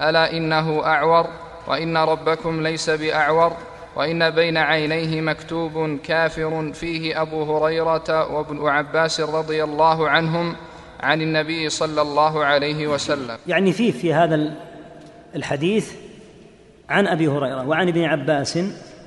ألا 0.01 0.31
إنه 0.31 0.81
أعور 0.85 1.27
وإن 1.67 1.97
ربكم 1.97 2.61
ليس 2.61 2.89
بأعور 2.89 3.53
وإن 3.95 4.29
بين 4.29 4.57
عينيه 4.57 5.21
مكتوب 5.21 5.99
كافر 6.03 6.71
فيه 6.73 7.21
أبو 7.21 7.57
هريرة 7.57 8.33
وابن 8.33 8.67
عباس 8.67 9.21
رضي 9.21 9.63
الله 9.63 10.09
عنهم 10.09 10.55
عن 10.99 11.21
النبي 11.21 11.69
صلى 11.69 12.01
الله 12.01 12.45
عليه 12.45 12.87
وسلم. 12.87 13.37
يعني 13.47 13.73
فيه 13.73 13.91
في 13.91 14.13
هذا 14.13 14.35
الحديث 15.35 15.91
عن 16.89 17.07
أبي 17.07 17.27
هريرة 17.27 17.67
وعن 17.67 17.87
ابن 17.87 18.03
عباس 18.03 18.59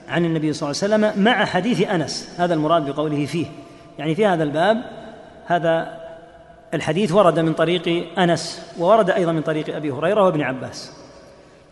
عن 0.08 0.24
النبي 0.24 0.52
صلى 0.52 0.70
الله 0.70 0.82
عليه 0.82 1.06
وسلم 1.06 1.24
مع 1.24 1.44
حديث 1.44 1.88
أنس 1.88 2.34
هذا 2.38 2.54
المراد 2.54 2.90
بقوله 2.90 3.26
فيه. 3.26 3.46
يعني 3.98 4.14
في 4.14 4.26
هذا 4.26 4.44
الباب 4.44 4.82
هذا 5.46 5.98
الحديث 6.74 7.12
ورد 7.12 7.40
من 7.40 7.52
طريق 7.52 8.06
أنس 8.18 8.72
وورد 8.78 9.10
أيضا 9.10 9.32
من 9.32 9.42
طريق 9.42 9.76
أبي 9.76 9.90
هريرة 9.90 10.24
وابن 10.24 10.42
عباس. 10.42 10.92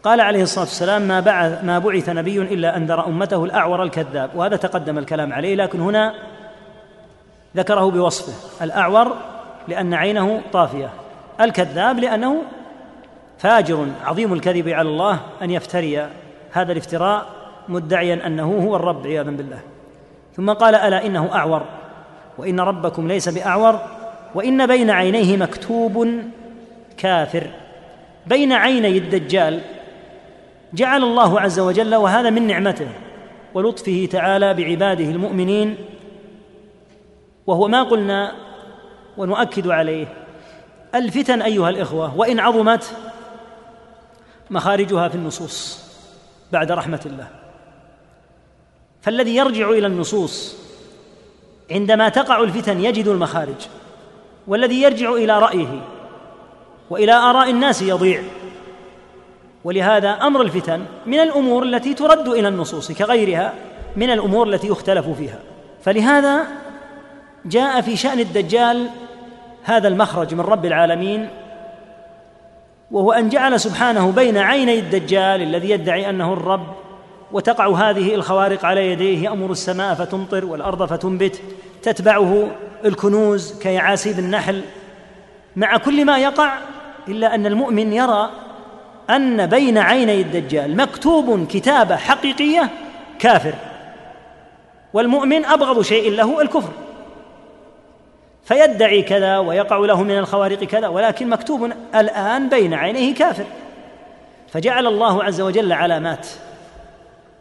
قال 0.03 0.21
عليه 0.21 0.43
الصلاة 0.43 0.65
والسلام 0.65 1.03
ما 1.03 1.21
بعث 1.21 1.65
ما 1.65 1.79
بعث 1.79 2.09
نبي 2.09 2.43
إلا 2.43 2.77
انذر 2.77 3.07
أمته 3.07 3.45
الأعور 3.45 3.83
الكذاب. 3.83 4.31
وهذا 4.35 4.57
تقدم 4.57 4.99
الكلام 4.99 5.33
عليه 5.33 5.55
لكن 5.55 5.81
هنا 5.81 6.15
ذكره 7.57 7.91
بوصفه 7.91 8.65
الأعور 8.65 9.17
لأن 9.69 9.95
عينه 9.95 10.41
طافية 10.53 10.91
الكذاب 11.41 11.99
لأنه 11.99 12.43
فاجر 13.39 13.87
عظيم 14.05 14.33
الكذب 14.33 14.69
على 14.69 14.89
الله 14.89 15.21
أن 15.43 15.51
يفتري 15.51 16.09
هذا 16.53 16.73
الافتراء 16.73 17.27
مدعيا 17.69 18.27
أنه 18.27 18.59
هو 18.67 18.77
الرب 18.77 19.07
عياذا 19.07 19.31
بالله. 19.31 19.61
ثم 20.37 20.51
قال 20.51 20.75
ألا 20.75 21.07
إنه 21.07 21.35
أعور؟ 21.35 21.63
وإن 22.39 22.61
ربكم 22.61 23.09
ليس 23.09 23.29
بأعور 23.29 23.81
وإن 24.35 24.67
بين 24.67 24.91
عينيه 24.91 25.37
مكتوب 25.37 26.09
كافر. 26.97 27.47
بين 28.27 28.53
عيني 28.53 28.99
الدجال 28.99 29.61
جعل 30.75 31.03
الله 31.03 31.41
عز 31.41 31.61
وجل 31.61 31.95
وهذا 31.95 32.31
من 32.31 32.47
نعمته 32.47 32.89
ولطفه 33.55 34.09
تعالى 34.13 34.55
بعباده 34.55 35.05
المؤمنين. 35.05 35.77
وهو 37.47 37.69
ما 37.69 37.83
قلنا 37.83 38.33
ونؤكد 39.17 39.69
عليه 39.69 40.07
الفتن 40.95 41.43
أيها 41.43 41.71
الإخوة 41.71 42.19
وإن 42.19 42.41
عظمت 42.41 42.97
مخارجها 44.51 45.09
في 45.09 45.15
النصوص 45.15 45.79
بعد 46.53 46.73
رحمة 46.73 47.01
الله. 47.07 47.29
فالذي 49.03 49.37
يرجع 49.37 49.71
إلى 49.71 49.87
النصوص 49.87 50.57
عندما 51.71 52.09
تقع 52.09 52.43
الفتن 52.43 52.81
يجد 52.81 53.09
المخارج 53.09 53.69
والذي 54.47 54.83
يرجع 54.83 55.13
إلى 55.13 55.39
رأيه 55.39 55.81
وإلى 56.91 57.13
آراء 57.13 57.51
الناس 57.51 57.83
يضيع. 57.83 58.23
ولهذا 59.65 60.11
أمر 60.11 60.43
الفتن 60.43 60.85
من 61.07 61.19
الأمور 61.21 61.63
التي 61.63 61.95
ترد 61.95 62.29
إلى 62.29 62.49
النصوص 62.49 62.93
كغيرها 62.93 63.53
من 63.97 64.11
الأمور 64.11 64.49
التي 64.49 64.69
يختلف 64.69 65.09
فيها. 65.09 65.39
فلهذا 65.83 66.47
جاء 67.45 67.81
في 67.81 67.97
شأن 67.97 68.21
الدجال 68.21 68.91
هذا 69.63 69.89
المخرج 69.89 70.35
من 70.35 70.41
رب 70.41 70.67
العالمين 70.67 71.29
وهو 72.91 73.13
أن 73.13 73.29
جعل 73.29 73.61
سبحانه 73.61 74.13
بين 74.13 74.39
عيني 74.39 74.79
الدجال 74.79 75.43
الذي 75.43 75.71
يدعي 75.71 76.11
أنه 76.11 76.33
الرب 76.33 76.67
وتقع 77.33 77.69
هذه 77.69 78.15
الخوارق 78.15 78.65
على 78.65 78.93
يديه 78.93 79.25
يأمر 79.25 79.51
السماء 79.51 79.95
فتمطر 79.95 80.45
والأرض 80.45 80.85
فتنبت 80.85 81.41
تتبعه 81.83 82.51
الكنوز 82.85 83.59
كيعاسيب 83.59 84.19
النحل. 84.19 84.63
مع 85.57 85.77
كل 85.77 86.05
ما 86.05 86.19
يقع 86.19 86.59
إلا 87.09 87.35
أن 87.35 87.47
المؤمن 87.47 87.93
يرى 87.93 88.31
أن 89.11 89.47
بين 89.47 89.79
عيني 89.79 90.21
الدجال 90.21 90.77
مكتوب 90.77 91.47
كتابه 91.47 91.97
حقيقية 91.97 92.71
كافر 93.19 93.55
والمؤمن 94.93 95.45
أبغض 95.45 95.83
شيء 95.83 96.13
له 96.13 96.43
الكفر. 96.43 96.73
فيدعي 98.47 99.03
كذا 99.03 99.39
ويقع 99.39 99.77
له 99.77 100.03
من 100.03 100.19
الخوارق 100.19 100.65
كذا 100.65 100.89
ولكن 100.89 101.29
مكتوب 101.29 101.73
الآن 101.95 102.49
بين 102.49 102.75
عينيه 102.75 103.15
كافر. 103.15 103.45
فجعل 104.53 104.87
الله 104.87 105.25
عز 105.25 105.41
وجل 105.41 105.73
علامات 105.73 106.27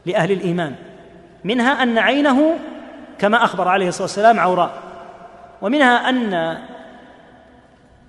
لأهل 0.06 0.32
الإيمان 0.32 0.76
منها 1.44 1.84
أن 1.84 1.98
عينه 1.98 2.58
كما 3.20 3.44
أخبر 3.44 3.68
عليه 3.68 3.88
الصلاة 3.88 4.04
والسلام 4.04 4.40
عوراء 4.40 4.72
ومنها 5.62 6.10
أن 6.10 6.58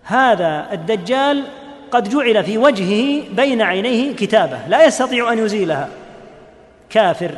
هذا 0.02 0.66
الدجال 0.72 1.44
قد 1.90 2.08
جعل 2.08 2.44
في 2.44 2.58
وجهه 2.58 3.24
بين 3.32 3.62
عينيه 3.62 4.16
كتابة 4.16 4.58
لا 4.68 4.84
يستطيع 4.84 5.32
أن 5.32 5.38
يزيلها. 5.38 5.88
كافر. 6.90 7.30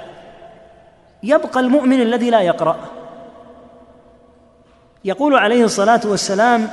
يبقى 1.23 1.61
المؤمن 1.61 2.01
الذي 2.01 2.31
لا 2.31 2.41
يقرأ. 2.41 2.77
يقول 5.05 5.35
عليه 5.35 5.65
الصلاة 5.65 6.01
والسلام 6.05 6.69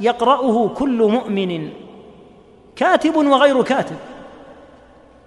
يقرأه 0.00 0.68
كل 0.68 1.02
مؤمن 1.02 1.70
كاتب 2.76 3.16
وغير 3.16 3.62
كاتب 3.62 3.96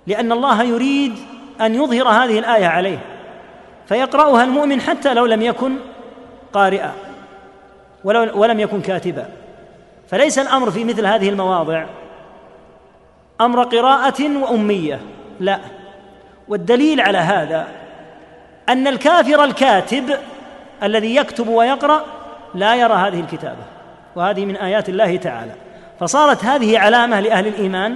لأن 0.07 0.31
الله 0.31 0.63
يريد 0.63 1.15
أن 1.61 1.75
يظهر 1.75 2.07
هذه 2.07 2.39
الآية 2.39 2.67
عليه 2.67 2.99
فيقرأها 3.87 4.43
المؤمن 4.43 4.81
حتى 4.81 5.13
لو 5.13 5.25
لم 5.25 5.41
يكن 5.41 5.75
قارئا 6.53 6.93
ولو 8.03 8.41
ولم 8.41 8.59
يكن 8.59 8.81
كاتبا. 8.81 9.29
فليس 10.09 10.39
الأمر 10.39 10.71
في 10.71 10.83
مثل 10.83 11.05
هذه 11.05 11.29
المواضع 11.29 11.85
أمر 13.41 13.63
قراءة 13.63 14.37
وأمية 14.37 14.99
لا. 15.39 15.59
والدليل 16.47 17.01
على 17.01 17.17
هذا 17.17 17.67
أن 18.69 18.87
الكافر 18.87 19.43
الكاتب 19.43 20.17
الذي 20.83 21.15
يكتب 21.15 21.47
ويقرأ 21.47 22.05
لا 22.55 22.75
يرى 22.75 22.93
هذه 22.93 23.19
الكتابة 23.19 23.63
وهذه 24.15 24.45
من 24.45 24.55
آيات 24.55 24.89
الله 24.89 25.17
تعالى. 25.17 25.51
فصارت 25.99 26.45
هذه 26.45 26.79
علامة 26.79 27.19
لأهل 27.19 27.47
الإيمان 27.47 27.95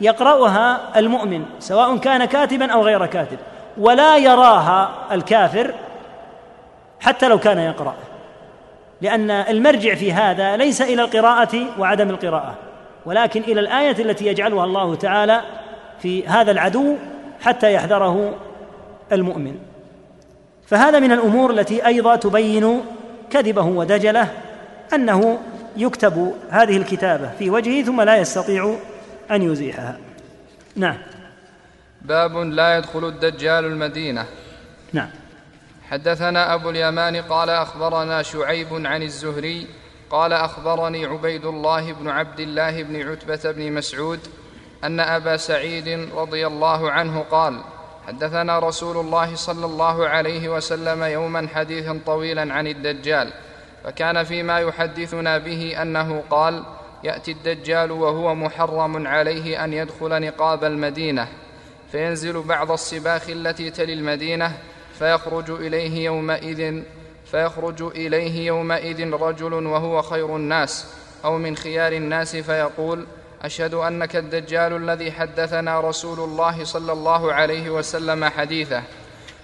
يقرأها 0.00 0.80
المؤمن 0.96 1.44
سواء 1.58 1.96
كان 1.96 2.24
كاتبا 2.24 2.72
أو 2.72 2.82
غير 2.82 3.06
كاتب 3.06 3.38
ولا 3.78 4.16
يراها 4.16 4.90
الكافر 5.12 5.74
حتى 7.00 7.28
لو 7.28 7.38
كان 7.38 7.58
يقرأ. 7.58 7.94
لأن 9.00 9.30
المرجع 9.30 9.94
في 9.94 10.12
هذا 10.12 10.56
ليس 10.56 10.82
إلى 10.82 11.02
القراءة 11.02 11.56
وعدم 11.78 12.10
القراءة 12.10 12.54
ولكن 13.06 13.40
إلى 13.40 13.60
الآية 13.60 14.02
التي 14.02 14.26
يجعلها 14.26 14.64
الله 14.64 14.94
تعالى 14.94 15.40
في 15.98 16.26
هذا 16.26 16.50
العدو 16.50 16.96
حتى 17.40 17.72
يحذره 17.74 18.34
المؤمن. 19.12 19.58
فهذا 20.66 20.98
من 20.98 21.12
الأمور 21.12 21.50
التي 21.50 21.86
أيضا 21.86 22.16
تبين 22.16 22.80
كذبه 23.30 23.62
ودجله 23.62 24.28
أنه 24.94 25.38
يكتب 25.76 26.34
هذه 26.50 26.76
الكتابة 26.76 27.30
في 27.38 27.50
وجهه 27.50 27.84
ثم 27.84 28.00
لا 28.00 28.16
يستطيع 28.16 28.76
أن 29.30 29.42
يزيحها. 29.42 29.98
نعم. 30.76 30.96
باب 32.02 32.36
لا 32.36 32.78
يدخل 32.78 33.08
الدجال 33.08 33.64
المدينة. 33.64 34.26
نعم. 34.92 35.10
حدثنا 35.90 36.54
أبو 36.54 36.70
اليمان 36.70 37.16
قال 37.16 37.50
أخبرنا 37.50 38.22
شعيب 38.22 38.86
عن 38.86 39.02
الزهري 39.02 39.66
قال 40.10 40.32
أخبرني 40.32 41.06
عبيد 41.06 41.44
الله 41.44 41.92
بن 41.92 42.08
عبد 42.08 42.40
الله 42.40 42.82
بن 42.82 43.10
عتبة 43.10 43.52
بن 43.52 43.72
مسعود 43.72 44.20
أن 44.84 45.00
أبا 45.00 45.36
سعيد 45.36 46.08
رضي 46.14 46.46
الله 46.46 46.90
عنه 46.90 47.20
قال 47.30 47.60
حدثنا 48.10 48.58
رسول 48.58 48.96
الله 48.96 49.34
صلى 49.34 49.66
الله 49.66 50.08
عليه 50.08 50.48
وسلم 50.48 51.02
يوما 51.02 51.48
حديثا 51.54 52.00
طويلا 52.06 52.54
عن 52.54 52.66
الدجال 52.66 53.32
فكان 53.84 54.24
فيما 54.24 54.58
يحدثنا 54.58 55.38
به 55.38 55.82
أنه 55.82 56.22
قال 56.30 56.64
يأتي 57.04 57.32
الدجال 57.32 57.90
وهو 57.90 58.34
محرم 58.34 59.06
عليه 59.06 59.64
أن 59.64 59.72
يدخل 59.72 60.22
نقاب 60.22 60.64
المدينة 60.64 61.28
فينزل 61.92 62.42
بعض 62.42 62.72
السباخ 62.72 63.30
التي 63.30 63.70
تلي 63.70 63.92
المدينة 63.92 64.52
فيخرج 64.98 65.50
إليه 65.50 66.04
يومئذ 66.04 66.82
فيخرج 67.30 67.82
إليه 67.82 68.46
يومئذ 68.46 69.10
رجل 69.12 69.52
وهو 69.52 70.02
خير 70.02 70.36
الناس 70.36 70.86
أو 71.24 71.38
من 71.38 71.56
خيار 71.56 71.92
الناس 71.92 72.36
فيقول 72.36 73.06
أشهد 73.42 73.74
أنك 73.74 74.16
الدجال 74.16 74.76
الذي 74.76 75.12
حدثنا 75.12 75.80
رسول 75.80 76.18
الله 76.18 76.64
صلى 76.64 76.92
الله 76.92 77.32
عليه 77.32 77.70
وسلم 77.70 78.24
حديثه. 78.24 78.82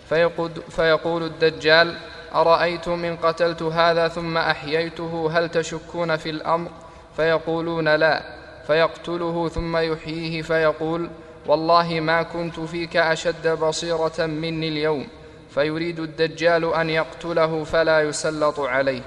فيقول, 0.09 0.51
فيقول 0.70 1.23
الدجال 1.23 1.97
أرأيتم 2.35 3.05
إن 3.05 3.16
قتلت 3.16 3.62
هذا 3.62 4.09
ثم 4.09 4.36
أحييته؟ 4.39 5.31
هل 5.32 5.48
تشكون 5.48 6.16
في 6.16 6.31
الأمر؟ 6.31 6.70
فيقولون 7.16 7.94
لا. 7.94 8.23
فيقتله 8.66 9.48
ثم 9.48 9.77
يحييه 9.77 10.43
فيقول 10.43 11.10
والله 11.47 12.01
ما 12.01 12.23
كنت 12.23 12.60
فيك 12.60 12.97
أشد 12.97 13.48
بصيرة 13.48 14.27
مني 14.27 14.68
اليوم. 14.68 15.06
فيريد 15.51 16.01
الدجال 16.01 16.74
أن 16.74 16.90
يقتله 16.90 17.64
فلا 17.64 18.01
يسلط 18.01 18.60
عليه. 18.60 19.02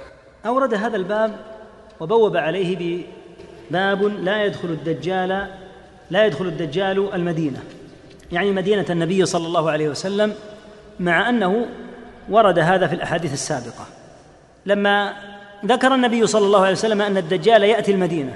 أورد 0.46 0.74
هذا 0.74 0.96
الباب 0.98 1.40
وبوب 2.00 2.38
عليه 2.38 3.06
بباب 3.70 4.04
لا 4.04 4.46
يدخل 4.46 4.68
الدجال 4.68 5.48
لا 6.12 6.26
يدخل 6.26 6.46
الدجال 6.46 7.14
المدينة. 7.14 7.64
يعني 8.32 8.52
مدينة 8.52 8.86
النبي 8.90 9.26
صلى 9.26 9.48
الله 9.48 9.72
عليه 9.72 9.90
وسلم 9.90 10.34
مع 11.00 11.30
أنه 11.30 11.66
ورد 12.30 12.60
هذا 12.60 12.88
في 12.88 12.96
الأحاديث 12.96 13.34
السابقة. 13.34 13.86
لما 14.66 15.14
ذكر 15.66 15.96
النبي 15.96 16.28
صلى 16.28 16.46
الله 16.46 16.60
عليه 16.60 16.72
وسلم 16.72 17.02
أن 17.02 17.18
الدجال 17.18 17.64
يأتي 17.64 17.92
المدينة 17.92 18.34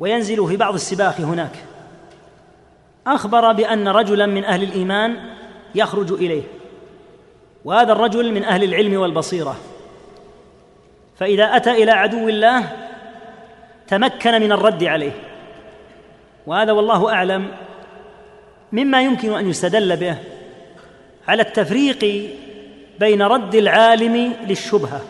وينزل 0.00 0.48
في 0.48 0.56
بعض 0.56 0.74
السباق 0.74 1.20
هناك 1.20 1.56
أخبر 3.06 3.52
بأن 3.52 3.88
رجلا 3.88 4.26
من 4.26 4.44
أهل 4.44 4.62
الإيمان 4.62 5.16
يخرج 5.74 6.12
إليه. 6.12 6.42
وهذا 7.64 7.92
الرجل 7.92 8.32
من 8.32 8.44
أهل 8.44 8.64
العلم 8.64 9.00
والبصيرة. 9.00 9.56
فإذا 11.18 11.44
أتى 11.44 11.70
إلى 11.70 11.90
عدو 11.90 12.28
الله 12.28 12.89
تمكن 13.90 14.40
من 14.40 14.52
الرد 14.52 14.84
عليه. 14.84 15.12
وهذا 16.46 16.72
والله 16.72 17.12
أعلم 17.12 17.48
مما 18.72 19.02
يمكن 19.02 19.32
أن 19.32 19.50
يستدل 19.50 19.96
به 19.96 20.16
على 21.28 21.42
التفريق 21.42 22.30
بين 23.00 23.22
رد 23.22 23.54
العالم 23.54 24.32
للشبهة 24.46 25.00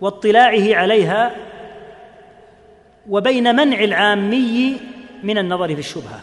واطلاعه 0.00 0.74
عليها 0.74 1.30
وبين 3.08 3.56
منع 3.56 3.78
العامي 3.84 4.76
من 5.22 5.38
النظر 5.38 5.74
في 5.74 5.80
الشبهة. 5.80 6.20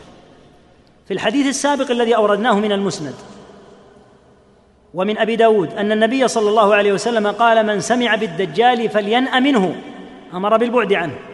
في 1.07 1.13
الحديث 1.13 1.47
السابق 1.47 1.91
الذي 1.91 2.15
أوردناه 2.15 2.59
من 2.59 2.71
المسند 2.71 3.15
ومن 4.93 5.17
أبي 5.17 5.35
داود 5.35 5.73
أن 5.73 5.91
النبي 5.91 6.27
صلى 6.27 6.49
الله 6.49 6.75
عليه 6.75 6.93
وسلم 6.93 7.27
قال 7.27 7.65
من 7.65 7.79
سمع 7.79 8.15
بالدجال 8.15 8.89
فلينأ 8.89 9.39
منه. 9.39 9.75
أمر 10.33 10.57
بالبعد 10.57 10.93
عنه. 10.93 11.30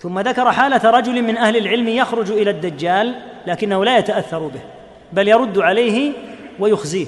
ثم 0.00 0.20
ذكر 0.20 0.52
حالة 0.52 0.90
رجل 0.90 1.22
من 1.22 1.36
أهل 1.36 1.56
العلم 1.56 1.88
يخرج 1.88 2.30
إلى 2.30 2.50
الدجال 2.50 3.14
لكنه 3.46 3.84
لا 3.84 3.98
يتأثر 3.98 4.38
به 4.38 4.60
بل 5.12 5.28
يرد 5.28 5.58
عليه 5.58 6.12
ويخزيه. 6.58 7.06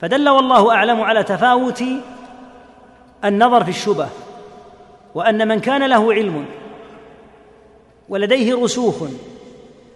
فدل 0.00 0.28
والله 0.28 0.74
أعلم 0.74 1.00
على 1.00 1.22
تفاوت 1.22 1.84
النظر 3.24 3.64
في 3.64 3.70
الشبه 3.70 4.08
وأن 5.14 5.48
من 5.48 5.60
كان 5.60 5.86
له 5.86 6.12
علم 6.12 6.46
ولديه 8.08 8.54
رسوخ 8.62 8.94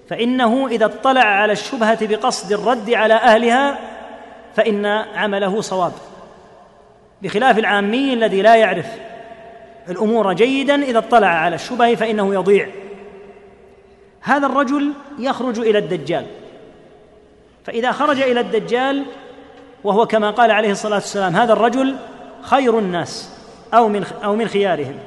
فإنه 0.09 0.69
إذا 0.69 0.85
اطلع 0.85 1.20
على 1.20 1.53
الشبهة 1.53 2.07
بقصد 2.07 2.53
الرد 2.53 2.90
على 2.90 3.15
أهلها 3.15 3.78
فإن 4.57 4.86
عمله 4.86 5.61
صواب 5.61 5.93
بخلاف 7.23 7.59
العامي 7.59 8.12
الذي 8.12 8.43
لا 8.43 8.57
يعرف 8.57 8.86
الأمور 9.88 10.32
جيدا 10.32 10.82
إذا 10.82 10.98
اطلع 10.98 11.26
على 11.26 11.54
الشبه 11.54 11.94
فإنه 11.94 12.34
يضيع. 12.34 12.68
هذا 14.20 14.46
الرجل 14.46 14.92
يخرج 15.18 15.58
إلى 15.58 15.78
الدجال. 15.78 16.26
فإذا 17.64 17.92
خرج 17.92 18.20
إلى 18.20 18.40
الدجال 18.40 19.04
وهو 19.84 20.06
كما 20.06 20.30
قال 20.30 20.50
عليه 20.50 20.70
الصلاة 20.70 20.94
والسلام 20.94 21.36
هذا 21.36 21.52
الرجل 21.52 21.96
خير 22.42 22.78
الناس 22.78 23.30
أو 23.74 23.88
من 23.88 24.04
أو 24.24 24.36
من 24.36 24.48
خيارهم. 24.48 24.98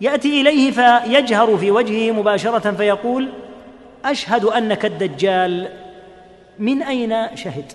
يأتي 0.00 0.40
إليه 0.40 0.70
فيجهر 0.70 1.56
في 1.56 1.70
وجهه 1.70 2.12
مباشرة 2.12 2.70
فيقول 2.70 3.28
أشهد 4.04 4.44
أنك 4.44 4.84
الدجال. 4.84 5.68
من 6.58 6.82
أين 6.82 7.36
شهد؟ 7.36 7.72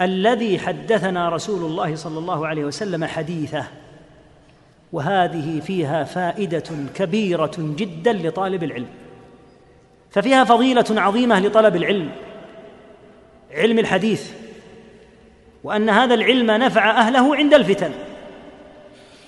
الذي 0.00 0.58
حدثنا 0.58 1.28
رسول 1.28 1.70
الله 1.70 1.96
صلى 1.96 2.18
الله 2.18 2.46
عليه 2.46 2.64
وسلم 2.64 3.04
حديثه. 3.04 3.64
وهذه 4.92 5.60
فيها 5.60 6.04
فائدة 6.04 6.64
كبيرة 6.94 7.52
جدا 7.58 8.12
لطالب 8.12 8.62
العلم. 8.62 8.88
ففيها 10.10 10.44
فضيلة 10.44 10.84
عظيمة 10.90 11.40
لطلب 11.40 11.76
العلم 11.76 12.10
علم 13.54 13.78
الحديث 13.78 14.32
وأن 15.64 15.90
هذا 15.90 16.14
العلم 16.14 16.50
نفع 16.50 16.90
أهله 16.90 17.36
عند 17.36 17.54
الفتن. 17.54 17.90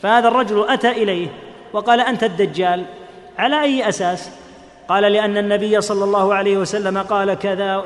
فهذا 0.03 0.29
الرجل 0.29 0.69
أتى 0.69 0.91
إليه 0.91 1.29
وقال 1.73 2.01
أنت 2.01 2.25
الدجال 2.25 2.85
على 3.39 3.63
أي 3.63 3.89
أساس؟ 3.89 4.31
قال 4.89 5.13
لأن 5.13 5.37
النبي 5.37 5.81
صلى 5.81 6.05
الله 6.05 6.35
عليه 6.35 6.57
وسلم 6.57 6.99
قال 6.99 7.35
كذا 7.35 7.85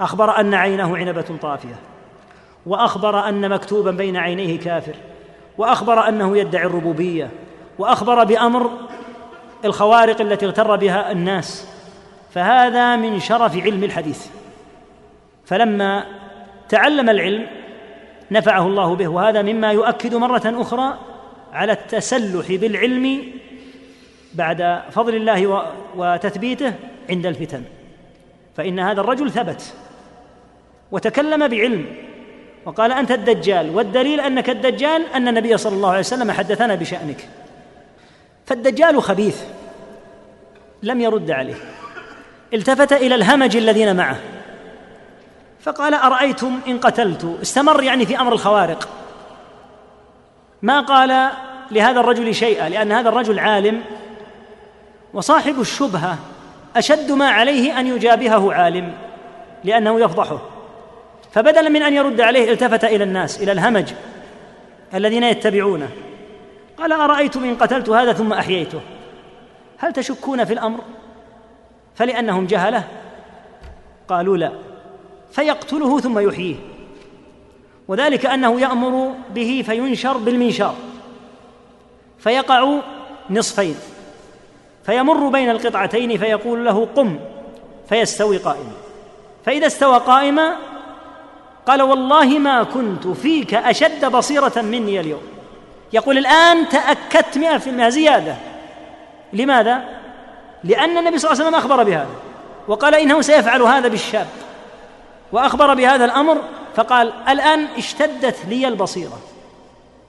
أخبر 0.00 0.40
أن 0.40 0.54
عينه 0.54 0.96
عنبة 0.96 1.36
طافية 1.42 1.74
وأخبر 2.66 3.28
أن 3.28 3.48
مكتوبا 3.48 3.90
بين 3.90 4.16
عينيه 4.16 4.58
كافر. 4.58 4.94
وأخبر 5.60 6.08
أنه 6.08 6.38
يدعي 6.38 6.66
الربوبية 6.66 7.30
وأخبر 7.78 8.24
بأمر 8.24 8.70
الخوارق 9.64 10.20
التي 10.20 10.46
اغتر 10.46 10.76
بها 10.76 11.12
الناس. 11.12 11.68
فهذا 12.34 12.96
من 12.96 13.20
شرف 13.20 13.56
علم 13.56 13.84
الحديث. 13.84 14.26
فلما 15.44 16.06
تعلم 16.68 17.10
العلم 17.10 17.46
نفعه 18.30 18.66
الله 18.66 18.94
به 18.94 19.08
وهذا 19.08 19.42
مما 19.42 19.72
يؤكد 19.72 20.14
مرة 20.14 20.42
أخرى 20.44 20.98
على 21.52 21.72
التسلح 21.72 22.46
بالعلم 22.50 23.22
بعد 24.34 24.82
فضل 24.90 25.14
الله 25.14 25.64
وتثبيته 25.96 26.74
عند 27.10 27.26
الفتن. 27.26 27.62
فإن 28.56 28.78
هذا 28.78 29.00
الرجل 29.00 29.30
ثبت 29.30 29.74
وتكلم 30.92 31.48
بعلم 31.48 31.86
وقال 32.66 32.92
أنت 32.92 33.10
الدجال 33.10 33.70
والدليل 33.76 34.20
أنك 34.20 34.50
الدجال 34.50 35.06
أن 35.14 35.28
النبي 35.28 35.56
صلى 35.56 35.76
الله 35.76 35.88
عليه 35.88 35.98
وسلم 35.98 36.30
حدثنا 36.30 36.74
بشأنك. 36.74 37.28
فالدجال 38.46 39.02
خبيث 39.02 39.42
لم 40.82 41.00
يرد 41.00 41.30
عليه. 41.30 41.54
التفت 42.54 42.92
إلى 42.92 43.14
الهمج 43.14 43.56
الذين 43.56 43.96
معه. 43.96 44.16
فقال 45.60 45.94
أرأيتم 45.94 46.60
إن 46.68 46.78
قتلت؟ 46.78 47.38
استمر 47.42 47.82
يعني 47.82 48.06
في 48.06 48.20
أمر 48.20 48.32
الخوارق. 48.32 48.88
ما 50.62 50.80
قال 50.80 51.30
لهذا 51.70 52.00
الرجل 52.00 52.34
شيئا 52.34 52.68
لأن 52.68 52.92
هذا 52.92 53.08
الرجل 53.08 53.38
عالم 53.38 53.82
وصاحب 55.14 55.60
الشبهة 55.60 56.18
أشد 56.76 57.12
ما 57.12 57.28
عليه 57.28 57.80
أن 57.80 57.86
يجابهه 57.86 58.52
عالم 58.52 58.92
لأنه 59.64 60.00
يفضحه. 60.00 60.59
فبدلا 61.32 61.68
من 61.68 61.82
أن 61.82 61.94
يرد 61.94 62.20
عليه 62.20 62.52
التفت 62.52 62.84
إلى 62.84 63.04
الناس 63.04 63.42
إلى 63.42 63.52
الهمج 63.52 63.92
الذين 64.94 65.24
يتبعونه. 65.24 65.88
قال 66.78 66.92
أرأيتم 66.92 67.44
إن 67.44 67.54
قتلت 67.54 67.88
هذا 67.88 68.12
ثم 68.12 68.32
أحييته؟ 68.32 68.80
هل 69.78 69.92
تشكون 69.92 70.44
في 70.44 70.52
الأمر؟ 70.52 70.80
فلأنهم 71.94 72.46
جهله. 72.46 72.84
قالوا 74.08 74.36
لا. 74.36 74.52
فيقتله 75.32 76.00
ثم 76.00 76.18
يحييه. 76.18 76.56
وذلك 77.88 78.26
أنه 78.26 78.60
يأمر 78.60 79.14
به 79.34 79.64
فينشر 79.66 80.16
بالمنشار. 80.16 80.74
فيقع 82.18 82.78
نصفين. 83.30 83.74
فيمر 84.86 85.28
بين 85.28 85.50
القطعتين 85.50 86.18
فيقول 86.18 86.64
له 86.64 86.88
قم. 86.96 87.18
فيستوي 87.88 88.36
قائما. 88.36 88.72
فإذا 89.44 89.66
استوى 89.66 89.98
قائما 89.98 90.56
قال 91.70 91.82
والله 91.82 92.38
ما 92.38 92.62
كنت 92.62 93.06
فيك 93.06 93.54
أشد 93.54 94.04
بصيرة 94.04 94.52
مني 94.56 95.00
اليوم. 95.00 95.22
يقول 95.92 96.18
الآن 96.18 96.68
تأكدت 96.68 97.38
مئة 97.38 97.58
في 97.58 97.70
المئة 97.70 97.88
زيادة. 97.88 98.36
لماذا؟ 99.32 99.84
لأن 100.64 100.98
النبي 100.98 101.18
صلى 101.18 101.30
الله 101.30 101.44
عليه 101.44 101.48
وسلم 101.48 101.70
أخبر 101.70 101.82
بهذا 101.82 102.14
وقال 102.68 102.94
إنه 102.94 103.20
سيفعل 103.20 103.62
هذا 103.62 103.88
بالشاب. 103.88 104.26
وأخبر 105.32 105.74
بهذا 105.74 106.04
الأمر 106.04 106.38
فقال 106.76 107.12
الآن 107.28 107.66
اشتدت 107.78 108.36
لي 108.48 108.68
البصيرة. 108.68 109.18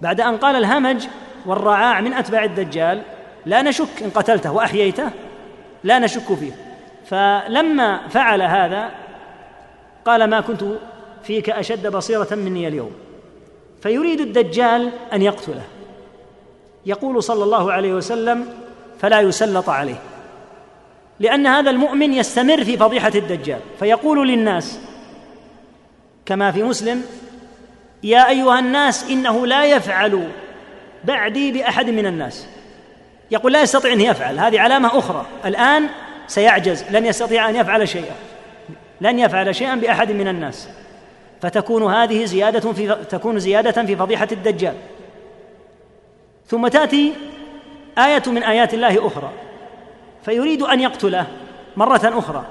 بعد 0.02 0.22
أن 0.22 0.38
قال 0.38 0.56
الهمج 0.56 1.08
والرعاع 1.46 2.02
من 2.02 2.14
أتباع 2.14 2.44
الدجال 2.44 3.02
لا 3.46 3.62
نشك 3.62 4.04
إن 4.04 4.10
قتلته 4.10 4.52
وأحييته 4.52 5.10
لا 5.84 6.00
نشك 6.00 6.34
فيه. 6.34 6.52
فلما 7.06 8.08
فعل 8.10 8.42
هذا 8.42 8.90
قال 10.06 10.24
ما 10.24 10.42
كنت 10.42 10.64
فيك 11.24 11.50
أشد 11.50 11.88
بصيرة 11.88 12.28
مني 12.32 12.68
اليوم. 12.68 12.92
فيريد 13.82 14.22
الدجال 14.22 14.92
أن 15.14 15.22
يقتله. 15.22 15.64
يقول 16.86 17.24
صلى 17.24 17.44
الله 17.44 17.72
عليه 17.72 17.94
وسلم 17.94 18.46
فلا 19.00 19.22
يسلط 19.22 19.70
عليه. 19.70 20.02
لأن 21.20 21.48
هذا 21.48 21.70
المؤمن 21.70 22.14
يستمر 22.14 22.64
في 22.64 22.78
فضيحة 22.78 23.12
الدجال. 23.16 23.60
فيقول 23.80 24.28
للناس 24.28 24.80
كما 26.26 26.52
في 26.52 26.64
مسلم 26.64 27.04
يا 28.04 28.30
أيها 28.30 28.60
الناس 28.60 29.10
إنه 29.10 29.48
لا 29.48 29.66
يفعل 29.66 30.28
بعدي 31.04 31.52
بأحد 31.52 31.90
من 31.90 32.06
الناس. 32.06 32.48
يقول 33.32 33.54
لا 33.54 33.62
يستطيع 33.62 33.94
أن 33.94 34.02
يفعل. 34.02 34.40
هذه 34.40 34.60
علامة 34.60 34.98
أخرى. 34.98 35.26
الآن 35.46 35.88
سيعجز 36.28 36.84
لن 36.92 37.06
يستطيع 37.06 37.50
أن 37.50 37.56
يفعل 37.56 37.88
شيئا. 37.88 38.16
لن 39.02 39.20
يفعل 39.20 39.56
شيئا 39.56 39.76
بأحد 39.76 40.12
من 40.12 40.28
الناس. 40.28 40.70
فتكون 41.42 41.94
هذه 41.94 42.26
زيادة 42.26 42.74
في 42.74 42.96
تكون 43.10 43.40
زيادة 43.40 43.84
في 43.86 43.96
فضيحة 43.96 44.28
الدجال. 44.32 44.76
ثم 46.48 46.68
تأتي 46.68 47.14
آية 47.98 48.24
من 48.28 48.44
آيات 48.44 48.74
الله 48.74 49.08
أخرى. 49.08 49.30
فيريد 50.26 50.62
أن 50.62 50.80
يقتله 50.80 51.28
مرة 51.78 52.02
أخرى 52.04 52.46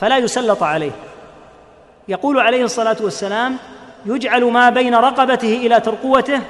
فلا 0.00 0.18
يسلط 0.18 0.62
عليه. 0.62 0.90
يقول 2.08 2.40
عليه 2.40 2.64
الصلاة 2.64 2.96
والسلام 3.00 3.56
يجعل 4.06 4.44
ما 4.44 4.70
بين 4.70 4.94
رقبته 4.94 5.56
إلى 5.56 5.80
ترقوته 5.80 6.40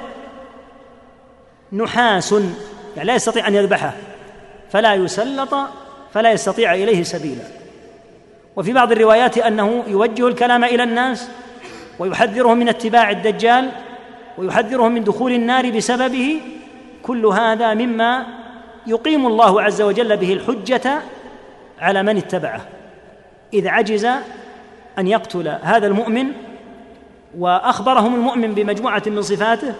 نحاس 1.73 2.31
يعني 2.97 3.07
لا 3.07 3.15
يستطيع 3.15 3.47
أن 3.47 3.55
يذبحه. 3.55 3.93
فلا 4.71 4.93
يسلط 4.93 5.55
فلا 6.13 6.31
يستطيع 6.31 6.73
إليه 6.73 7.03
سبيلا. 7.03 7.43
وفي 8.55 8.73
بعض 8.73 8.91
الروايات 8.91 9.37
أنه 9.37 9.83
يوجه 9.87 10.27
الكلام 10.27 10.63
إلى 10.63 10.83
الناس 10.83 11.29
ويحذرهم 11.99 12.57
من 12.57 12.69
اتباع 12.69 13.09
الدجال 13.09 13.71
ويحذرهم 14.37 14.91
من 14.91 15.03
دخول 15.03 15.31
النار 15.31 15.69
بسببه 15.69 16.41
كل 17.03 17.25
هذا 17.25 17.73
مما 17.73 18.25
يقيم 18.87 19.27
الله 19.27 19.61
عز 19.61 19.81
وجل 19.81 20.17
به 20.17 20.33
الحجة 20.33 21.01
على 21.79 22.03
من 22.03 22.17
اتبعه. 22.17 22.61
إذ 23.53 23.67
عجز 23.67 24.05
أن 24.97 25.07
يقتل 25.07 25.47
هذا 25.47 25.87
المؤمن 25.87 26.31
وأخبرهم 27.37 28.15
المؤمن 28.15 28.53
بمجموعة 28.53 29.03
من 29.07 29.21
صفاته 29.21 29.73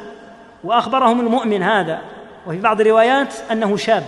وأخبرهم 0.63 1.19
المؤمن 1.19 1.63
هذا. 1.63 2.01
وفي 2.47 2.57
بعض 2.57 2.81
الروايات 2.81 3.33
أنه 3.51 3.77
شاب. 3.77 4.03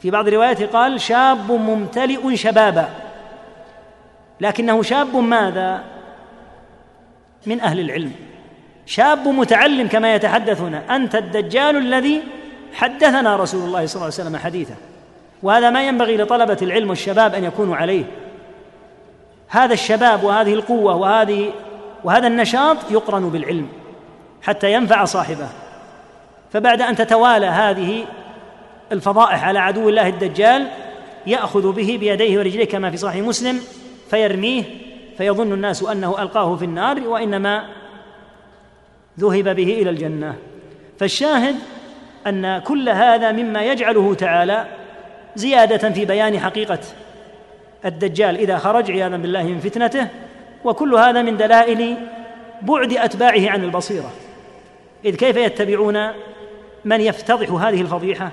في 0.00 0.10
بعض 0.10 0.28
الروايات 0.28 0.62
قال 0.62 1.00
شاب 1.00 1.52
ممتلئ 1.52 2.36
شبابا. 2.36 2.88
لكنه 4.40 4.82
شاب 4.82 5.16
ماذا؟ 5.16 5.84
من 7.46 7.60
أهل 7.60 7.80
العلم. 7.80 8.12
شاب 8.86 9.28
متعلم 9.28 9.88
كما 9.88 10.14
يتحدثون. 10.14 10.74
أنت 10.74 11.14
الدجال 11.14 11.76
الذي 11.76 12.22
حدثنا 12.74 13.36
رسول 13.36 13.64
الله 13.64 13.86
صلى 13.86 13.94
الله 13.94 14.14
عليه 14.18 14.28
وسلم 14.28 14.36
حديثا 14.36 14.74
وهذا 15.42 15.70
ما 15.70 15.86
ينبغي 15.86 16.16
لطلبة 16.16 16.58
العلم 16.62 16.90
والشباب 16.90 17.34
أن 17.34 17.44
يكونوا 17.44 17.76
عليه. 17.76 18.04
هذا 19.48 19.72
الشباب 19.72 20.24
وهذه 20.24 20.54
القوة 20.54 20.96
وهذه 20.96 21.52
وهذا 22.04 22.26
النشاط 22.26 22.76
يقرن 22.90 23.28
بالعلم 23.28 23.68
حتى 24.42 24.72
ينفع 24.72 25.04
صاحبه. 25.04 25.48
فبعد 26.52 26.82
أن 26.82 26.96
تتوالى 26.96 27.46
هذه 27.46 28.04
الفضائح 28.92 29.44
على 29.44 29.58
عدو 29.58 29.88
الله 29.88 30.08
الدجال 30.08 30.68
يأخذ 31.26 31.72
به 31.72 31.96
بيديه 32.00 32.38
ورجليه 32.38 32.64
كما 32.64 32.90
في 32.90 32.96
صحيح 32.96 33.26
مسلم 33.26 33.60
فيرميه 34.10 34.64
فيظن 35.18 35.52
الناس 35.52 35.82
أنه 35.82 36.22
ألقاه 36.22 36.56
في 36.56 36.64
النار 36.64 37.08
وإنما 37.08 37.68
ذهب 39.20 39.56
به 39.56 39.72
إلى 39.82 39.90
الجنة. 39.90 40.34
فالشاهد 40.98 41.56
أن 42.26 42.58
كل 42.58 42.88
هذا 42.88 43.32
مما 43.32 43.62
يجعله 43.62 44.14
تعالى 44.14 44.66
زيادة 45.36 45.90
في 45.90 46.04
بيان 46.04 46.38
حقيقة 46.38 46.78
الدجال 47.84 48.36
إذا 48.36 48.58
خرج 48.58 48.90
عياذا 48.90 49.16
بالله 49.16 49.42
من 49.42 49.58
فتنته 49.58 50.08
وكل 50.64 50.94
هذا 50.94 51.22
من 51.22 51.36
دلائل 51.36 51.96
بعد 52.62 52.92
أتباعه 52.92 53.50
عن 53.50 53.64
البصيرة. 53.64 54.10
إذ 55.04 55.16
كيف 55.16 55.36
يتبعون 55.36 56.08
من 56.84 57.00
يفتضح 57.00 57.50
هذه 57.50 57.80
الفضيحة؟ 57.80 58.30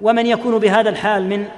ومن 0.00 0.26
يكون 0.26 0.58
بهذا 0.58 0.90
الحال 0.90 1.28
من 1.28 1.48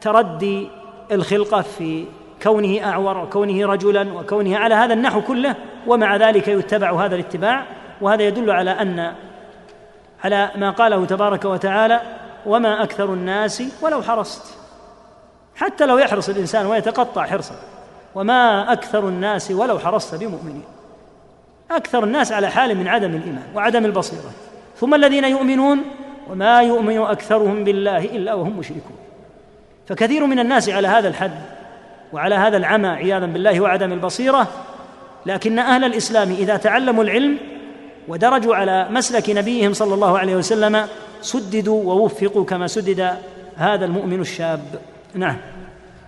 تردي 0.00 0.68
الخلقة 1.12 1.62
في 1.62 2.04
كونه 2.42 2.84
أعور 2.84 3.18
وكونه 3.18 3.66
رجلا 3.66 4.12
وكونه 4.12 4.56
على 4.56 4.74
هذا 4.74 4.94
النحو 4.94 5.20
كله 5.20 5.54
ومع 5.86 6.16
ذلك 6.16 6.48
يتبع 6.48 7.04
هذا 7.04 7.14
الاتباع 7.14 7.66
وهذا 8.00 8.22
يدل 8.22 8.50
على 8.50 8.70
أن 8.70 9.14
على 10.24 10.50
ما 10.56 10.70
قاله 10.70 11.04
تبارك 11.04 11.44
وتعالى 11.44 12.00
وما 12.46 12.82
أكثر 12.82 13.12
الناس 13.12 13.62
ولو 13.82 14.02
حرصت. 14.02 14.54
حتى 15.56 15.86
لو 15.86 15.98
يحرص 15.98 16.28
الإنسان 16.28 16.66
ويتقطع 16.66 17.26
حرصا 17.26 17.54
وما 18.14 18.72
أكثر 18.72 19.08
الناس 19.08 19.50
ولو 19.50 19.78
حرصت 19.78 20.14
بمؤمنين. 20.14 20.64
أكثر 21.70 22.04
الناس 22.04 22.32
على 22.32 22.48
حال 22.50 22.74
من 22.76 22.88
عدم 22.88 23.10
الإيمان 23.10 23.46
وعدم 23.54 23.84
البصيرة. 23.84 24.30
ثم 24.76 24.94
الذين 24.94 25.24
يؤمنون 25.24 25.80
وما 26.30 26.62
يؤمن 26.62 26.98
أكثرهم 26.98 27.64
بالله 27.64 28.04
إلا 28.04 28.34
وهم 28.34 28.58
مشركون. 28.58 28.96
فكثير 29.86 30.26
من 30.26 30.38
الناس 30.38 30.68
على 30.68 30.88
هذا 30.88 31.08
الحد 31.08 31.57
وعلى 32.12 32.34
هذا 32.34 32.56
العمى 32.56 32.88
عياذا 32.88 33.26
بالله 33.26 33.60
وعدم 33.60 33.92
البصيرة 33.92 34.48
لكن 35.26 35.58
أهل 35.58 35.84
الإسلام 35.84 36.32
إذا 36.32 36.56
تعلموا 36.56 37.04
العلم 37.04 37.38
ودرجوا 38.08 38.56
على 38.56 38.88
مسلك 38.90 39.30
نبيهم 39.30 39.72
صلى 39.72 39.94
الله 39.94 40.18
عليه 40.18 40.36
وسلم 40.36 40.86
سددوا 41.20 41.84
ووفقوا 41.84 42.44
كما 42.44 42.66
سدد 42.66 43.16
هذا 43.56 43.84
المؤمن 43.84 44.20
الشاب. 44.20 44.80
نعم. 45.14 45.36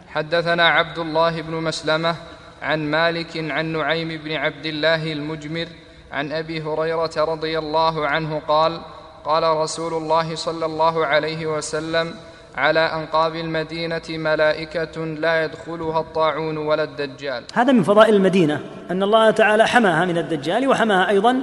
حدثنا 0.09 0.69
عبد 0.69 0.99
الله 0.99 1.43
بن 1.43 1.55
مسلمة 1.55 2.17
عن 2.63 2.91
مالك 2.91 3.37
عن 3.37 3.67
نعيم 3.67 4.09
بن 4.09 4.33
عبد 4.33 4.67
الله 4.67 5.13
المجمر 5.13 5.67
عن 6.13 6.33
أبي 6.33 6.63
هريرة 6.63 7.11
رضي 7.17 7.59
الله 7.59 8.07
عنه 8.07 8.43
قال 8.49 8.81
قال 9.25 9.43
رسول 9.43 9.95
الله 9.95 10.35
صلى 10.35 10.67
الله 10.67 11.07
عليه 11.07 11.47
وسلم 11.47 12.15
على 12.57 12.81
أنقاب 12.81 13.35
المدينة 13.35 14.03
ملائكة 14.09 15.05
لا 15.05 15.45
يدخلها 15.45 16.01
الطاعون 16.01 16.57
ولا 16.57 16.83
الدجال. 16.83 17.45
هذا 17.55 17.73
من 17.73 17.83
فضائل 17.83 18.15
المدينة 18.15 18.61
أن 18.91 19.03
الله 19.03 19.31
تعالى 19.31 19.67
حماها 19.67 20.05
من 20.05 20.19
الدجال 20.19 20.69
وحماها 20.69 21.09
أيضا 21.09 21.43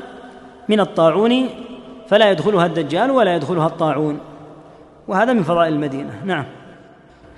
من 0.69 0.79
الطاعون 0.79 1.49
فلا 2.09 2.31
يدخلها 2.31 2.65
الدجال 2.65 3.11
ولا 3.11 3.35
يدخلها 3.35 3.67
الطاعون. 3.67 4.19
وهذا 5.07 5.33
من 5.33 5.43
فضائل 5.43 5.73
المدينة. 5.73 6.21
نعم. 6.25 6.45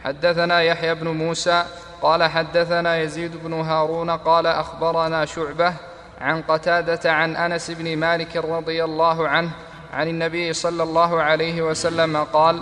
حدثنا 0.03 0.61
يحيى 0.61 0.95
بن 0.95 1.07
موسى 1.07 1.63
قال 2.01 2.23
حدثنا 2.23 2.97
يزيد 2.97 3.43
بن 3.43 3.53
هارون 3.53 4.09
قال 4.09 4.47
أخبرنا 4.47 5.25
شعبة 5.25 5.73
عن 6.21 6.41
قتادة 6.41 7.11
عن 7.11 7.35
أنس 7.35 7.71
بن 7.71 7.97
مالك 7.97 8.35
رضي 8.35 8.83
الله 8.83 9.27
عنه 9.27 9.51
عن 9.93 10.07
النبي 10.07 10.53
صلى 10.53 10.83
الله 10.83 11.21
عليه 11.21 11.61
وسلم 11.61 12.17
قال 12.17 12.61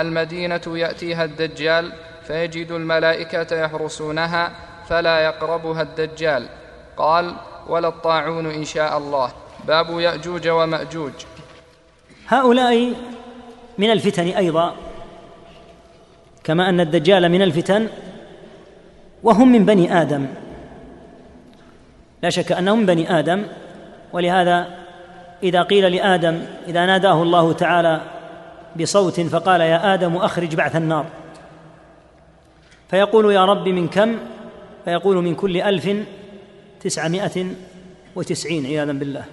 المدينة 0.00 0.60
يأتيها 0.66 1.24
الدجال 1.24 1.92
فيجد 2.26 2.70
الملائكة 2.72 3.56
يحرسونها 3.56 4.52
فلا 4.88 5.20
يقربها 5.20 5.82
الدجال. 5.82 6.48
قال 6.96 7.34
ولا 7.68 7.88
الطاعون 7.88 8.46
إن 8.46 8.64
شاء 8.64 8.98
الله. 8.98 9.30
باب 9.66 10.00
يأجوج 10.00 10.48
ومأجوج. 10.48 11.12
هؤلاء 12.28 12.92
من 13.78 13.90
الفتن 13.90 14.26
أيضا 14.26 14.74
كما 16.44 16.68
أن 16.68 16.80
الدجال 16.80 17.28
من 17.28 17.42
الفتن 17.42 17.88
وهم 19.22 19.52
من 19.52 19.64
بني 19.64 20.02
آدم. 20.02 20.26
لا 22.22 22.30
شك 22.30 22.52
أنهم 22.52 22.86
بني 22.86 23.18
آدم 23.18 23.46
ولهذا 24.12 24.66
إذا 25.42 25.62
قيل 25.62 25.92
لآدم 25.96 26.42
إذا 26.68 26.86
ناداه 26.86 27.22
الله 27.22 27.52
تعالى 27.52 28.00
بصوت 28.80 29.20
فقال 29.20 29.60
يا 29.60 29.94
آدم 29.94 30.16
أخرج 30.16 30.54
بعث 30.54 30.76
النار. 30.76 31.06
فيقول 32.90 33.32
يا 33.32 33.44
رب 33.44 33.68
من 33.68 33.88
كم؟ 33.88 34.18
فيقول 34.84 35.16
من 35.16 35.34
كل 35.34 35.60
ألف 35.60 35.90
تسعمائة 36.80 37.46
وتسعين 38.16 38.66
عياذا 38.66 38.92
بالله. 38.92 39.24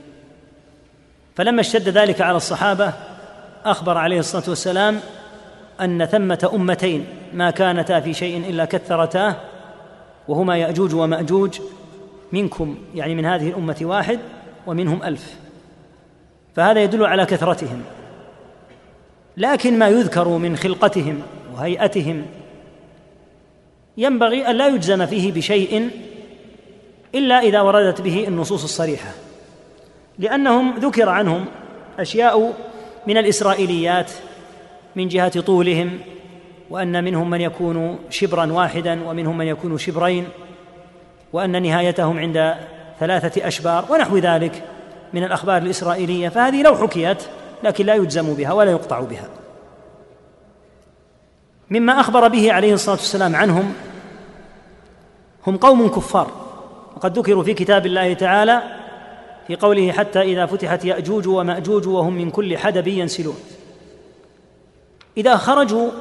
فلما 1.36 1.62
اشتد 1.62 1.90
ذلك 1.90 2.22
على 2.22 2.38
الصحابة 2.38 2.94
أخبر 3.66 3.98
عليه 3.98 4.20
الصلاة 4.20 4.44
والسلام 4.48 5.00
أن 5.82 6.06
ثمة 6.06 6.50
أمتين 6.54 7.06
ما 7.34 7.52
كانتا 7.52 8.00
في 8.00 8.14
شيء 8.14 8.50
إلا 8.50 8.66
كثرتاه 8.66 9.36
وهما 10.28 10.58
يأجوج 10.58 10.96
ومأجوج 10.96 11.60
منكم 12.32 12.78
يعني 12.96 13.16
من 13.16 13.26
هذه 13.26 13.50
الأمة 13.50 13.78
واحد 13.82 14.20
ومنهم 14.68 15.04
ألف. 15.04 15.36
فهذا 16.56 16.84
يدل 16.84 17.06
على 17.06 17.26
كثرتهم. 17.26 17.84
لكن 19.38 19.80
ما 19.80 19.88
يذكر 19.88 20.28
من 20.28 20.58
خلقتهم 20.58 21.22
وهيئتهم. 21.56 22.26
ينبغي 23.98 24.48
أن 24.48 24.56
لا 24.56 24.68
يجزم 24.68 25.06
فيه 25.06 25.32
بشيء 25.32 25.90
إلا 27.16 27.40
إذا 27.40 27.62
وردت 27.62 28.02
به 28.02 28.28
النصوص 28.28 28.64
الصريحة 28.64 29.10
لأنهم 30.20 30.78
ذكر 30.78 31.10
عنهم 31.10 31.46
أشياء 32.00 32.54
من 33.08 33.18
الإسرائيليات 33.18 34.12
من 34.96 35.08
جهة 35.08 35.42
طولهم 35.42 36.00
وأن 36.70 37.04
منهم 37.04 37.30
من 37.30 37.42
يكون 37.42 38.00
شبرا 38.10 38.54
واحدا 38.54 39.10
ومنهم 39.10 39.38
من 39.38 39.48
يكون 39.48 39.78
شبرين 39.78 40.28
وأن 41.34 41.62
نهايتهم 41.62 42.20
عند 42.20 42.56
ثلاثة 43.00 43.48
أشبار 43.48 43.86
ونحو 43.90 44.18
ذلك 44.18 44.64
من 45.14 45.24
الأخبار 45.24 45.62
الإسرائيلية. 45.62 46.30
فهذه 46.30 46.62
لو 46.62 46.76
حكيت 46.76 47.24
لكن 47.64 47.86
لا 47.86 47.96
يجزم 47.96 48.34
بها 48.34 48.54
ولا 48.54 48.72
يقطع 48.72 49.00
بها. 49.00 49.30
مما 51.70 52.00
أخبر 52.00 52.28
به 52.28 52.54
عليه 52.54 52.74
الصلاة 52.74 52.96
والسلام 52.96 53.36
عنهم 53.36 53.74
هم 55.48 55.58
قوم 55.58 55.88
كفار. 55.88 56.32
وقد 56.96 57.20
ذكروا 57.20 57.44
في 57.44 57.54
كتاب 57.54 57.86
الله 57.86 58.14
تعالى 58.14 58.62
في 59.48 59.56
قوله 59.56 59.92
حتى 59.92 60.22
إذا 60.22 60.46
فتحت 60.46 60.86
يأجوج 60.86 61.28
ومأجوج 61.28 61.88
وهم 61.88 62.14
من 62.14 62.32
كل 62.32 62.58
حدب 62.58 62.88
ينسلون. 62.88 63.38
إذا 65.18 65.38
خرجوا 65.38 65.92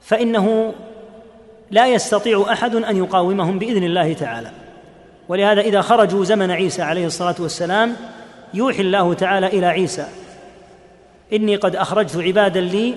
فإنه 0.00 0.74
لا 1.70 1.86
يستطيع 1.86 2.52
أحد 2.52 2.74
أن 2.74 2.96
يقاومهم 2.96 3.58
بإذن 3.58 3.84
الله 3.84 4.12
تعالى. 4.12 4.50
ولهذا 5.28 5.60
إذا 5.60 5.80
خرجوا 5.82 6.24
زمن 6.24 6.50
عيسى 6.50 6.82
عليه 6.82 7.06
الصلاة 7.06 7.34
والسلام 7.38 7.96
يوحي 8.54 8.82
الله 8.82 9.14
تعالى 9.14 9.46
إلى 9.46 9.66
عيسى. 9.66 10.08
إني 11.32 11.56
قد 11.56 11.76
أخرجت 11.76 12.16
عبادا 12.16 12.60
لي 12.60 12.94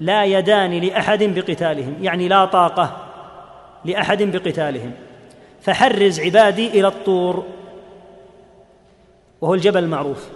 لا 0.00 0.24
يدان 0.24 0.80
لأحد 0.80 1.22
بقتالهم 1.22 1.96
يعني 2.02 2.28
لا 2.28 2.44
طاقة 2.44 2.96
لأحد 3.84 4.22
بقتالهم. 4.22 4.92
فحرز 5.60 6.20
عبادي 6.20 6.66
إلى 6.66 6.88
الطور 6.88 7.44
وهو 9.40 9.54
الجبل 9.54 9.84
المعروف. 9.84 10.28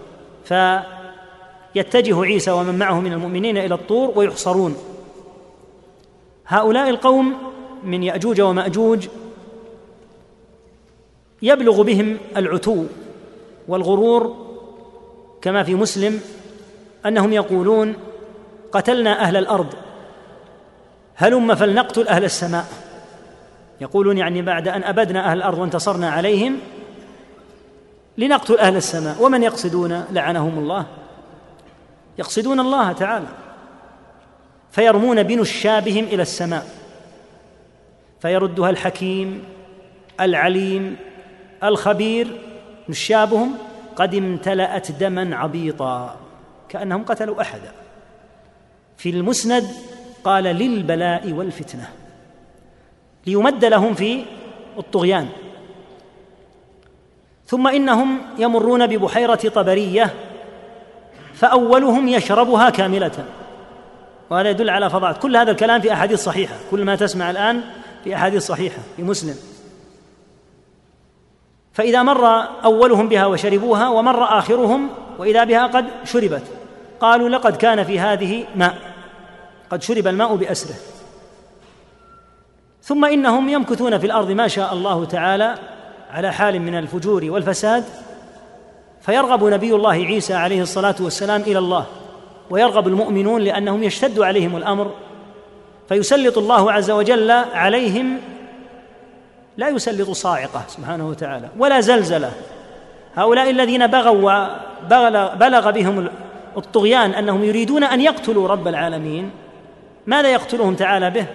فيتجه 0.44 2.24
عيسى 2.24 2.51
ومن 2.51 2.78
معه 2.78 3.01
من 3.01 3.12
المؤمنين 3.12 3.59
إلى 3.59 3.74
الطور 3.74 4.12
ويحصرون. 4.19 4.77
هؤلاء 6.47 6.90
القوم 6.90 7.36
من 7.85 8.02
يأجوج 8.02 8.40
ومأجوج 8.40 9.09
يبلغ 11.43 11.82
بهم 11.82 12.19
العتو. 12.36 12.85
والغرور 13.68 14.47
كما 15.43 15.62
في 15.62 15.74
مسلم 15.74 16.20
أنهم 17.06 17.32
يقولون 17.32 17.94
قتلنا 18.72 19.20
أهل 19.20 19.36
الأرض 19.36 19.74
هلم 21.14 21.55
فلنقتل 21.55 22.09
أهل 22.09 22.24
السماء. 22.24 22.66
يقولون 23.80 24.18
يعني 24.18 24.43
بعد 24.43 24.68
أن 24.68 24.84
أبدنا 24.84 25.30
أهل 25.30 25.36
الأرض 25.36 25.59
وانتصرنا 25.59 26.10
عليهم 26.10 26.59
لنقتل 28.18 28.59
أهل 28.59 28.76
السماء. 28.76 29.22
ومن 29.22 29.43
يقصدون؟ 29.43 30.05
لعنهم 30.10 30.59
الله. 30.59 30.86
يقصدون 32.18 32.60
الله 32.60 32.93
تعالى. 32.93 33.26
فيرمون 34.70 35.22
بنشابهم 35.22 36.05
إلى 36.05 36.22
السماء. 36.22 36.66
فيردها 38.20 38.70
الحكيم 38.70 39.44
العليم 40.20 40.97
الخبير 41.64 42.40
نشابهم 42.88 43.54
قد 43.96 44.14
امتلأت 44.14 44.92
دما 44.92 45.36
عبيطا 45.36 46.16
كأنهم 46.68 47.04
قتلوا 47.04 47.40
أحدا. 47.40 47.72
في 48.96 49.10
المسند 49.10 49.64
قال 50.24 50.44
للبلاء 50.44 51.32
والفتنة 51.32 51.88
ليمد 53.26 53.64
لهم 53.64 53.94
في 53.94 54.24
الطغيان. 54.78 55.28
ثم 57.46 57.66
إنهم 57.66 58.20
يمرون 58.38 58.86
ببحيرة 58.86 59.34
طبرية 59.34 60.14
فأولهم 61.34 62.09
يشربها 62.09 62.70
كاملة. 62.70 63.24
وهذا 64.30 64.50
يدل 64.50 64.70
على 64.70 64.90
فضاعة 64.90 65.18
كل 65.18 65.36
هذا 65.36 65.50
الكلام 65.50 65.80
في 65.80 65.92
أحاديث 65.92 66.24
صحيحة. 66.24 66.54
كل 66.70 66.84
ما 66.84 66.96
تسمع 66.96 67.30
الآن 67.30 67.60
في 68.04 68.14
أحاديث 68.14 68.46
صحيحة 68.46 68.78
في 68.96 69.02
مسلم. 69.02 69.52
فإذا 71.73 72.03
مر 72.03 72.27
أولهم 72.65 73.09
بها 73.09 73.27
وشربوها 73.27 73.89
ومر 73.89 74.39
آخرهم 74.39 74.89
وإذا 75.19 75.44
بها 75.44 75.66
قد 75.66 75.86
شربت. 76.05 76.43
قالوا 77.01 77.28
لقد 77.28 77.57
كان 77.57 77.85
في 77.85 78.01
هذه 78.01 78.44
ماء. 78.57 78.74
قد 79.70 79.82
شرب 79.82 80.07
الماء 80.07 80.36
بأسره. 80.36 80.74
ثم 82.82 83.05
إنهم 83.05 83.49
يمكثون 83.49 83.99
في 83.99 84.07
الأرض 84.07 84.31
ما 84.31 84.49
شاء 84.49 84.73
الله 84.73 85.05
تعالى 85.05 85.55
على 86.11 86.32
حال 86.32 86.62
من 86.62 86.74
الفجور 86.74 87.24
والفساد. 87.31 87.85
فيرغب 89.01 89.44
نبي 89.44 89.74
الله 89.74 89.90
عيسى 89.90 90.35
عليه 90.35 90.62
الصلاة 90.62 90.94
والسلام 91.01 91.40
إلى 91.40 91.59
الله 91.59 91.86
ويرغب 92.51 92.89
المؤمنون 92.89 93.43
لأنهم 93.43 93.82
يشتد 93.82 94.20
عليهم 94.20 94.57
الأمر. 94.57 94.90
فيسلط 95.89 96.39
الله 96.39 96.73
عز 96.73 96.90
وجل 96.90 97.31
عليهم 97.31 98.19
لا 99.57 99.69
يسلط 99.69 100.11
صاعقة 100.11 100.65
سبحانه 100.69 101.09
وتعالى 101.09 101.49
ولا 101.59 101.81
زلزلة. 101.81 102.33
هؤلاء 103.16 103.51
الذين 103.51 103.87
بغوا 103.87 104.47
وبلغ 104.85 105.35
بلغ 105.35 105.70
بهم 105.70 106.09
الطغيان 106.57 107.11
أنهم 107.11 107.45
يريدون 107.45 107.85
أن 107.85 108.01
يقتلوا 108.01 108.49
رب 108.49 108.69
العالمين 108.69 109.31
ماذا 110.07 110.33
يقتلهم 110.33 110.74
تعالى 110.74 111.11
به؟ 111.11 111.27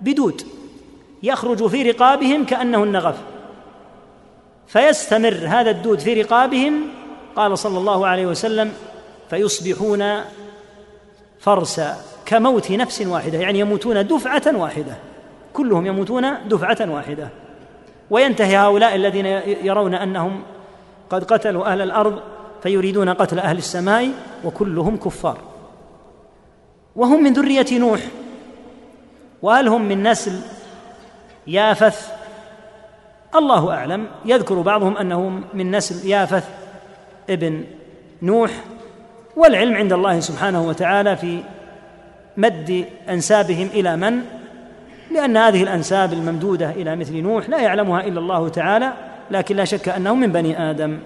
بدود. 0.00 0.42
يخرج 1.22 1.66
في 1.66 1.90
رقابهم 1.90 2.44
كأنه 2.44 2.84
النغف. 2.84 3.16
فيستمر 4.66 5.44
هذا 5.46 5.70
الدود 5.70 5.98
في 5.98 6.22
رقابهم 6.22 6.82
قال 7.36 7.58
صلى 7.58 7.78
الله 7.78 8.06
عليه 8.06 8.26
وسلم 8.26 8.72
فيصبحون 9.30 10.20
فرسا 11.40 11.96
كموت 12.26 12.70
نفس 12.70 13.02
واحدة 13.02 13.38
يعني 13.38 13.58
يموتون 13.58 14.06
دفعة 14.06 14.42
واحدة. 14.46 15.07
كلهم 15.58 15.86
يموتون 15.86 16.48
دفعة 16.48 16.90
واحدة. 16.90 17.28
وينتهي 18.10 18.56
هؤلاء 18.56 18.94
الذين 18.94 19.26
يرون 19.66 19.94
أنهم 19.94 20.42
قد 21.10 21.24
قتلوا 21.24 21.72
أهل 21.72 21.82
الأرض 21.82 22.20
فيريدون 22.62 23.08
قتل 23.08 23.38
أهل 23.38 23.58
السماء 23.58 24.08
وكلهم 24.44 24.96
كفار. 24.96 25.38
وهم 26.96 27.22
من 27.22 27.32
ذرية 27.32 27.78
نوح. 27.78 28.00
وهل 29.42 29.68
هم 29.68 29.82
من 29.82 30.02
نسل 30.02 30.40
يافث. 31.46 32.12
الله 33.34 33.74
أعلم. 33.74 34.06
يذكر 34.24 34.60
بعضهم 34.60 34.96
أنهم 34.96 35.44
من 35.54 35.76
نسل 35.76 36.08
يافث 36.08 36.48
ابن 37.30 37.64
نوح. 38.22 38.50
والعلم 39.36 39.74
عند 39.74 39.92
الله 39.92 40.20
سبحانه 40.20 40.62
وتعالى 40.68 41.16
في 41.16 41.42
مد 42.36 42.84
أنسابهم 43.08 43.66
إلى 43.66 43.96
من؟ 43.96 44.37
لأن 45.10 45.36
هذه 45.36 45.62
الأنساب 45.62 46.12
الممدودة 46.12 46.70
إلى 46.70 46.96
مثل 46.96 47.16
نوح 47.16 47.48
لا 47.48 47.60
يعلمها 47.60 48.00
إلا 48.00 48.20
الله 48.20 48.48
تعالى 48.48 48.92
لكن 49.30 49.56
لا 49.56 49.64
شك 49.64 49.88
أنه 49.88 50.14
من 50.14 50.32
بني 50.32 50.70
آدم. 50.70 50.98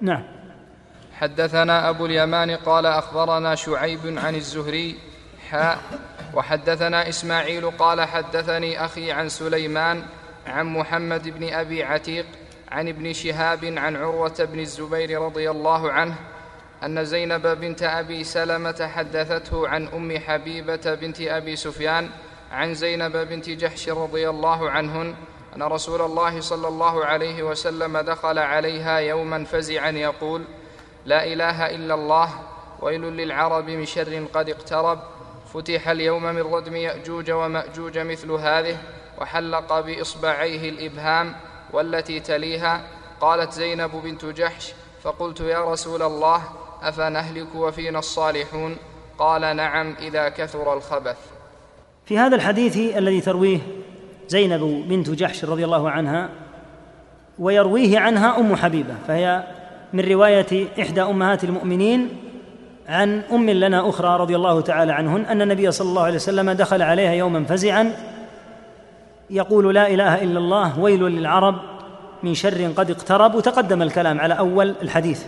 نعم. 0.00 0.22
حدثنا 1.12 1.88
أبو 1.90 2.06
اليمان 2.06 2.50
قال 2.50 2.86
أخبرنا 2.86 3.54
شعيب 3.54 4.18
عن 4.18 4.34
الزهري 4.34 4.98
حاء 5.50 5.78
وحدثنا 6.34 7.08
إسماعيل 7.08 7.70
قال 7.70 8.00
حدثني 8.00 8.84
أخي 8.84 9.12
عن 9.12 9.28
سليمان 9.28 10.02
عن 10.46 10.66
محمد 10.66 11.28
بن 11.28 11.52
أبي 11.52 11.84
عتيق 11.84 12.26
عن 12.72 12.88
ابن 12.88 13.12
شهاب 13.12 13.64
عن 13.64 13.96
عروة 13.96 14.48
بن 14.52 14.60
الزبير 14.60 15.22
رضي 15.22 15.50
الله 15.50 15.92
عنه 15.92 16.14
أن 16.84 17.04
زينب 17.04 17.46
بنت 17.46 17.82
أبي 17.82 18.24
سلمة 18.24 18.90
حدثته 18.94 19.68
عن 19.68 19.88
أم 19.88 20.18
حبيبة 20.18 20.94
بنت 21.00 21.20
أبي 21.20 21.56
سفيان 21.56 22.08
عن 22.52 22.74
زينب 22.74 23.16
بنت 23.16 23.50
جحش 23.50 23.88
رضي 23.88 24.30
الله 24.30 24.70
عنهن 24.70 25.14
أن 25.56 25.62
رسول 25.62 26.02
الله 26.02 26.40
صلى 26.40 26.68
الله 26.68 27.04
عليه 27.04 27.42
وسلم 27.42 27.98
دخل 27.98 28.38
عليها 28.38 28.98
يوما 28.98 29.44
فزعا 29.44 29.90
يقول 29.90 30.44
لا 31.04 31.24
إله 31.24 31.66
إلا 31.66 31.94
الله 31.94 32.28
ويل 32.80 33.02
للعرب 33.02 33.70
من 33.70 33.86
شر 33.86 34.24
قد 34.34 34.48
اقترب 34.48 34.98
فتح 35.54 35.88
اليوم 35.88 36.22
من 36.22 36.42
ردم 36.54 36.76
يأجوج 36.76 37.30
ومأجوج 37.30 37.98
مثل 37.98 38.30
هذه 38.30 38.78
وحلق 39.18 39.80
بإصبعيه 39.80 40.70
الإبهام 40.70 41.36
والتي 41.72 42.20
تليها. 42.20 42.82
قالت 43.20 43.52
زينب 43.52 43.90
بنت 44.04 44.24
جحش 44.24 44.72
فقلت 45.02 45.40
يا 45.40 45.72
رسول 45.72 46.02
الله 46.02 46.42
أفنهلك 46.82 47.54
وفينا 47.54 47.98
الصالحون؟ 47.98 48.76
قال 49.18 49.56
نعم 49.56 49.94
إذا 50.00 50.28
كثر 50.28 50.74
الخبث. 50.74 51.35
في 52.06 52.18
هذا 52.18 52.36
الحديث 52.36 52.96
الذي 52.96 53.20
ترويه 53.20 53.58
زينب 54.28 54.84
بنت 54.88 55.10
جحش 55.10 55.44
رضي 55.44 55.64
الله 55.64 55.90
عنها 55.90 56.28
ويرويه 57.38 57.98
عنها 57.98 58.38
أم 58.38 58.56
حبيبة 58.56 58.94
فهي 59.08 59.42
من 59.92 60.00
رواية 60.00 60.66
إحدى 60.80 61.02
أمهات 61.02 61.44
المؤمنين 61.44 62.08
عن 62.88 63.22
أم 63.32 63.50
لنا 63.50 63.88
أخرى 63.88 64.20
رضي 64.20 64.36
الله 64.36 64.60
تعالى 64.60 64.92
عنهن 64.92 65.24
أن 65.24 65.42
النبي 65.42 65.70
صلى 65.70 65.88
الله 65.88 66.02
عليه 66.02 66.14
وسلم 66.14 66.50
دخل 66.50 66.82
عليها 66.82 67.12
يوما 67.12 67.44
فزعا 67.44 67.92
يقول 69.30 69.74
لا 69.74 69.88
إله 69.88 70.22
إلا 70.22 70.38
الله 70.38 70.80
ويل 70.80 71.02
للعرب 71.02 71.54
من 72.22 72.34
شر 72.34 72.72
قد 72.76 72.90
اقترب 72.90 73.34
وتقدم 73.34 73.82
الكلام 73.82 74.20
على 74.20 74.38
أول 74.38 74.74
الحديث 74.82 75.24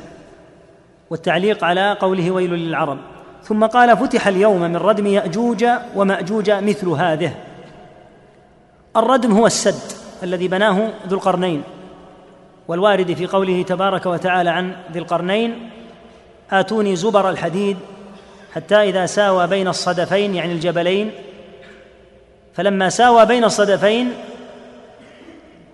والتعليق 1.10 1.64
على 1.64 1.92
قوله 1.92 2.30
ويل 2.30 2.50
للعرب. 2.54 2.98
ثم 3.44 3.66
قال 3.66 3.96
فتح 3.96 4.26
اليوم 4.26 4.60
من 4.60 4.76
ردم 4.76 5.06
يأجوج 5.06 5.66
ومأجوج 5.96 6.50
مثل 6.50 6.88
هذه. 6.88 7.34
الردم 8.96 9.32
هو 9.32 9.46
السد 9.46 9.92
الذي 10.22 10.48
بناه 10.48 10.90
ذو 11.08 11.16
القرنين. 11.16 11.62
والوارد 12.68 13.12
في 13.12 13.26
قوله 13.26 13.62
تبارك 13.62 14.06
وتعالى 14.06 14.50
عن 14.50 14.76
ذي 14.92 14.98
القرنين 14.98 15.70
آتوني 16.50 16.96
زبر 16.96 17.30
الحديد 17.30 17.76
حتى 18.54 18.76
إذا 18.76 19.06
ساوى 19.06 19.46
بين 19.46 19.68
الصدفين 19.68 20.34
يعني 20.34 20.52
الجبلين. 20.52 21.10
فلما 22.54 22.88
ساوى 22.88 23.26
بين 23.26 23.44
الصدفين 23.44 24.12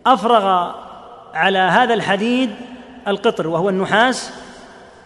أفرغ 0.07 0.73
على 1.35 1.59
هذا 1.59 1.95
الحديد 1.95 2.51
القطر 3.09 3.49
وهو 3.49 3.69
النحاس 3.69 4.33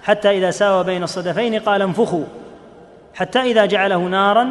حتى 0.03 0.31
إذا 0.31 0.51
ساوى 0.51 0.85
بين 0.85 1.03
الصدفين 1.03 1.59
قال 1.59 1.83
انفخوا. 1.83 2.25
حتى 3.19 3.41
إذا 3.41 3.67
جعله 3.67 3.97
نارا 3.97 4.51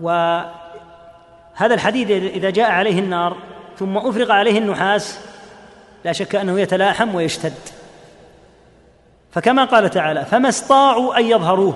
وهذا 0.00 0.54
الحديد 1.60 2.10
إذا 2.10 2.50
جاء 2.50 2.70
عليه 2.70 2.98
النار 2.98 3.36
ثم 3.78 3.96
أفرغ 3.96 4.32
عليه 4.32 4.58
النحاس 4.58 5.20
لا 6.04 6.12
شك 6.12 6.34
أنه 6.34 6.60
يتلاحم 6.60 7.14
ويشتد. 7.14 7.54
فكما 9.30 9.64
قال 9.64 9.90
تعالى 9.90 10.24
فما 10.24 10.48
استطاعوا 10.48 11.18
أن 11.18 11.24
يظهروه. 11.24 11.74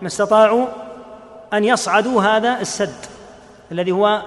ما 0.00 0.06
استطاعوا 0.06 0.66
أن 1.52 1.64
يصعدوا 1.64 2.22
هذا 2.22 2.60
السد 2.60 3.06
الذي 3.72 3.92
هو 3.92 4.22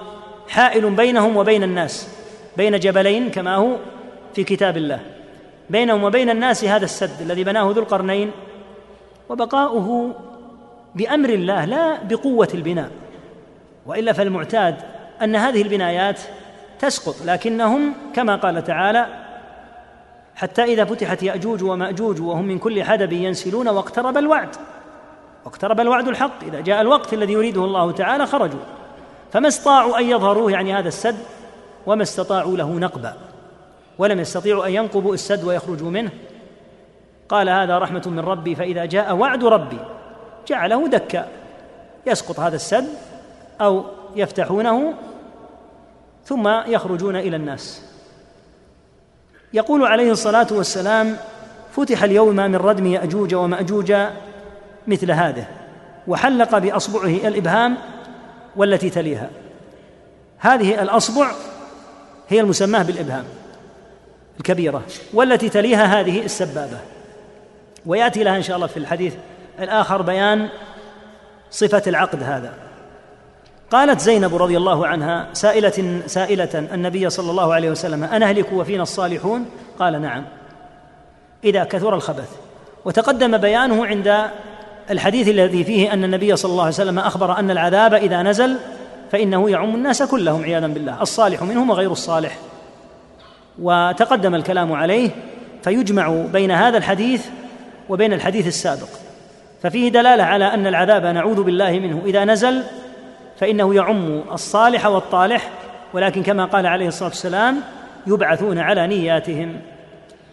حائل 0.48 0.90
بينهم 0.90 1.36
وبين 1.36 1.62
الناس 1.62 2.08
بين 2.56 2.78
جبلين 2.78 3.30
كما 3.30 3.56
هو 3.56 3.76
في 4.34 4.44
كتاب 4.44 4.76
الله. 4.76 5.00
بينهم 5.70 6.04
وبين 6.04 6.30
الناس 6.30 6.64
هذا 6.64 6.84
السد 6.84 7.20
الذي 7.20 7.44
بناه 7.44 7.62
ذو 7.62 7.82
القرنين 7.82 8.30
وبقاؤه 9.28 10.14
بأمر 10.94 11.28
الله 11.28 11.64
لا 11.64 12.02
بقوة 12.02 12.48
البناء. 12.54 12.90
وإلا 13.86 14.12
فالمعتاد 14.12 14.76
أن 15.22 15.36
هذه 15.36 15.62
البنايات 15.62 16.20
تسقط 16.78 17.14
لكنهم 17.26 17.94
كما 18.14 18.36
قال 18.36 18.64
تعالى 18.64 19.06
حتى 20.36 20.64
إذا 20.64 20.84
فتحت 20.84 21.22
يأجوج 21.22 21.62
ومأجوج 21.62 22.20
وهم 22.20 22.44
من 22.44 22.58
كل 22.58 22.84
حدب 22.84 23.12
ينسلون 23.12 23.68
واقترب 23.68 24.16
الوعد 24.18 24.56
واقترب 25.44 25.80
الوعد 25.80 26.08
الحق 26.08 26.44
إذا 26.44 26.60
جاء 26.60 26.80
الوقت 26.80 27.14
الذي 27.14 27.32
يريده 27.32 27.64
الله 27.64 27.92
تعالى 27.92 28.26
خرجوا. 28.26 28.60
فما 29.32 29.48
استطاعوا 29.48 29.98
أن 29.98 30.04
يظهروه 30.04 30.52
يعني 30.52 30.74
هذا 30.74 30.88
السد 30.88 31.16
وما 31.86 32.02
استطاعوا 32.02 32.56
له 32.56 32.70
نقبا. 32.70 33.14
ولم 33.98 34.20
يستطيعوا 34.20 34.66
أن 34.66 34.72
ينقبوا 34.72 35.14
السد 35.14 35.44
ويخرجوا 35.44 35.90
منه. 35.90 36.10
قال 37.28 37.48
هذا 37.48 37.78
رحمة 37.78 38.02
من 38.06 38.20
ربي 38.20 38.54
فإذا 38.54 38.84
جاء 38.84 39.16
وعد 39.16 39.44
ربي 39.44 39.78
جعله 40.46 40.88
دكا 40.88 41.28
يسقط 42.06 42.40
هذا 42.40 42.56
السد 42.56 42.88
أو 43.60 43.84
يفتحونه 44.16 44.94
ثم 46.24 46.48
يخرجون 46.66 47.16
إلى 47.16 47.36
الناس. 47.36 47.82
يقول 49.52 49.84
عليه 49.84 50.10
الصلاة 50.10 50.46
والسلام 50.50 51.16
فتح 51.72 52.02
اليوم 52.02 52.36
من 52.36 52.56
ردم 52.56 52.86
يأجوج 52.86 53.34
ومأجوج 53.34 53.94
مثل 54.86 55.10
هذا 55.10 55.46
وحلق 56.08 56.58
بأصبعه 56.58 57.28
الإبهام 57.28 57.76
والتي 58.56 58.90
تليها. 58.90 59.30
هذه 60.38 60.82
الأصبع 60.82 61.32
هي 62.28 62.40
المسماة 62.40 62.82
بالإبهام 62.82 63.24
الكبيرة 64.38 64.82
والتي 65.14 65.48
تليها 65.48 66.00
هذه 66.00 66.24
السبابة. 66.24 66.78
ويأتي 67.86 68.24
لها 68.24 68.36
إن 68.36 68.42
شاء 68.42 68.56
الله 68.56 68.66
في 68.66 68.76
الحديث 68.76 69.14
الآخر 69.60 70.02
بيان 70.02 70.48
صفة 71.50 71.82
العقد 71.86 72.22
هذا. 72.22 72.52
قالت 73.70 74.00
زينب 74.00 74.34
رضي 74.34 74.56
الله 74.56 74.86
عنها 74.86 75.28
سائلة 75.32 76.02
سائلة 76.06 76.68
النبي 76.74 77.10
صلى 77.10 77.30
الله 77.30 77.54
عليه 77.54 77.70
وسلم 77.70 78.04
انهلك 78.04 78.52
وفينا 78.52 78.82
الصالحون؟ 78.82 79.46
قال 79.78 80.02
نعم. 80.02 80.24
إذا 81.44 81.64
كثر 81.64 81.94
الخبث. 81.94 82.28
وتقدم 82.84 83.38
بيانه 83.38 83.86
عند 83.86 84.24
الحديث 84.90 85.28
الذي 85.28 85.64
فيه 85.64 85.92
أن 85.92 86.04
النبي 86.04 86.36
صلى 86.36 86.50
الله 86.50 86.62
عليه 86.62 86.74
وسلم 86.74 86.98
أخبر 86.98 87.38
أن 87.38 87.50
العذاب 87.50 87.94
إذا 87.94 88.22
نزل 88.22 88.56
فإنه 89.12 89.50
يعم 89.50 89.74
الناس 89.74 90.02
كلهم 90.02 90.44
عياذا 90.44 90.66
بالله 90.66 91.02
الصالح 91.02 91.42
منهم 91.42 91.70
وغير 91.70 91.92
الصالح. 91.92 92.38
وتقدم 93.58 94.34
الكلام 94.34 94.72
عليه 94.72 95.10
فيجمع 95.62 96.08
بين 96.32 96.50
هذا 96.50 96.78
الحديث 96.78 97.26
وبين 97.88 98.12
الحديث 98.12 98.46
السابق. 98.46 99.03
ففيه 99.64 99.88
دلالة 99.88 100.24
على 100.24 100.54
أن 100.54 100.66
العذاب 100.66 101.06
نعوذ 101.06 101.42
بالله 101.42 101.70
منه. 101.70 102.02
إذا 102.06 102.24
نزل 102.24 102.62
فإنه 103.40 103.74
يعم 103.74 104.22
الصالح 104.32 104.86
والطالح 104.86 105.50
ولكن 105.92 106.22
كما 106.22 106.44
قال 106.44 106.66
عليه 106.66 106.88
الصلاة 106.88 107.08
والسلام 107.08 107.60
يبعثون 108.06 108.58
على 108.58 108.86
نياتهم 108.86 109.60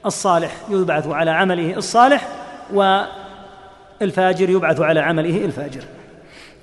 الصالح 0.05 0.51
يبعث 0.69 1.07
على 1.07 1.31
عمله 1.31 1.77
الصالح 1.77 2.27
والفاجر 2.73 4.49
يبعث 4.49 4.79
على 4.81 4.99
عمله 4.99 5.45
الفاجر. 5.45 5.83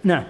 نعم. 0.05 0.25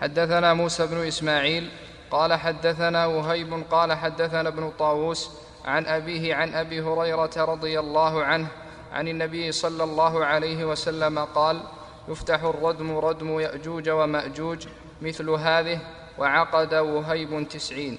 حدثنا 0.00 0.54
موسى 0.54 0.86
بن 0.86 1.06
إسماعيل 1.06 1.68
قال 2.10 2.32
حدثنا 2.32 3.06
وهيب 3.06 3.62
قال 3.70 3.92
حدثنا 3.92 4.48
ابن 4.48 4.70
طاووس 4.78 5.30
عن 5.64 5.86
أبيه 5.86 6.34
عن 6.34 6.54
أبي 6.54 6.80
هريرة 6.80 7.30
رضي 7.36 7.80
الله 7.80 8.24
عنه 8.24 8.46
عن 8.92 9.08
النبي 9.08 9.52
صلى 9.52 9.84
الله 9.84 10.24
عليه 10.24 10.64
وسلم 10.64 11.18
قال 11.18 11.62
يفتح 12.08 12.42
الردم 12.42 12.96
ردم 12.98 13.40
يأجوج 13.40 13.88
ومأجوج 13.88 14.66
مثل 15.02 15.30
هذه 15.30 15.80
وعقد 16.18 16.74
وهيب 16.74 17.48
تسعين. 17.48 17.98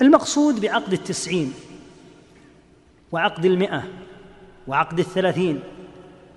المقصود 0.00 0.60
بعقد 0.60 0.92
التسعين 0.92 1.54
وعقد 3.12 3.44
المئة 3.44 3.82
وعقد 4.68 4.98
الثلاثين 4.98 5.60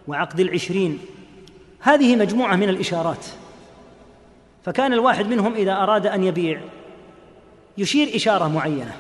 وعقد 0.08 0.40
العشرين. 0.40 1.00
هذه 1.80 2.16
مجموعة 2.16 2.56
من 2.56 2.70
الإشارات. 2.70 3.26
فكان 4.66 4.94
الواحد 4.94 5.28
منهم 5.28 5.54
إذا 5.54 5.74
أراد 5.74 6.08
أن 6.08 6.24
يبيع 6.24 6.62
يشير 7.78 8.16
إشارة 8.16 8.48
معينة. 8.48 8.96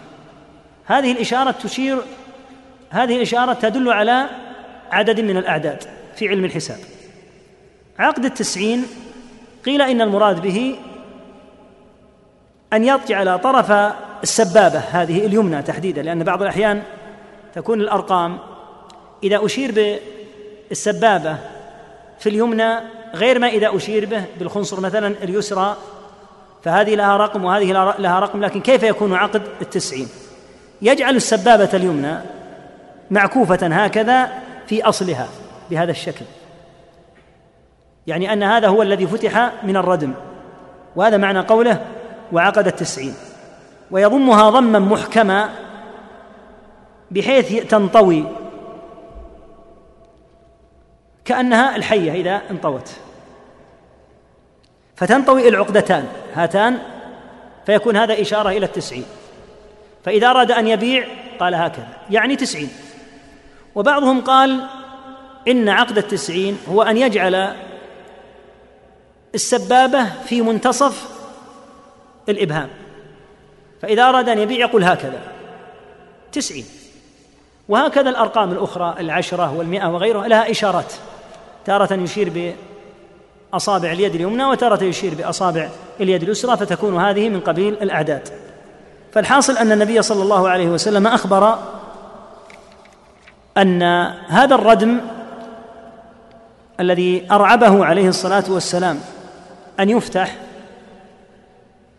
هذه 0.85 1.11
الإشارة 1.11 1.51
تشير 1.51 1.97
هذه 2.89 3.15
الإشارة 3.15 3.53
تدل 3.53 3.89
على 3.89 4.29
عدد 4.93 5.19
من 5.19 5.37
الأعداد 5.37 5.83
في 6.15 6.29
علم 6.29 6.45
الحساب. 6.45 6.77
عقد 7.99 8.25
التسعين 8.25 8.85
قيل 9.65 9.81
إن 9.81 10.01
المراد 10.01 10.41
به 10.41 10.75
أن 12.73 12.83
يجعل 12.83 13.39
طرف 13.39 13.71
السبابة 14.23 14.79
هذه 14.79 15.25
اليمنى 15.25 15.61
تحديدا 15.61 16.01
لأن 16.01 16.23
بعض 16.23 16.41
الأحيان 16.41 16.81
تكون 17.55 17.81
الأرقام 17.81 18.37
إذا 19.23 19.45
أشير 19.45 19.97
بالسبابة 20.69 21.37
في 22.19 22.29
اليمنى 22.29 22.79
غير 23.15 23.39
ما 23.39 23.47
إذا 23.47 23.75
أشير 23.75 24.05
به 24.05 24.23
بالخنصر 24.39 24.79
مثلا 24.79 25.15
اليسرى 25.23 25.77
فهذه 26.63 26.95
لها 26.95 27.17
رقم 27.17 27.45
وهذه 27.45 27.95
لها 27.99 28.19
رقم 28.19 28.41
لكن 28.41 28.61
كيف 28.61 28.83
يكون 28.83 29.13
عقد 29.13 29.41
التسعين؟ 29.61 30.07
يجعل 30.81 31.15
السبابة 31.15 31.69
اليمنى 31.73 32.17
معكوفة 33.11 33.67
هكذا 33.67 34.42
في 34.73 34.83
أصلها 34.83 35.27
بهذا 35.69 35.91
الشكل. 35.91 36.25
يعني 38.07 38.33
أن 38.33 38.43
هذا 38.43 38.67
هو 38.67 38.81
الذي 38.81 39.07
فتح 39.07 39.51
من 39.63 39.77
الردم 39.77 40.13
وهذا 40.95 41.17
معنى 41.17 41.39
قوله 41.39 41.85
وعقد 42.31 42.67
التسعين. 42.67 43.13
ويضمها 43.91 44.49
ضما 44.49 44.79
محكما 44.79 45.49
بحيث 47.11 47.67
تنطوي 47.67 48.25
كأنها 51.25 51.75
الحية 51.75 52.11
إذا 52.11 52.41
انطوت. 52.51 52.91
فتنطوي 54.95 55.47
العقدتان 55.47 56.07
هاتان 56.33 56.79
فيكون 57.65 57.97
هذا 57.97 58.21
إشارة 58.21 58.49
إلى 58.49 58.65
التسعين. 58.65 59.05
فإذا 60.05 60.29
أراد 60.29 60.51
أن 60.51 60.67
يبيع 60.67 61.07
قال 61.39 61.55
هكذا 61.55 61.87
يعني 62.09 62.35
تسعين. 62.35 62.69
وبعضهم 63.75 64.21
قال 64.21 64.67
إن 65.47 65.69
عقد 65.69 65.97
التسعين 65.97 66.57
هو 66.69 66.81
أن 66.81 66.97
يجعل 66.97 67.53
السبابة 69.35 70.05
في 70.25 70.41
منتصف 70.41 71.09
الإبهام. 72.29 72.69
فإذا 73.81 74.03
أراد 74.09 74.29
أن 74.29 74.39
يبيع 74.39 74.57
يقول 74.57 74.83
هكذا. 74.83 75.21
تسعين. 76.31 76.65
وهكذا 77.69 78.09
الأرقام 78.09 78.51
الأخرى 78.51 78.95
العشرة 78.99 79.57
والمئة 79.57 79.87
وغيرها 79.87 80.27
لها 80.27 80.51
إشارات. 80.51 80.93
تارة 81.65 81.93
يشير 81.93 82.55
بأصابع 83.53 83.91
اليد 83.91 84.15
اليمنى 84.15 84.45
وتارة 84.45 84.83
يشير 84.83 85.13
بأصابع 85.15 85.69
اليد 85.99 86.23
اليسرى 86.23 86.57
فتكون 86.57 86.97
هذه 86.97 87.29
من 87.29 87.39
قبيل 87.39 87.73
الأعداد. 87.73 88.29
فالحاصل 89.11 89.57
أن 89.57 89.71
النبي 89.71 90.01
صلى 90.01 90.23
الله 90.23 90.49
عليه 90.49 90.67
وسلم 90.67 91.07
أخبر 91.07 91.59
أن 93.57 93.83
هذا 94.27 94.55
الردم 94.55 95.01
الذي 96.79 97.27
أرعبه 97.31 97.85
عليه 97.85 98.07
الصلاة 98.07 98.43
والسلام 98.49 98.99
أن 99.79 99.89
يفتح 99.89 100.35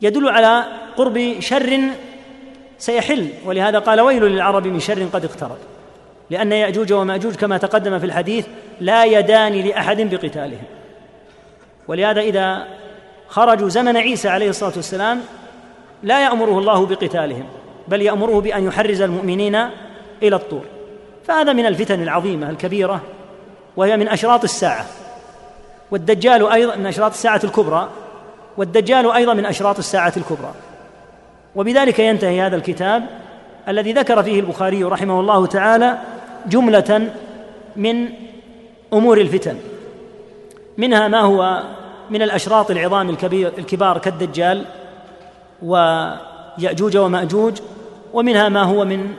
يدل 0.03 0.29
على 0.29 0.65
قرب 0.97 1.37
شر 1.41 1.81
سيحل 2.79 3.29
ولهذا 3.45 3.79
قال 3.79 4.01
ويل 4.01 4.25
للعرب 4.25 4.67
من 4.67 4.81
شر 4.81 5.05
قد 5.13 5.25
اقترب 5.25 5.57
لأن 6.31 6.53
يأجوج 6.53 6.93
ومأجوج 6.93 7.35
كما 7.35 7.59
تقدم 7.59 7.99
في 7.99 8.07
الحديث 8.07 8.47
لا 8.81 9.05
يدان 9.05 9.53
لأحد 9.53 10.01
بقتالهم. 10.01 10.65
ولهذا 11.89 12.21
إذا 12.21 12.67
خرجوا 13.29 13.69
زمن 13.69 13.97
عيسى 13.97 14.29
عليه 14.29 14.49
الصلاة 14.49 14.73
والسلام 14.77 15.21
لا 16.03 16.25
يأمره 16.25 16.59
الله 16.59 16.87
بقتالهم 16.87 17.45
بل 17.89 18.03
يأمره 18.03 18.41
بأن 18.41 18.65
يحرز 18.65 19.01
المؤمنين 19.01 19.55
إلى 20.23 20.37
الطور. 20.37 20.74
فهذا 21.27 21.53
من 21.53 21.67
الفتن 21.67 22.03
العظيمة 22.03 22.51
الكبيرة 22.51 23.01
وهي 23.77 23.97
من 23.97 24.09
أشراط 24.09 24.45
الساعة. 24.45 24.87
والدجال 25.91 26.53
أيضا 26.53 26.77
من 26.77 26.87
أشراط 26.87 27.11
الساعة 27.11 27.41
الكبرى 27.45 27.89
والدجال 28.57 29.11
أيضا 29.11 29.35
من 29.35 29.47
أشراط 29.47 29.79
الساعة 29.79 30.13
الكبرى. 30.17 30.55
وبذلك 31.57 31.99
ينتهي 31.99 32.41
هذا 32.41 32.57
الكتاب 32.57 33.07
الذي 33.69 33.93
ذكر 33.93 34.23
فيه 34.23 34.41
البخاري 34.41 34.85
رحمه 34.85 35.21
الله 35.21 35.47
تعالى 35.47 35.99
جملة 36.47 37.09
من 37.77 38.09
أمور 38.93 39.21
الفتن. 39.21 39.57
منها 40.77 41.09
ما 41.09 41.21
هو 41.21 41.63
من 42.11 42.23
الأشراط 42.23 42.71
العظام 42.71 43.11
الكبير 43.11 43.53
الكبار 43.59 43.99
كالدجال 43.99 44.65
ويأجوج 45.63 46.97
ومأجوج 46.97 47.61
ومنها 48.13 48.49
ما 48.49 48.63
هو 48.63 48.85
من 48.85 49.15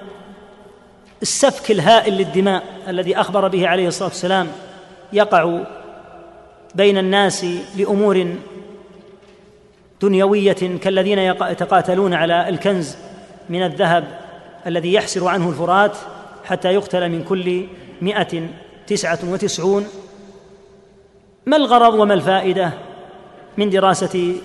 السفك 1.25 1.71
الهائل 1.71 2.13
للدماء 2.13 2.63
الذي 2.87 3.17
أخبر 3.17 3.47
به 3.47 3.67
عليه 3.67 3.87
الصلاة 3.87 4.09
والسلام 4.09 4.47
يقع 5.13 5.59
بين 6.75 6.97
الناس 6.97 7.45
لأمور 7.77 8.35
دنيوية 10.01 10.77
كالذين 10.81 11.19
يتقاتلون 11.19 12.13
على 12.13 12.49
الكنز 12.49 12.97
من 13.49 13.63
الذهب 13.63 14.03
الذي 14.67 14.93
يحسر 14.93 15.27
عنه 15.27 15.49
الفرات 15.49 15.97
حتى 16.43 16.73
يقتل 16.73 17.09
من 17.09 17.23
كل 17.23 17.65
مئة 18.01 18.47
تسعة 18.87 19.19
وتسعون. 19.23 19.87
ما 21.45 21.57
الغرض 21.57 21.93
وما 21.93 22.13
الفائدة 22.13 22.71
من 23.57 23.69
دراسة 23.69 24.35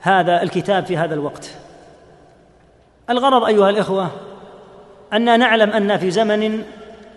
هذا 0.00 0.42
الكتاب 0.42 0.86
في 0.86 0.96
هذا 0.96 1.14
الوقت؟ 1.14 1.50
الغرض 3.10 3.44
أيها 3.44 3.70
الإخوة 3.70 4.27
أننا 5.12 5.36
نعلم 5.36 5.70
أن 5.70 5.98
في 5.98 6.10
زمن 6.10 6.62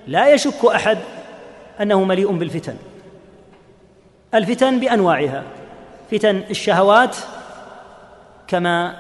لا 0.07 0.33
يشك 0.33 0.65
أحد 0.65 0.97
أنه 1.81 2.03
مليء 2.03 2.31
بالفتن. 2.31 2.75
الفتن 4.33 4.79
بأنواعها. 4.79 5.43
فتن 6.11 6.43
الشهوات 6.49 7.15
كما 8.47 8.95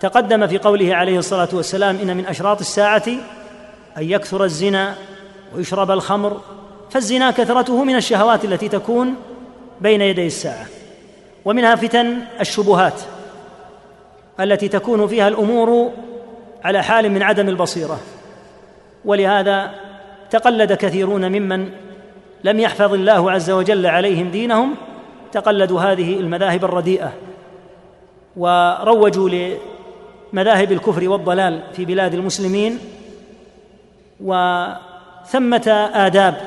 تقدم 0.00 0.46
في 0.46 0.58
قوله 0.58 0.94
عليه 0.94 1.18
الصلاة 1.18 1.48
والسلام 1.52 1.96
إن 1.96 2.16
من 2.16 2.26
أشراط 2.26 2.60
الساعة 2.60 3.06
أن 3.98 4.02
يكثر 4.02 4.44
الزنا 4.44 4.94
ويشرب 5.54 5.90
الخمر. 5.90 6.40
فالزنا 6.90 7.30
كثرته 7.30 7.84
من 7.84 7.96
الشهوات 7.96 8.44
التي 8.44 8.68
تكون 8.68 9.14
بين 9.80 10.00
يدي 10.00 10.26
الساعة. 10.26 10.66
ومنها 11.44 11.74
فتن 11.74 12.18
الشبهات 12.40 13.00
التي 14.40 14.68
تكون 14.68 15.06
فيها 15.06 15.28
الأمور 15.28 15.92
على 16.64 16.82
حال 16.82 17.10
من 17.10 17.22
عدم 17.22 17.48
البصيرة. 17.48 18.00
ولهذا 19.04 19.74
تقلد 20.30 20.72
كثيرون 20.72 21.28
ممن 21.28 21.70
لم 22.44 22.60
يحفظ 22.60 22.94
الله 22.94 23.30
عز 23.30 23.50
وجل 23.50 23.86
عليهم 23.86 24.30
دينهم 24.30 24.74
تقلدوا 25.32 25.80
هذه 25.80 26.20
المذاهب 26.20 26.64
الرديئة 26.64 27.12
وروجوا 28.36 29.56
لمذاهب 30.32 30.72
الكفر 30.72 31.08
والضلال 31.08 31.62
في 31.72 31.84
بلاد 31.84 32.14
المسلمين 32.14 32.78
وثمة 34.20 35.90
آداب 35.94 36.40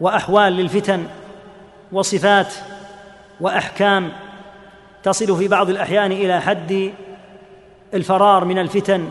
وأحوال 0.00 0.52
للفتن 0.52 1.04
وصفات 1.92 2.54
وأحكام 3.40 4.12
تصل 5.02 5.36
في 5.36 5.48
بعض 5.48 5.70
الأحيان 5.70 6.12
إلى 6.12 6.40
حد 6.40 6.92
الفرار 7.94 8.44
من 8.44 8.58
الفتن 8.58 9.08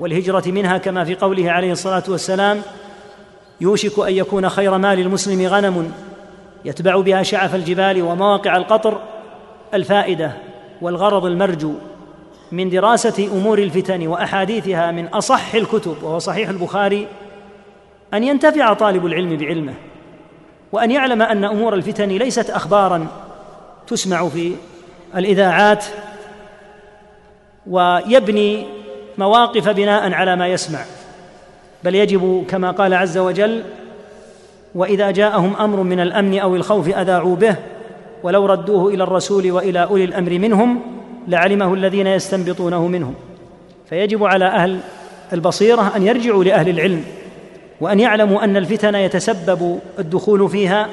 والهجرة 0.00 0.42
منها 0.46 0.78
كما 0.78 1.04
في 1.04 1.14
قوله 1.14 1.50
عليه 1.50 1.72
الصلاة 1.72 2.02
والسلام 2.08 2.62
يوشك 3.60 3.98
أن 3.98 4.12
يكون 4.12 4.48
خير 4.48 4.78
مال 4.78 4.98
المسلم 4.98 5.46
غنم 5.46 5.92
يتبع 6.64 7.00
بها 7.00 7.22
شعف 7.22 7.54
الجبال 7.54 8.02
ومواقع 8.02 8.56
القطر 8.56 9.00
الفائدة 9.74 10.32
والغرض 10.82 11.24
المرجو 11.24 11.74
من 12.52 12.70
دراسة 12.70 13.28
أمور 13.32 13.58
الفتن 13.58 14.06
وأحاديثها 14.06 14.90
من 14.90 15.06
أصح 15.06 15.54
الكتب 15.54 16.02
وهو 16.02 16.18
صحيح 16.18 16.48
البخاري 16.48 17.06
أن 18.14 18.24
ينتفع 18.24 18.72
طالب 18.72 19.06
العلم 19.06 19.36
بعلمه 19.36 19.74
وأن 20.72 20.90
يعلم 20.90 21.22
أن 21.22 21.44
أمور 21.44 21.74
الفتن 21.74 22.08
ليست 22.08 22.50
اخبارا 22.50 23.06
تسمع 23.86 24.28
في 24.28 24.52
الإذاعات 25.16 25.84
ويبني 27.66 28.66
مواقف 29.18 29.68
بناء 29.68 30.12
على 30.12 30.36
ما 30.36 30.48
يسمع. 30.48 30.84
بل 31.84 31.94
يجب 31.94 32.44
كما 32.48 32.70
قال 32.70 32.94
عز 32.94 33.18
وجل 33.18 33.62
وإذا 34.74 35.10
جاءهم 35.10 35.56
أمر 35.56 35.82
من 35.82 36.00
الأمن 36.00 36.38
أو 36.38 36.56
الخوف 36.56 36.88
أذاعوا 36.88 37.36
به 37.36 37.56
ولو 38.22 38.46
ردوه 38.46 38.94
إلى 38.94 39.02
الرسول 39.02 39.52
وإلى 39.52 39.84
أولي 39.84 40.04
الأمر 40.04 40.30
منهم 40.30 40.82
لعلمه 41.28 41.74
الذين 41.74 42.06
يستنبطونه 42.06 42.86
منهم. 42.86 43.14
فيجب 43.88 44.24
على 44.24 44.44
أهل 44.44 44.80
البصيرة 45.32 45.96
أن 45.96 46.06
يرجعوا 46.06 46.44
لأهل 46.44 46.68
العلم 46.68 47.04
وأن 47.80 48.00
يعلموا 48.00 48.44
أن 48.44 48.56
الفتن 48.56 48.94
يتسبب 48.94 49.80
الدخول 49.98 50.50
فيها 50.50 50.88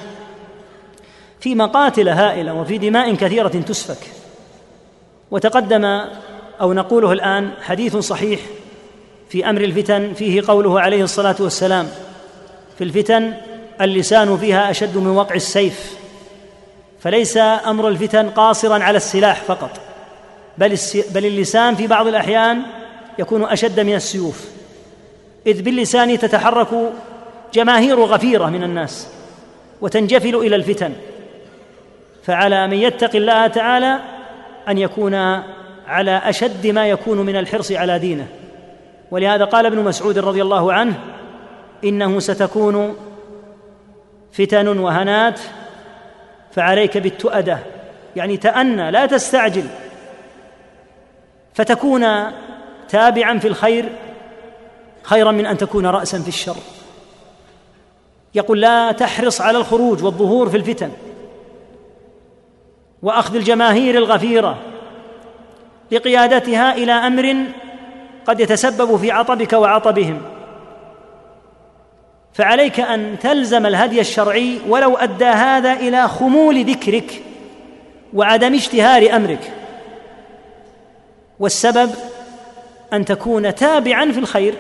في 1.40 1.56
مقاتل 1.56 2.10
هائلة 2.10 2.54
وفي 2.54 2.78
دماء 2.78 3.16
كثيرة 3.16 3.48
تسفك. 3.48 4.08
وتقدم 5.32 6.02
أو 6.62 6.74
نقوله 6.74 7.12
الآن 7.12 7.52
حديث 7.62 7.98
صحيح 7.98 8.40
في 9.30 9.50
أمر 9.50 9.62
الفتن 9.62 10.14
فيه 10.14 10.42
قوله 10.48 10.82
عليه 10.82 11.04
الصلاة 11.04 11.36
والسلام 11.40 11.88
في 12.78 12.84
الفتن 12.84 13.34
اللسان 13.82 14.38
فيها 14.38 14.72
أشد 14.72 14.98
من 14.98 15.08
وقع 15.08 15.36
السيف 15.36 15.98
فليس 17.00 17.38
أمر 17.38 17.88
الفتن 17.88 18.30
قاصرا 18.30 18.84
على 18.84 18.98
السلاح 18.98 19.42
فقط 19.42 19.80
بل 20.58 20.78
بل 21.14 21.26
اللسان 21.26 21.76
في 21.76 21.88
بعض 21.88 22.08
الأحيان 22.08 22.62
يكون 23.20 23.44
أشد 23.44 23.80
من 23.80 23.96
السيوف 23.96 24.46
إذ 25.48 25.62
باللسان 25.62 26.20
تتحرك 26.20 26.68
جماهير 27.54 28.00
غفيرة 28.00 28.46
من 28.46 28.64
الناس 28.64 29.08
وتنجفل 29.82 30.36
إلى 30.36 30.56
الفتن 30.56 30.94
فعلى 32.24 32.68
من 32.68 32.78
يتقي 32.78 33.18
الله 33.18 33.48
تعالى 33.48 34.00
أن 34.68 34.78
يكون 34.78 35.14
على 35.88 36.18
أشد 36.18 36.68
ما 36.68 36.88
يكون 36.88 37.18
من 37.18 37.36
الحرص 37.36 37.72
على 37.72 38.00
دينه. 38.00 38.28
ولهذا 39.12 39.46
قال 39.46 39.66
ابن 39.66 39.80
مسعود 39.80 40.18
رضي 40.18 40.42
الله 40.42 40.74
عنه 40.74 41.00
إنه 41.84 42.20
ستكون 42.20 42.96
فتن 44.32 44.68
وهنات 44.68 45.40
فعليك 46.52 46.98
بالتؤدة. 46.98 47.60
يعني 48.16 48.38
تأنى 48.38 48.92
لا 48.92 49.06
تستعجل. 49.06 49.66
فتكون 51.54 52.06
تابعا 52.90 53.40
في 53.40 53.48
الخير 53.48 53.90
خيرا 55.04 55.32
من 55.32 55.46
أن 55.46 55.58
تكون 55.58 55.86
راسا 55.86 56.20
في 56.20 56.28
الشر. 56.28 56.56
يقول 58.36 58.62
لا 58.62 58.92
تحرص 58.92 59.42
على 59.42 59.58
الخروج 59.58 60.04
والظهور 60.04 60.50
في 60.50 60.58
الفتن. 60.58 60.92
وأخذ 63.02 63.36
الجماهير 63.36 63.98
الغفيرة. 63.98 64.73
لقيادتها 65.94 66.76
إلى 66.76 66.92
أمر 66.92 67.36
قد 68.26 68.40
يتسبب 68.40 68.98
في 68.98 69.12
عطبك 69.12 69.54
وعطبهم. 69.54 70.22
فعليك 72.34 72.80
أن 72.80 73.20
تلزم 73.22 73.66
الهدي 73.66 74.02
الشرعي 74.02 74.60
ولو 74.68 74.98
أدى 74.98 75.26
هذا 75.26 75.74
إلى 75.74 76.08
خمول 76.08 76.66
ذكرك 76.66 77.22
وعدم 78.14 78.56
اشتهار 78.56 79.16
أمرك. 79.16 79.52
والسبب 81.40 81.92
أن 82.94 83.06
تكون 83.06 83.56
تابعا 83.56 84.12
في 84.12 84.20
الخير 84.20 84.54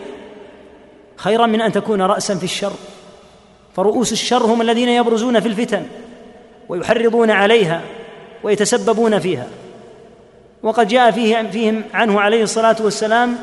خيرا 1.15 1.45
من 1.45 1.61
أن 1.61 1.71
تكون 1.71 2.01
راسا 2.01 2.35
في 2.35 2.43
الشر. 2.43 2.73
فرؤوس 3.75 4.11
الشر 4.11 4.43
هم 4.43 4.61
الذين 4.61 4.89
يبرزون 4.89 5.39
في 5.39 5.47
الفتن 5.47 5.85
ويحرضون 6.69 7.31
عليها 7.31 7.81
ويتسببون 8.43 9.19
فيها. 9.19 9.47
وقد 10.63 10.87
جاء 10.87 11.11
فيه 11.11 11.41
فيهم 11.41 11.83
عنه 11.93 12.21
عليه 12.21 12.43
الصلاة 12.43 12.75
والسلام 12.79 13.35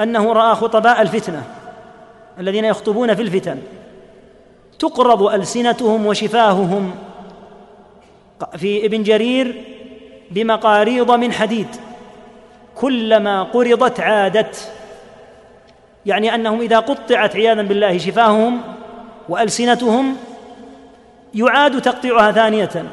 أنه 0.00 0.32
رأى 0.32 0.54
خطباء 0.54 1.02
الفتنة 1.02 1.42
الذين 2.38 2.64
يخطبون 2.64 3.14
في 3.14 3.22
الفتن. 3.22 3.58
تقرض 4.78 5.22
ألسنتهم 5.22 6.06
وشفاههم 6.06 6.94
في 8.56 8.86
ابن 8.86 9.02
جرير 9.02 9.64
بمقاريض 10.30 11.10
من 11.10 11.32
حديد 11.32 11.66
كلما 12.74 13.42
قرضت 13.42 14.00
عادت. 14.00 14.72
يعني 16.06 16.34
أنهم 16.34 16.60
إذا 16.60 16.78
قطعت 16.78 17.36
عياذا 17.36 17.62
بالله 17.62 17.98
شفاههم 17.98 18.60
وألسنتهم 19.28 20.16
يعاد 21.34 21.82
تقطيعها 21.82 22.32
ثانية. 22.32 22.84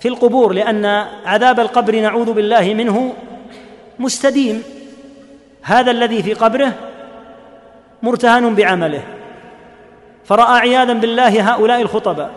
في 0.00 0.08
القبور 0.08 0.52
لأن 0.52 0.86
عذاب 1.26 1.60
القبر 1.60 2.00
نعوذ 2.00 2.32
بالله 2.32 2.74
منه 2.74 3.14
مستديم. 3.98 4.62
هذا 5.62 5.90
الذي 5.90 6.22
في 6.22 6.34
قبره 6.34 6.72
مرتهن 8.02 8.54
بعمله. 8.54 9.02
فرأى 10.24 10.60
عياذا 10.60 10.92
بالله 10.92 11.52
هؤلاء 11.52 11.82
الخطباء 11.82 12.30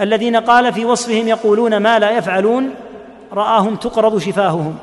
الذين 0.00 0.36
قال 0.36 0.72
في 0.72 0.84
وصفهم 0.84 1.28
يقولون 1.28 1.76
ما 1.76 1.98
لا 1.98 2.10
يفعلون 2.10 2.74
رآهم 3.32 3.76
تقرض 3.76 4.18
شفاههم 4.18 4.76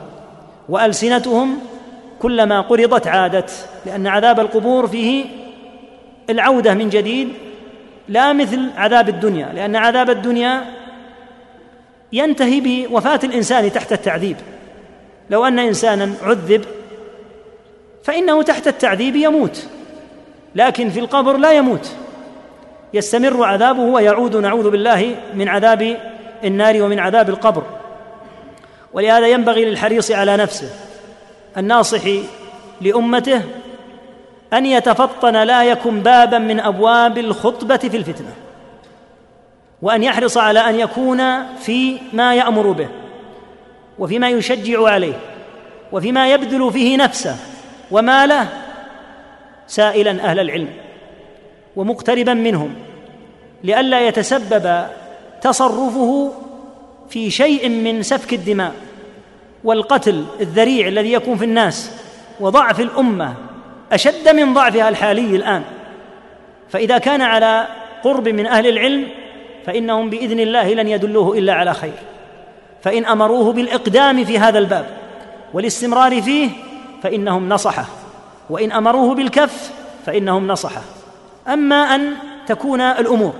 وألسنتهم 0.70 1.58
كلما 2.22 2.62
قرضت 2.62 3.08
عادت 3.08 3.52
لأن 3.86 4.08
عذاب 4.08 4.40
القبور 4.40 4.88
فيه 4.88 5.26
العودة 6.30 6.74
من 6.74 6.90
جديد 6.90 7.30
لا 8.08 8.34
مثل 8.34 8.70
عذاب 8.78 9.10
الدنيا 9.10 9.54
لأن 9.54 9.76
عذاب 9.76 10.10
الدنيا 10.10 10.66
ينتهي 12.14 12.60
بوفاة 12.60 13.20
الإنسان 13.24 13.72
تحت 13.72 13.94
التعذيب. 13.94 14.38
لو 15.30 15.46
أن 15.46 15.60
إنسانا 15.60 16.14
عذب 16.24 16.66
فإنه 18.04 18.44
تحت 18.44 18.68
التعذيب 18.68 19.16
يموت 19.16 19.68
لكن 20.56 20.90
في 20.90 21.00
القبر 21.00 21.38
لا 21.38 21.52
يموت. 21.52 21.92
يستمر 22.94 23.44
عذابه 23.44 23.82
ويعود 23.82 24.36
نعوذ 24.36 24.70
بالله 24.70 25.16
من 25.34 25.50
عذاب 25.50 25.98
النار 26.44 26.82
ومن 26.82 27.00
عذاب 27.00 27.30
القبر. 27.30 27.64
ولهذا 28.94 29.28
ينبغي 29.28 29.66
للحريص 29.66 30.12
على 30.12 30.38
نفسه 30.38 30.70
الناصح 31.58 32.02
لأمته 32.82 33.42
أن 34.54 34.66
يتفطن 34.66 35.44
لا 35.44 35.64
يكن 35.64 36.00
بابا 36.00 36.38
من 36.38 36.60
أبواب 36.60 37.18
الخطبة 37.18 37.78
في 37.78 37.98
الفتنة. 37.98 38.34
وأن 39.82 40.04
يحرص 40.04 40.38
على 40.38 40.60
أن 40.60 40.80
يكون 40.80 41.44
في 41.58 41.98
ما 42.14 42.36
يأمر 42.36 42.72
به 42.72 42.88
وفيما 44.00 44.30
يشجع 44.30 44.88
عليه 44.90 45.20
وفيما 45.92 46.32
يبذل 46.32 46.72
فيه 46.74 46.98
نفسه 46.98 47.36
وماله 47.92 48.48
سائلا 49.68 50.12
أهل 50.24 50.40
العلم 50.40 50.70
ومقتربا 51.76 52.34
منهم 52.34 52.76
لئلا 53.64 54.08
يتسبب 54.08 54.88
تصرفه 55.42 56.32
في 57.10 57.32
شيء 57.32 57.70
من 57.70 58.04
سفك 58.04 58.34
الدماء 58.34 58.74
والقتل 59.64 60.26
الذريع 60.42 60.88
الذي 60.88 61.14
يكون 61.14 61.38
في 61.38 61.46
الناس 61.46 61.92
وضعف 62.40 62.80
الأمة 62.80 63.34
أشد 63.92 64.30
من 64.30 64.54
ضعفها 64.54 64.90
الحالي 64.90 65.36
الآن. 65.36 65.64
فإذا 66.70 66.98
كان 66.98 67.22
على 67.22 67.68
قرب 68.04 68.28
من 68.28 68.46
أهل 68.46 68.68
العلم 68.68 69.08
فإنهم 69.70 70.10
بإذن 70.10 70.40
الله 70.40 70.74
لن 70.74 70.88
يدلوه 70.88 71.38
إلا 71.38 71.54
على 71.54 71.74
خير. 71.74 71.94
فإن 72.84 73.06
أمروه 73.06 73.54
بالإقدام 73.54 74.26
في 74.26 74.40
هذا 74.40 74.60
الباب 74.60 74.86
والاستمرار 75.54 76.22
فيه 76.22 76.50
فإنهم 77.04 77.50
نصحه. 77.50 77.86
وإن 78.50 78.72
أمروه 78.72 79.16
بالكف 79.16 79.72
فإنهم 80.06 80.48
نصحه. 80.48 80.82
أما 81.48 81.76
أن 81.76 82.14
تكون 82.48 82.82
الأمور 82.82 83.34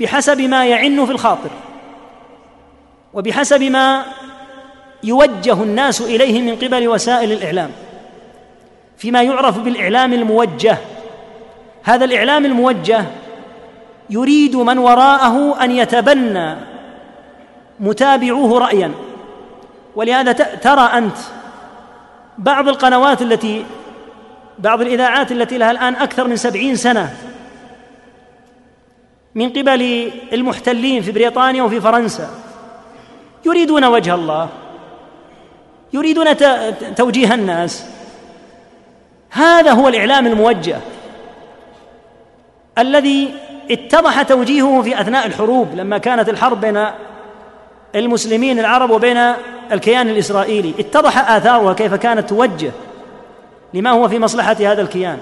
بحسب 0.00 0.40
ما 0.40 0.66
يعن 0.66 1.06
في 1.06 1.12
الخاطر 1.12 1.50
وبحسب 3.14 3.62
ما 3.62 4.04
يوجه 5.04 5.62
الناس 5.62 6.00
إليه 6.00 6.42
من 6.42 6.56
قبل 6.56 6.88
وسائل 6.88 7.32
الإعلام 7.32 7.70
فيما 8.96 9.22
يعرف 9.22 9.58
بالإعلام 9.58 10.12
الموجه. 10.12 10.76
هذا 11.82 12.04
الإعلام 12.04 12.44
الموجه 12.44 13.04
يريد 14.10 14.56
من 14.56 14.78
وراءه 14.78 15.64
أن 15.64 15.70
يتبنى. 15.70 16.56
متابعوه 17.80 18.58
رايا. 18.58 18.92
ولهذا 19.96 20.32
ترى 20.32 20.80
أنت 20.80 21.16
بعض 22.38 22.68
القنوات 22.68 23.22
التي 23.22 23.64
بعض 24.58 24.80
الإذاعات 24.80 25.32
التي 25.32 25.58
لها 25.58 25.70
الآن 25.70 25.94
أكثر 25.94 26.28
من 26.28 26.36
سبعين 26.36 26.76
سنة 26.76 27.16
من 29.34 29.50
قبل 29.50 30.10
المحتلين 30.32 31.02
في 31.02 31.12
بريطانيا 31.12 31.62
وفي 31.62 31.80
فرنسا 31.80 32.30
يريدون 33.46 33.84
وجه 33.84 34.14
الله 34.14 34.48
يريدون 35.92 36.36
توجيه 36.96 37.34
الناس. 37.34 37.86
هذا 39.30 39.72
هو 39.72 39.88
الإعلام 39.88 40.26
الموجه 40.26 40.80
الذي 42.78 43.34
اتضح 43.70 44.22
توجيهه 44.22 44.82
في 44.82 45.00
أثناء 45.00 45.26
الحروب 45.26 45.74
لما 45.74 45.98
كانت 45.98 46.28
الحرب 46.28 46.60
بين 46.60 46.86
المسلمين 47.94 48.58
العرب 48.58 48.90
وبين 48.90 49.32
الكيان 49.72 50.08
الإسرائيلي. 50.08 50.74
اتضح 50.78 51.30
اثارها 51.30 51.72
كيف 51.72 51.94
كانت 51.94 52.28
توجه 52.28 52.72
لما 53.74 53.90
هو 53.90 54.08
في 54.08 54.18
مصلحة 54.18 54.56
هذا 54.60 54.82
الكيان. 54.82 55.18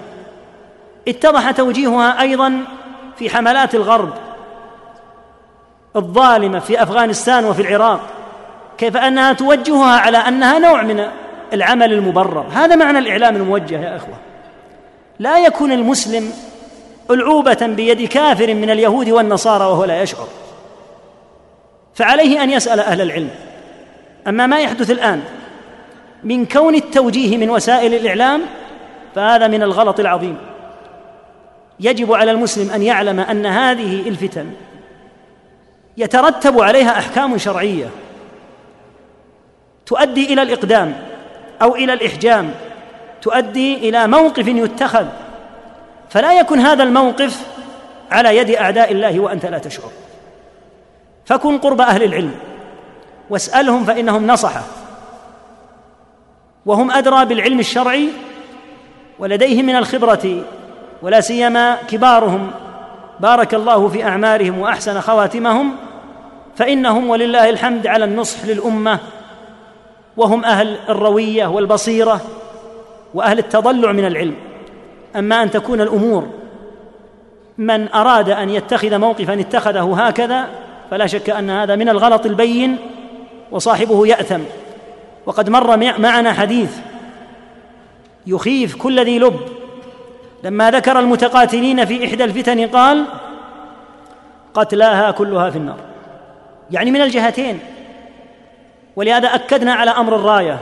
اتضح 1.09 1.51
توجيهها 1.51 2.21
أيضا 2.21 2.65
في 3.19 3.31
حملات 3.31 3.75
الغرب 3.75 4.11
الظالمة 5.97 6.59
في 6.59 6.83
أفغانستان 6.83 7.45
وفي 7.45 7.63
العراق. 7.63 8.01
كيف 8.79 8.97
أنها 8.97 9.33
توجهها 9.33 10.01
على 10.01 10.19
أنها 10.19 10.59
نوع 10.59 10.83
من 10.83 11.05
العمل 11.53 11.93
المبرر. 11.93 12.47
هذا 12.55 12.77
معنى 12.77 12.99
الإعلام 12.99 13.37
الموجه 13.37 13.81
يا 13.81 13.97
إخوة. 13.97 14.15
لا 15.19 15.39
يكون 15.39 15.73
المسلم 15.73 16.33
العوبة 17.11 17.67
بيد 17.67 18.09
كافر 18.09 18.55
من 18.55 18.71
اليهود 18.71 19.09
والنصارى 19.09 19.65
وهو 19.65 19.85
لا 19.85 20.03
يشعر. 20.03 20.29
فعليه 21.95 22.43
أن 22.43 22.51
يسأل 22.51 22.81
أهل 22.81 23.01
العلم. 23.01 23.31
أما 24.27 24.47
ما 24.47 24.61
يحدث 24.61 24.91
الآن 24.91 25.23
من 26.25 26.47
كون 26.47 26.75
التوجيه 26.75 27.37
من 27.37 27.51
وسائل 27.51 27.95
الإعلام 27.95 28.43
فهذا 29.15 29.49
من 29.49 29.63
الغلط 29.63 30.01
العظيم. 30.01 30.37
يجب 31.81 32.13
على 32.13 32.31
المسلم 32.31 32.71
أن 32.71 32.83
يعلم 32.83 33.21
أن 33.21 33.47
هذه 33.47 34.09
الفتن 34.09 34.51
يترتب 35.97 36.61
عليها 36.61 36.99
أحكام 36.99 37.39
شرعية 37.39 37.91
تؤدي 39.87 40.33
إلى 40.33 40.43
الإقدام 40.43 40.95
أو 41.63 41.75
إلى 41.75 41.93
الإحجام 41.93 42.51
تؤدي 43.23 43.89
إلى 43.89 44.07
موقف 44.07 44.49
يتخذ 44.49 45.07
فلا 46.11 46.41
يكن 46.41 46.61
هذا 46.61 46.83
الموقف 46.83 47.47
على 48.11 48.37
يد 48.37 48.51
أعداء 48.51 48.93
الله 48.93 49.21
وأنت 49.21 49.47
لا 49.47 49.59
تشعر. 49.59 49.91
فكن 51.25 51.59
قرب 51.59 51.81
أهل 51.81 52.03
العلم 52.03 52.35
واسألهم 53.31 53.85
فإنهم 53.85 54.27
نصحة 54.27 54.63
وهم 56.67 56.91
أدرى 56.91 57.25
بالعلم 57.25 57.61
الشرعي 57.61 58.09
ولديهم 59.19 59.67
من 59.67 59.77
الخبرة 59.77 60.43
ولا 61.03 61.21
سيما 61.21 61.75
كبارهم. 61.75 62.51
بارك 63.21 63.55
الله 63.55 63.89
في 63.89 64.05
أعمارهم 64.05 64.59
وأحسن 64.59 65.01
خواتمهم 65.01 65.77
فإنهم 66.57 67.11
ولله 67.11 67.51
الحمد 67.51 67.87
على 67.87 68.05
النصح 68.05 68.45
للأمة 68.45 68.99
وهم 70.17 70.45
أهل 70.45 70.79
الروية 70.89 71.47
والبصيرة 71.47 72.21
وأهل 73.15 73.39
التضلع 73.39 73.93
من 73.93 74.05
العلم. 74.05 74.35
أما 75.17 75.43
أن 75.43 75.51
تكون 75.51 75.81
الأمور 75.81 76.29
من 77.59 77.89
أراد 77.93 78.31
أن 78.31 78.51
يتخذ 78.51 78.99
موقفا 78.99 79.41
اتخذه 79.41 80.07
هكذا 80.07 80.49
فلا 80.91 81.07
شك 81.07 81.31
أن 81.31 81.51
هذا 81.51 81.77
من 81.77 81.89
الغلط 81.89 82.27
البين 82.27 82.77
وصاحبه 83.51 84.07
يأثم. 84.07 84.41
وقد 85.27 85.51
مر 85.51 85.77
معنا 85.77 86.33
حديث 86.33 86.79
يخيف 88.27 88.77
كل 88.77 89.05
ذي 89.05 89.19
لب. 89.19 89.41
لما 90.45 90.71
ذكر 90.71 90.99
المتقاتلين 90.99 91.85
في 91.85 92.07
إحدى 92.07 92.25
الفتن 92.25 92.67
قال 92.67 93.05
قتلاها 94.55 95.11
كلها 95.11 95.51
في 95.51 95.59
النار. 95.59 95.79
يعني 96.71 96.91
من 96.91 97.01
الجهتين. 97.01 97.59
ولهذا 98.97 99.29
أكدنا 99.29 99.73
على 99.73 99.91
أمر 99.91 100.17
الراية 100.17 100.59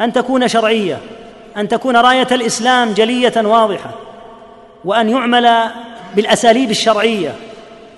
أن 0.00 0.12
تكون 0.12 0.48
شرعية. 0.48 0.98
أن 1.56 1.68
تكون 1.68 1.96
راية 1.96 2.28
الإسلام 2.32 2.92
جلية 2.92 3.32
واضحة 3.36 3.90
وأن 4.84 5.08
يعمل 5.08 5.70
بالأساليب 6.16 6.70
الشرعية 6.70 7.34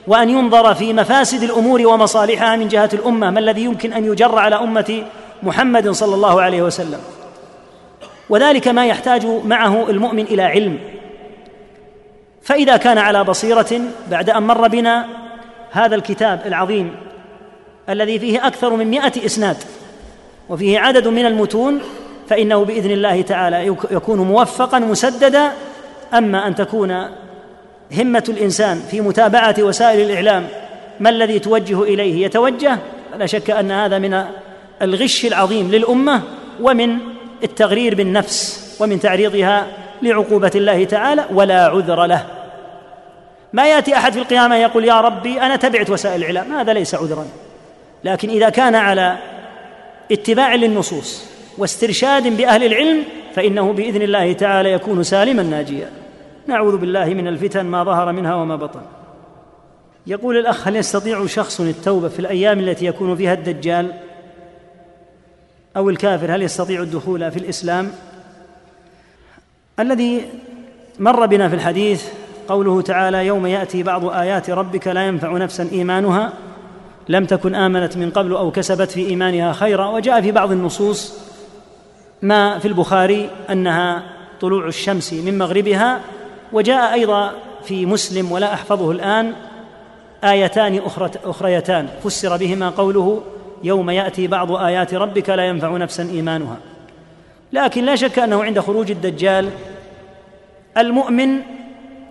وأن 0.07 0.31
ينظر 0.31 0.75
في 0.75 0.93
مفاسد 0.93 1.43
الأمور 1.43 1.87
ومصالحها 1.87 2.57
من 2.57 2.69
جهة 2.69 2.91
الأمة 2.93 3.31
ما 3.31 3.39
الذي 3.39 3.65
يمكن 3.65 3.93
أن 3.93 4.05
يجر 4.05 4.39
على 4.39 4.57
أمة 4.57 5.05
محمد 5.43 5.91
صلى 5.91 6.15
الله 6.15 6.43
عليه 6.43 6.63
وسلم. 6.63 7.01
وذلك 8.29 8.69
ما 8.69 8.87
يحتاج 8.87 9.27
معه 9.45 9.91
المؤمن 9.91 10.25
إلى 10.25 10.43
علم. 10.43 10.79
فإذا 12.43 12.77
كان 12.77 12.99
على 12.99 13.25
بصيرة 13.25 13.81
بعد 14.11 14.31
أن 14.31 14.43
مر 14.43 14.69
بنا 14.69 15.07
هذا 15.71 15.95
الكتاب 15.95 16.43
العظيم 16.47 16.97
الذي 17.89 18.19
فيه 18.19 18.47
أكثر 18.47 18.77
من 18.77 18.91
مائه 18.91 19.27
إسناد 19.27 19.57
وفيه 20.49 20.79
عدد 20.79 21.09
من 21.09 21.27
المتون 21.27 21.81
فإنه 22.29 22.65
بإذن 22.65 22.91
الله 22.91 23.23
تعالى 23.23 23.67
يكون 23.91 24.19
موفقا 24.19 24.79
مسددا. 24.79 25.53
أما 26.15 26.47
أن 26.47 26.55
تكون 26.55 27.05
همة 27.99 28.25
الإنسان 28.29 28.81
في 28.91 29.01
متابعة 29.01 29.55
وسائل 29.59 30.11
الإعلام 30.11 30.47
ما 31.01 31.11
الذي 31.11 31.39
توجه 31.39 31.83
إليه؟ 31.83 32.25
يتوجه؟ 32.27 32.79
لا 33.19 33.27
شك 33.27 33.51
أن 33.51 33.71
هذا 33.71 33.99
من 33.99 34.25
الغش 34.83 35.25
العظيم 35.25 35.71
للأمة 35.71 36.23
ومن 36.61 36.99
التغرير 37.45 37.95
بالنفس 37.95 38.77
ومن 38.81 39.01
تعريضها 39.01 39.67
لعقوبة 40.03 40.51
الله 40.55 40.85
تعالى 40.85 41.25
ولا 41.33 41.67
عذر 41.67 42.07
له. 42.07 42.27
ما 43.53 43.67
يأتي 43.67 43.95
أحد 43.95 44.13
في 44.13 44.19
القيامة 44.19 44.57
يقول 44.57 44.85
يا 44.85 45.01
ربي 45.01 45.41
أنا 45.41 45.57
تبعت 45.57 45.91
وسائل 45.91 46.25
الإعلام 46.25 46.53
هذا 46.53 46.73
ليس 46.73 46.95
عذرا. 46.95 47.27
لكن 48.05 48.31
إذا 48.31 48.49
كان 48.49 48.75
على 48.75 49.19
اتباع 50.13 50.55
للنصوص 50.55 51.25
واسترشاد 51.59 52.37
بأهل 52.37 52.65
العلم 52.65 53.05
فإنه 53.35 53.73
بإذن 53.73 54.03
الله 54.03 54.33
تعالى 54.33 54.73
يكون 54.73 55.03
سالما 55.03 55.43
ناجيا. 55.43 55.91
نعوذ 56.47 56.77
بالله 56.77 57.05
من 57.05 57.29
الفتن 57.29 57.67
ما 57.67 57.85
ظهر 57.85 58.13
منها 58.13 58.35
وما 58.35 58.57
بطن. 58.57 58.81
يقول 60.07 60.37
الأخ 60.37 60.69
هل 60.69 60.77
يستطيع 60.77 61.27
شخص 61.27 61.61
التوبة 61.61 62.09
في 62.09 62.19
الأيام 62.19 62.59
التي 62.59 62.87
يكون 62.87 63.17
فيها 63.17 63.33
الدجال؟ 63.33 63.93
أو 65.77 65.91
الكافر 65.91 66.35
هل 66.35 66.43
يستطيع 66.43 66.83
الدخول 66.83 67.31
في 67.31 67.37
الإسلام؟ 67.37 67.91
الذي 69.81 70.23
مر 70.99 71.27
بنا 71.27 71.49
في 71.49 71.55
الحديث 71.55 72.05
قوله 72.49 72.83
تعالى 72.83 73.27
يوم 73.27 73.47
يأتي 73.47 73.83
بعض 73.83 74.05
آيات 74.05 74.51
ربك 74.51 74.89
لا 74.89 75.07
ينفع 75.07 75.37
نفسا 75.37 75.69
إيمانها 75.73 76.33
لم 77.09 77.25
تكن 77.25 77.55
آمنت 77.55 77.97
من 77.97 78.11
قبل 78.11 78.33
أو 78.33 78.51
كسبت 78.51 78.91
في 78.91 79.07
إيمانها 79.07 79.53
خيرا 79.53 79.87
وجاء 79.87 80.21
في 80.21 80.33
بعض 80.33 80.53
النصوص 80.53 81.28
ما 82.23 82.59
في 82.59 82.69
البخاري 82.69 83.31
أنها 83.51 84.03
طلوع 84.41 84.67
الشمس 84.67 85.13
من 85.13 85.39
مغربها 85.39 86.01
وجاء 86.53 86.93
أيضا 86.93 87.33
في 87.65 87.87
مسلم 87.87 88.33
ولا 88.33 88.55
أحفظه 88.55 88.91
الآن 88.91 89.33
آيتان 90.25 90.81
أخريتان. 91.25 91.89
فسر 92.05 92.37
بهما 92.37 92.71
قوله 92.71 93.23
يوم 93.65 93.91
يأتي 93.91 94.27
بعض 94.27 94.53
آيات 94.53 94.95
ربك 94.95 95.31
لا 95.31 95.49
ينفع 95.49 95.77
نفسا 95.77 96.03
إيمانها. 96.03 96.57
لكن 97.53 97.85
لا 97.85 97.97
شك 97.97 98.19
أنه 98.19 98.45
عند 98.45 98.61
خروج 98.61 98.91
الدجال 98.91 99.51
المؤمن 100.77 101.41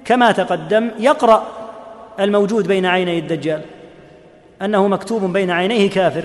كما 0.05 0.31
تقدم 0.31 0.91
يقرأ 0.99 1.47
الموجود 2.19 2.67
بين 2.67 2.85
عيني 2.85 3.19
الدجال 3.19 3.61
أنه 4.61 4.87
مكتوب 4.87 5.33
بين 5.33 5.51
عينيه 5.51 5.89
كافر 5.89 6.23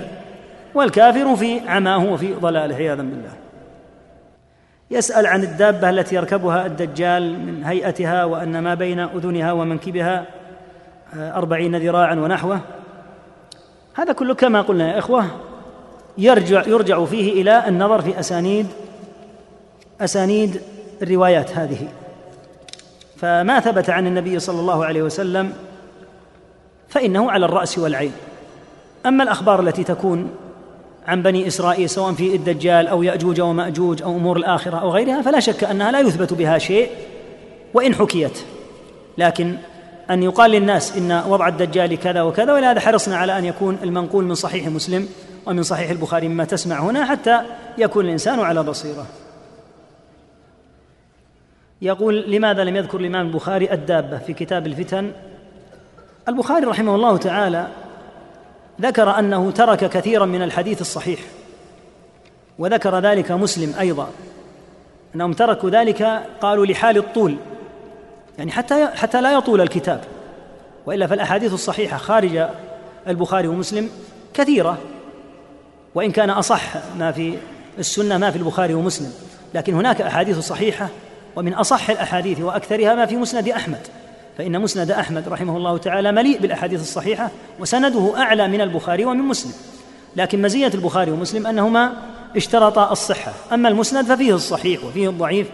والكافر 0.73 1.35
في 1.35 1.59
عماه 1.59 2.05
وفي 2.05 2.33
ضلاله 2.33 2.75
عياذا 2.75 3.01
بالله. 3.01 3.42
يسأل 4.93 5.27
عن 5.27 5.43
الدابة 5.43 5.89
التي 5.89 6.15
يركبها 6.15 6.65
الدجال 6.65 7.39
من 7.39 7.63
هيئتها 7.63 8.25
وأن 8.25 8.59
ما 8.59 8.73
بين 8.73 8.99
أذنها 8.99 9.51
ومنكبها 9.51 10.25
أربعين 11.15 11.75
ذراعا 11.75 12.15
ونحوه. 12.15 12.59
هذا 13.93 14.13
كله 14.13 14.33
كما 14.33 14.61
قلنا 14.61 14.93
يا 14.93 14.99
إخوة 14.99 15.25
يرجع 16.17 16.63
يرجع 16.67 17.05
فيه 17.05 17.41
إلى 17.41 17.67
النظر 17.67 18.01
في 18.01 18.19
أسانيد 18.19 18.67
أسانيد 20.01 20.61
الروايات 21.01 21.57
هذه. 21.57 21.87
فما 23.17 23.59
ثبت 23.59 23.89
عن 23.89 24.07
النبي 24.07 24.39
صلى 24.39 24.59
الله 24.59 24.85
عليه 24.85 25.01
وسلم 25.01 25.53
فإنه 26.89 27.31
على 27.31 27.45
الرأس 27.45 27.77
والعين. 27.79 28.13
أما 29.05 29.23
الأخبار 29.23 29.59
التي 29.59 29.83
تكون 29.83 30.29
عن 31.07 31.21
بني 31.21 31.47
إسرائيل 31.47 31.89
سواء 31.89 32.13
في 32.13 32.35
الدجال 32.35 32.87
أو 32.87 33.03
يأجوج 33.03 33.41
ومأجوج 33.41 34.01
أو 34.01 34.17
أمور 34.17 34.37
الآخرة 34.37 34.77
أو 34.77 34.91
غيرها 34.91 35.21
فلا 35.21 35.39
شك 35.39 35.63
أنها 35.63 35.91
لا 35.91 35.99
يثبت 35.99 36.33
بها 36.33 36.57
شيء 36.57 36.89
وإن 37.73 37.95
حكيت. 37.95 38.39
لكن 39.17 39.55
أن 40.09 40.23
يقال 40.23 40.51
للناس 40.51 40.97
إن 40.97 41.23
وضع 41.27 41.47
الدجال 41.47 41.99
كذا 41.99 42.21
وكذا 42.21 42.53
ولهذا 42.53 42.79
حرصنا 42.79 43.17
على 43.17 43.37
أن 43.37 43.45
يكون 43.45 43.77
المنقول 43.83 44.23
من 44.23 44.35
صحيح 44.35 44.67
مسلم 44.67 45.07
ومن 45.45 45.63
صحيح 45.63 45.89
البخاري 45.89 46.27
مما 46.27 46.43
تسمع 46.43 46.79
هنا 46.79 47.05
حتى 47.05 47.41
يكون 47.77 48.05
الإنسان 48.05 48.39
على 48.39 48.63
بصيرة. 48.63 49.05
يقول 51.81 52.31
لماذا 52.31 52.63
لم 52.63 52.75
يذكر 52.75 52.99
الإمام 52.99 53.27
البخاري 53.27 53.71
الدابة 53.71 54.17
في 54.17 54.33
كتاب 54.33 54.67
الفتن؟ 54.67 55.11
البخاري 56.27 56.65
رحمه 56.65 56.95
الله 56.95 57.17
تعالى 57.17 57.67
ذكر 58.81 59.19
أنه 59.19 59.51
ترك 59.51 59.89
كثيرا 59.89 60.25
من 60.25 60.41
الحديث 60.41 60.81
الصحيح 60.81 61.19
وذكر 62.59 62.99
ذلك 62.99 63.31
مسلم 63.31 63.73
أيضا. 63.79 64.09
أنهم 65.15 65.33
تركوا 65.33 65.69
ذلك 65.69 66.23
قالوا 66.41 66.65
لحال 66.65 66.97
الطول 66.97 67.37
يعني 68.37 68.51
حتى 68.51 68.87
حتى 68.87 69.21
لا 69.21 69.33
يطول 69.33 69.61
الكتاب. 69.61 70.01
وإلا 70.85 71.07
فالأحاديث 71.07 71.53
الصحيحة 71.53 71.97
خارج 71.97 72.47
البخاري 73.07 73.47
ومسلم 73.47 73.89
كثيرة 74.33 74.77
وإن 75.95 76.11
كان 76.11 76.29
أصح 76.29 76.75
ما 76.97 77.11
في 77.11 77.37
السنة 77.79 78.17
ما 78.17 78.31
في 78.31 78.37
البخاري 78.37 78.73
ومسلم. 78.73 79.13
لكن 79.53 79.73
هناك 79.73 80.01
أحاديث 80.01 80.39
صحيحة 80.39 80.89
ومن 81.35 81.53
أصح 81.53 81.89
الأحاديث 81.89 82.41
وأكثرها 82.41 82.95
ما 82.95 83.05
في 83.05 83.15
مسند 83.15 83.49
أحمد. 83.49 83.87
فإن 84.37 84.61
مسند 84.61 84.91
أحمد 84.91 85.29
رحمه 85.29 85.57
الله 85.57 85.77
تعالى 85.77 86.11
مليء 86.11 86.39
بالأحاديث 86.39 86.81
الصحيحة 86.81 87.31
وسنده 87.59 88.13
أعلى 88.17 88.47
من 88.47 88.61
البخاري 88.61 89.05
ومن 89.05 89.19
مسلم. 89.19 89.53
لكن 90.15 90.41
مزية 90.41 90.71
البخاري 90.73 91.11
ومسلم 91.11 91.47
أنهما 91.47 91.93
اشترطا 92.35 92.91
الصحة. 92.91 93.33
أما 93.53 93.69
المسند 93.69 94.05
ففيه 94.05 94.35
الصحيح 94.35 94.83
وفيه 94.83 95.09
الضعيف. 95.09 95.47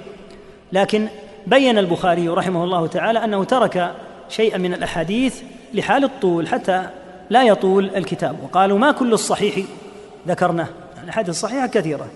لكن 0.73 1.07
بين 1.47 1.77
البخاري 1.77 2.29
رحمه 2.29 2.63
الله 2.63 2.87
تعالى 2.87 3.23
أنه 3.23 3.43
ترك 3.43 3.93
شيئا 4.29 4.57
من 4.57 4.73
الأحاديث 4.73 5.41
لحال 5.73 6.03
الطول 6.03 6.47
حتى 6.47 6.89
لا 7.29 7.43
يطول 7.43 7.91
الكتاب. 7.95 8.35
وقالوا 8.43 8.77
ما 8.77 8.91
كل 8.91 9.13
الصحيح 9.13 9.65
ذكرناه. 10.27 10.67
الأحاديث 11.03 11.29
الصحيحة 11.29 11.67
كثيرة. 11.67 12.07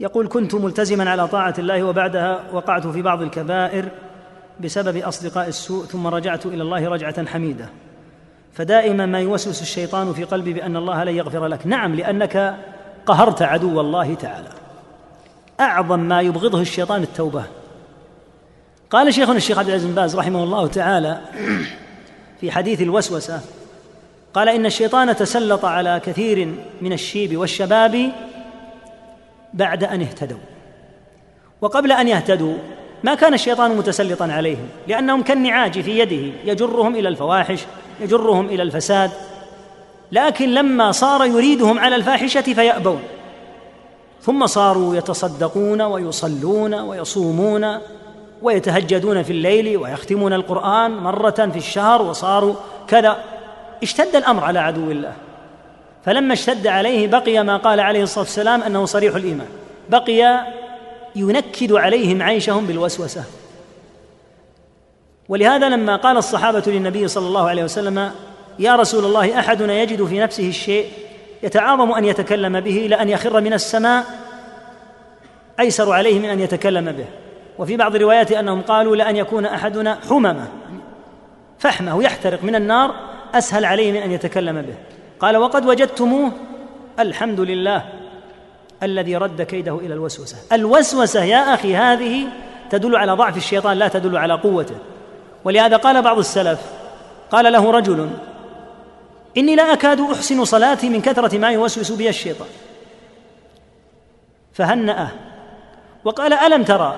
يقول 0.00 0.28
كنت 0.28 0.54
ملتزما 0.54 1.10
على 1.10 1.28
طاعة 1.28 1.54
الله 1.58 1.82
وبعدها 1.82 2.40
وقعت 2.52 2.86
في 2.86 3.02
بعض 3.02 3.22
الكبائر 3.22 3.88
بسبب 4.60 4.96
أصدقاء 4.96 5.48
السوء 5.48 5.84
ثم 5.84 6.06
رجعت 6.06 6.46
إلى 6.46 6.62
الله 6.62 6.88
رجعة 6.88 7.26
حميدة. 7.26 7.68
فدائما 8.52 9.06
ما 9.06 9.20
يوسوس 9.20 9.62
الشيطان 9.62 10.12
في 10.12 10.24
قلبي 10.24 10.52
بأن 10.52 10.76
الله 10.76 11.04
لن 11.04 11.16
يغفر 11.16 11.46
لك. 11.46 11.66
نعم 11.66 11.94
لأنك 11.94 12.56
قهرت 13.06 13.42
عدو 13.42 13.80
الله 13.80 14.14
تعالى. 14.14 14.48
أعظم 15.60 16.00
ما 16.00 16.20
يبغضه 16.20 16.60
الشيطان 16.60 17.02
التوبة. 17.02 17.44
قال 18.90 19.14
شيخنا 19.14 19.36
الشيخ 19.36 19.58
عبد 19.58 19.68
العزيز 19.68 19.86
بن 19.86 19.94
باز 19.94 20.16
رحمه 20.16 20.44
الله 20.44 20.66
تعالى 20.66 21.20
في 22.40 22.50
حديث 22.50 22.82
الوسوسة 22.82 23.40
قال 24.34 24.48
إن 24.48 24.66
الشيطان 24.66 25.16
تسلط 25.16 25.64
على 25.64 26.00
كثير 26.04 26.54
من 26.80 26.92
الشيب 26.92 27.36
والشباب 27.36 28.12
بعد 29.54 29.84
أن 29.84 30.00
اهتدوا. 30.00 30.38
وقبل 31.60 31.92
أن 31.92 32.08
يهتدوا 32.08 32.56
ما 33.04 33.14
كان 33.14 33.34
الشيطان 33.34 33.76
متسلطا 33.76 34.32
عليهم 34.32 34.68
لأنهم 34.88 35.22
كالنعاج 35.22 35.80
في 35.80 35.98
يده 35.98 36.32
يجرهم 36.44 36.94
إلى 36.94 37.08
الفواحش 37.08 37.64
يجرهم 38.00 38.46
إلى 38.46 38.62
الفساد. 38.62 39.10
لكن 40.12 40.48
لما 40.48 40.92
صار 40.92 41.24
يريدهم 41.24 41.78
على 41.78 41.96
الفاحشة 41.96 42.40
فيأبون. 42.40 43.02
ثم 44.22 44.46
صاروا 44.46 44.96
يتصدقون 44.96 45.82
ويصلون 45.82 46.74
ويصومون 46.74 47.78
ويتهجدون 48.42 49.22
في 49.22 49.30
الليل 49.30 49.76
ويختمون 49.76 50.32
القرآن 50.32 50.90
مرة 50.90 51.30
في 51.30 51.56
الشهر 51.56 52.02
وصاروا 52.02 52.54
كذا. 52.88 53.16
اشتد 53.82 54.16
الأمر 54.16 54.44
على 54.44 54.58
عدو 54.58 54.90
الله. 54.90 55.12
فلما 56.04 56.32
اشتد 56.32 56.66
عليه 56.66 57.08
بقي 57.08 57.44
ما 57.44 57.56
قال 57.56 57.80
عليه 57.80 58.02
الصلاة 58.02 58.24
والسلام 58.24 58.62
أنه 58.62 58.84
صريح 58.84 59.14
الإيمان. 59.14 59.48
بقي 59.90 60.46
ينكد 61.18 61.72
عليهم 61.72 62.22
عيشهم 62.22 62.66
بالوسوسة. 62.66 63.24
ولهذا 65.28 65.68
لما 65.68 65.96
قال 65.96 66.16
الصحابة 66.16 66.62
للنبي 66.66 67.08
صلى 67.08 67.26
الله 67.26 67.48
عليه 67.48 67.64
وسلم 67.64 68.10
يا 68.58 68.76
رسول 68.76 69.04
الله 69.04 69.38
أحدنا 69.38 69.82
يجد 69.82 70.04
في 70.04 70.20
نفسه 70.20 70.48
الشيء 70.48 70.86
يتعاظم 71.42 71.92
أن 71.92 72.04
يتكلم 72.04 72.60
به 72.60 72.86
لأن 72.90 73.08
يخر 73.08 73.40
من 73.40 73.52
السماء 73.52 74.04
أيسر 75.60 75.92
عليه 75.92 76.18
من 76.18 76.28
أن 76.28 76.40
يتكلم 76.40 76.92
به. 76.92 77.04
وفي 77.58 77.76
بعض 77.76 77.94
الروايات 77.94 78.32
أنهم 78.32 78.62
قالوا 78.62 78.96
لأن 78.96 79.16
يكون 79.16 79.46
أحدنا 79.46 79.98
حممة 80.08 80.48
فحمة 81.58 82.02
يحترق 82.02 82.44
من 82.44 82.54
النار 82.54 82.94
أسهل 83.34 83.64
عليه 83.64 83.92
من 83.92 83.98
أن 83.98 84.12
يتكلم 84.12 84.62
به. 84.62 84.74
قال 85.20 85.36
وقد 85.36 85.66
وجدتموه. 85.66 86.32
الحمد 86.98 87.40
لله. 87.40 87.97
الذي 88.82 89.16
رد 89.16 89.42
كيده 89.42 89.78
إلى 89.78 89.94
الوسوسة. 89.94 90.36
الوسوسة 90.52 91.24
يا 91.24 91.54
أخي 91.54 91.76
هذه 91.76 92.26
تدل 92.70 92.96
على 92.96 93.12
ضعف 93.12 93.36
الشيطان 93.36 93.76
لا 93.78 93.88
تدل 93.88 94.16
على 94.16 94.34
قوته. 94.34 94.76
ولهذا 95.44 95.76
قال 95.76 96.02
بعض 96.02 96.18
السلف 96.18 96.60
قال 97.30 97.52
له 97.52 97.70
رجل 97.70 98.10
إني 99.36 99.56
لا 99.56 99.72
أكاد 99.72 100.00
أحسن 100.00 100.44
صلاتي 100.44 100.88
من 100.88 101.00
كثرة 101.00 101.38
ما 101.38 101.50
يوسوس 101.50 101.92
بي 101.92 102.08
الشيطان. 102.08 102.48
فهنأه. 104.52 105.10
وقال 106.04 106.32
ألم 106.32 106.62
ترى 106.62 106.96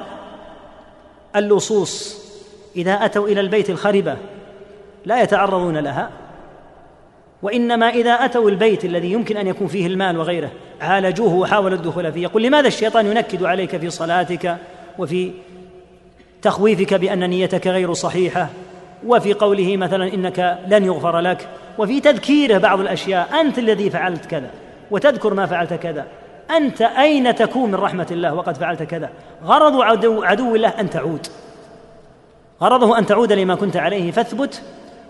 اللصوص 1.37 2.21
إذا 2.77 2.93
أتوا 2.93 3.29
إلى 3.29 3.41
البيت 3.41 3.71
الخربة 3.71 4.17
لا 5.05 5.23
يتعرضون 5.23 5.77
لها؟ 5.77 6.11
وإنما 7.43 7.89
إذا 7.89 8.11
أتوا 8.11 8.51
البيت 8.51 8.85
الذي 8.85 9.13
يمكن 9.13 9.37
أن 9.37 9.47
يكون 9.47 9.67
فيه 9.67 9.87
المال 9.87 10.19
وغيره 10.19 10.51
عالجوه 10.81 11.35
وحاولوا 11.35 11.79
الدخول 11.79 12.13
فيه. 12.13 12.23
يقول 12.23 12.43
لماذا 12.43 12.69
الشيطان 12.69 13.07
ينكد 13.07 13.45
عليك 13.45 13.77
في 13.77 13.91
صلاتك 13.91 14.57
وفي 14.99 15.31
تخويفك 16.43 16.95
بأن 16.95 17.31
نيتك 17.31 17.67
غير 17.67 17.93
صحيحة؟ 17.93 18.49
وفي 19.07 19.33
قوله 19.33 19.77
مثلا 19.77 20.15
إنك 20.15 20.59
لن 20.69 20.85
يغفر 20.85 21.19
لك. 21.19 21.49
وفي 21.79 22.01
تذكيره 22.01 22.59
بعض 22.59 22.81
الأشياء 22.81 23.41
أنت 23.41 23.59
الذي 23.59 23.91
فعلت 23.91 24.27
كذا 24.27 24.51
وتذكر 24.91 25.35
ما 25.35 25.47
فعلت 25.47 25.75
كذا. 25.75 26.07
أنت 26.51 26.83
أين 26.83 27.35
تكون 27.35 27.71
من 27.71 27.75
رحمة 27.75 28.07
الله 28.11 28.35
وقد 28.35 28.57
فعلت 28.57 28.83
كذا؟ 28.83 29.11
غرض 29.45 29.81
عدو, 29.81 30.23
عدو 30.23 30.55
الله 30.55 30.69
أن 30.69 30.91
تعود. 30.91 31.27
غرضه 32.63 32.99
أن 32.99 33.07
تعود 33.07 33.33
لما 33.33 33.55
كنت 33.55 33.77
عليه 33.77 34.11
فاثبت 34.11 34.63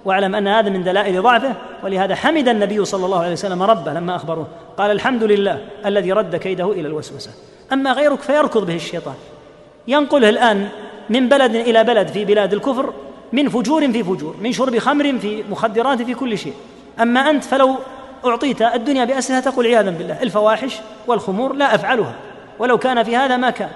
واعلم 0.04 0.34
أن 0.34 0.48
هذا 0.48 0.70
من 0.70 0.84
دلائل 0.84 1.22
ضعفه 1.22 1.54
ولهذا 1.82 2.14
حمد 2.14 2.48
النبي 2.48 2.84
صلى 2.84 3.06
الله 3.06 3.18
عليه 3.22 3.32
وسلم 3.32 3.62
ربه 3.62 3.92
لما 3.92 4.16
أخبروه. 4.16 4.46
قال 4.78 4.90
الحمد 4.90 5.22
لله 5.22 5.58
الذي 5.86 6.12
رد 6.12 6.36
كيده 6.36 6.72
إلى 6.72 6.88
الوسوسة. 6.88 7.30
أما 7.72 7.92
غيرك 7.92 8.20
فيركض 8.20 8.66
به 8.66 8.76
الشيطان. 8.76 9.14
ينقله 9.88 10.28
الآن 10.28 10.68
من 11.10 11.28
بلد 11.28 11.54
إلى 11.54 11.84
بلد 11.84 12.08
في 12.08 12.24
بلاد 12.24 12.52
الكفر 12.52 12.92
من 13.32 13.48
فجور 13.48 13.92
في 13.92 14.04
فجور 14.04 14.36
من 14.40 14.52
شرب 14.52 14.78
خمر 14.78 15.18
في 15.18 15.44
مخدرات 15.50 16.02
في 16.02 16.14
كل 16.14 16.38
شيء. 16.38 16.54
أما 17.00 17.30
أنت 17.30 17.44
فلو 17.44 17.76
أعطيت 18.26 18.62
الدنيا 18.62 19.04
بأسرها 19.04 19.40
تقول 19.40 19.66
عياذا 19.66 19.90
بالله 19.90 20.22
الفواحش 20.22 20.76
والخمور 21.06 21.52
لا 21.52 21.74
أفعلها 21.74 22.14
ولو 22.58 22.78
كان 22.78 23.02
في 23.02 23.16
هذا 23.16 23.36
ما 23.36 23.50
كان. 23.50 23.70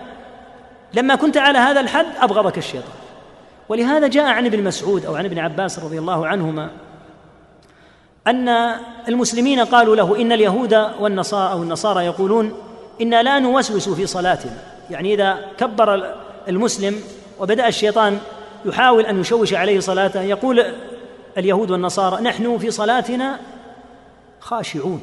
لما 0.95 1.15
كنت 1.15 1.37
على 1.37 1.59
هذا 1.59 1.81
الحد 1.81 2.07
أبغضك 2.21 2.59
الشيطان. 2.59 3.04
ولهذا 3.69 4.07
جاء 4.07 4.25
عن 4.25 4.47
ابن 4.47 4.65
مسعود 4.65 5.07
أو 5.07 5.15
عن 5.15 5.25
ابن 5.25 5.39
عباس 5.39 5.79
رضي 5.79 5.99
الله 5.99 6.27
عنهما 6.27 6.71
أن 8.27 8.49
المسلمين 9.09 9.61
قالوا 9.61 9.97
له 9.97 10.21
إن 10.21 10.33
اليهود 10.33 10.75
والنصارى 11.01 11.53
أو 11.53 11.63
النصارى 11.63 12.05
يقولون 12.05 12.53
إنا 13.01 13.23
لا 13.23 13.39
نوسوس 13.39 13.89
في 13.89 14.07
صلاتنا. 14.07 14.57
يعني 14.91 15.15
إذا 15.15 15.39
كبر 15.59 16.15
المسلم 16.49 17.01
وبدأ 17.41 17.69
الشيطان 17.69 18.19
يحاول 18.65 19.07
أن 19.07 19.21
يشوش 19.21 19.55
عليه 19.55 19.81
صلاته 19.81 20.23
يقول 20.23 20.65
اليهود 21.39 21.71
والنصارى 21.71 22.23
نحن 22.23 22.59
في 22.59 22.71
صلاتنا 22.71 23.39
خاشعون. 24.41 25.01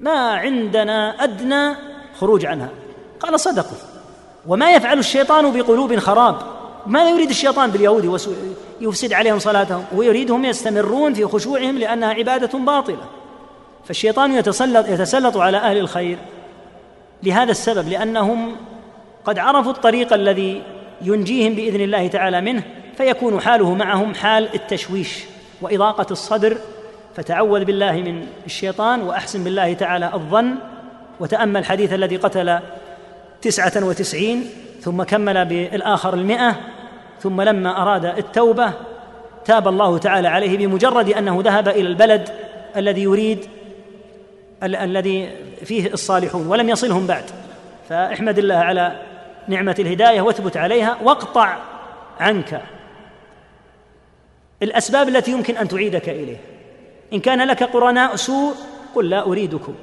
ما 0.00 0.32
عندنا 0.32 1.24
أدنى 1.24 1.76
خروج 2.20 2.46
عنها. 2.46 2.68
قال 3.20 3.40
صدقوا. 3.40 3.78
وما 4.46 4.70
يفعل 4.70 4.98
الشيطان 4.98 5.52
بقلوب 5.52 5.96
خراب. 5.96 6.57
ماذا 6.88 7.10
يريد 7.10 7.30
الشيطان 7.30 7.70
باليهود 7.70 8.20
يفسد 8.80 9.12
عليهم 9.12 9.38
صلاتهم 9.38 9.84
ويريدهم 9.94 10.44
يستمرون 10.44 11.14
في 11.14 11.24
خشوعهم 11.24 11.78
لأنها 11.78 12.08
عبادة 12.08 12.58
باطلة. 12.58 13.04
فالشيطان 13.84 14.34
يتسلط 14.34 14.88
يتسلط 14.88 15.36
على 15.36 15.56
أهل 15.56 15.78
الخير 15.78 16.18
لهذا 17.22 17.50
السبب 17.50 17.88
لأنهم 17.88 18.56
قد 19.24 19.38
عرفوا 19.38 19.72
الطريق 19.72 20.12
الذي 20.12 20.62
ينجيهم 21.02 21.54
بإذن 21.54 21.80
الله 21.80 22.06
تعالى 22.06 22.40
منه 22.40 22.62
فيكون 22.96 23.40
حاله 23.40 23.74
معهم 23.74 24.14
حال 24.14 24.54
التشويش 24.54 25.24
وإضاقة 25.62 26.06
الصدر. 26.10 26.56
فتعوذ 27.16 27.64
بالله 27.64 27.92
من 27.92 28.26
الشيطان 28.46 29.02
وأحسن 29.02 29.44
بالله 29.44 29.72
تعالى 29.72 30.10
الظن. 30.14 30.54
وتأمل 31.20 31.60
الحديث 31.60 31.92
الذي 31.92 32.16
قتل 32.16 32.58
تسعة 33.42 33.72
وتسعين 33.76 34.50
ثم 34.80 35.02
كمل 35.02 35.44
بالآخر 35.44 36.14
المئة. 36.14 36.56
ثم 37.20 37.40
لما 37.42 37.82
أراد 37.82 38.04
التوبة 38.04 38.72
تاب 39.44 39.68
الله 39.68 39.98
تعالى 39.98 40.28
عليه 40.28 40.58
بمجرد 40.66 41.08
أنه 41.08 41.40
ذهب 41.44 41.68
إلى 41.68 41.88
البلد 41.88 42.28
الذي 42.76 43.02
يريد 43.02 43.46
ال- 44.62 44.76
الذي 44.76 45.30
فيه 45.64 45.92
الصالحون 45.92 46.46
ولم 46.46 46.68
يصلهم 46.68 47.06
بعد. 47.06 47.24
فاحمد 47.88 48.38
الله 48.38 48.54
على 48.54 48.92
نعمة 49.48 49.76
الهداية 49.78 50.20
واثبت 50.20 50.56
عليها 50.56 50.96
واقطع 51.02 51.56
عنك 52.20 52.62
الأسباب 54.62 55.08
التي 55.08 55.30
يمكن 55.30 55.56
أن 55.56 55.68
تعيدك 55.68 56.08
اليه 56.08 56.36
إن 57.12 57.20
كان 57.20 57.46
لك 57.48 57.62
قرناء 57.62 58.16
سوء 58.16 58.54
قل 58.94 59.10
لا 59.10 59.26
أريدكم. 59.26 59.74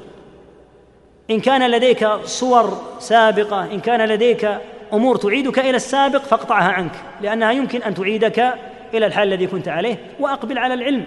إن 1.31 1.39
كان 1.39 1.71
لديك 1.71 2.07
صور 2.23 2.81
سابقة 2.99 3.63
إن 3.65 3.79
كان 3.79 4.09
لديك 4.09 4.57
أمور 4.93 5.15
تعيدك 5.15 5.59
إلى 5.59 5.75
السابق 5.75 6.23
فاقطعها 6.23 6.71
عنك 6.71 6.91
لأنها 7.21 7.51
يمكن 7.51 7.83
أن 7.83 7.93
تعيدك 7.93 8.53
إلى 8.93 9.05
الحال 9.05 9.27
الذي 9.27 9.47
كنت 9.47 9.67
عليه 9.67 9.97
وأقبل 10.19 10.57
على 10.57 10.73
العلم 10.73 11.05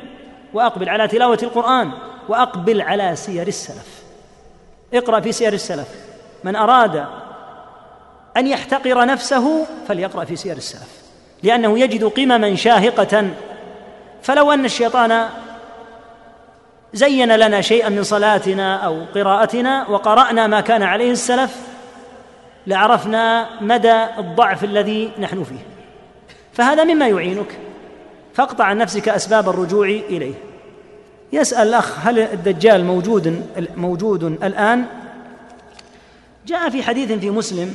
وأقبل 0.55 0.89
على 0.89 1.09
تلاوة 1.09 1.39
القرآن 1.43 1.93
وأقبل 2.29 2.81
على 2.81 3.17
سير 3.17 3.47
السلف. 3.47 4.03
اقرأ 4.95 5.21
في 5.21 5.33
سير 5.33 5.53
السلف. 5.53 5.89
من 6.45 6.57
أراد 6.57 7.07
أن 8.37 8.47
يحتقر 8.47 9.07
نفسه 9.07 9.67
فليقرأ 9.89 10.25
في 10.25 10.37
سير 10.37 10.57
السلف 10.57 11.03
لأنه 11.43 11.79
يجد 11.79 12.05
قمما 12.05 12.55
شاهقة. 12.55 13.31
فلو 14.23 14.53
أن 14.53 14.65
الشيطان 14.65 15.29
زين 16.93 17.37
لنا 17.37 17.61
شيئا 17.61 17.89
من 17.89 18.03
صلاتنا 18.03 18.77
أو 18.77 19.05
قراءتنا 19.15 19.89
وقرأنا 19.89 20.47
ما 20.47 20.61
كان 20.61 20.83
عليه 20.83 21.11
السلف 21.11 21.57
لعرفنا 22.67 23.49
مدى 23.61 24.05
الضعف 24.19 24.65
الذي 24.65 25.13
نحن 25.19 25.45
فيه. 25.45 25.67
فهذا 26.53 26.85
مما 26.85 27.09
يعينك. 27.09 27.59
فاقطع 28.35 28.65
عن 28.65 28.79
نفسك 28.79 29.09
أسباب 29.09 29.49
الرجوع 29.49 29.87
إليه. 29.87 30.35
يسأل 31.33 31.69
الاخ 31.69 32.07
هل 32.07 32.19
الدجال 32.19 32.85
موجود 32.85 33.47
موجود 33.77 34.25
الآن؟ 34.25 34.85
جاء 36.47 36.71
في 36.71 36.83
حديث 36.83 37.13
في 37.13 37.31
مسلم 37.31 37.75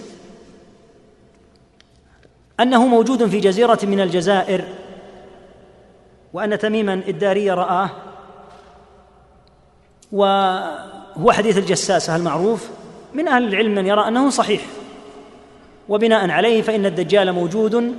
أنه 2.60 2.88
موجود 2.88 3.26
في 3.26 3.40
جزيرة 3.40 3.80
من 3.84 4.00
الجزائر 4.00 4.64
وأن 6.34 6.58
تميما 6.58 6.94
الداري 6.94 7.52
رآه 7.52 7.90
وهو 10.12 11.32
حديث 11.32 11.58
الجساسه 11.58 12.16
المعروف 12.16 12.70
من 13.14 13.28
أهل 13.28 13.48
العلم 13.48 13.76
من 13.76 13.86
يرى 13.86 14.08
أنه 14.08 14.30
صحيح. 14.30 14.62
وبناء 15.90 16.30
عليه 16.30 16.62
فإن 16.62 16.86
الدجال 16.86 17.32
موجود 17.32 17.96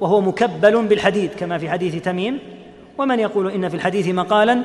وهو 0.00 0.20
مكبل 0.20 0.86
بالحديد 0.86 1.30
كما 1.34 1.58
في 1.58 1.70
حديث 1.70 2.02
تميم. 2.02 2.38
ومن 2.98 3.20
يقول 3.20 3.50
إن 3.50 3.68
في 3.68 3.74
الحديث 3.74 4.08
مقالا 4.08 4.62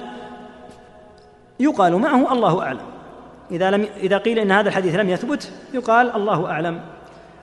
يقال 1.60 1.96
معه 1.96 2.34
الله 2.34 2.62
أعلم. 2.62 2.82
إذا 3.52 3.72
لم 3.72 3.88
إذا 3.98 4.18
قيل 4.18 4.40
إن 4.40 4.52
هذا 4.52 4.70
الحديث 4.70 4.96
لم 4.96 5.10
يثبت 5.10 5.52
يقال 5.74 6.16
الله 6.16 6.46
أعلم. 6.46 6.82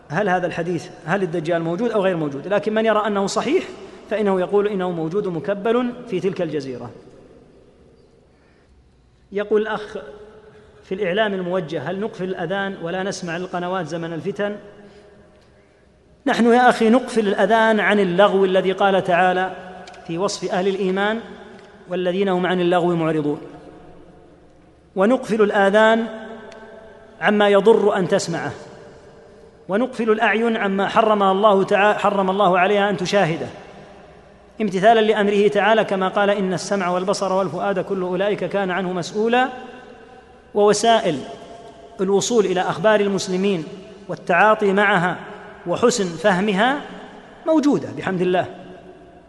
هل 0.08 0.28
هذا 0.28 0.46
الحديث 0.46 0.88
هل 1.04 1.22
الدجال 1.22 1.62
موجود 1.62 1.90
أو 1.90 2.02
غير 2.02 2.16
موجود؟ 2.16 2.48
لكن 2.48 2.74
من 2.74 2.86
يرى 2.86 3.06
أنه 3.06 3.26
صحيح 3.26 3.64
فإنه 4.10 4.40
يقول 4.40 4.68
إنه 4.68 4.90
موجود 4.90 5.28
مكبل 5.28 5.92
في 6.08 6.20
تلك 6.20 6.42
الجزيرة. 6.42 6.90
يقول 9.32 9.62
الاخ 9.62 9.96
في 10.88 10.94
الإعلام 10.94 11.34
الموجه 11.34 11.90
هل 11.90 12.00
نقفل 12.00 12.24
الأذان 12.24 12.76
ولا 12.82 13.02
نسمع 13.02 13.36
القنوات 13.36 13.86
زمن 13.86 14.12
الفتن؟ 14.12 14.56
نحن 16.26 16.52
يا 16.52 16.68
أخي 16.68 16.90
نقفل 16.90 17.28
الأذان 17.28 17.80
عن 17.80 18.00
اللغو 18.00 18.44
الذي 18.44 18.72
قال 18.72 19.04
تعالى 19.04 19.50
في 20.06 20.18
وصف 20.18 20.52
أهل 20.52 20.68
الإيمان 20.68 21.20
والذين 21.88 22.28
هم 22.28 22.46
عن 22.46 22.60
اللغو 22.60 22.96
معرضون. 22.96 23.40
ونقفل 24.96 25.42
الآذان 25.42 26.06
عما 27.20 27.48
يضر 27.48 27.96
أن 27.96 28.08
تسمعه. 28.08 28.52
ونقفل 29.68 30.10
الأعين 30.10 30.56
عما 30.56 30.88
حرم 30.88 31.22
الله 31.22 31.64
تعالى 31.64 31.98
حرم 31.98 32.30
الله 32.30 32.58
عليها 32.58 32.90
أن 32.90 32.96
تشاهده. 32.96 33.48
امتثالا 34.60 35.00
لأمره 35.00 35.48
تعالى 35.48 35.84
كما 35.84 36.08
قال 36.08 36.30
إن 36.30 36.52
السمع 36.52 36.88
والبصر 36.88 37.32
والفؤاد 37.32 37.78
كل 37.78 38.02
أولئك 38.02 38.44
كان 38.44 38.70
عنه 38.70 38.92
مسؤولا. 38.92 39.48
ووسائل 40.54 41.18
الوصول 42.00 42.46
إلى 42.46 42.60
أخبار 42.60 43.00
المسلمين 43.00 43.64
والتعاطي 44.08 44.72
معها 44.72 45.16
وحسن 45.66 46.04
فهمها 46.04 46.80
موجودة 47.46 47.88
بحمد 47.98 48.20
الله. 48.20 48.46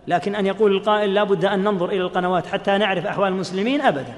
لكن 0.08 0.36
أن 0.36 0.46
يقول 0.46 0.76
القائل 0.76 1.14
لا 1.14 1.24
بد 1.24 1.46
أن 1.46 1.64
ننظر 1.64 1.90
إلى 1.90 2.02
القنوات 2.02 2.48
حتى 2.48 2.78
نعرف 2.78 3.06
أحوال 3.06 3.28
المسلمين 3.28 3.82
ابدا. 3.82 4.14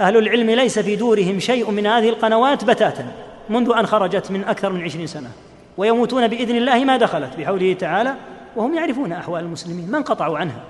أهل 0.00 0.16
العلم 0.16 0.50
ليس 0.50 0.78
في 0.78 0.96
دورهم 0.96 1.38
شيء 1.38 1.70
من 1.70 1.86
هذه 1.86 2.08
القنوات 2.08 2.64
بتاتا 2.64 3.12
منذ 3.50 3.72
أن 3.78 3.86
خرجت 3.86 4.30
من 4.30 4.44
أكثر 4.44 4.72
من 4.72 4.82
عشرين 4.82 5.06
سنة. 5.06 5.30
ويموتون 5.76 6.28
بإذن 6.28 6.56
الله 6.56 6.84
ما 6.84 6.96
دخلت 6.96 7.36
بحوله 7.38 7.72
تعالى 7.72 8.14
وهم 8.56 8.74
يعرفون 8.74 9.12
أحوال 9.12 9.44
المسلمين 9.44 9.90
ما 9.90 9.98
انقطعوا 9.98 10.38
عنها. 10.38 10.60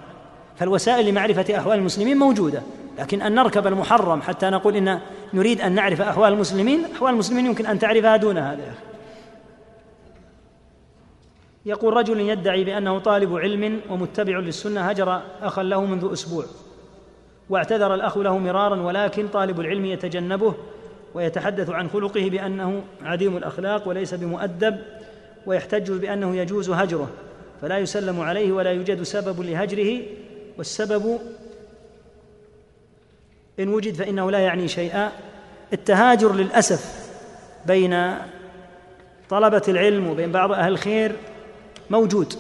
فالوسائل 0.56 1.06
لمعرفة 1.06 1.58
أحوال 1.58 1.78
المسلمين 1.78 2.16
موجودة. 2.16 2.62
لكن 3.00 3.22
أن 3.22 3.34
نركب 3.34 3.66
المحرم 3.66 4.22
حتى 4.22 4.50
نقول 4.50 4.76
إن 4.76 5.00
نريد 5.34 5.60
أن 5.60 5.72
نعرف 5.72 6.00
أحوال 6.00 6.32
المسلمين 6.32 6.84
أحوال 6.94 7.12
المسلمين 7.12 7.46
يمكن 7.46 7.66
أن 7.66 7.78
تعرفها 7.78 8.16
دون 8.16 8.38
هذا. 8.38 8.74
يقول 11.66 11.94
رجل 11.94 12.20
يدعي 12.20 12.64
بأنه 12.64 12.98
طالب 12.98 13.36
علم 13.36 13.80
ومتبع 13.90 14.38
للسنة 14.38 14.80
هجر 14.80 15.22
أخا 15.42 15.62
له 15.62 15.84
منذ 15.84 16.12
أسبوع 16.12 16.44
واعتذر 17.50 17.94
الأخ 17.94 18.18
له 18.18 18.38
مرارا 18.38 18.82
ولكن 18.82 19.28
طالب 19.28 19.60
العلم 19.60 19.84
يتجنبه 19.84 20.54
ويتحدث 21.14 21.70
عن 21.70 21.88
خلقه 21.88 22.30
بأنه 22.30 22.82
عديم 23.02 23.36
الأخلاق 23.36 23.88
وليس 23.88 24.14
بمؤدب 24.14 24.76
ويحتج 25.46 25.92
بأنه 25.92 26.36
يجوز 26.36 26.70
هجره 26.70 27.08
فلا 27.62 27.78
يسلم 27.78 28.20
عليه 28.20 28.52
ولا 28.52 28.70
يوجد 28.70 29.02
سبب 29.02 29.40
لهجره 29.40 30.02
والسبب 30.58 31.18
إن 33.60 33.68
وجد 33.68 33.94
فإنه 33.94 34.30
لا 34.30 34.38
يعني 34.38 34.68
شيئا. 34.68 35.12
التهاجر 35.72 36.32
للأسف 36.32 37.10
بين 37.66 38.14
طلبة 39.30 39.62
العلم 39.68 40.06
وبين 40.06 40.32
بعض 40.32 40.52
أهل 40.52 40.72
الخير 40.72 41.16
موجود. 41.90 42.34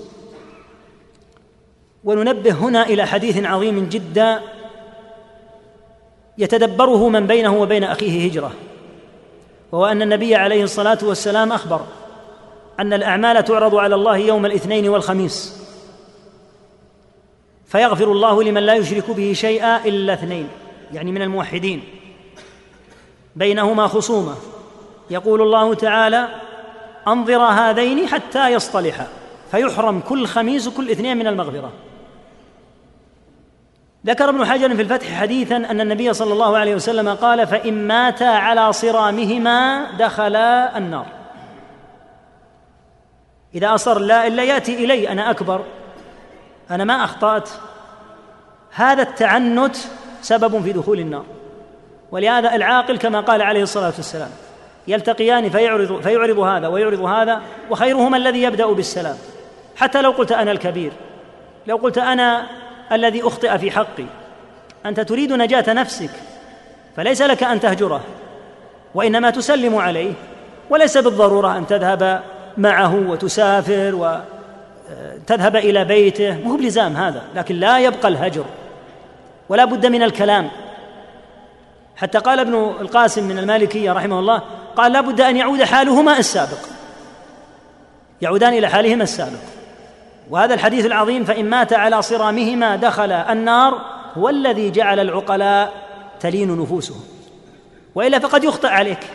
وننبه 2.04 2.52
هنا 2.52 2.86
إلى 2.86 3.06
حديث 3.06 3.44
عظيم 3.44 3.88
جدا 3.88 4.40
يتدبره 6.38 7.08
من 7.08 7.26
بينه 7.26 7.56
وبين 7.56 7.84
أخيه 7.84 8.30
هجرة 8.30 8.52
وهو 9.72 9.86
أن 9.86 10.02
النبي 10.02 10.34
عليه 10.34 10.64
الصلاة 10.64 10.98
والسلام 11.02 11.52
أخبر 11.52 11.80
أن 12.80 12.92
الأعمال 12.92 13.44
تعرض 13.44 13.74
على 13.74 13.94
الله 13.94 14.16
يوم 14.16 14.46
الاثنين 14.46 14.88
والخميس. 14.88 15.60
فيغفر 17.66 18.12
الله 18.12 18.42
لمن 18.42 18.62
لا 18.62 18.74
يشرك 18.74 19.10
به 19.10 19.32
شيئا 19.32 19.84
إلا 19.84 20.12
اثنين. 20.14 20.48
يعني 20.92 21.12
من 21.12 21.22
الموحدين. 21.22 21.84
بينهما 23.36 23.86
خصومة. 23.86 24.34
يقول 25.10 25.42
الله 25.42 25.74
تعالى 25.74 26.28
أنظر 27.08 27.42
هذين 27.42 28.08
حتى 28.08 28.52
يصطلحا. 28.52 29.06
فيحرم 29.50 30.00
كل 30.00 30.26
خميس 30.26 30.66
وكل 30.66 30.90
اثنين 30.90 31.16
من 31.16 31.26
المغفرة. 31.26 31.72
ذكر 34.06 34.28
ابن 34.28 34.46
حجر 34.46 34.76
في 34.76 34.82
الفتح 34.82 35.20
حديثا 35.20 35.56
أن 35.56 35.80
النبي 35.80 36.12
صلى 36.12 36.32
الله 36.32 36.58
عليه 36.58 36.74
وسلم 36.74 37.08
قال 37.08 37.46
فإن 37.46 37.86
ماتا 37.86 38.24
على 38.24 38.72
صرامهما 38.72 39.90
دخلا 39.98 40.78
النار. 40.78 41.06
إذا 43.54 43.74
أصر 43.74 43.98
لا 43.98 44.26
إلا 44.26 44.44
يأتي 44.44 44.84
إلي 44.84 45.08
أنا 45.08 45.30
أكبر 45.30 45.64
أنا 46.70 46.84
ما 46.84 47.04
أخطأت. 47.04 47.48
هذا 48.70 49.02
التعنت 49.02 49.76
سبب 50.22 50.62
في 50.62 50.72
دخول 50.72 51.00
النار. 51.00 51.24
ولهذا 52.12 52.54
العاقل 52.54 52.98
كما 52.98 53.20
قال 53.20 53.42
عليه 53.42 53.62
الصلاة 53.62 53.92
والسلام 53.96 54.30
يلتقيان 54.88 55.50
فيعرض 55.50 56.00
فيعرض 56.02 56.38
هذا 56.38 56.68
ويعرض 56.68 57.00
هذا 57.00 57.40
وخيرهما 57.70 58.16
الذي 58.16 58.42
يبدأ 58.42 58.66
بالسلام. 58.66 59.16
حتى 59.76 60.02
لو 60.02 60.10
قلت 60.10 60.32
أنا 60.32 60.52
الكبير 60.52 60.92
لو 61.66 61.76
قلت 61.76 61.98
أنا 61.98 62.46
الذي 62.92 63.22
أخطئ 63.22 63.58
في 63.58 63.70
حقي 63.70 64.04
أنت 64.86 65.00
تريد 65.00 65.32
نجاة 65.32 65.72
نفسك 65.72 66.10
فليس 66.96 67.22
لك 67.22 67.42
أن 67.42 67.60
تهجره 67.60 68.00
وإنما 68.94 69.30
تسلم 69.30 69.76
عليه 69.76 70.12
وليس 70.70 70.98
بالضرورة 70.98 71.58
أن 71.58 71.66
تذهب 71.66 72.22
معه 72.56 72.94
وتسافر 72.94 73.94
وتذهب 73.94 75.56
إلى 75.56 75.84
بيته. 75.84 76.38
مو 76.44 76.56
بلزام 76.56 76.96
هذا 76.96 77.22
لكن 77.34 77.54
لا 77.54 77.78
يبقى 77.78 78.08
الهجر. 78.08 78.44
ولا 79.50 79.64
بد 79.64 79.86
من 79.86 80.02
الكلام. 80.02 80.50
حتى 81.96 82.18
قال 82.18 82.40
ابن 82.40 82.54
القاسم 82.80 83.24
من 83.24 83.38
المالكية 83.38 83.92
رحمه 83.92 84.18
الله 84.18 84.42
قال 84.76 84.92
لا 84.92 85.00
بد 85.00 85.20
أن 85.20 85.36
يعود 85.36 85.62
حالهما 85.62 86.18
السابق. 86.18 86.58
يعودان 88.22 88.52
إلى 88.52 88.68
حالهما 88.68 89.02
السابق. 89.02 89.40
وهذا 90.30 90.54
الحديث 90.54 90.86
العظيم 90.86 91.24
فإن 91.24 91.44
مات 91.44 91.72
على 91.72 92.02
صرامهما 92.02 92.76
دخل 92.76 93.12
النار 93.12 93.80
هو 94.18 94.28
الذي 94.28 94.70
جعل 94.70 95.00
العقلاء 95.00 95.72
تلين 96.20 96.62
نفوسهم. 96.62 97.00
وإلا 97.94 98.18
فقد 98.18 98.44
يخطئ 98.44 98.68
عليك. 98.68 99.06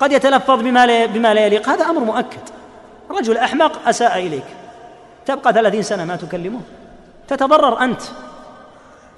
قد 0.00 0.12
يتلفظ 0.12 0.60
بما 0.62 0.86
لا 0.86 1.06
بما 1.06 1.34
لا 1.34 1.46
يليق. 1.46 1.68
هذا 1.68 1.84
أمر 1.84 2.00
مؤكد. 2.00 2.48
رجل 3.10 3.36
أحمق 3.36 3.88
أساء 3.88 4.18
إليك. 4.18 4.46
تبقى 5.26 5.52
ثلاثين 5.52 5.82
سنة 5.82 6.04
ما 6.04 6.16
تكلمه. 6.16 6.60
تتضرر 7.28 7.80
أنت. 7.80 8.02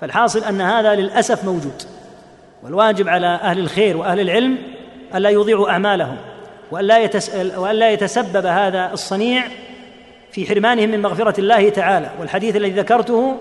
فالحاصل 0.05 0.45
أن 0.45 0.61
هذا 0.61 0.95
للأسف 0.95 1.45
موجود 1.45 1.83
والواجب 2.63 3.09
على 3.09 3.27
أهل 3.27 3.59
الخير 3.59 3.97
وأهل 3.97 4.21
العلم 4.21 4.59
الا 5.15 5.31
يضيعوا 5.31 5.71
أعمالهم 5.71 6.17
والا 6.71 6.99
يتسأل 6.99 7.57
والا 7.57 7.91
يتسبب 7.91 8.47
هذا 8.47 8.93
الصنيع 8.93 9.45
في 10.33 10.47
حرمانهم 10.47 10.89
من 10.89 11.03
مغفرة 11.03 11.41
الله 11.41 11.69
تعالى 11.69 12.11
والحديث 12.21 12.57
الذي 12.57 12.71
ذكرته 12.71 13.37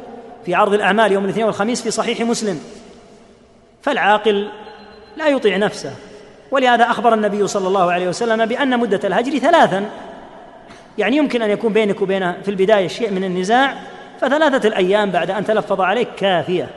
في 0.45 0.55
عرض 0.55 0.73
الأعمال 0.73 1.11
يوم 1.11 1.25
الاثنين 1.25 1.45
والخميس 1.45 1.81
في 1.81 1.91
صحيح 1.91 2.21
مسلم. 2.21 2.59
فالعاقل 3.81 4.49
لا 5.17 5.27
يطيع 5.27 5.57
نفسه 5.57 5.91
ولهذا 6.51 6.83
أخبر 6.83 7.13
النبي 7.13 7.47
صلى 7.47 7.67
الله 7.67 7.91
عليه 7.91 8.07
وسلم 8.07 8.45
بأن 8.45 8.79
مدة 8.79 8.99
الهجر 9.03 9.37
ثلاثا. 9.37 9.85
يعني 10.97 11.17
يمكن 11.17 11.41
أن 11.41 11.49
يكون 11.49 11.73
بينك 11.73 12.01
وبينه 12.01 12.35
في 12.43 12.51
البداية 12.51 12.87
شيء 12.87 13.11
من 13.11 13.23
النزاع 13.23 13.92
فثلاثة 14.23 14.67
الأيام 14.67 15.11
بعد 15.11 15.31
أن 15.31 15.45
تلفظ 15.45 15.81
عليك 15.81 16.07
كافية 16.17 16.69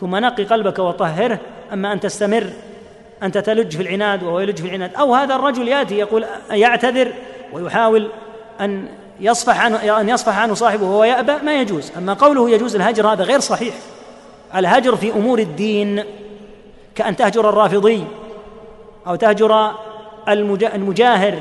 ثم 0.00 0.16
نقي 0.16 0.44
قلبك 0.44 0.78
وطهره 0.78 1.38
أما 1.72 1.92
أن 1.92 2.00
تستمر 2.00 2.50
أنت 3.22 3.38
تلج 3.38 3.76
في 3.76 3.82
العناد 3.82 4.22
وهو 4.22 4.40
يلج 4.40 4.58
في 4.58 4.66
العناد. 4.66 4.94
أو 4.94 5.14
هذا 5.14 5.34
الرجل 5.34 5.68
يأتي 5.68 5.94
يقول 5.94 6.24
يعتذر 6.50 7.12
ويحاول 7.52 8.08
أن 8.60 8.88
يصفح 9.20 9.60
عنه 9.60 10.00
أن 10.00 10.08
يصفح 10.08 10.38
عنه 10.38 10.54
صاحبه 10.54 10.84
وهو 10.84 11.04
يأبى 11.04 11.32
ما 11.44 11.60
يجوز. 11.60 11.92
أما 11.98 12.12
قوله 12.12 12.50
يجوز 12.50 12.76
الهجر 12.76 13.06
هذا 13.06 13.24
غير 13.24 13.40
صحيح. 13.40 13.74
الهجر 14.54 14.96
في 14.96 15.12
أمور 15.12 15.38
الدين 15.38 16.04
كأن 16.94 17.16
تهجر 17.16 17.48
الرافضي 17.48 18.04
أو 19.06 19.14
تهجر 19.14 19.70
المجاهر 20.28 21.38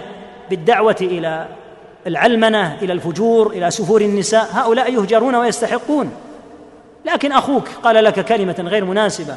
بالدعوة 0.50 0.96
إلى 1.02 1.48
العلمنة 2.08 2.78
إلى 2.82 2.94
الفجور 2.94 3.52
إلى 3.52 3.72
سفور 3.72 4.02
النساء 4.02 4.50
هؤلاء 4.52 4.94
يهجرون 4.94 5.36
ويستحقون. 5.36 6.12
لكن 7.06 7.32
أخوك 7.32 7.68
قال 7.84 8.04
لك 8.04 8.26
كلمة 8.26 8.56
غير 8.60 8.86
مناسبة 8.86 9.36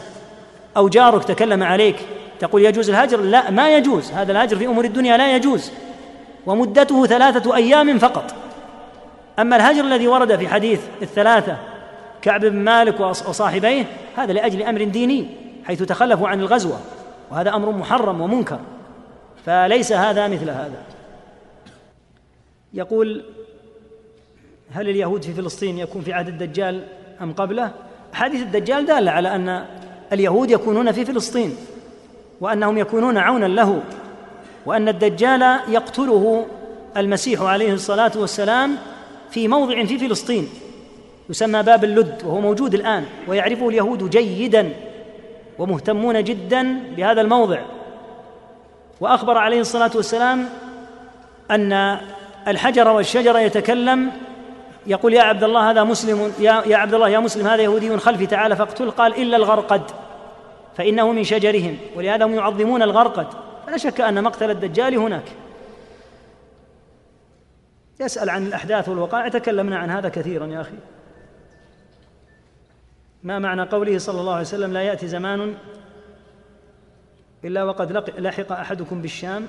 أو 0.76 0.88
جارك 0.88 1.24
تكلم 1.24 1.62
عليك 1.62 1.96
تقول 2.40 2.64
يجوز 2.64 2.90
الهجر؟ 2.90 3.20
لا 3.20 3.50
ما 3.50 3.76
يجوز. 3.76 4.12
هذا 4.12 4.32
الهجر 4.32 4.56
في 4.56 4.66
أمور 4.66 4.84
الدنيا 4.84 5.16
لا 5.16 5.36
يجوز 5.36 5.72
ومدته 6.46 7.06
ثلاثة 7.06 7.56
أيام 7.56 7.98
فقط. 7.98 8.34
أما 9.38 9.56
الهجر 9.56 9.84
الذي 9.84 10.08
ورد 10.08 10.36
في 10.36 10.48
حديث 10.48 10.80
الثلاثة 11.02 11.56
كعب 12.22 12.40
بن 12.40 12.58
مالك 12.58 13.00
وصاحبيه 13.00 13.84
هذا 14.16 14.32
لأجل 14.32 14.62
أمر 14.62 14.84
ديني 14.84 15.26
حيث 15.64 15.82
تخلفوا 15.82 16.28
عن 16.28 16.40
الغزوة 16.40 16.78
وهذا 17.30 17.54
أمر 17.54 17.70
محرم 17.70 18.20
ومنكر. 18.20 18.58
فليس 19.46 19.92
هذا 19.92 20.28
مثل 20.28 20.50
هذا. 20.50 20.95
يقول 22.76 23.24
هل 24.70 24.88
اليهود 24.88 25.22
في 25.24 25.34
فلسطين 25.34 25.78
يكون 25.78 26.02
في 26.02 26.12
عهد 26.12 26.28
الدجال 26.28 26.84
أم 27.20 27.32
قبله؟ 27.32 27.70
حديث 28.12 28.42
الدجال 28.42 28.86
دالة 28.86 29.10
على 29.10 29.34
أن 29.34 29.66
اليهود 30.12 30.50
يكونون 30.50 30.92
في 30.92 31.04
فلسطين 31.04 31.56
وأنهم 32.40 32.78
يكونون 32.78 33.18
عونا 33.18 33.46
له 33.46 33.82
وأن 34.66 34.88
الدجال 34.88 35.60
يقتله 35.68 36.46
المسيح 36.96 37.42
عليه 37.42 37.72
الصلاة 37.72 38.12
والسلام 38.16 38.76
في 39.30 39.48
موضع 39.48 39.84
في 39.84 39.98
فلسطين 39.98 40.48
يسمى 41.30 41.62
باب 41.62 41.84
اللد 41.84 42.22
وهو 42.24 42.40
موجود 42.40 42.74
الآن 42.74 43.04
ويعرفه 43.28 43.68
اليهود 43.68 44.10
جيدا 44.10 44.72
ومهتمون 45.58 46.24
جدا 46.24 46.80
بهذا 46.96 47.20
الموضع. 47.20 47.60
وأخبر 49.00 49.38
عليه 49.38 49.60
الصلاة 49.60 49.90
والسلام 49.94 50.48
أن 51.50 51.98
الحجر 52.48 52.88
والشجر 52.88 53.38
يتكلم 53.38 54.12
يقول 54.86 55.14
يا 55.14 55.22
عبد 55.22 55.44
الله 55.44 55.70
هذا 55.70 55.84
مسلم 55.84 56.32
يا, 56.38 56.62
يا 56.66 56.76
عبد 56.76 56.94
الله 56.94 57.08
يا 57.08 57.18
مسلم 57.18 57.46
هذا 57.46 57.62
يهودي 57.62 57.98
خلفي 57.98 58.26
تعالى 58.26 58.56
فاقتل 58.56 58.90
قال 58.90 59.22
إلا 59.22 59.36
الغرقد 59.36 59.82
فإنه 60.76 61.12
من 61.12 61.24
شجرهم 61.24 61.78
ولهذا 61.96 62.24
هم 62.26 62.34
يعظمون 62.34 62.82
الغرقد 62.82 63.26
فلا 63.66 63.76
شك 63.76 64.00
أن 64.00 64.22
مقتل 64.22 64.50
الدجال 64.50 64.96
هناك. 64.96 65.24
يسأل 68.00 68.30
عن 68.30 68.46
الأحداث 68.46 68.88
والوقائع 68.88 69.28
تكلمنا 69.28 69.78
عن 69.78 69.90
هذا 69.90 70.08
كثيرا 70.08 70.46
يا 70.46 70.60
أخي. 70.60 70.76
ما 73.22 73.38
معنى 73.38 73.62
قوله 73.62 73.98
صلى 73.98 74.20
الله 74.20 74.32
عليه 74.32 74.42
وسلم 74.42 74.72
لا 74.72 74.82
يأتي 74.82 75.08
زمان 75.08 75.54
إلا 77.44 77.64
وقد 77.64 77.92
لحق 78.18 78.52
أحدكم 78.52 79.02
بالشام؟ 79.02 79.46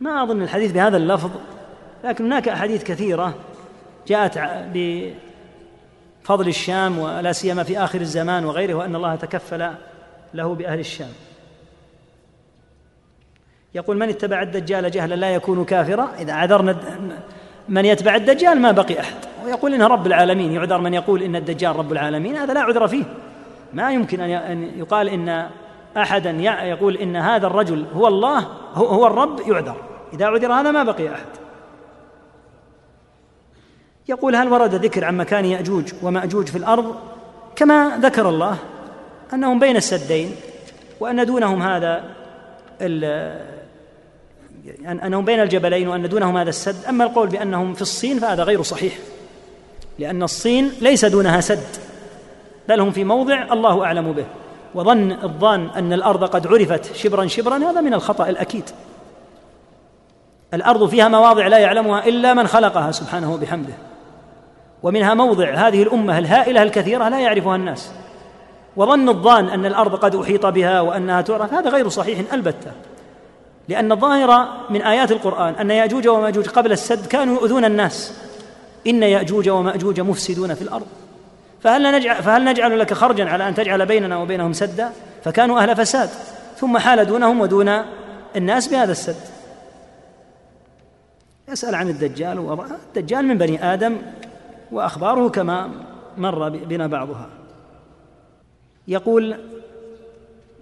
ما 0.00 0.22
أظن 0.22 0.42
الحديث 0.42 0.72
بهذا 0.72 0.96
اللفظ. 0.96 1.30
لكن 2.04 2.24
هناك 2.24 2.48
أحاديث 2.48 2.84
كثيرة 2.84 3.34
جاءت 4.06 4.40
فضل 6.22 6.48
الشام 6.48 6.98
ولا 6.98 7.32
سيما 7.32 7.62
في 7.62 7.78
آخر 7.78 8.00
الزمان 8.00 8.44
وغيره 8.44 8.74
وأن 8.74 8.96
الله 8.96 9.14
تكفل 9.14 9.70
له 10.34 10.54
بأهل 10.54 10.78
الشام. 10.78 11.12
يقول 13.74 13.98
من 13.98 14.08
اتبع 14.08 14.42
الدجال 14.42 14.90
جهلا 14.90 15.14
لا 15.14 15.30
يكون 15.34 15.64
كافرا؟ 15.64 16.08
إذا 16.18 16.32
عذرنا 16.32 16.76
من 17.68 17.84
يتبع 17.84 18.14
الدجال 18.14 18.60
ما 18.60 18.70
بقي 18.72 19.00
أحد. 19.00 19.14
ويقول 19.44 19.74
إنه 19.74 19.86
رب 19.86 20.06
العالمين 20.06 20.52
يعذر 20.52 20.78
من 20.78 20.94
يقول 20.94 21.22
إن 21.22 21.36
الدجال 21.36 21.76
رب 21.76 21.92
العالمين 21.92 22.36
هذا 22.36 22.54
لا 22.54 22.60
عذر 22.60 22.88
فيه. 22.88 23.04
ما 23.72 23.92
يمكن 23.92 24.20
أن 24.20 24.70
يقال 24.78 25.08
إن 25.08 25.48
أحدا 25.96 26.30
يقول 26.62 26.96
إن 26.96 27.16
هذا 27.16 27.46
الرجل 27.46 27.86
هو 27.94 28.08
الله 28.08 28.46
هو 28.74 29.06
الرب 29.06 29.40
يعذر. 29.40 29.76
إذا 30.12 30.26
عذر 30.26 30.52
هذا 30.52 30.70
ما 30.70 30.82
بقي 30.82 31.08
أحد. 31.08 31.26
يقول 34.08 34.36
هل 34.36 34.48
ورد 34.48 34.74
ذكر 34.74 35.04
عن 35.04 35.16
مكان 35.16 35.44
يأجوج 35.44 35.92
ومأجوج 36.02 36.46
في 36.46 36.58
الأرض؟ 36.58 36.94
كما 37.56 37.98
ذكر 38.02 38.28
الله 38.28 38.56
أنهم 39.34 39.58
بين 39.58 39.76
السدين 39.76 40.36
وأن 41.00 41.26
دونهم 41.26 41.62
هذا 41.62 42.04
أنهم 44.86 45.24
بين 45.24 45.40
الجبلين 45.40 45.88
وأن 45.88 46.08
دونهم 46.08 46.36
هذا 46.36 46.48
السد. 46.48 46.84
أما 46.84 47.04
القول 47.04 47.28
بأنهم 47.28 47.74
في 47.74 47.82
الصين 47.82 48.18
فهذا 48.18 48.42
غير 48.42 48.62
صحيح 48.62 48.98
لأن 49.98 50.22
الصين 50.22 50.72
ليس 50.80 51.04
دونها 51.04 51.40
سد 51.40 51.76
بل 52.68 52.80
هم 52.80 52.90
في 52.90 53.04
موضع 53.04 53.52
الله 53.52 53.84
أعلم 53.84 54.12
به. 54.12 54.26
وظن 54.74 55.12
الظان 55.12 55.66
أن 55.66 55.92
الأرض 55.92 56.24
قد 56.24 56.46
عرفت 56.46 56.94
شبرا 56.94 57.26
شبرا 57.26 57.56
هذا 57.56 57.80
من 57.80 57.94
الخطأ 57.94 58.28
الأكيد. 58.28 58.64
الأرض 60.54 60.88
فيها 60.88 61.08
مواضع 61.08 61.46
لا 61.46 61.58
يعلمها 61.58 62.06
إلا 62.06 62.34
من 62.34 62.46
خلقها 62.46 62.92
سبحانه 62.92 63.34
وبحمده. 63.34 63.74
ومنها 64.82 65.14
موضع 65.14 65.50
هذه 65.50 65.82
الأمة 65.82 66.18
الهائلة 66.18 66.62
الكثيرة 66.62 67.08
لا 67.08 67.20
يعرفها 67.20 67.56
الناس. 67.56 67.90
وظن 68.76 69.08
الظان 69.08 69.48
أن 69.48 69.66
الأرض 69.66 69.94
قد 69.94 70.14
أحيط 70.14 70.46
بها 70.46 70.80
وأنها 70.80 71.20
تعرف 71.20 71.52
هذا 71.54 71.70
غير 71.70 71.88
صحيح 71.88 72.32
البتة. 72.32 72.72
لأن 73.68 73.92
الظاهر 73.92 74.48
من 74.70 74.82
آيات 74.82 75.12
القرآن 75.12 75.54
أن 75.54 75.70
يأجوج 75.70 76.08
ومأجوج 76.08 76.48
قبل 76.48 76.72
السد 76.72 77.06
كانوا 77.06 77.34
يؤذون 77.34 77.64
الناس. 77.64 78.14
إن 78.86 79.02
يأجوج 79.02 79.48
ومأجوج 79.48 80.00
مفسدون 80.00 80.54
في 80.54 80.62
الأرض. 80.62 80.86
فهل 81.62 81.92
نجعل, 81.92 82.22
فهل 82.22 82.44
نجعل 82.44 82.78
لك 82.78 82.94
خرجا 82.94 83.28
على 83.28 83.48
أن 83.48 83.54
تجعل 83.54 83.86
بيننا 83.86 84.16
وبينهم 84.16 84.52
سدا؟ 84.52 84.90
فكانوا 85.24 85.60
أهل 85.60 85.76
فساد. 85.76 86.08
ثم 86.56 86.78
حال 86.78 87.04
دونهم 87.04 87.40
ودون 87.40 87.82
الناس 88.36 88.68
بهذا 88.68 88.92
السد. 88.92 89.16
يسأل 91.48 91.74
عن 91.74 91.88
الدجال 91.88 92.58
الدجال 92.96 93.26
من 93.26 93.38
بني 93.38 93.72
آدم 93.74 93.96
وأخباره 94.72 95.28
كما 95.28 95.70
مر 96.18 96.48
بنا 96.48 96.86
بعضها. 96.86 97.28
يقول 98.88 99.36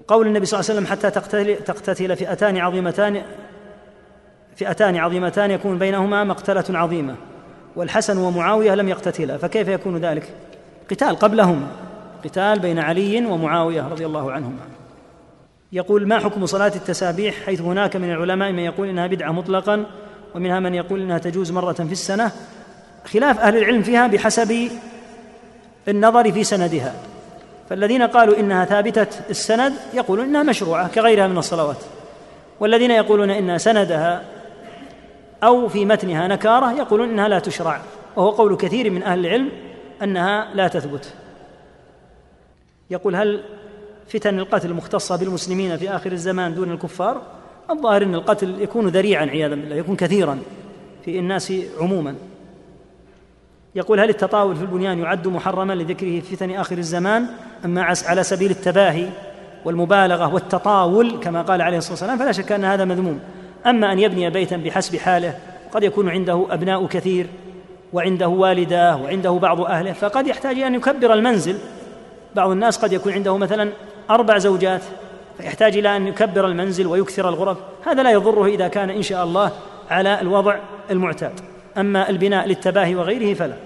قول 0.08 0.26
النبي 0.26 0.46
صلى 0.46 0.60
الله 0.60 0.70
عليه 0.70 0.80
وسلم 0.80 0.92
حتى 0.92 1.10
تقتتل, 1.10 1.56
تقتتل 1.64 2.16
فئتان 2.16 2.56
عظيمتان 2.56 3.22
فئتان 4.56 4.96
عظيمتان 4.96 5.50
يكون 5.50 5.78
بينهما 5.78 6.24
مقتلة 6.24 6.64
عظيمة 6.78 7.14
والحسن 7.76 8.18
ومعاوية 8.18 8.74
لم 8.74 8.88
يقتتلا 8.88 9.36
فكيف 9.36 9.68
يكون 9.68 9.96
ذلك؟ 9.96 10.34
قتال 10.90 11.16
قبلهما 11.16 11.66
قتال 12.24 12.58
بين 12.58 12.78
علي 12.78 13.26
ومعاوية 13.26 13.88
رضي 13.88 14.06
الله 14.06 14.32
عنهما. 14.32 14.60
يقول 15.72 16.08
ما 16.08 16.18
حكم 16.18 16.46
صلاة 16.46 16.72
التسابيح 16.76 17.34
حيث 17.46 17.60
هناك 17.60 17.96
من 17.96 18.10
العلماء 18.10 18.52
من 18.52 18.58
يقول 18.58 18.88
إنها 18.88 19.06
بدعة 19.06 19.32
مطلقا 19.32 19.86
ومنها 20.34 20.60
من 20.60 20.74
يقول 20.74 21.00
إنها 21.00 21.18
تجوز 21.18 21.52
مرة 21.52 21.72
في 21.72 21.92
السنة 21.92 22.32
خلاف 23.05 23.39
أهل 23.39 23.57
العلم 23.57 23.83
فيها 23.83 24.07
بحسب 24.07 24.70
النظر 25.89 26.33
في 26.33 26.44
سندها. 26.44 26.94
فالذين 27.70 28.02
قالوا 28.02 28.41
إنها 28.41 28.65
ثابتة 28.65 29.07
السند 29.31 29.73
يقولون 29.94 30.25
إنها 30.25 30.43
مشروعة 30.43 30.89
كغيرها 30.89 31.27
من 31.27 31.39
الصلوات. 31.39 31.77
والذين 32.60 32.91
يقولون 32.91 33.31
إن 33.31 33.59
سندها 33.59 34.25
أو 35.43 35.68
في 35.68 35.85
متنها 35.85 36.28
نكارة 36.28 36.73
يقولون 36.73 37.10
إنها 37.10 37.28
لا 37.28 37.39
تشرع. 37.39 37.81
وهو 38.17 38.31
قول 38.31 38.57
كثير 38.57 38.91
من 38.91 39.02
أهل 39.02 39.27
العلم 39.27 39.51
أنها 40.02 40.55
لا 40.55 40.68
تثبت. 40.68 41.12
يقول 42.91 43.17
هل 43.17 43.44
فتن 44.09 44.39
القتل 44.39 44.75
مختصة 44.75 45.17
بالمسلمين 45.17 45.77
في 45.77 45.91
آخر 45.91 46.12
الزمان 46.12 46.55
دون 46.55 46.73
الكفار؟ 46.73 47.23
الظاهر 47.70 48.02
أن 48.02 48.15
القتل 48.15 48.62
يكون 48.62 48.89
ذريعا 48.89 49.27
عياذا 49.27 49.55
بالله 49.55 49.77
يكون 49.77 49.97
كثيرا 49.97 50.39
في 51.05 51.18
الناس 51.18 51.52
عموما. 51.81 52.15
يقول 53.74 54.00
هل 54.00 54.08
التطاول 54.08 54.56
في 54.56 54.62
البنيان 54.62 54.98
يعد 54.98 55.28
محرما 55.28 55.72
لذكره 55.72 56.20
في 56.20 56.36
فتن 56.36 56.50
آخر 56.50 56.78
الزمان 56.78 57.26
أما 57.64 57.97
على 58.06 58.22
سبيل 58.22 58.50
التباهي 58.50 59.08
والمبالغة 59.64 60.34
والتطاول 60.34 61.10
كما 61.10 61.42
قال 61.42 61.62
عليه 61.62 61.78
الصلاة 61.78 61.92
والسلام 61.92 62.18
فلا 62.18 62.32
شك 62.32 62.52
أن 62.52 62.64
هذا 62.64 62.84
مذموم. 62.84 63.20
أما 63.66 63.92
أن 63.92 63.98
يبني 63.98 64.30
بيتا 64.30 64.56
بحسب 64.56 64.97
حاله 64.97 65.34
قد 65.72 65.82
يكون 65.82 66.08
عنده 66.08 66.47
أبناء 66.50 66.86
كثير 66.86 67.26
وعنده 67.92 68.28
والداه 68.28 69.02
وعنده 69.02 69.30
بعض 69.30 69.60
أهله 69.60 69.92
فقد 69.92 70.26
يحتاج 70.26 70.58
أن 70.58 70.74
يكبر 70.74 71.14
المنزل. 71.14 71.58
بعض 72.34 72.50
الناس 72.50 72.78
قد 72.78 72.92
يكون 72.92 73.12
عنده 73.12 73.36
مثلا 73.36 73.70
أربع 74.10 74.38
زوجات 74.38 74.82
فيحتاج 75.38 75.76
إلى 75.76 75.97
أن 75.97 76.06
يكبر 76.06 76.47
المنزل 76.47 76.86
ويكثر 76.86 77.28
الغرف. 77.28 77.58
هذا 77.86 78.02
لا 78.02 78.10
يضره 78.10 78.47
إذا 78.47 78.68
كان 78.68 78.90
إن 78.90 79.02
شاء 79.02 79.24
الله 79.24 79.52
على 79.90 80.20
الوضع 80.20 80.56
المعتاد. 80.90 81.48
أما 81.78 82.10
البناء 82.10 82.47
للتباهي 82.47 82.94
وغيره 82.94 83.34
فلا. 83.34 83.57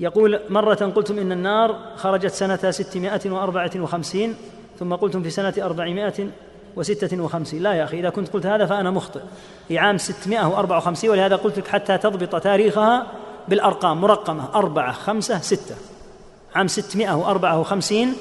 يقول 0.00 0.40
مرة 0.48 0.74
قلتم 0.74 1.18
إن 1.18 1.32
النار 1.32 1.78
خرجت 1.96 2.32
سنة 2.32 2.70
ستمائة 2.70 3.30
وأربعة 3.30 3.70
وخمسين 3.76 4.34
ثم 4.78 4.94
قلتم 4.94 5.22
في 5.22 5.30
سنة 5.30 5.54
أربعمائة 5.58 6.28
وستة 6.76 7.22
وخمسين. 7.22 7.62
لا 7.62 7.72
يا 7.72 7.84
أخي 7.84 8.00
إذا 8.00 8.10
كنت 8.10 8.28
قلت 8.28 8.46
هذا 8.46 8.66
فأنا 8.66 8.90
مخطئ. 8.90 9.20
في 9.68 9.78
عام 9.78 9.98
ستمائة 9.98 10.46
وأربعة 10.46 10.76
وخمسين 10.76 11.10
ولهذا 11.10 11.36
قلت 11.36 11.58
لك 11.58 11.68
حتى 11.68 11.98
تضبط 11.98 12.42
تاريخها 12.42 13.06
بالأرقام 13.48 14.00
مرقمة 14.00 14.54
أربعة 14.54 14.92
خمسة 14.92 15.40
ستة. 15.40 15.74
عام 16.54 16.68
ستمائة 16.68 17.12
وأربعة 17.12 17.60
وخمسين 17.60 18.14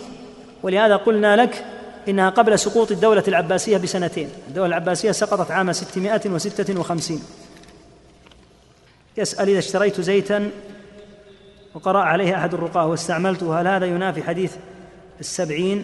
ولهذا 0.64 0.96
قلنا 0.96 1.36
لك 1.36 1.66
إنها 2.08 2.30
قبل 2.30 2.60
سقوط 2.60 2.92
الدولة 2.92 3.24
العباسية 3.28 3.78
بسنتين. 3.78 4.30
الدولة 4.48 4.68
العباسية 4.68 5.12
سقطت 5.12 5.52
عام 5.52 5.74
ستمائة 5.74 6.30
وستة 6.30 6.80
وخمسين. 6.80 7.22
يسأل 9.18 9.50
إذا 9.50 9.60
اشتريت 9.60 10.02
زيتا 10.02 10.52
وقرأ 11.74 12.00
عليه 12.00 12.36
أحد 12.36 12.54
الرقاة 12.54 12.88
واستعملته 12.88 13.62
هل 13.62 13.68
هذا 13.68 13.86
ينافي 13.86 14.24
حديث 14.24 14.56
السبعين؟ 15.20 15.84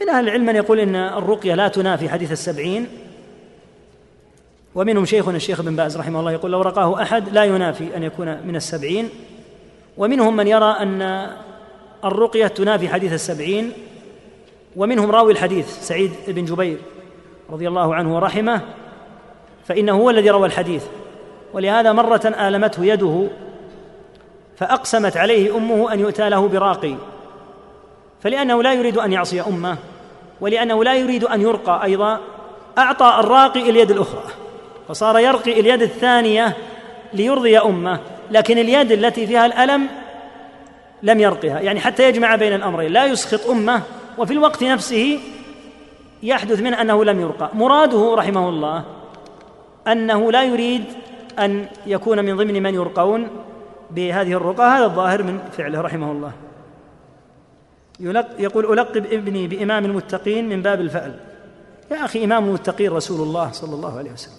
من 0.00 0.08
أهل 0.08 0.24
العلم 0.24 0.46
من 0.46 0.56
يقول 0.56 0.80
إن 0.80 0.96
الرقية 0.96 1.54
لا 1.54 1.68
تنافي 1.68 2.08
حديث 2.08 2.32
السبعين 2.32 2.86
ومنهم 4.74 5.04
شيخنا 5.04 5.36
الشيخ 5.36 5.62
بن 5.62 5.76
باز 5.76 5.96
رحمه 5.96 6.20
الله 6.20 6.32
يقول 6.32 6.52
لو 6.52 6.62
رقاه 6.62 7.02
أحد 7.02 7.28
لا 7.28 7.44
ينافي 7.44 7.96
أن 7.96 8.02
يكون 8.02 8.46
من 8.46 8.56
السبعين 8.56 9.08
ومنهم 9.96 10.36
من 10.36 10.46
يرى 10.46 10.76
أن 10.80 11.30
الرقية 12.04 12.46
تنافي 12.46 12.88
حديث 12.88 13.12
السبعين 13.12 13.72
ومنهم 14.76 15.10
راوي 15.10 15.32
الحديث 15.32 15.80
سعيد 15.80 16.12
بن 16.28 16.44
جبير 16.44 16.78
رضي 17.50 17.68
الله 17.68 17.94
عنه 17.94 18.16
ورحمه 18.16 18.62
فإنه 19.68 19.92
هو 19.92 20.10
الذي 20.10 20.30
روى 20.30 20.46
الحديث. 20.46 20.84
ولهذا 21.52 21.92
مرة 21.92 22.34
آلمته 22.40 22.84
يده 22.84 23.26
فأقسمت 24.56 25.16
عليه 25.16 25.56
أمه 25.56 25.92
أن 25.92 26.00
يؤتى 26.00 26.28
له 26.28 26.48
براقي. 26.48 26.94
فلأنه 28.22 28.62
لا 28.62 28.72
يريد 28.72 28.98
أن 28.98 29.12
يعصي 29.12 29.40
أمه 29.40 29.76
ولأنه 30.40 30.84
لا 30.84 30.94
يريد 30.94 31.24
أن 31.24 31.40
يرقى 31.40 31.84
أيضا 31.84 32.20
أعطى 32.78 33.16
الراقي 33.20 33.70
اليد 33.70 33.90
الأخرى. 33.90 34.22
فصار 34.88 35.18
يرقي 35.18 35.60
اليد 35.60 35.82
الثانية 35.82 36.56
ليرضي 37.12 37.58
أمه 37.58 38.00
لكن 38.30 38.58
اليد 38.58 38.92
التي 38.92 39.26
فيها 39.26 39.46
الألم 39.46 39.86
لم 41.02 41.20
يرقها. 41.20 41.60
يعني 41.60 41.80
حتى 41.80 42.08
يجمع 42.08 42.36
بين 42.36 42.52
الأمرين. 42.52 42.92
لا 42.92 43.04
يسخط 43.04 43.50
أمه 43.50 43.82
وفي 44.18 44.32
الوقت 44.32 44.64
نفسه 44.64 45.18
يحدث 46.22 46.60
منه 46.60 46.80
أنه 46.80 47.04
لم 47.04 47.20
يرقى. 47.20 47.50
مراده 47.54 48.14
رحمه 48.14 48.48
الله 48.48 48.84
أنه 49.88 50.32
لا 50.32 50.44
يريد 50.44 50.84
أن 51.38 51.66
يكون 51.86 52.24
من 52.24 52.36
ضمن 52.36 52.62
من 52.62 52.74
يرقون 52.74 53.28
بهذه 53.90 54.32
الرقى 54.32 54.78
هذا 54.78 54.84
الظاهر 54.84 55.22
من 55.22 55.38
فعله 55.52 55.80
رحمه 55.80 56.12
الله. 56.12 56.32
يقول 58.38 58.72
ألقب 58.72 59.06
ابني 59.06 59.46
بإمام 59.48 59.84
المتقين 59.84 60.48
من 60.48 60.62
باب 60.62 60.80
الفأل. 60.80 61.14
يا 61.90 62.04
أخي 62.04 62.24
إمام 62.24 62.44
المتقين 62.44 62.92
رسول 62.92 63.20
الله 63.20 63.52
صلى 63.52 63.74
الله 63.74 63.98
عليه 63.98 64.12
وسلم. 64.12 64.34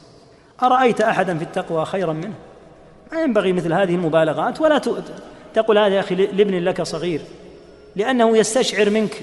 أرأيت 0.63 1.01
أحدا 1.01 1.37
في 1.37 1.43
التقوى 1.43 1.85
خيرا 1.85 2.13
منه؟ 2.13 2.33
ما 3.11 3.21
ينبغي 3.21 3.53
مثل 3.53 3.73
هذه 3.73 3.95
المبالغات 3.95 4.61
ولا 4.61 4.81
تقول 5.53 5.77
هذا 5.77 5.95
يا 5.95 5.99
أخي 5.99 6.15
لابن 6.15 6.55
لك 6.55 6.81
صغير. 6.81 7.21
لأنه 7.95 8.37
يستشعر 8.37 8.89
منك 8.89 9.21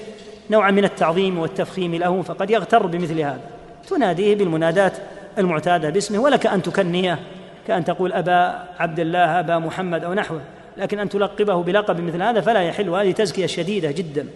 نوعا 0.49 0.71
من 0.71 0.85
التعظيم 0.85 1.39
والتفخيم 1.39 1.95
له 1.95 2.21
فقد 2.21 2.49
يغتر 2.49 2.85
بمثل 2.85 3.19
هذا. 3.19 3.41
تناديه 3.89 4.35
بالمنادات 4.35 4.97
المعتادة 5.37 5.89
باسمه 5.89 6.19
ولك 6.19 6.47
أن 6.47 6.61
تكنيه 6.61 7.19
كأن 7.67 7.85
تقول 7.85 8.13
أبا 8.13 8.63
عبد 8.79 8.99
الله 8.99 9.39
أبا 9.39 9.57
محمد 9.57 10.03
أو 10.03 10.13
نحوه. 10.13 10.41
لكن 10.77 10.99
أن 10.99 11.09
تلقبه 11.09 11.63
بلقب 11.63 11.99
مثل 11.99 12.21
هذا 12.21 12.41
فلا 12.41 12.61
يحل 12.61 12.89
وهذه 12.89 13.11
تزكية 13.11 13.45
شديدة 13.45 13.91
جدا. 13.91 14.27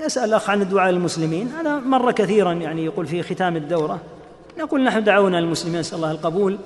يسأل 0.00 0.28
الأخ 0.28 0.50
عن 0.50 0.62
الدعاء 0.62 0.90
للمسلمين 0.90 1.48
هذا 1.48 1.76
مر 1.76 2.12
كثيرا 2.12 2.52
يعني 2.52 2.84
يقول 2.84 3.06
في 3.06 3.22
ختام 3.22 3.56
الدورة. 3.56 4.00
نقول 4.58 4.84
نحن 4.84 5.04
دعونا 5.04 5.36
للمسلمين 5.36 5.80
نسأل 5.80 5.96
الله 5.96 6.10
القبول 6.10 6.58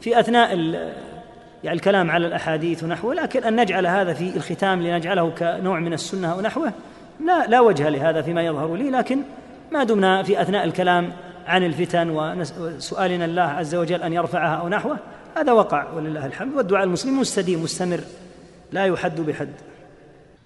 في 0.00 0.20
أثناء 0.20 0.56
يعني 1.64 1.76
الكلام 1.76 2.10
على 2.10 2.26
الأحاديث 2.26 2.84
ونحوه. 2.84 3.14
لكن 3.14 3.44
أن 3.44 3.60
نجعل 3.60 3.86
هذا 3.86 4.12
في 4.12 4.36
الختام 4.36 4.82
لنجعله 4.82 5.30
كنوع 5.30 5.78
من 5.78 5.92
السنة 5.92 6.32
أو 6.32 6.40
نحوه 6.40 6.72
لا 7.26 7.46
لا 7.46 7.60
وجه 7.60 7.88
لهذا 7.88 8.22
فيما 8.22 8.42
يظهر 8.42 8.74
لي. 8.74 8.90
لكن 8.90 9.18
ما 9.72 9.84
دمنا 9.84 10.22
في 10.22 10.42
أثناء 10.42 10.64
الكلام 10.64 11.12
عن 11.48 11.64
الفتن 11.64 12.10
وسؤالنا 12.58 13.24
الله 13.24 13.42
عز 13.42 13.74
وجل 13.74 14.02
أن 14.02 14.12
يرفعها 14.12 14.56
أو 14.56 14.68
نحوه 14.68 14.96
هذا 15.36 15.52
وقع 15.52 15.92
ولله 15.92 16.26
الحمد. 16.26 16.54
والدعاء 16.54 16.84
المسلم 16.84 17.20
مستديم 17.20 17.62
مستمر 17.62 18.00
لا 18.72 18.86
يحد 18.86 19.20
بحد. 19.20 19.52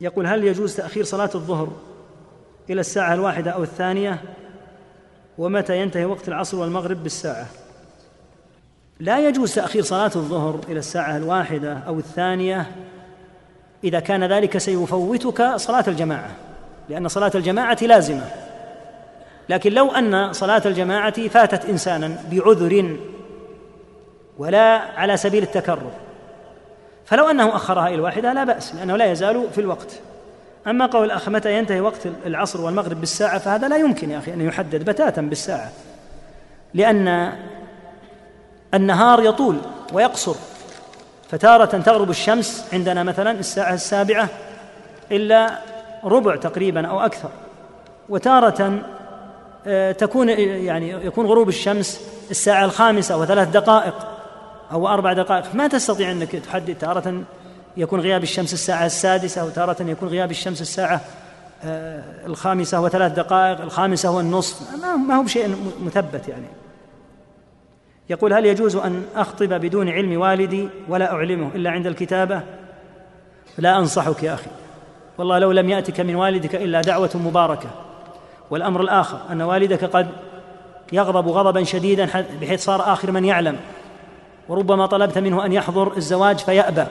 يقول 0.00 0.26
هل 0.26 0.44
يجوز 0.44 0.76
تأخير 0.76 1.04
صلاة 1.04 1.30
الظهر 1.34 1.72
إلى 2.70 2.80
الساعة 2.80 3.14
الواحدة 3.14 3.50
أو 3.50 3.62
الثانية؟ 3.62 4.18
ومتى 5.38 5.78
ينتهي 5.78 6.04
وقت 6.04 6.28
العصر 6.28 6.58
والمغرب 6.58 7.02
بالساعة؟ 7.02 7.46
لا 9.00 9.28
يجوز 9.28 9.54
تأخير 9.54 9.82
صلاة 9.82 10.12
الظهر 10.16 10.60
إلى 10.68 10.78
الساعة 10.78 11.16
الواحدة 11.16 11.78
أو 11.78 11.98
الثانية. 11.98 12.66
إذا 13.84 14.00
كان 14.00 14.24
ذلك 14.24 14.58
سيفوتك 14.58 15.56
صلاة 15.56 15.84
الجماعة 15.88 16.30
لأن 16.88 17.08
صلاة 17.08 17.32
الجماعة 17.34 17.78
لازمة. 17.82 18.51
لكن 19.52 19.72
لو 19.72 19.90
أن 19.90 20.32
صلاة 20.32 20.62
الجماعة 20.66 21.28
فاتت 21.28 21.64
إنسانا 21.64 22.16
بعذر 22.30 22.96
ولا 24.38 24.78
على 24.96 25.16
سبيل 25.16 25.42
التكرر 25.42 25.90
فلو 27.06 27.30
أنه 27.30 27.56
أخرها 27.56 27.86
إلى 27.86 27.94
الواحدة 27.94 28.32
لا 28.32 28.44
بأس 28.44 28.74
لأنه 28.74 28.96
لا 28.96 29.12
يزال 29.12 29.46
في 29.52 29.60
الوقت. 29.60 30.00
أما 30.66 30.86
قول 30.86 31.04
الأخ 31.04 31.28
متى 31.28 31.58
ينتهي 31.58 31.80
وقت 31.80 32.06
العصر 32.26 32.60
والمغرب 32.60 33.00
بالساعة 33.00 33.38
فهذا 33.38 33.68
لا 33.68 33.76
يمكن 33.76 34.10
يا 34.10 34.18
أخي 34.18 34.32
أن 34.34 34.40
يحدد 34.40 34.84
بتاتا 34.84 35.20
بالساعة 35.20 35.72
لأن 36.74 37.32
النهار 38.74 39.22
يطول 39.22 39.56
ويقصر 39.92 40.34
فتارة 41.28 41.64
تغرب 41.64 42.10
الشمس 42.10 42.68
عندنا 42.72 43.02
مثلا 43.02 43.30
الساعة 43.30 43.74
السابعة 43.74 44.28
إلا 45.10 45.58
ربع 46.04 46.36
تقريبا 46.36 46.86
أو 46.86 47.00
أكثر 47.00 47.30
وتارة 48.08 48.82
تكون 49.98 50.28
يعني 50.28 50.90
يكون 50.90 51.26
غروب 51.26 51.48
الشمس 51.48 52.00
الساعة 52.30 52.64
الخامسة 52.64 53.16
وثلاث 53.16 53.48
دقائق 53.48 53.94
أو 54.72 54.88
أربع 54.88 55.12
دقائق. 55.12 55.54
ما 55.54 55.66
تستطيع 55.66 56.10
أنك 56.10 56.30
تحدد 56.30 56.74
تارة 56.74 57.22
يكون 57.76 58.00
غياب 58.00 58.22
الشمس 58.22 58.52
الساعة 58.52 58.86
السادسة 58.86 59.44
وتارة 59.44 59.82
يكون 59.82 60.08
غياب 60.08 60.30
الشمس 60.30 60.60
الساعة 60.60 61.00
آه، 61.64 62.26
الخامسة 62.26 62.80
وثلاث 62.80 63.12
دقائق 63.12 63.60
الخامسة 63.60 64.10
والنصف 64.10 64.60
ما 65.08 65.14
هو 65.14 65.22
بشيء 65.22 65.56
مثبت 65.84 66.28
يعني. 66.28 66.46
يقول 68.10 68.32
هل 68.32 68.46
يجوز 68.46 68.76
أن 68.76 69.02
أخطب 69.16 69.48
بدون 69.48 69.88
علم 69.88 70.20
والدي 70.20 70.68
ولا 70.88 71.12
أعلمه 71.12 71.50
إلا 71.54 71.70
عند 71.70 71.86
الكتابة؟ 71.86 72.42
لا 73.58 73.78
أنصحك 73.78 74.22
يا 74.22 74.34
أخي. 74.34 74.50
والله 75.18 75.38
لو 75.38 75.52
لم 75.52 75.70
يأتك 75.70 76.00
من 76.00 76.14
والدك 76.14 76.54
إلا 76.54 76.80
دعوة 76.80 77.10
مباركة. 77.14 77.70
والأمر 78.52 78.80
الآخر 78.80 79.18
أن 79.30 79.42
والدك 79.42 79.84
قد 79.84 80.08
يغضب 80.92 81.28
غضبا 81.28 81.64
شديدا 81.64 82.24
بحيث 82.40 82.64
صار 82.64 82.92
آخر 82.92 83.10
من 83.10 83.24
يعلم. 83.24 83.56
وربما 84.48 84.86
طلبت 84.86 85.18
منه 85.18 85.44
أن 85.44 85.52
يحضر 85.52 85.96
الزواج 85.96 86.38
فيأبى. 86.38 86.84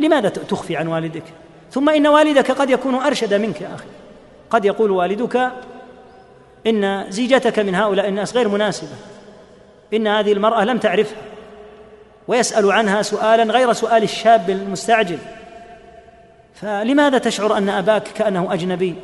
لماذا 0.00 0.28
تخفي 0.28 0.76
عن 0.76 0.86
والدك؟ 0.86 1.22
ثم 1.70 1.88
إن 1.88 2.06
والدك 2.06 2.50
قد 2.50 2.70
يكون 2.70 2.94
أرشد 2.94 3.34
منك 3.34 3.60
يا 3.60 3.74
أخي. 3.74 3.84
قد 4.50 4.64
يقول 4.64 4.90
والدك 4.90 5.50
إن 6.66 7.10
زيجتك 7.10 7.58
من 7.58 7.74
هؤلاء 7.74 8.08
الناس 8.08 8.36
غير 8.36 8.48
مناسبة. 8.48 8.96
إن 9.94 10.06
هذه 10.06 10.32
المرأة 10.32 10.64
لم 10.64 10.78
تعرفها. 10.78 11.18
ويسأل 12.28 12.72
عنها 12.72 13.02
سؤالا 13.02 13.52
غير 13.52 13.72
سؤال 13.72 14.02
الشاب 14.02 14.50
المستعجل. 14.50 15.18
فلماذا 16.54 17.18
تشعر 17.18 17.56
أن 17.56 17.68
أباك 17.68 18.02
كأنه 18.02 18.54
أجنبي؟ 18.54 18.94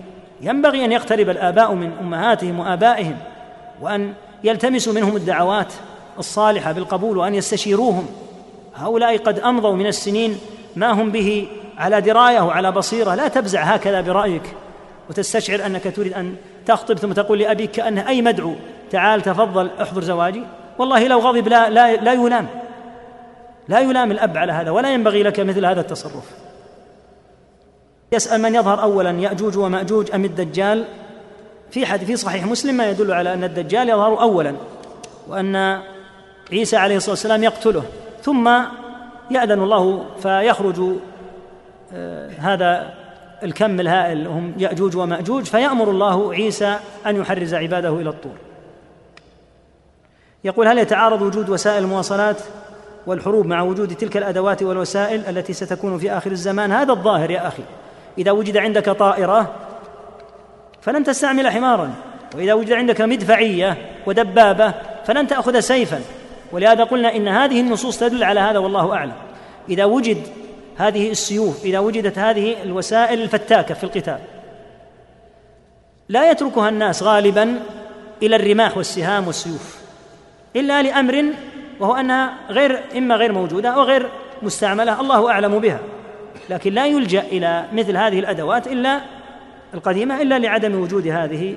ينبغي 0.41 0.85
أن 0.85 0.93
يقترب 0.93 1.31
الآباء 1.31 1.75
من 1.75 1.93
أمهاتهم 2.01 2.59
وآبائهم 2.59 3.17
وأن 3.81 4.13
يلتمسوا 4.45 4.93
منهم 4.93 5.17
الدعوات 5.17 5.73
الصالحة 6.19 6.73
بالقبول 6.73 7.19
وأن 7.19 7.35
يستشيروهم. 7.35 8.07
هؤلاء 8.77 9.17
قد 9.17 9.39
أمضوا 9.39 9.77
من 9.77 9.87
السنين 9.87 10.39
ما 10.77 10.93
هم 10.93 11.11
به 11.11 11.49
على 11.79 12.01
دراية 12.01 12.41
وعلى 12.41 12.73
بصيرة. 12.73 13.15
لا 13.15 13.29
تبزع 13.29 13.63
هكذا 13.63 14.01
برأيك 14.01 14.55
وتستشعر 15.11 15.67
أنك 15.67 15.93
تريد 15.97 16.13
أن 16.13 16.35
تخطب 16.67 16.99
ثم 16.99 17.13
تقول 17.13 17.39
لأبيك 17.39 17.71
كأنه 17.71 18.09
أي 18.09 18.23
مدعو 18.23 18.55
تعال 18.91 19.21
تفضل 19.21 19.71
احضر 19.83 20.03
زواجي. 20.03 20.43
والله 20.79 21.09
لو 21.09 21.19
غضب 21.19 21.49
لا, 21.49 21.71
لا, 21.71 21.97
لا 21.97 22.13
يلام. 22.13 22.47
لا 23.69 23.81
يلام 23.81 24.11
الأب 24.11 24.37
على 24.37 24.53
هذا 24.53 24.71
ولا 24.71 24.93
ينبغي 24.93 25.23
لك 25.23 25.41
مثل 25.41 25.67
هذا 25.67 25.81
التصرف. 25.81 26.48
يسأل 28.13 28.43
من 28.43 28.55
يظهر 28.55 28.83
أولا 28.83 29.11
يأجوج 29.11 29.59
ومأجوج 29.59 30.11
أم 30.15 30.25
الدجال؟ 30.25 30.85
في 31.71 31.87
حد 31.87 32.05
في 32.05 32.17
صحيح 32.17 32.47
مسلم 32.47 32.75
ما 32.75 32.91
يدل 32.91 33.13
على 33.13 33.35
أن 33.35 33.45
الدجال 33.45 33.89
يظهر 33.89 34.21
أولا 34.21 34.55
وأن 35.29 35.81
عيسى 36.53 36.77
عليه 36.77 36.97
الصلاة 36.97 37.13
والسلام 37.13 37.45
يقتله. 37.45 37.83
ثم 38.23 38.49
يأذن 39.31 39.63
الله 39.63 40.05
فيخرج 40.23 40.97
آه، 41.93 42.31
هذا 42.39 42.95
الكم 43.43 43.81
الهائل 43.81 44.27
هم 44.27 44.53
يأجوج 44.57 44.97
ومأجوج 44.97 45.45
فيأمر 45.45 45.91
الله 45.91 46.33
عيسى 46.33 46.79
أن 47.07 47.17
يحرز 47.17 47.55
عباده 47.55 47.89
إلى 47.89 48.11
الطور. 48.11 48.37
يقول 50.45 50.69
هل 50.69 50.79
يتعارض 50.79 51.23
وجود 51.23 51.51
وسائل 51.51 51.83
المواصلات 51.83 52.37
والحروب 53.07 53.47
مع 53.47 53.63
وجود 53.63 53.95
تلك 53.95 54.17
الأدوات 54.17 54.63
والوسائل 54.63 55.21
التي 55.29 55.53
ستكون 55.53 55.99
في 55.99 56.13
آخر 56.13 56.31
الزمان؟ 56.31 56.73
هذا 56.73 56.93
الظاهر 56.93 57.31
يا 57.31 57.49
أخي. 57.49 57.63
إذا 58.19 58.31
وجد 58.31 58.57
عندك 58.57 58.85
طائرة 58.85 59.55
فلن 60.81 61.05
تستعمل 61.05 61.49
حمارا 61.49 61.95
وإذا 62.35 62.55
وجد 62.55 62.73
عندك 62.73 63.01
مدفعية 63.01 63.77
ودبابة 64.07 64.75
فلن 65.05 65.27
تأخذ 65.27 65.61
سيفا. 65.61 66.01
ولهذا 66.53 66.85
قلنا 66.85 67.17
إن 67.17 67.29
هذه 67.29 67.61
النصوص 67.61 67.99
تدل 67.99 68.25
على 68.25 68.41
هذا 68.41 68.59
والله 68.59 68.95
أعلم. 68.95 69.13
إذا 69.69 69.85
وجد 69.85 70.19
هذه 70.77 71.11
السيوف 71.11 71.65
إذا 71.65 71.79
وجدت 71.79 72.19
هذه 72.19 72.63
الوسائل 72.63 73.23
الفتاكة 73.23 73.75
في 73.75 73.85
القتال 73.85 74.19
لا 76.09 76.31
يتركها 76.31 76.69
الناس 76.69 77.03
غالبا 77.03 77.61
إلى 78.23 78.37
الرماح 78.37 78.77
والسهام 78.77 79.27
والسيوف 79.27 79.79
إلا 80.57 80.83
لأمر 80.83 81.25
وهو 81.81 81.95
أنها 81.95 82.35
غير 82.51 82.81
إما 82.97 83.17
غير 83.17 83.33
موجودة 83.33 83.69
أو 83.69 83.83
غير 83.83 84.09
مستعملة 84.43 85.01
الله 85.01 85.31
أعلم 85.31 85.59
بها. 85.59 85.81
لكن 86.51 86.73
لا 86.73 86.87
يلجأ 86.87 87.21
إلى 87.21 87.69
مثل 87.73 87.97
هذه 87.97 88.19
الأدوات 88.19 88.67
إلا 88.67 89.01
القديمة 89.75 90.23
إلا 90.23 90.39
لعدم 90.39 90.81
وجود 90.81 91.07
هذه 91.07 91.57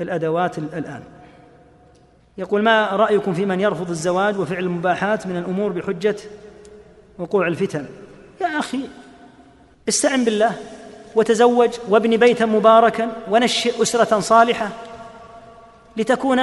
الأدوات 0.00 0.58
الآن. 0.58 1.02
يقول 2.38 2.62
ما 2.62 2.86
رأيكم 2.86 3.34
في 3.34 3.46
من 3.46 3.60
يرفض 3.60 3.90
الزواج 3.90 4.38
وفعل 4.38 4.64
المباحات 4.64 5.26
من 5.26 5.36
الأمور 5.36 5.72
بحجة 5.72 6.16
وقوع 7.18 7.46
الفتن؟ 7.46 7.86
يا 8.40 8.58
أخي 8.58 8.80
استعن 9.88 10.24
بالله 10.24 10.50
وتزوج 11.14 11.70
وابن 11.88 12.16
بيتا 12.16 12.46
مباركا 12.46 13.12
ونشئ 13.30 13.82
أسرة 13.82 14.20
صالحة 14.20 14.68
لتكون 15.96 16.40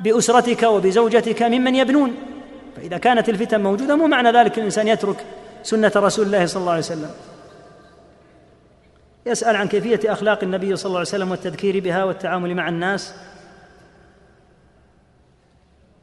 بأسرتك 0.00 0.62
وبزوجتك 0.62 1.42
ممن 1.42 1.74
يبنون. 1.74 2.14
فإذا 2.76 2.98
كانت 2.98 3.28
الفتن 3.28 3.60
موجودة 3.60 3.96
مو 3.96 4.06
معنى 4.06 4.30
ذلك 4.30 4.58
الإنسان 4.58 4.88
يترك 4.88 5.24
سنة 5.66 5.92
رسول 5.96 6.26
الله 6.26 6.46
صلى 6.46 6.60
الله 6.60 6.72
عليه 6.72 6.82
وسلم. 6.82 7.10
يسأل 9.26 9.56
عن 9.56 9.68
كيفية 9.68 10.12
أخلاق 10.12 10.42
النبي 10.42 10.76
صلى 10.76 10.86
الله 10.86 10.98
عليه 10.98 11.08
وسلم 11.08 11.30
والتذكير 11.30 11.80
بها 11.80 12.04
والتعامل 12.04 12.54
مع 12.54 12.68
الناس. 12.68 13.14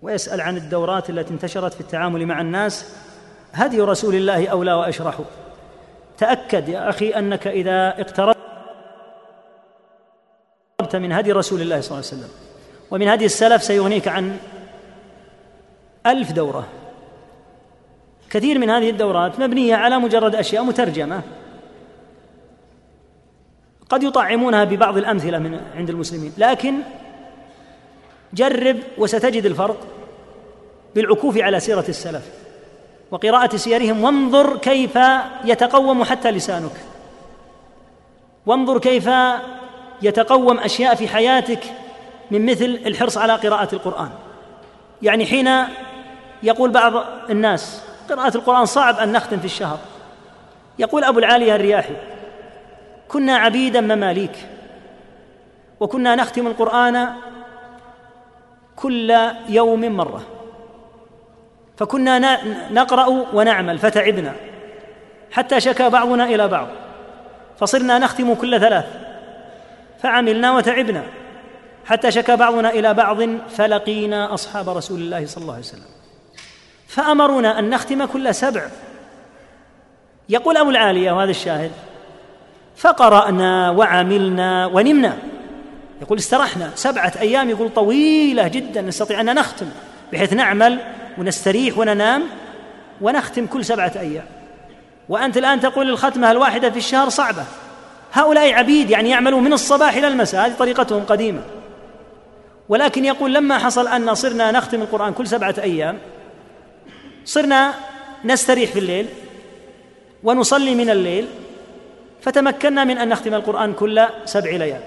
ويسأل 0.01 0.41
عن 0.41 0.57
الدورات 0.57 1.09
التي 1.09 1.33
انتشرت 1.33 1.73
في 1.73 1.81
التعامل 1.81 2.25
مع 2.25 2.41
الناس. 2.41 2.95
هدي 3.53 3.81
رسول 3.81 4.15
الله 4.15 4.47
أولى 4.47 4.73
وأشرح. 4.73 5.19
تأكد 6.17 6.69
يا 6.69 6.89
أخي 6.89 7.09
أنك 7.09 7.47
إذا 7.47 8.01
اقتربت 8.01 8.37
من 10.93 11.11
هدي 11.11 11.31
رسول 11.31 11.61
الله 11.61 11.81
صلى 11.81 11.91
الله 11.91 12.07
عليه 12.09 12.17
وسلم. 12.17 12.29
ومن 12.91 13.07
هدي 13.07 13.25
السلف 13.25 13.63
سيغنيك 13.63 14.07
عن 14.07 14.37
ألف 16.05 16.31
دورة. 16.31 16.67
كثير 18.33 18.59
من 18.59 18.69
هذه 18.69 18.89
الدورات 18.89 19.39
مبنية 19.39 19.75
على 19.75 19.97
مجرد 19.97 20.35
أشياء 20.35 20.63
مترجمة. 20.63 21.21
قد 23.89 24.03
يطعمونها 24.03 24.63
ببعض 24.63 24.97
الأمثلة 24.97 25.39
من 25.39 25.61
عند 25.75 25.89
المسلمين 25.89 26.33
لكن 26.37 26.73
جرب 28.33 28.77
وستجد 28.97 29.45
الفرق 29.45 29.77
بالعكوف 30.95 31.37
على 31.37 31.59
سيرة 31.59 31.85
السلف 31.89 32.23
وقراءة 33.11 33.55
سيرهم 33.55 34.03
وانظر 34.03 34.57
كيف 34.57 34.99
يتقوم 35.45 36.03
حتى 36.03 36.31
لسانك. 36.31 36.75
وانظر 38.45 38.79
كيف 38.79 39.09
يتقوم 40.01 40.57
أشياء 40.59 40.95
في 40.95 41.07
حياتك 41.07 41.63
من 42.31 42.45
مثل 42.45 42.79
الحرص 42.85 43.17
على 43.17 43.33
قراءة 43.33 43.75
القرآن. 43.75 44.09
يعني 45.01 45.25
حين 45.25 45.49
يقول 46.43 46.69
بعض 46.71 46.93
الناس 47.29 47.92
قراءة 48.09 48.37
القرآن 48.37 48.65
صعب 48.65 48.95
أن 48.95 49.11
نختم 49.11 49.39
في 49.39 49.45
الشهر. 49.45 49.79
يقول 50.79 51.03
أبو 51.03 51.19
العالية 51.19 51.55
الرياحي 51.55 51.93
كنا 53.07 53.37
عبيدا 53.37 53.81
مماليك 53.81 54.35
وكنا 55.79 56.15
نختم 56.15 56.47
القرآن 56.47 57.09
كل 58.75 59.17
يوم 59.49 59.81
مرة 59.81 60.23
فكنا 61.77 62.39
نقرأ 62.71 63.05
ونعمل 63.33 63.79
فتعبنا 63.79 64.33
حتى 65.31 65.59
شكا 65.59 65.87
بعضنا 65.87 66.23
إلى 66.23 66.47
بعض 66.47 66.67
فصرنا 67.59 67.99
نختم 67.99 68.33
كل 68.33 68.59
ثلاث 68.59 68.85
فعملنا 70.01 70.51
وتعبنا 70.51 71.03
حتى 71.85 72.11
شكا 72.11 72.35
بعضنا 72.35 72.69
إلى 72.69 72.93
بعض 72.93 73.17
فلقينا 73.49 74.33
أصحاب 74.33 74.69
رسول 74.69 74.99
الله 74.99 75.25
صلى 75.25 75.41
الله 75.41 75.53
عليه 75.53 75.63
وسلم. 75.63 75.92
فأمرونا 76.93 77.59
أن 77.59 77.69
نختم 77.69 78.05
كل 78.05 78.35
سبع. 78.35 78.67
يقول 80.29 80.57
أبو 80.57 80.69
العالية 80.69 81.11
وهذا 81.11 81.31
الشاهد 81.31 81.71
فقرأنا 82.75 83.69
وعملنا 83.69 84.65
ونمنا. 84.65 85.17
يقول 86.01 86.17
استرحنا 86.17 86.71
سبعة 86.75 87.13
أيام 87.19 87.49
يقول 87.49 87.69
طويلة 87.69 88.47
جدا 88.47 88.81
نستطيع 88.81 89.21
أن 89.21 89.35
نختم 89.35 89.65
بحيث 90.13 90.33
نعمل 90.33 90.79
ونستريح 91.17 91.77
وننام 91.77 92.23
ونختم 93.01 93.45
كل 93.45 93.65
سبعة 93.65 93.91
أيام. 93.99 94.25
وأنت 95.09 95.37
الآن 95.37 95.59
تقول 95.59 95.89
الختمة 95.89 96.31
الواحدة 96.31 96.69
في 96.69 96.77
الشهر 96.77 97.09
صعبة. 97.09 97.43
هؤلاء 98.13 98.53
عبيد 98.53 98.89
يعني 98.89 99.09
يعملون 99.09 99.43
من 99.43 99.53
الصباح 99.53 99.95
إلى 99.95 100.07
المساء 100.07 100.45
هذه 100.45 100.53
طريقتهم 100.53 101.03
قديمة. 101.03 101.41
ولكن 102.69 103.05
يقول 103.05 103.33
لما 103.33 103.57
حصل 103.57 103.87
أن 103.87 104.15
صرنا 104.15 104.51
نختم 104.51 104.81
القرآن 104.81 105.13
كل 105.13 105.27
سبعة 105.27 105.55
أيام 105.61 105.97
صرنا 107.25 107.73
نستريح 108.25 108.71
في 108.71 108.79
الليل 108.79 109.07
ونصلي 110.23 110.75
من 110.75 110.89
الليل 110.89 111.27
فتمكنا 112.21 112.83
من 112.83 112.97
أن 112.97 113.09
نختم 113.09 113.33
القرآن 113.33 113.73
كل 113.73 114.05
سبع 114.25 114.51
ليال. 114.51 114.81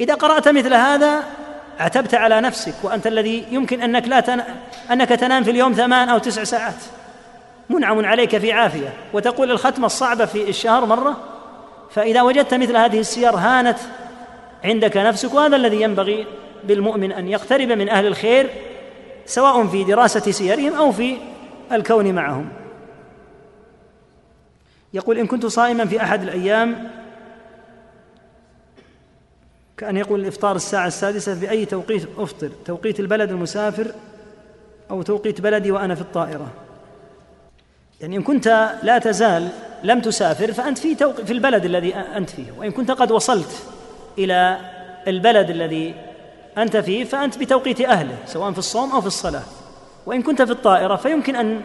إذا 0.00 0.14
قرأت 0.14 0.48
مثل 0.48 0.74
هذا 0.74 1.22
عتبت 1.78 2.14
على 2.14 2.40
نفسك 2.40 2.74
وأنت 2.82 3.06
الذي 3.06 3.44
يمكن 3.50 3.82
أنك 3.82 4.08
لا 4.08 4.20
تن... 4.20 4.42
أنك 4.92 5.08
تنام 5.08 5.44
في 5.44 5.50
اليوم 5.50 5.72
ثمان 5.72 6.08
أو 6.08 6.18
تسع 6.18 6.44
ساعات. 6.44 6.74
منعم 7.70 8.06
عليك 8.06 8.38
في 8.38 8.52
عافية. 8.52 8.92
وتقول 9.12 9.50
الختمه 9.50 9.86
الصعبه 9.86 10.24
في 10.24 10.48
الشهر 10.48 10.86
مرة 10.86 11.16
فإذا 11.90 12.22
وجدت 12.22 12.54
مثل 12.54 12.76
هذه 12.76 13.00
السير 13.00 13.30
هانت 13.30 13.78
عندك 14.64 14.96
نفسك 14.96 15.34
وهذا 15.34 15.56
الذي 15.56 15.82
ينبغي 15.82 16.26
بالمؤمن 16.64 17.12
أن 17.12 17.28
يقترب 17.28 17.68
من 17.68 17.88
أهل 17.88 18.06
الخير 18.06 18.50
سواء 19.26 19.66
في 19.66 19.84
دراسة 19.84 20.30
سيرهم 20.30 20.74
أو 20.74 20.92
في 20.92 21.16
الكون 21.72 22.14
معهم. 22.14 22.48
يقول 24.94 25.18
إن 25.18 25.26
كنت 25.26 25.46
صائما 25.46 25.86
في 25.86 26.02
أحد 26.02 26.22
الأيام 26.22 26.90
كأن 29.76 29.96
يقول 29.96 30.20
الإفطار 30.20 30.56
الساعة 30.56 30.86
السادسة 30.86 31.34
في 31.34 31.50
أي 31.50 31.64
توقيت 31.64 32.08
أفطر؟ 32.18 32.50
توقيت 32.64 33.00
البلد 33.00 33.30
المسافر 33.30 33.94
أو 34.90 35.02
توقيت 35.02 35.40
بلدي 35.40 35.70
وأنا 35.70 35.94
في 35.94 36.00
الطائرة؟ 36.00 36.50
يعني 38.00 38.16
إن 38.16 38.22
كنت 38.22 38.78
لا 38.82 38.98
تزال 38.98 39.48
لم 39.82 40.00
تسافر 40.00 40.52
فأنت 40.52 40.78
في 40.78 40.94
توق... 40.94 41.20
في 41.20 41.32
البلد 41.32 41.64
الذي 41.64 41.94
أنت 41.94 42.30
فيه. 42.30 42.52
وإن 42.58 42.70
كنت 42.70 42.90
قد 42.90 43.12
وصلت 43.12 43.66
إلى 44.18 44.58
البلد 45.06 45.50
الذي 45.50 45.94
أنت 46.58 46.76
فيه 46.76 47.04
فأنت 47.04 47.38
بتوقيت 47.38 47.80
أهله 47.80 48.18
سواء 48.26 48.52
في 48.52 48.58
الصوم 48.58 48.92
أو 48.92 49.00
في 49.00 49.06
الصلاة. 49.06 49.42
وإن 50.06 50.22
كنت 50.22 50.42
في 50.42 50.52
الطائرة 50.52 50.96
فيمكن 50.96 51.36
أن 51.36 51.60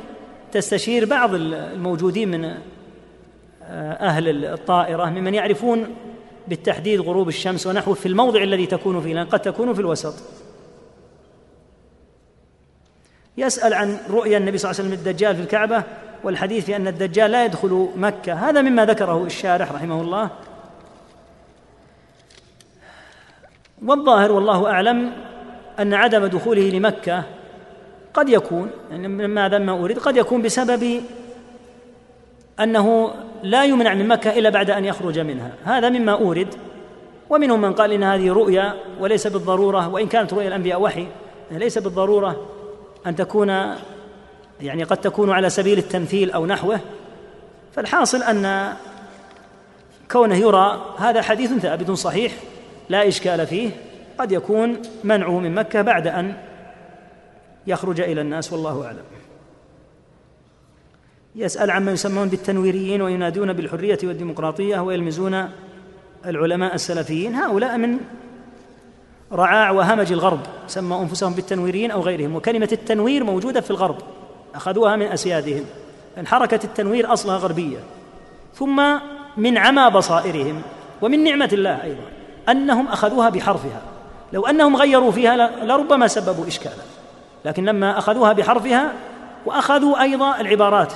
تستشير 0.52 1.06
بعض 1.06 1.34
الموجودين 1.34 2.32
من 2.32 2.46
آه، 2.46 3.94
أهل 3.94 4.46
الطائرة 4.46 5.06
ممن 5.06 5.34
يعرفون 5.34 5.96
بالتحديد 6.48 7.02
غروب 7.02 7.28
الشمس 7.28 7.68
ونحوه 7.68 7.94
في 7.94 8.06
الموضع 8.06 8.44
الذي 8.44 8.66
تكون 8.66 9.02
فيه 9.02 9.14
لأن 9.14 9.26
قد 9.26 9.40
تكون 9.40 9.74
في 9.74 9.80
الوسط. 9.80 10.14
يسأل 13.38 13.74
عن 13.74 13.98
رؤيا 14.10 14.38
النبي 14.38 14.58
صلى 14.58 14.72
الله 14.72 14.82
عليه 14.82 14.90
وسلم 14.90 15.00
الدجال 15.00 15.36
في 15.36 15.42
الكعبة 15.42 15.84
والحديث 16.24 16.66
في 16.66 16.76
أن 16.76 16.88
الدجال 16.88 17.32
لا 17.32 17.46
يدخل 17.46 17.90
مكة. 17.96 18.34
هذا 18.34 18.62
مما 18.62 18.86
ذكره 18.86 19.24
الشارح 19.24 19.72
رحمه 19.72 20.02
الله. 20.02 20.30
والظاهر 23.86 24.32
والله 24.32 24.68
أعلم 24.68 25.12
أن 25.80 25.94
عدم 25.94 26.26
دخوله 26.26 26.70
لمكة 26.70 27.24
قد 28.14 28.30
يكون 28.30 28.70
يعني 28.92 29.08
مما 29.08 29.50
ذم 29.50 29.70
أريد 29.70 30.00
قد 30.00 30.18
يكون 30.18 30.42
بسبب 30.42 31.02
أنه 32.60 33.14
لا 33.44 33.64
يمنع 33.64 33.94
من 33.94 34.08
مكة 34.08 34.40
إلا 34.40 34.50
بعد 34.50 34.70
أن 34.70 34.86
يخرج 34.86 35.20
منها. 35.20 35.52
هذا 35.64 35.90
مما 35.90 36.12
أورد 36.12 36.56
ومنهم 37.30 37.62
من 37.62 37.74
قال 37.74 37.92
إن 37.92 38.04
هذه 38.04 38.30
رؤيا 38.30 38.74
وليس 39.00 39.28
بالضرورة 39.28 39.88
وإن 39.88 40.08
كانت 40.08 40.34
رؤيا 40.34 40.48
الأنبياء 40.48 40.82
وحي 40.82 41.08
ليس 41.52 41.78
بالضرورة 41.78 42.46
أن 43.08 43.16
تكون 43.16 43.50
يعني 44.62 44.84
قد 44.84 44.98
تكون 44.98 45.32
على 45.32 45.50
سبيل 45.50 45.78
التمثيل 45.78 46.32
أو 46.32 46.46
نحوه. 46.46 46.80
فالحاصل 47.76 48.24
أن 48.24 48.74
كونه 50.12 50.36
يرى 50.36 50.96
هذا 50.98 51.22
حديث 51.22 51.54
ثابت 51.54 51.92
صحيح 51.92 52.34
لا 52.90 53.08
إشكال 53.08 53.48
فيه 53.48 53.70
قد 54.18 54.32
يكون 54.32 54.82
منعه 55.04 55.40
من 55.40 55.56
مكة 55.56 55.82
بعد 55.82 56.08
أن 56.08 56.34
يخرج 57.68 58.02
إلى 58.02 58.22
الناس 58.22 58.54
والله 58.54 58.86
أعلم. 58.86 59.04
يسأل 61.36 61.72
عما 61.72 61.92
يسمون 61.92 62.28
بالتنويريين 62.30 63.02
وينادون 63.02 63.54
بالحرية 63.54 63.98
والديمقراطية 64.04 64.80
ويلمزون 64.80 65.50
العلماء 66.26 66.76
السلفيين. 66.76 67.36
هؤلاء 67.36 67.78
من 67.78 67.98
رعاع 69.32 69.72
وهمج 69.72 70.12
الغرب 70.12 70.40
سموا 70.68 71.02
أنفسهم 71.02 71.34
بالتنويريين 71.34 71.92
أو 71.92 72.02
غيرهم. 72.02 72.36
وكلمة 72.36 72.70
التنوير 72.72 73.24
موجودة 73.24 73.62
في 73.62 73.72
الغرب 73.72 73.98
أخذوها 74.56 74.96
من 74.96 75.06
أسيادهم. 75.06 75.66
أن 76.18 76.28
حركة 76.28 76.60
التنوير 76.64 77.14
أصلها 77.14 77.38
غربية. 77.38 77.80
ثم 78.54 79.00
من 79.38 79.58
عمى 79.58 79.90
بصائرهم 79.90 80.62
ومن 81.02 81.24
نعمة 81.24 81.50
الله 81.54 81.84
أيضا. 81.84 82.19
أنهم 82.52 82.88
أخذوها 82.88 83.30
بحرفها. 83.30 83.82
لو 84.34 84.46
أنهم 84.46 84.76
غيروا 84.76 85.12
فيها 85.12 85.66
لربما 85.66 86.08
سببوا 86.08 86.48
إشكالا. 86.48 86.84
لكن 87.46 87.66
لما 87.66 87.98
أخذوها 87.98 88.34
بحرفها 88.34 88.94
وأخذوا 89.46 90.02
أيضا 90.02 90.40
العبارات 90.42 90.94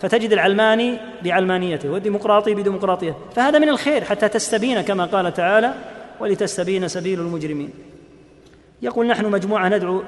فتجد 0.00 0.32
العلماني 0.32 0.98
بعلمانيته 1.24 1.90
والديمقراطي 1.90 2.54
بديمقراطيته 2.54 3.16
فهذا 3.36 3.58
من 3.58 3.68
الخير 3.68 4.04
حتى 4.04 4.28
تستبين 4.28 4.80
كما 4.80 5.04
قال 5.04 5.34
تعالى 5.34 5.74
ولتستبين 6.20 6.88
سبيل 6.88 7.20
المجرمين. 7.20 7.70
يقول 8.82 9.06
نحن 9.06 9.26
مجموعة 9.26 9.68
ندعو 9.68 10.02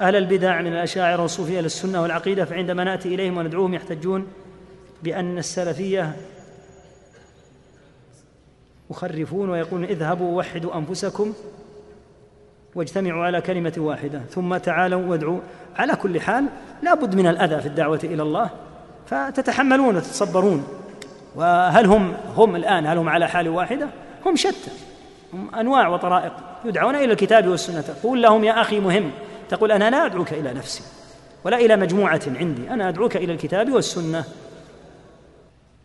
أهل 0.00 0.16
البدع 0.16 0.60
من 0.60 0.72
الأشاعرة 0.72 1.22
والصوفية 1.22 1.58
إلى 1.60 1.66
السنة 1.66 2.02
والعقيدة 2.02 2.44
فعندما 2.44 2.84
نأتي 2.84 3.14
إليهم 3.14 3.36
وندعوهم 3.36 3.74
يحتجون 3.74 4.26
بأن 5.02 5.38
السلفية 5.38 6.16
مخرفون 8.90 9.50
ويقولون 9.50 9.84
اذهبوا 9.84 10.38
وحدوا 10.38 10.76
أنفسكم 10.76 11.32
واجتمعوا 12.74 13.24
على 13.24 13.40
كلمة 13.40 13.72
واحدة 13.76 14.20
ثم 14.30 14.56
تعالوا 14.56 15.06
وادعوا. 15.06 15.40
على 15.76 15.96
كل 15.96 16.20
حال 16.20 16.44
لا 16.82 16.94
بد 16.94 17.14
من 17.14 17.26
الأذى 17.26 17.60
في 17.60 17.66
الدعوة 17.66 18.00
إلى 18.04 18.22
الله 18.22 18.50
فتتحملون 19.06 19.96
وتتصبرون. 19.96 20.66
وهل 21.36 21.86
هم 21.86 22.14
هم 22.36 22.56
الآن 22.56 22.86
هل 22.86 22.98
هم 22.98 23.08
على 23.08 23.28
حال 23.28 23.48
واحدة؟ 23.48 23.88
هم 24.26 24.36
شتى 24.36 24.70
هم 25.32 25.54
أنواع 25.54 25.88
وطرائق 25.88 26.32
يدعون 26.64 26.94
إلى 26.94 27.12
الكتاب 27.12 27.48
والسنة. 27.48 27.80
تقول 27.80 28.22
لهم 28.22 28.44
يا 28.44 28.60
أخي 28.60 28.80
مهم 28.80 29.10
تقول 29.48 29.72
أنا 29.72 29.90
لا 29.90 30.06
أدعوك 30.06 30.32
إلى 30.32 30.52
نفسي 30.52 30.82
ولا 31.44 31.56
إلى 31.56 31.76
مجموعة 31.76 32.20
عندي 32.26 32.70
أنا 32.70 32.88
أدعوك 32.88 33.16
إلى 33.16 33.32
الكتاب 33.32 33.72
والسنة. 33.72 34.24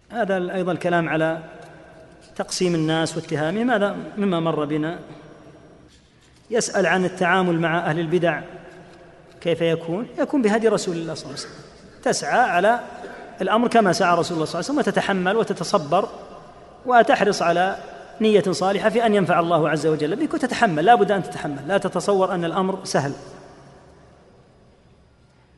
هذا 0.10 0.54
أيضا 0.54 0.72
الكلام 0.72 1.10
على 1.10 1.40
تقسيم 2.36 2.76
الناس 2.76 3.16
واتهامهم 3.18 3.72
هذا 3.72 3.96
مما 4.18 4.40
مر 4.40 4.66
بنا. 4.66 5.00
يسأل 6.52 6.86
عن 6.86 7.06
التعامل 7.06 7.60
مع 7.60 7.78
أهل 7.78 8.00
البدع. 8.00 8.42
كيف 9.42 9.62
يكون؟ 9.62 10.08
يكون 10.18 10.42
بهدي 10.42 10.68
رسول 10.68 10.96
الله 10.96 11.14
صلى 11.14 11.26
الله 11.26 11.40
عليه 11.40 11.50
وسلم. 11.50 11.66
تسعى 12.04 12.40
على 12.40 12.80
الأمر 13.42 13.68
كما 13.68 13.94
سعى 13.94 14.18
رسول 14.18 14.36
الله 14.36 14.46
صلى 14.46 14.60
الله 14.60 14.70
عليه 14.70 14.74
وسلم 14.74 14.78
وتتحمل 14.78 15.38
وتتصبر 15.38 16.10
وتحرص 16.86 17.42
على 17.42 17.78
نية 18.22 18.44
صالحة 18.52 18.90
في 18.90 19.06
أن 19.06 19.16
ينفع 19.16 19.40
الله 19.40 19.70
عز 19.70 19.88
وجل 19.88 20.16
بك 20.16 20.34
وتتحمل. 20.34 20.86
لا 20.86 20.96
بد 20.96 21.12
أن 21.12 21.24
تتحمل. 21.24 21.68
لا 21.68 21.78
تتصور 21.78 22.34
أن 22.34 22.46
الأمر 22.46 22.80
سهل. 22.84 23.14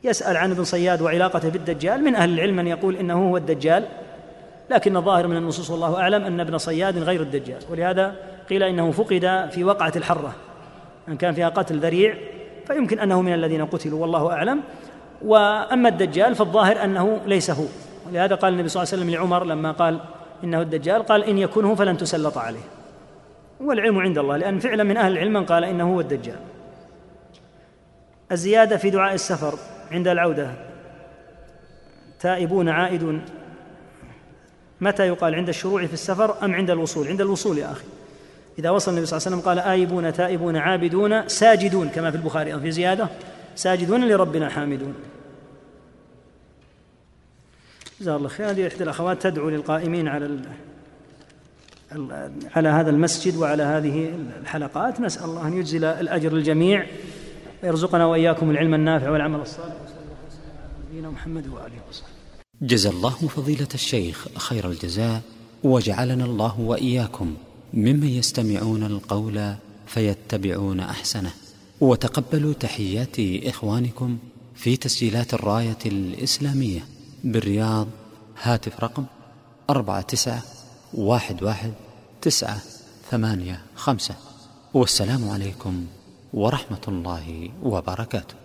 يسأل 0.04 0.36
عن 0.36 0.50
ابن 0.50 0.64
صياد 0.64 1.02
وعلاقته 1.02 1.48
بالدجال. 1.48 2.04
من 2.04 2.14
أهل 2.14 2.34
العلم 2.34 2.56
من 2.56 2.66
يقول 2.66 2.96
إنه 2.96 3.28
هو 3.28 3.36
الدجال. 3.36 3.88
لكن 4.70 4.96
الظاهر 4.96 5.26
من 5.26 5.36
النصوص 5.36 5.70
والله 5.70 6.00
أعلم 6.00 6.24
أن 6.24 6.40
ابن 6.40 6.58
صياد 6.58 6.98
غير 6.98 7.20
الدجال 7.20 7.58
ولهذا 7.70 8.14
قيل 8.50 8.62
إنه 8.62 8.90
فقد 8.90 9.48
في 9.52 9.64
وقعة 9.64 9.92
الحرة 9.96 10.34
أن 11.08 11.16
كان 11.16 11.34
فيها 11.34 11.48
قتل 11.48 11.78
ذريع 11.78 12.14
فيمكن 12.66 12.98
أنه 12.98 13.22
من 13.22 13.34
الذين 13.34 13.66
قتلوا 13.66 14.00
والله 14.00 14.32
أعلم. 14.32 14.60
وأما 15.22 15.88
الدجال 15.88 16.34
فالظاهر 16.34 16.84
أنه 16.84 17.20
ليس 17.26 17.50
هو 17.50 17.64
ولهذا 18.06 18.34
قال 18.34 18.52
النبي 18.52 18.68
صلى 18.68 18.82
الله 18.82 18.92
عليه 18.92 19.02
وسلم 19.02 19.14
لعمر 19.14 19.44
لما 19.44 19.72
قال 19.72 20.00
إنه 20.44 20.60
الدجال 20.60 21.02
قال 21.02 21.24
إن 21.24 21.38
يكونه 21.38 21.74
فلن 21.74 21.96
تسلط 21.96 22.38
عليه. 22.38 22.60
والعلم 23.60 23.98
عند 23.98 24.18
الله 24.18 24.36
لأن 24.36 24.58
فعلا 24.58 24.84
من 24.84 24.96
أهل 24.96 25.12
العلم 25.12 25.32
من 25.32 25.44
قال 25.44 25.64
إنه 25.64 25.94
هو 25.94 26.00
الدجال. 26.00 26.38
الزيادة 28.32 28.76
في 28.76 28.90
دعاء 28.90 29.14
السفر 29.14 29.54
عند 29.92 30.08
العودة 30.08 30.50
تائبون 32.20 32.68
عائدون 32.68 33.22
متى 34.80 35.06
يقال 35.06 35.34
عند 35.34 35.48
الشروع 35.48 35.86
في 35.86 35.92
السفر 35.92 36.44
أم 36.44 36.54
عند 36.54 36.70
الوصول؟ 36.70 37.08
عند 37.08 37.20
الوصول 37.20 37.58
يا 37.58 37.72
أخي. 37.72 37.84
إذا 38.58 38.70
وصل 38.70 38.90
النبي 38.90 39.06
صلى 39.06 39.16
الله 39.16 39.26
عليه 39.26 39.36
وسلم 39.36 39.48
قال 39.48 39.58
آيبون 39.58 40.12
تائبون 40.12 40.56
عابدون 40.56 41.28
ساجدون 41.28 41.88
كما 41.88 42.10
في 42.10 42.16
البخاري 42.16 42.54
أو 42.54 42.60
في 42.60 42.70
زيادة 42.70 43.08
ساجدون 43.56 44.08
لربنا 44.08 44.48
حامدون. 44.48 44.94
جزاه 48.00 48.16
الله 48.16 48.28
خير. 48.28 48.50
هذه 48.50 48.68
إحدى 48.68 48.84
الأخوات 48.84 49.22
تدعو 49.22 49.48
للقائمين 49.48 50.08
على 50.08 50.38
على 52.56 52.68
هذا 52.68 52.90
المسجد 52.90 53.36
وعلى 53.36 53.62
هذه 53.62 54.14
الحلقات. 54.40 55.00
نسأل 55.00 55.24
الله 55.24 55.48
أن 55.48 55.52
يجزل 55.52 55.84
الأجر 55.84 56.32
الجميع 56.32 56.86
ويرزقنا 57.62 58.06
وإياكم 58.06 58.50
العلم 58.50 58.74
النافع 58.74 59.10
والعمل 59.10 59.40
الصالح. 59.40 59.74
وصلى 59.84 60.00
الله 60.00 60.16
وسلم 60.28 60.56
على 60.58 60.88
نبينا 60.90 61.10
محمد 61.10 61.46
وآله 61.48 61.80
وصحبه. 61.88 62.07
جزى 62.62 62.88
الله 62.88 63.10
فضيلة 63.10 63.68
الشيخ 63.74 64.28
خير 64.36 64.70
الجزاء 64.70 65.22
وجعلنا 65.64 66.24
الله 66.24 66.60
وإياكم 66.60 67.34
ممن 67.74 68.08
يستمعون 68.08 68.82
القول 68.82 69.54
فيتبعون 69.86 70.80
أحسنه. 70.80 71.30
وتقبلوا 71.80 72.52
تحيات 72.52 73.16
إخوانكم 73.20 74.18
في 74.54 74.76
تسجيلات 74.76 75.34
الراية 75.34 75.78
الإسلامية 75.86 76.84
بالرياض 77.24 77.86
هاتف 78.42 78.80
رقم 78.80 79.04
أربعة 79.70 80.00
تسعة 80.00 80.42
واحد 80.94 81.42
واحد 81.42 81.72
تسعة 82.20 82.60
ثمانية 83.10 83.62
خمسة. 83.74 84.14
والسلام 84.74 85.28
عليكم 85.28 85.86
ورحمة 86.34 86.82
الله 86.88 87.50
وبركاته. 87.62 88.37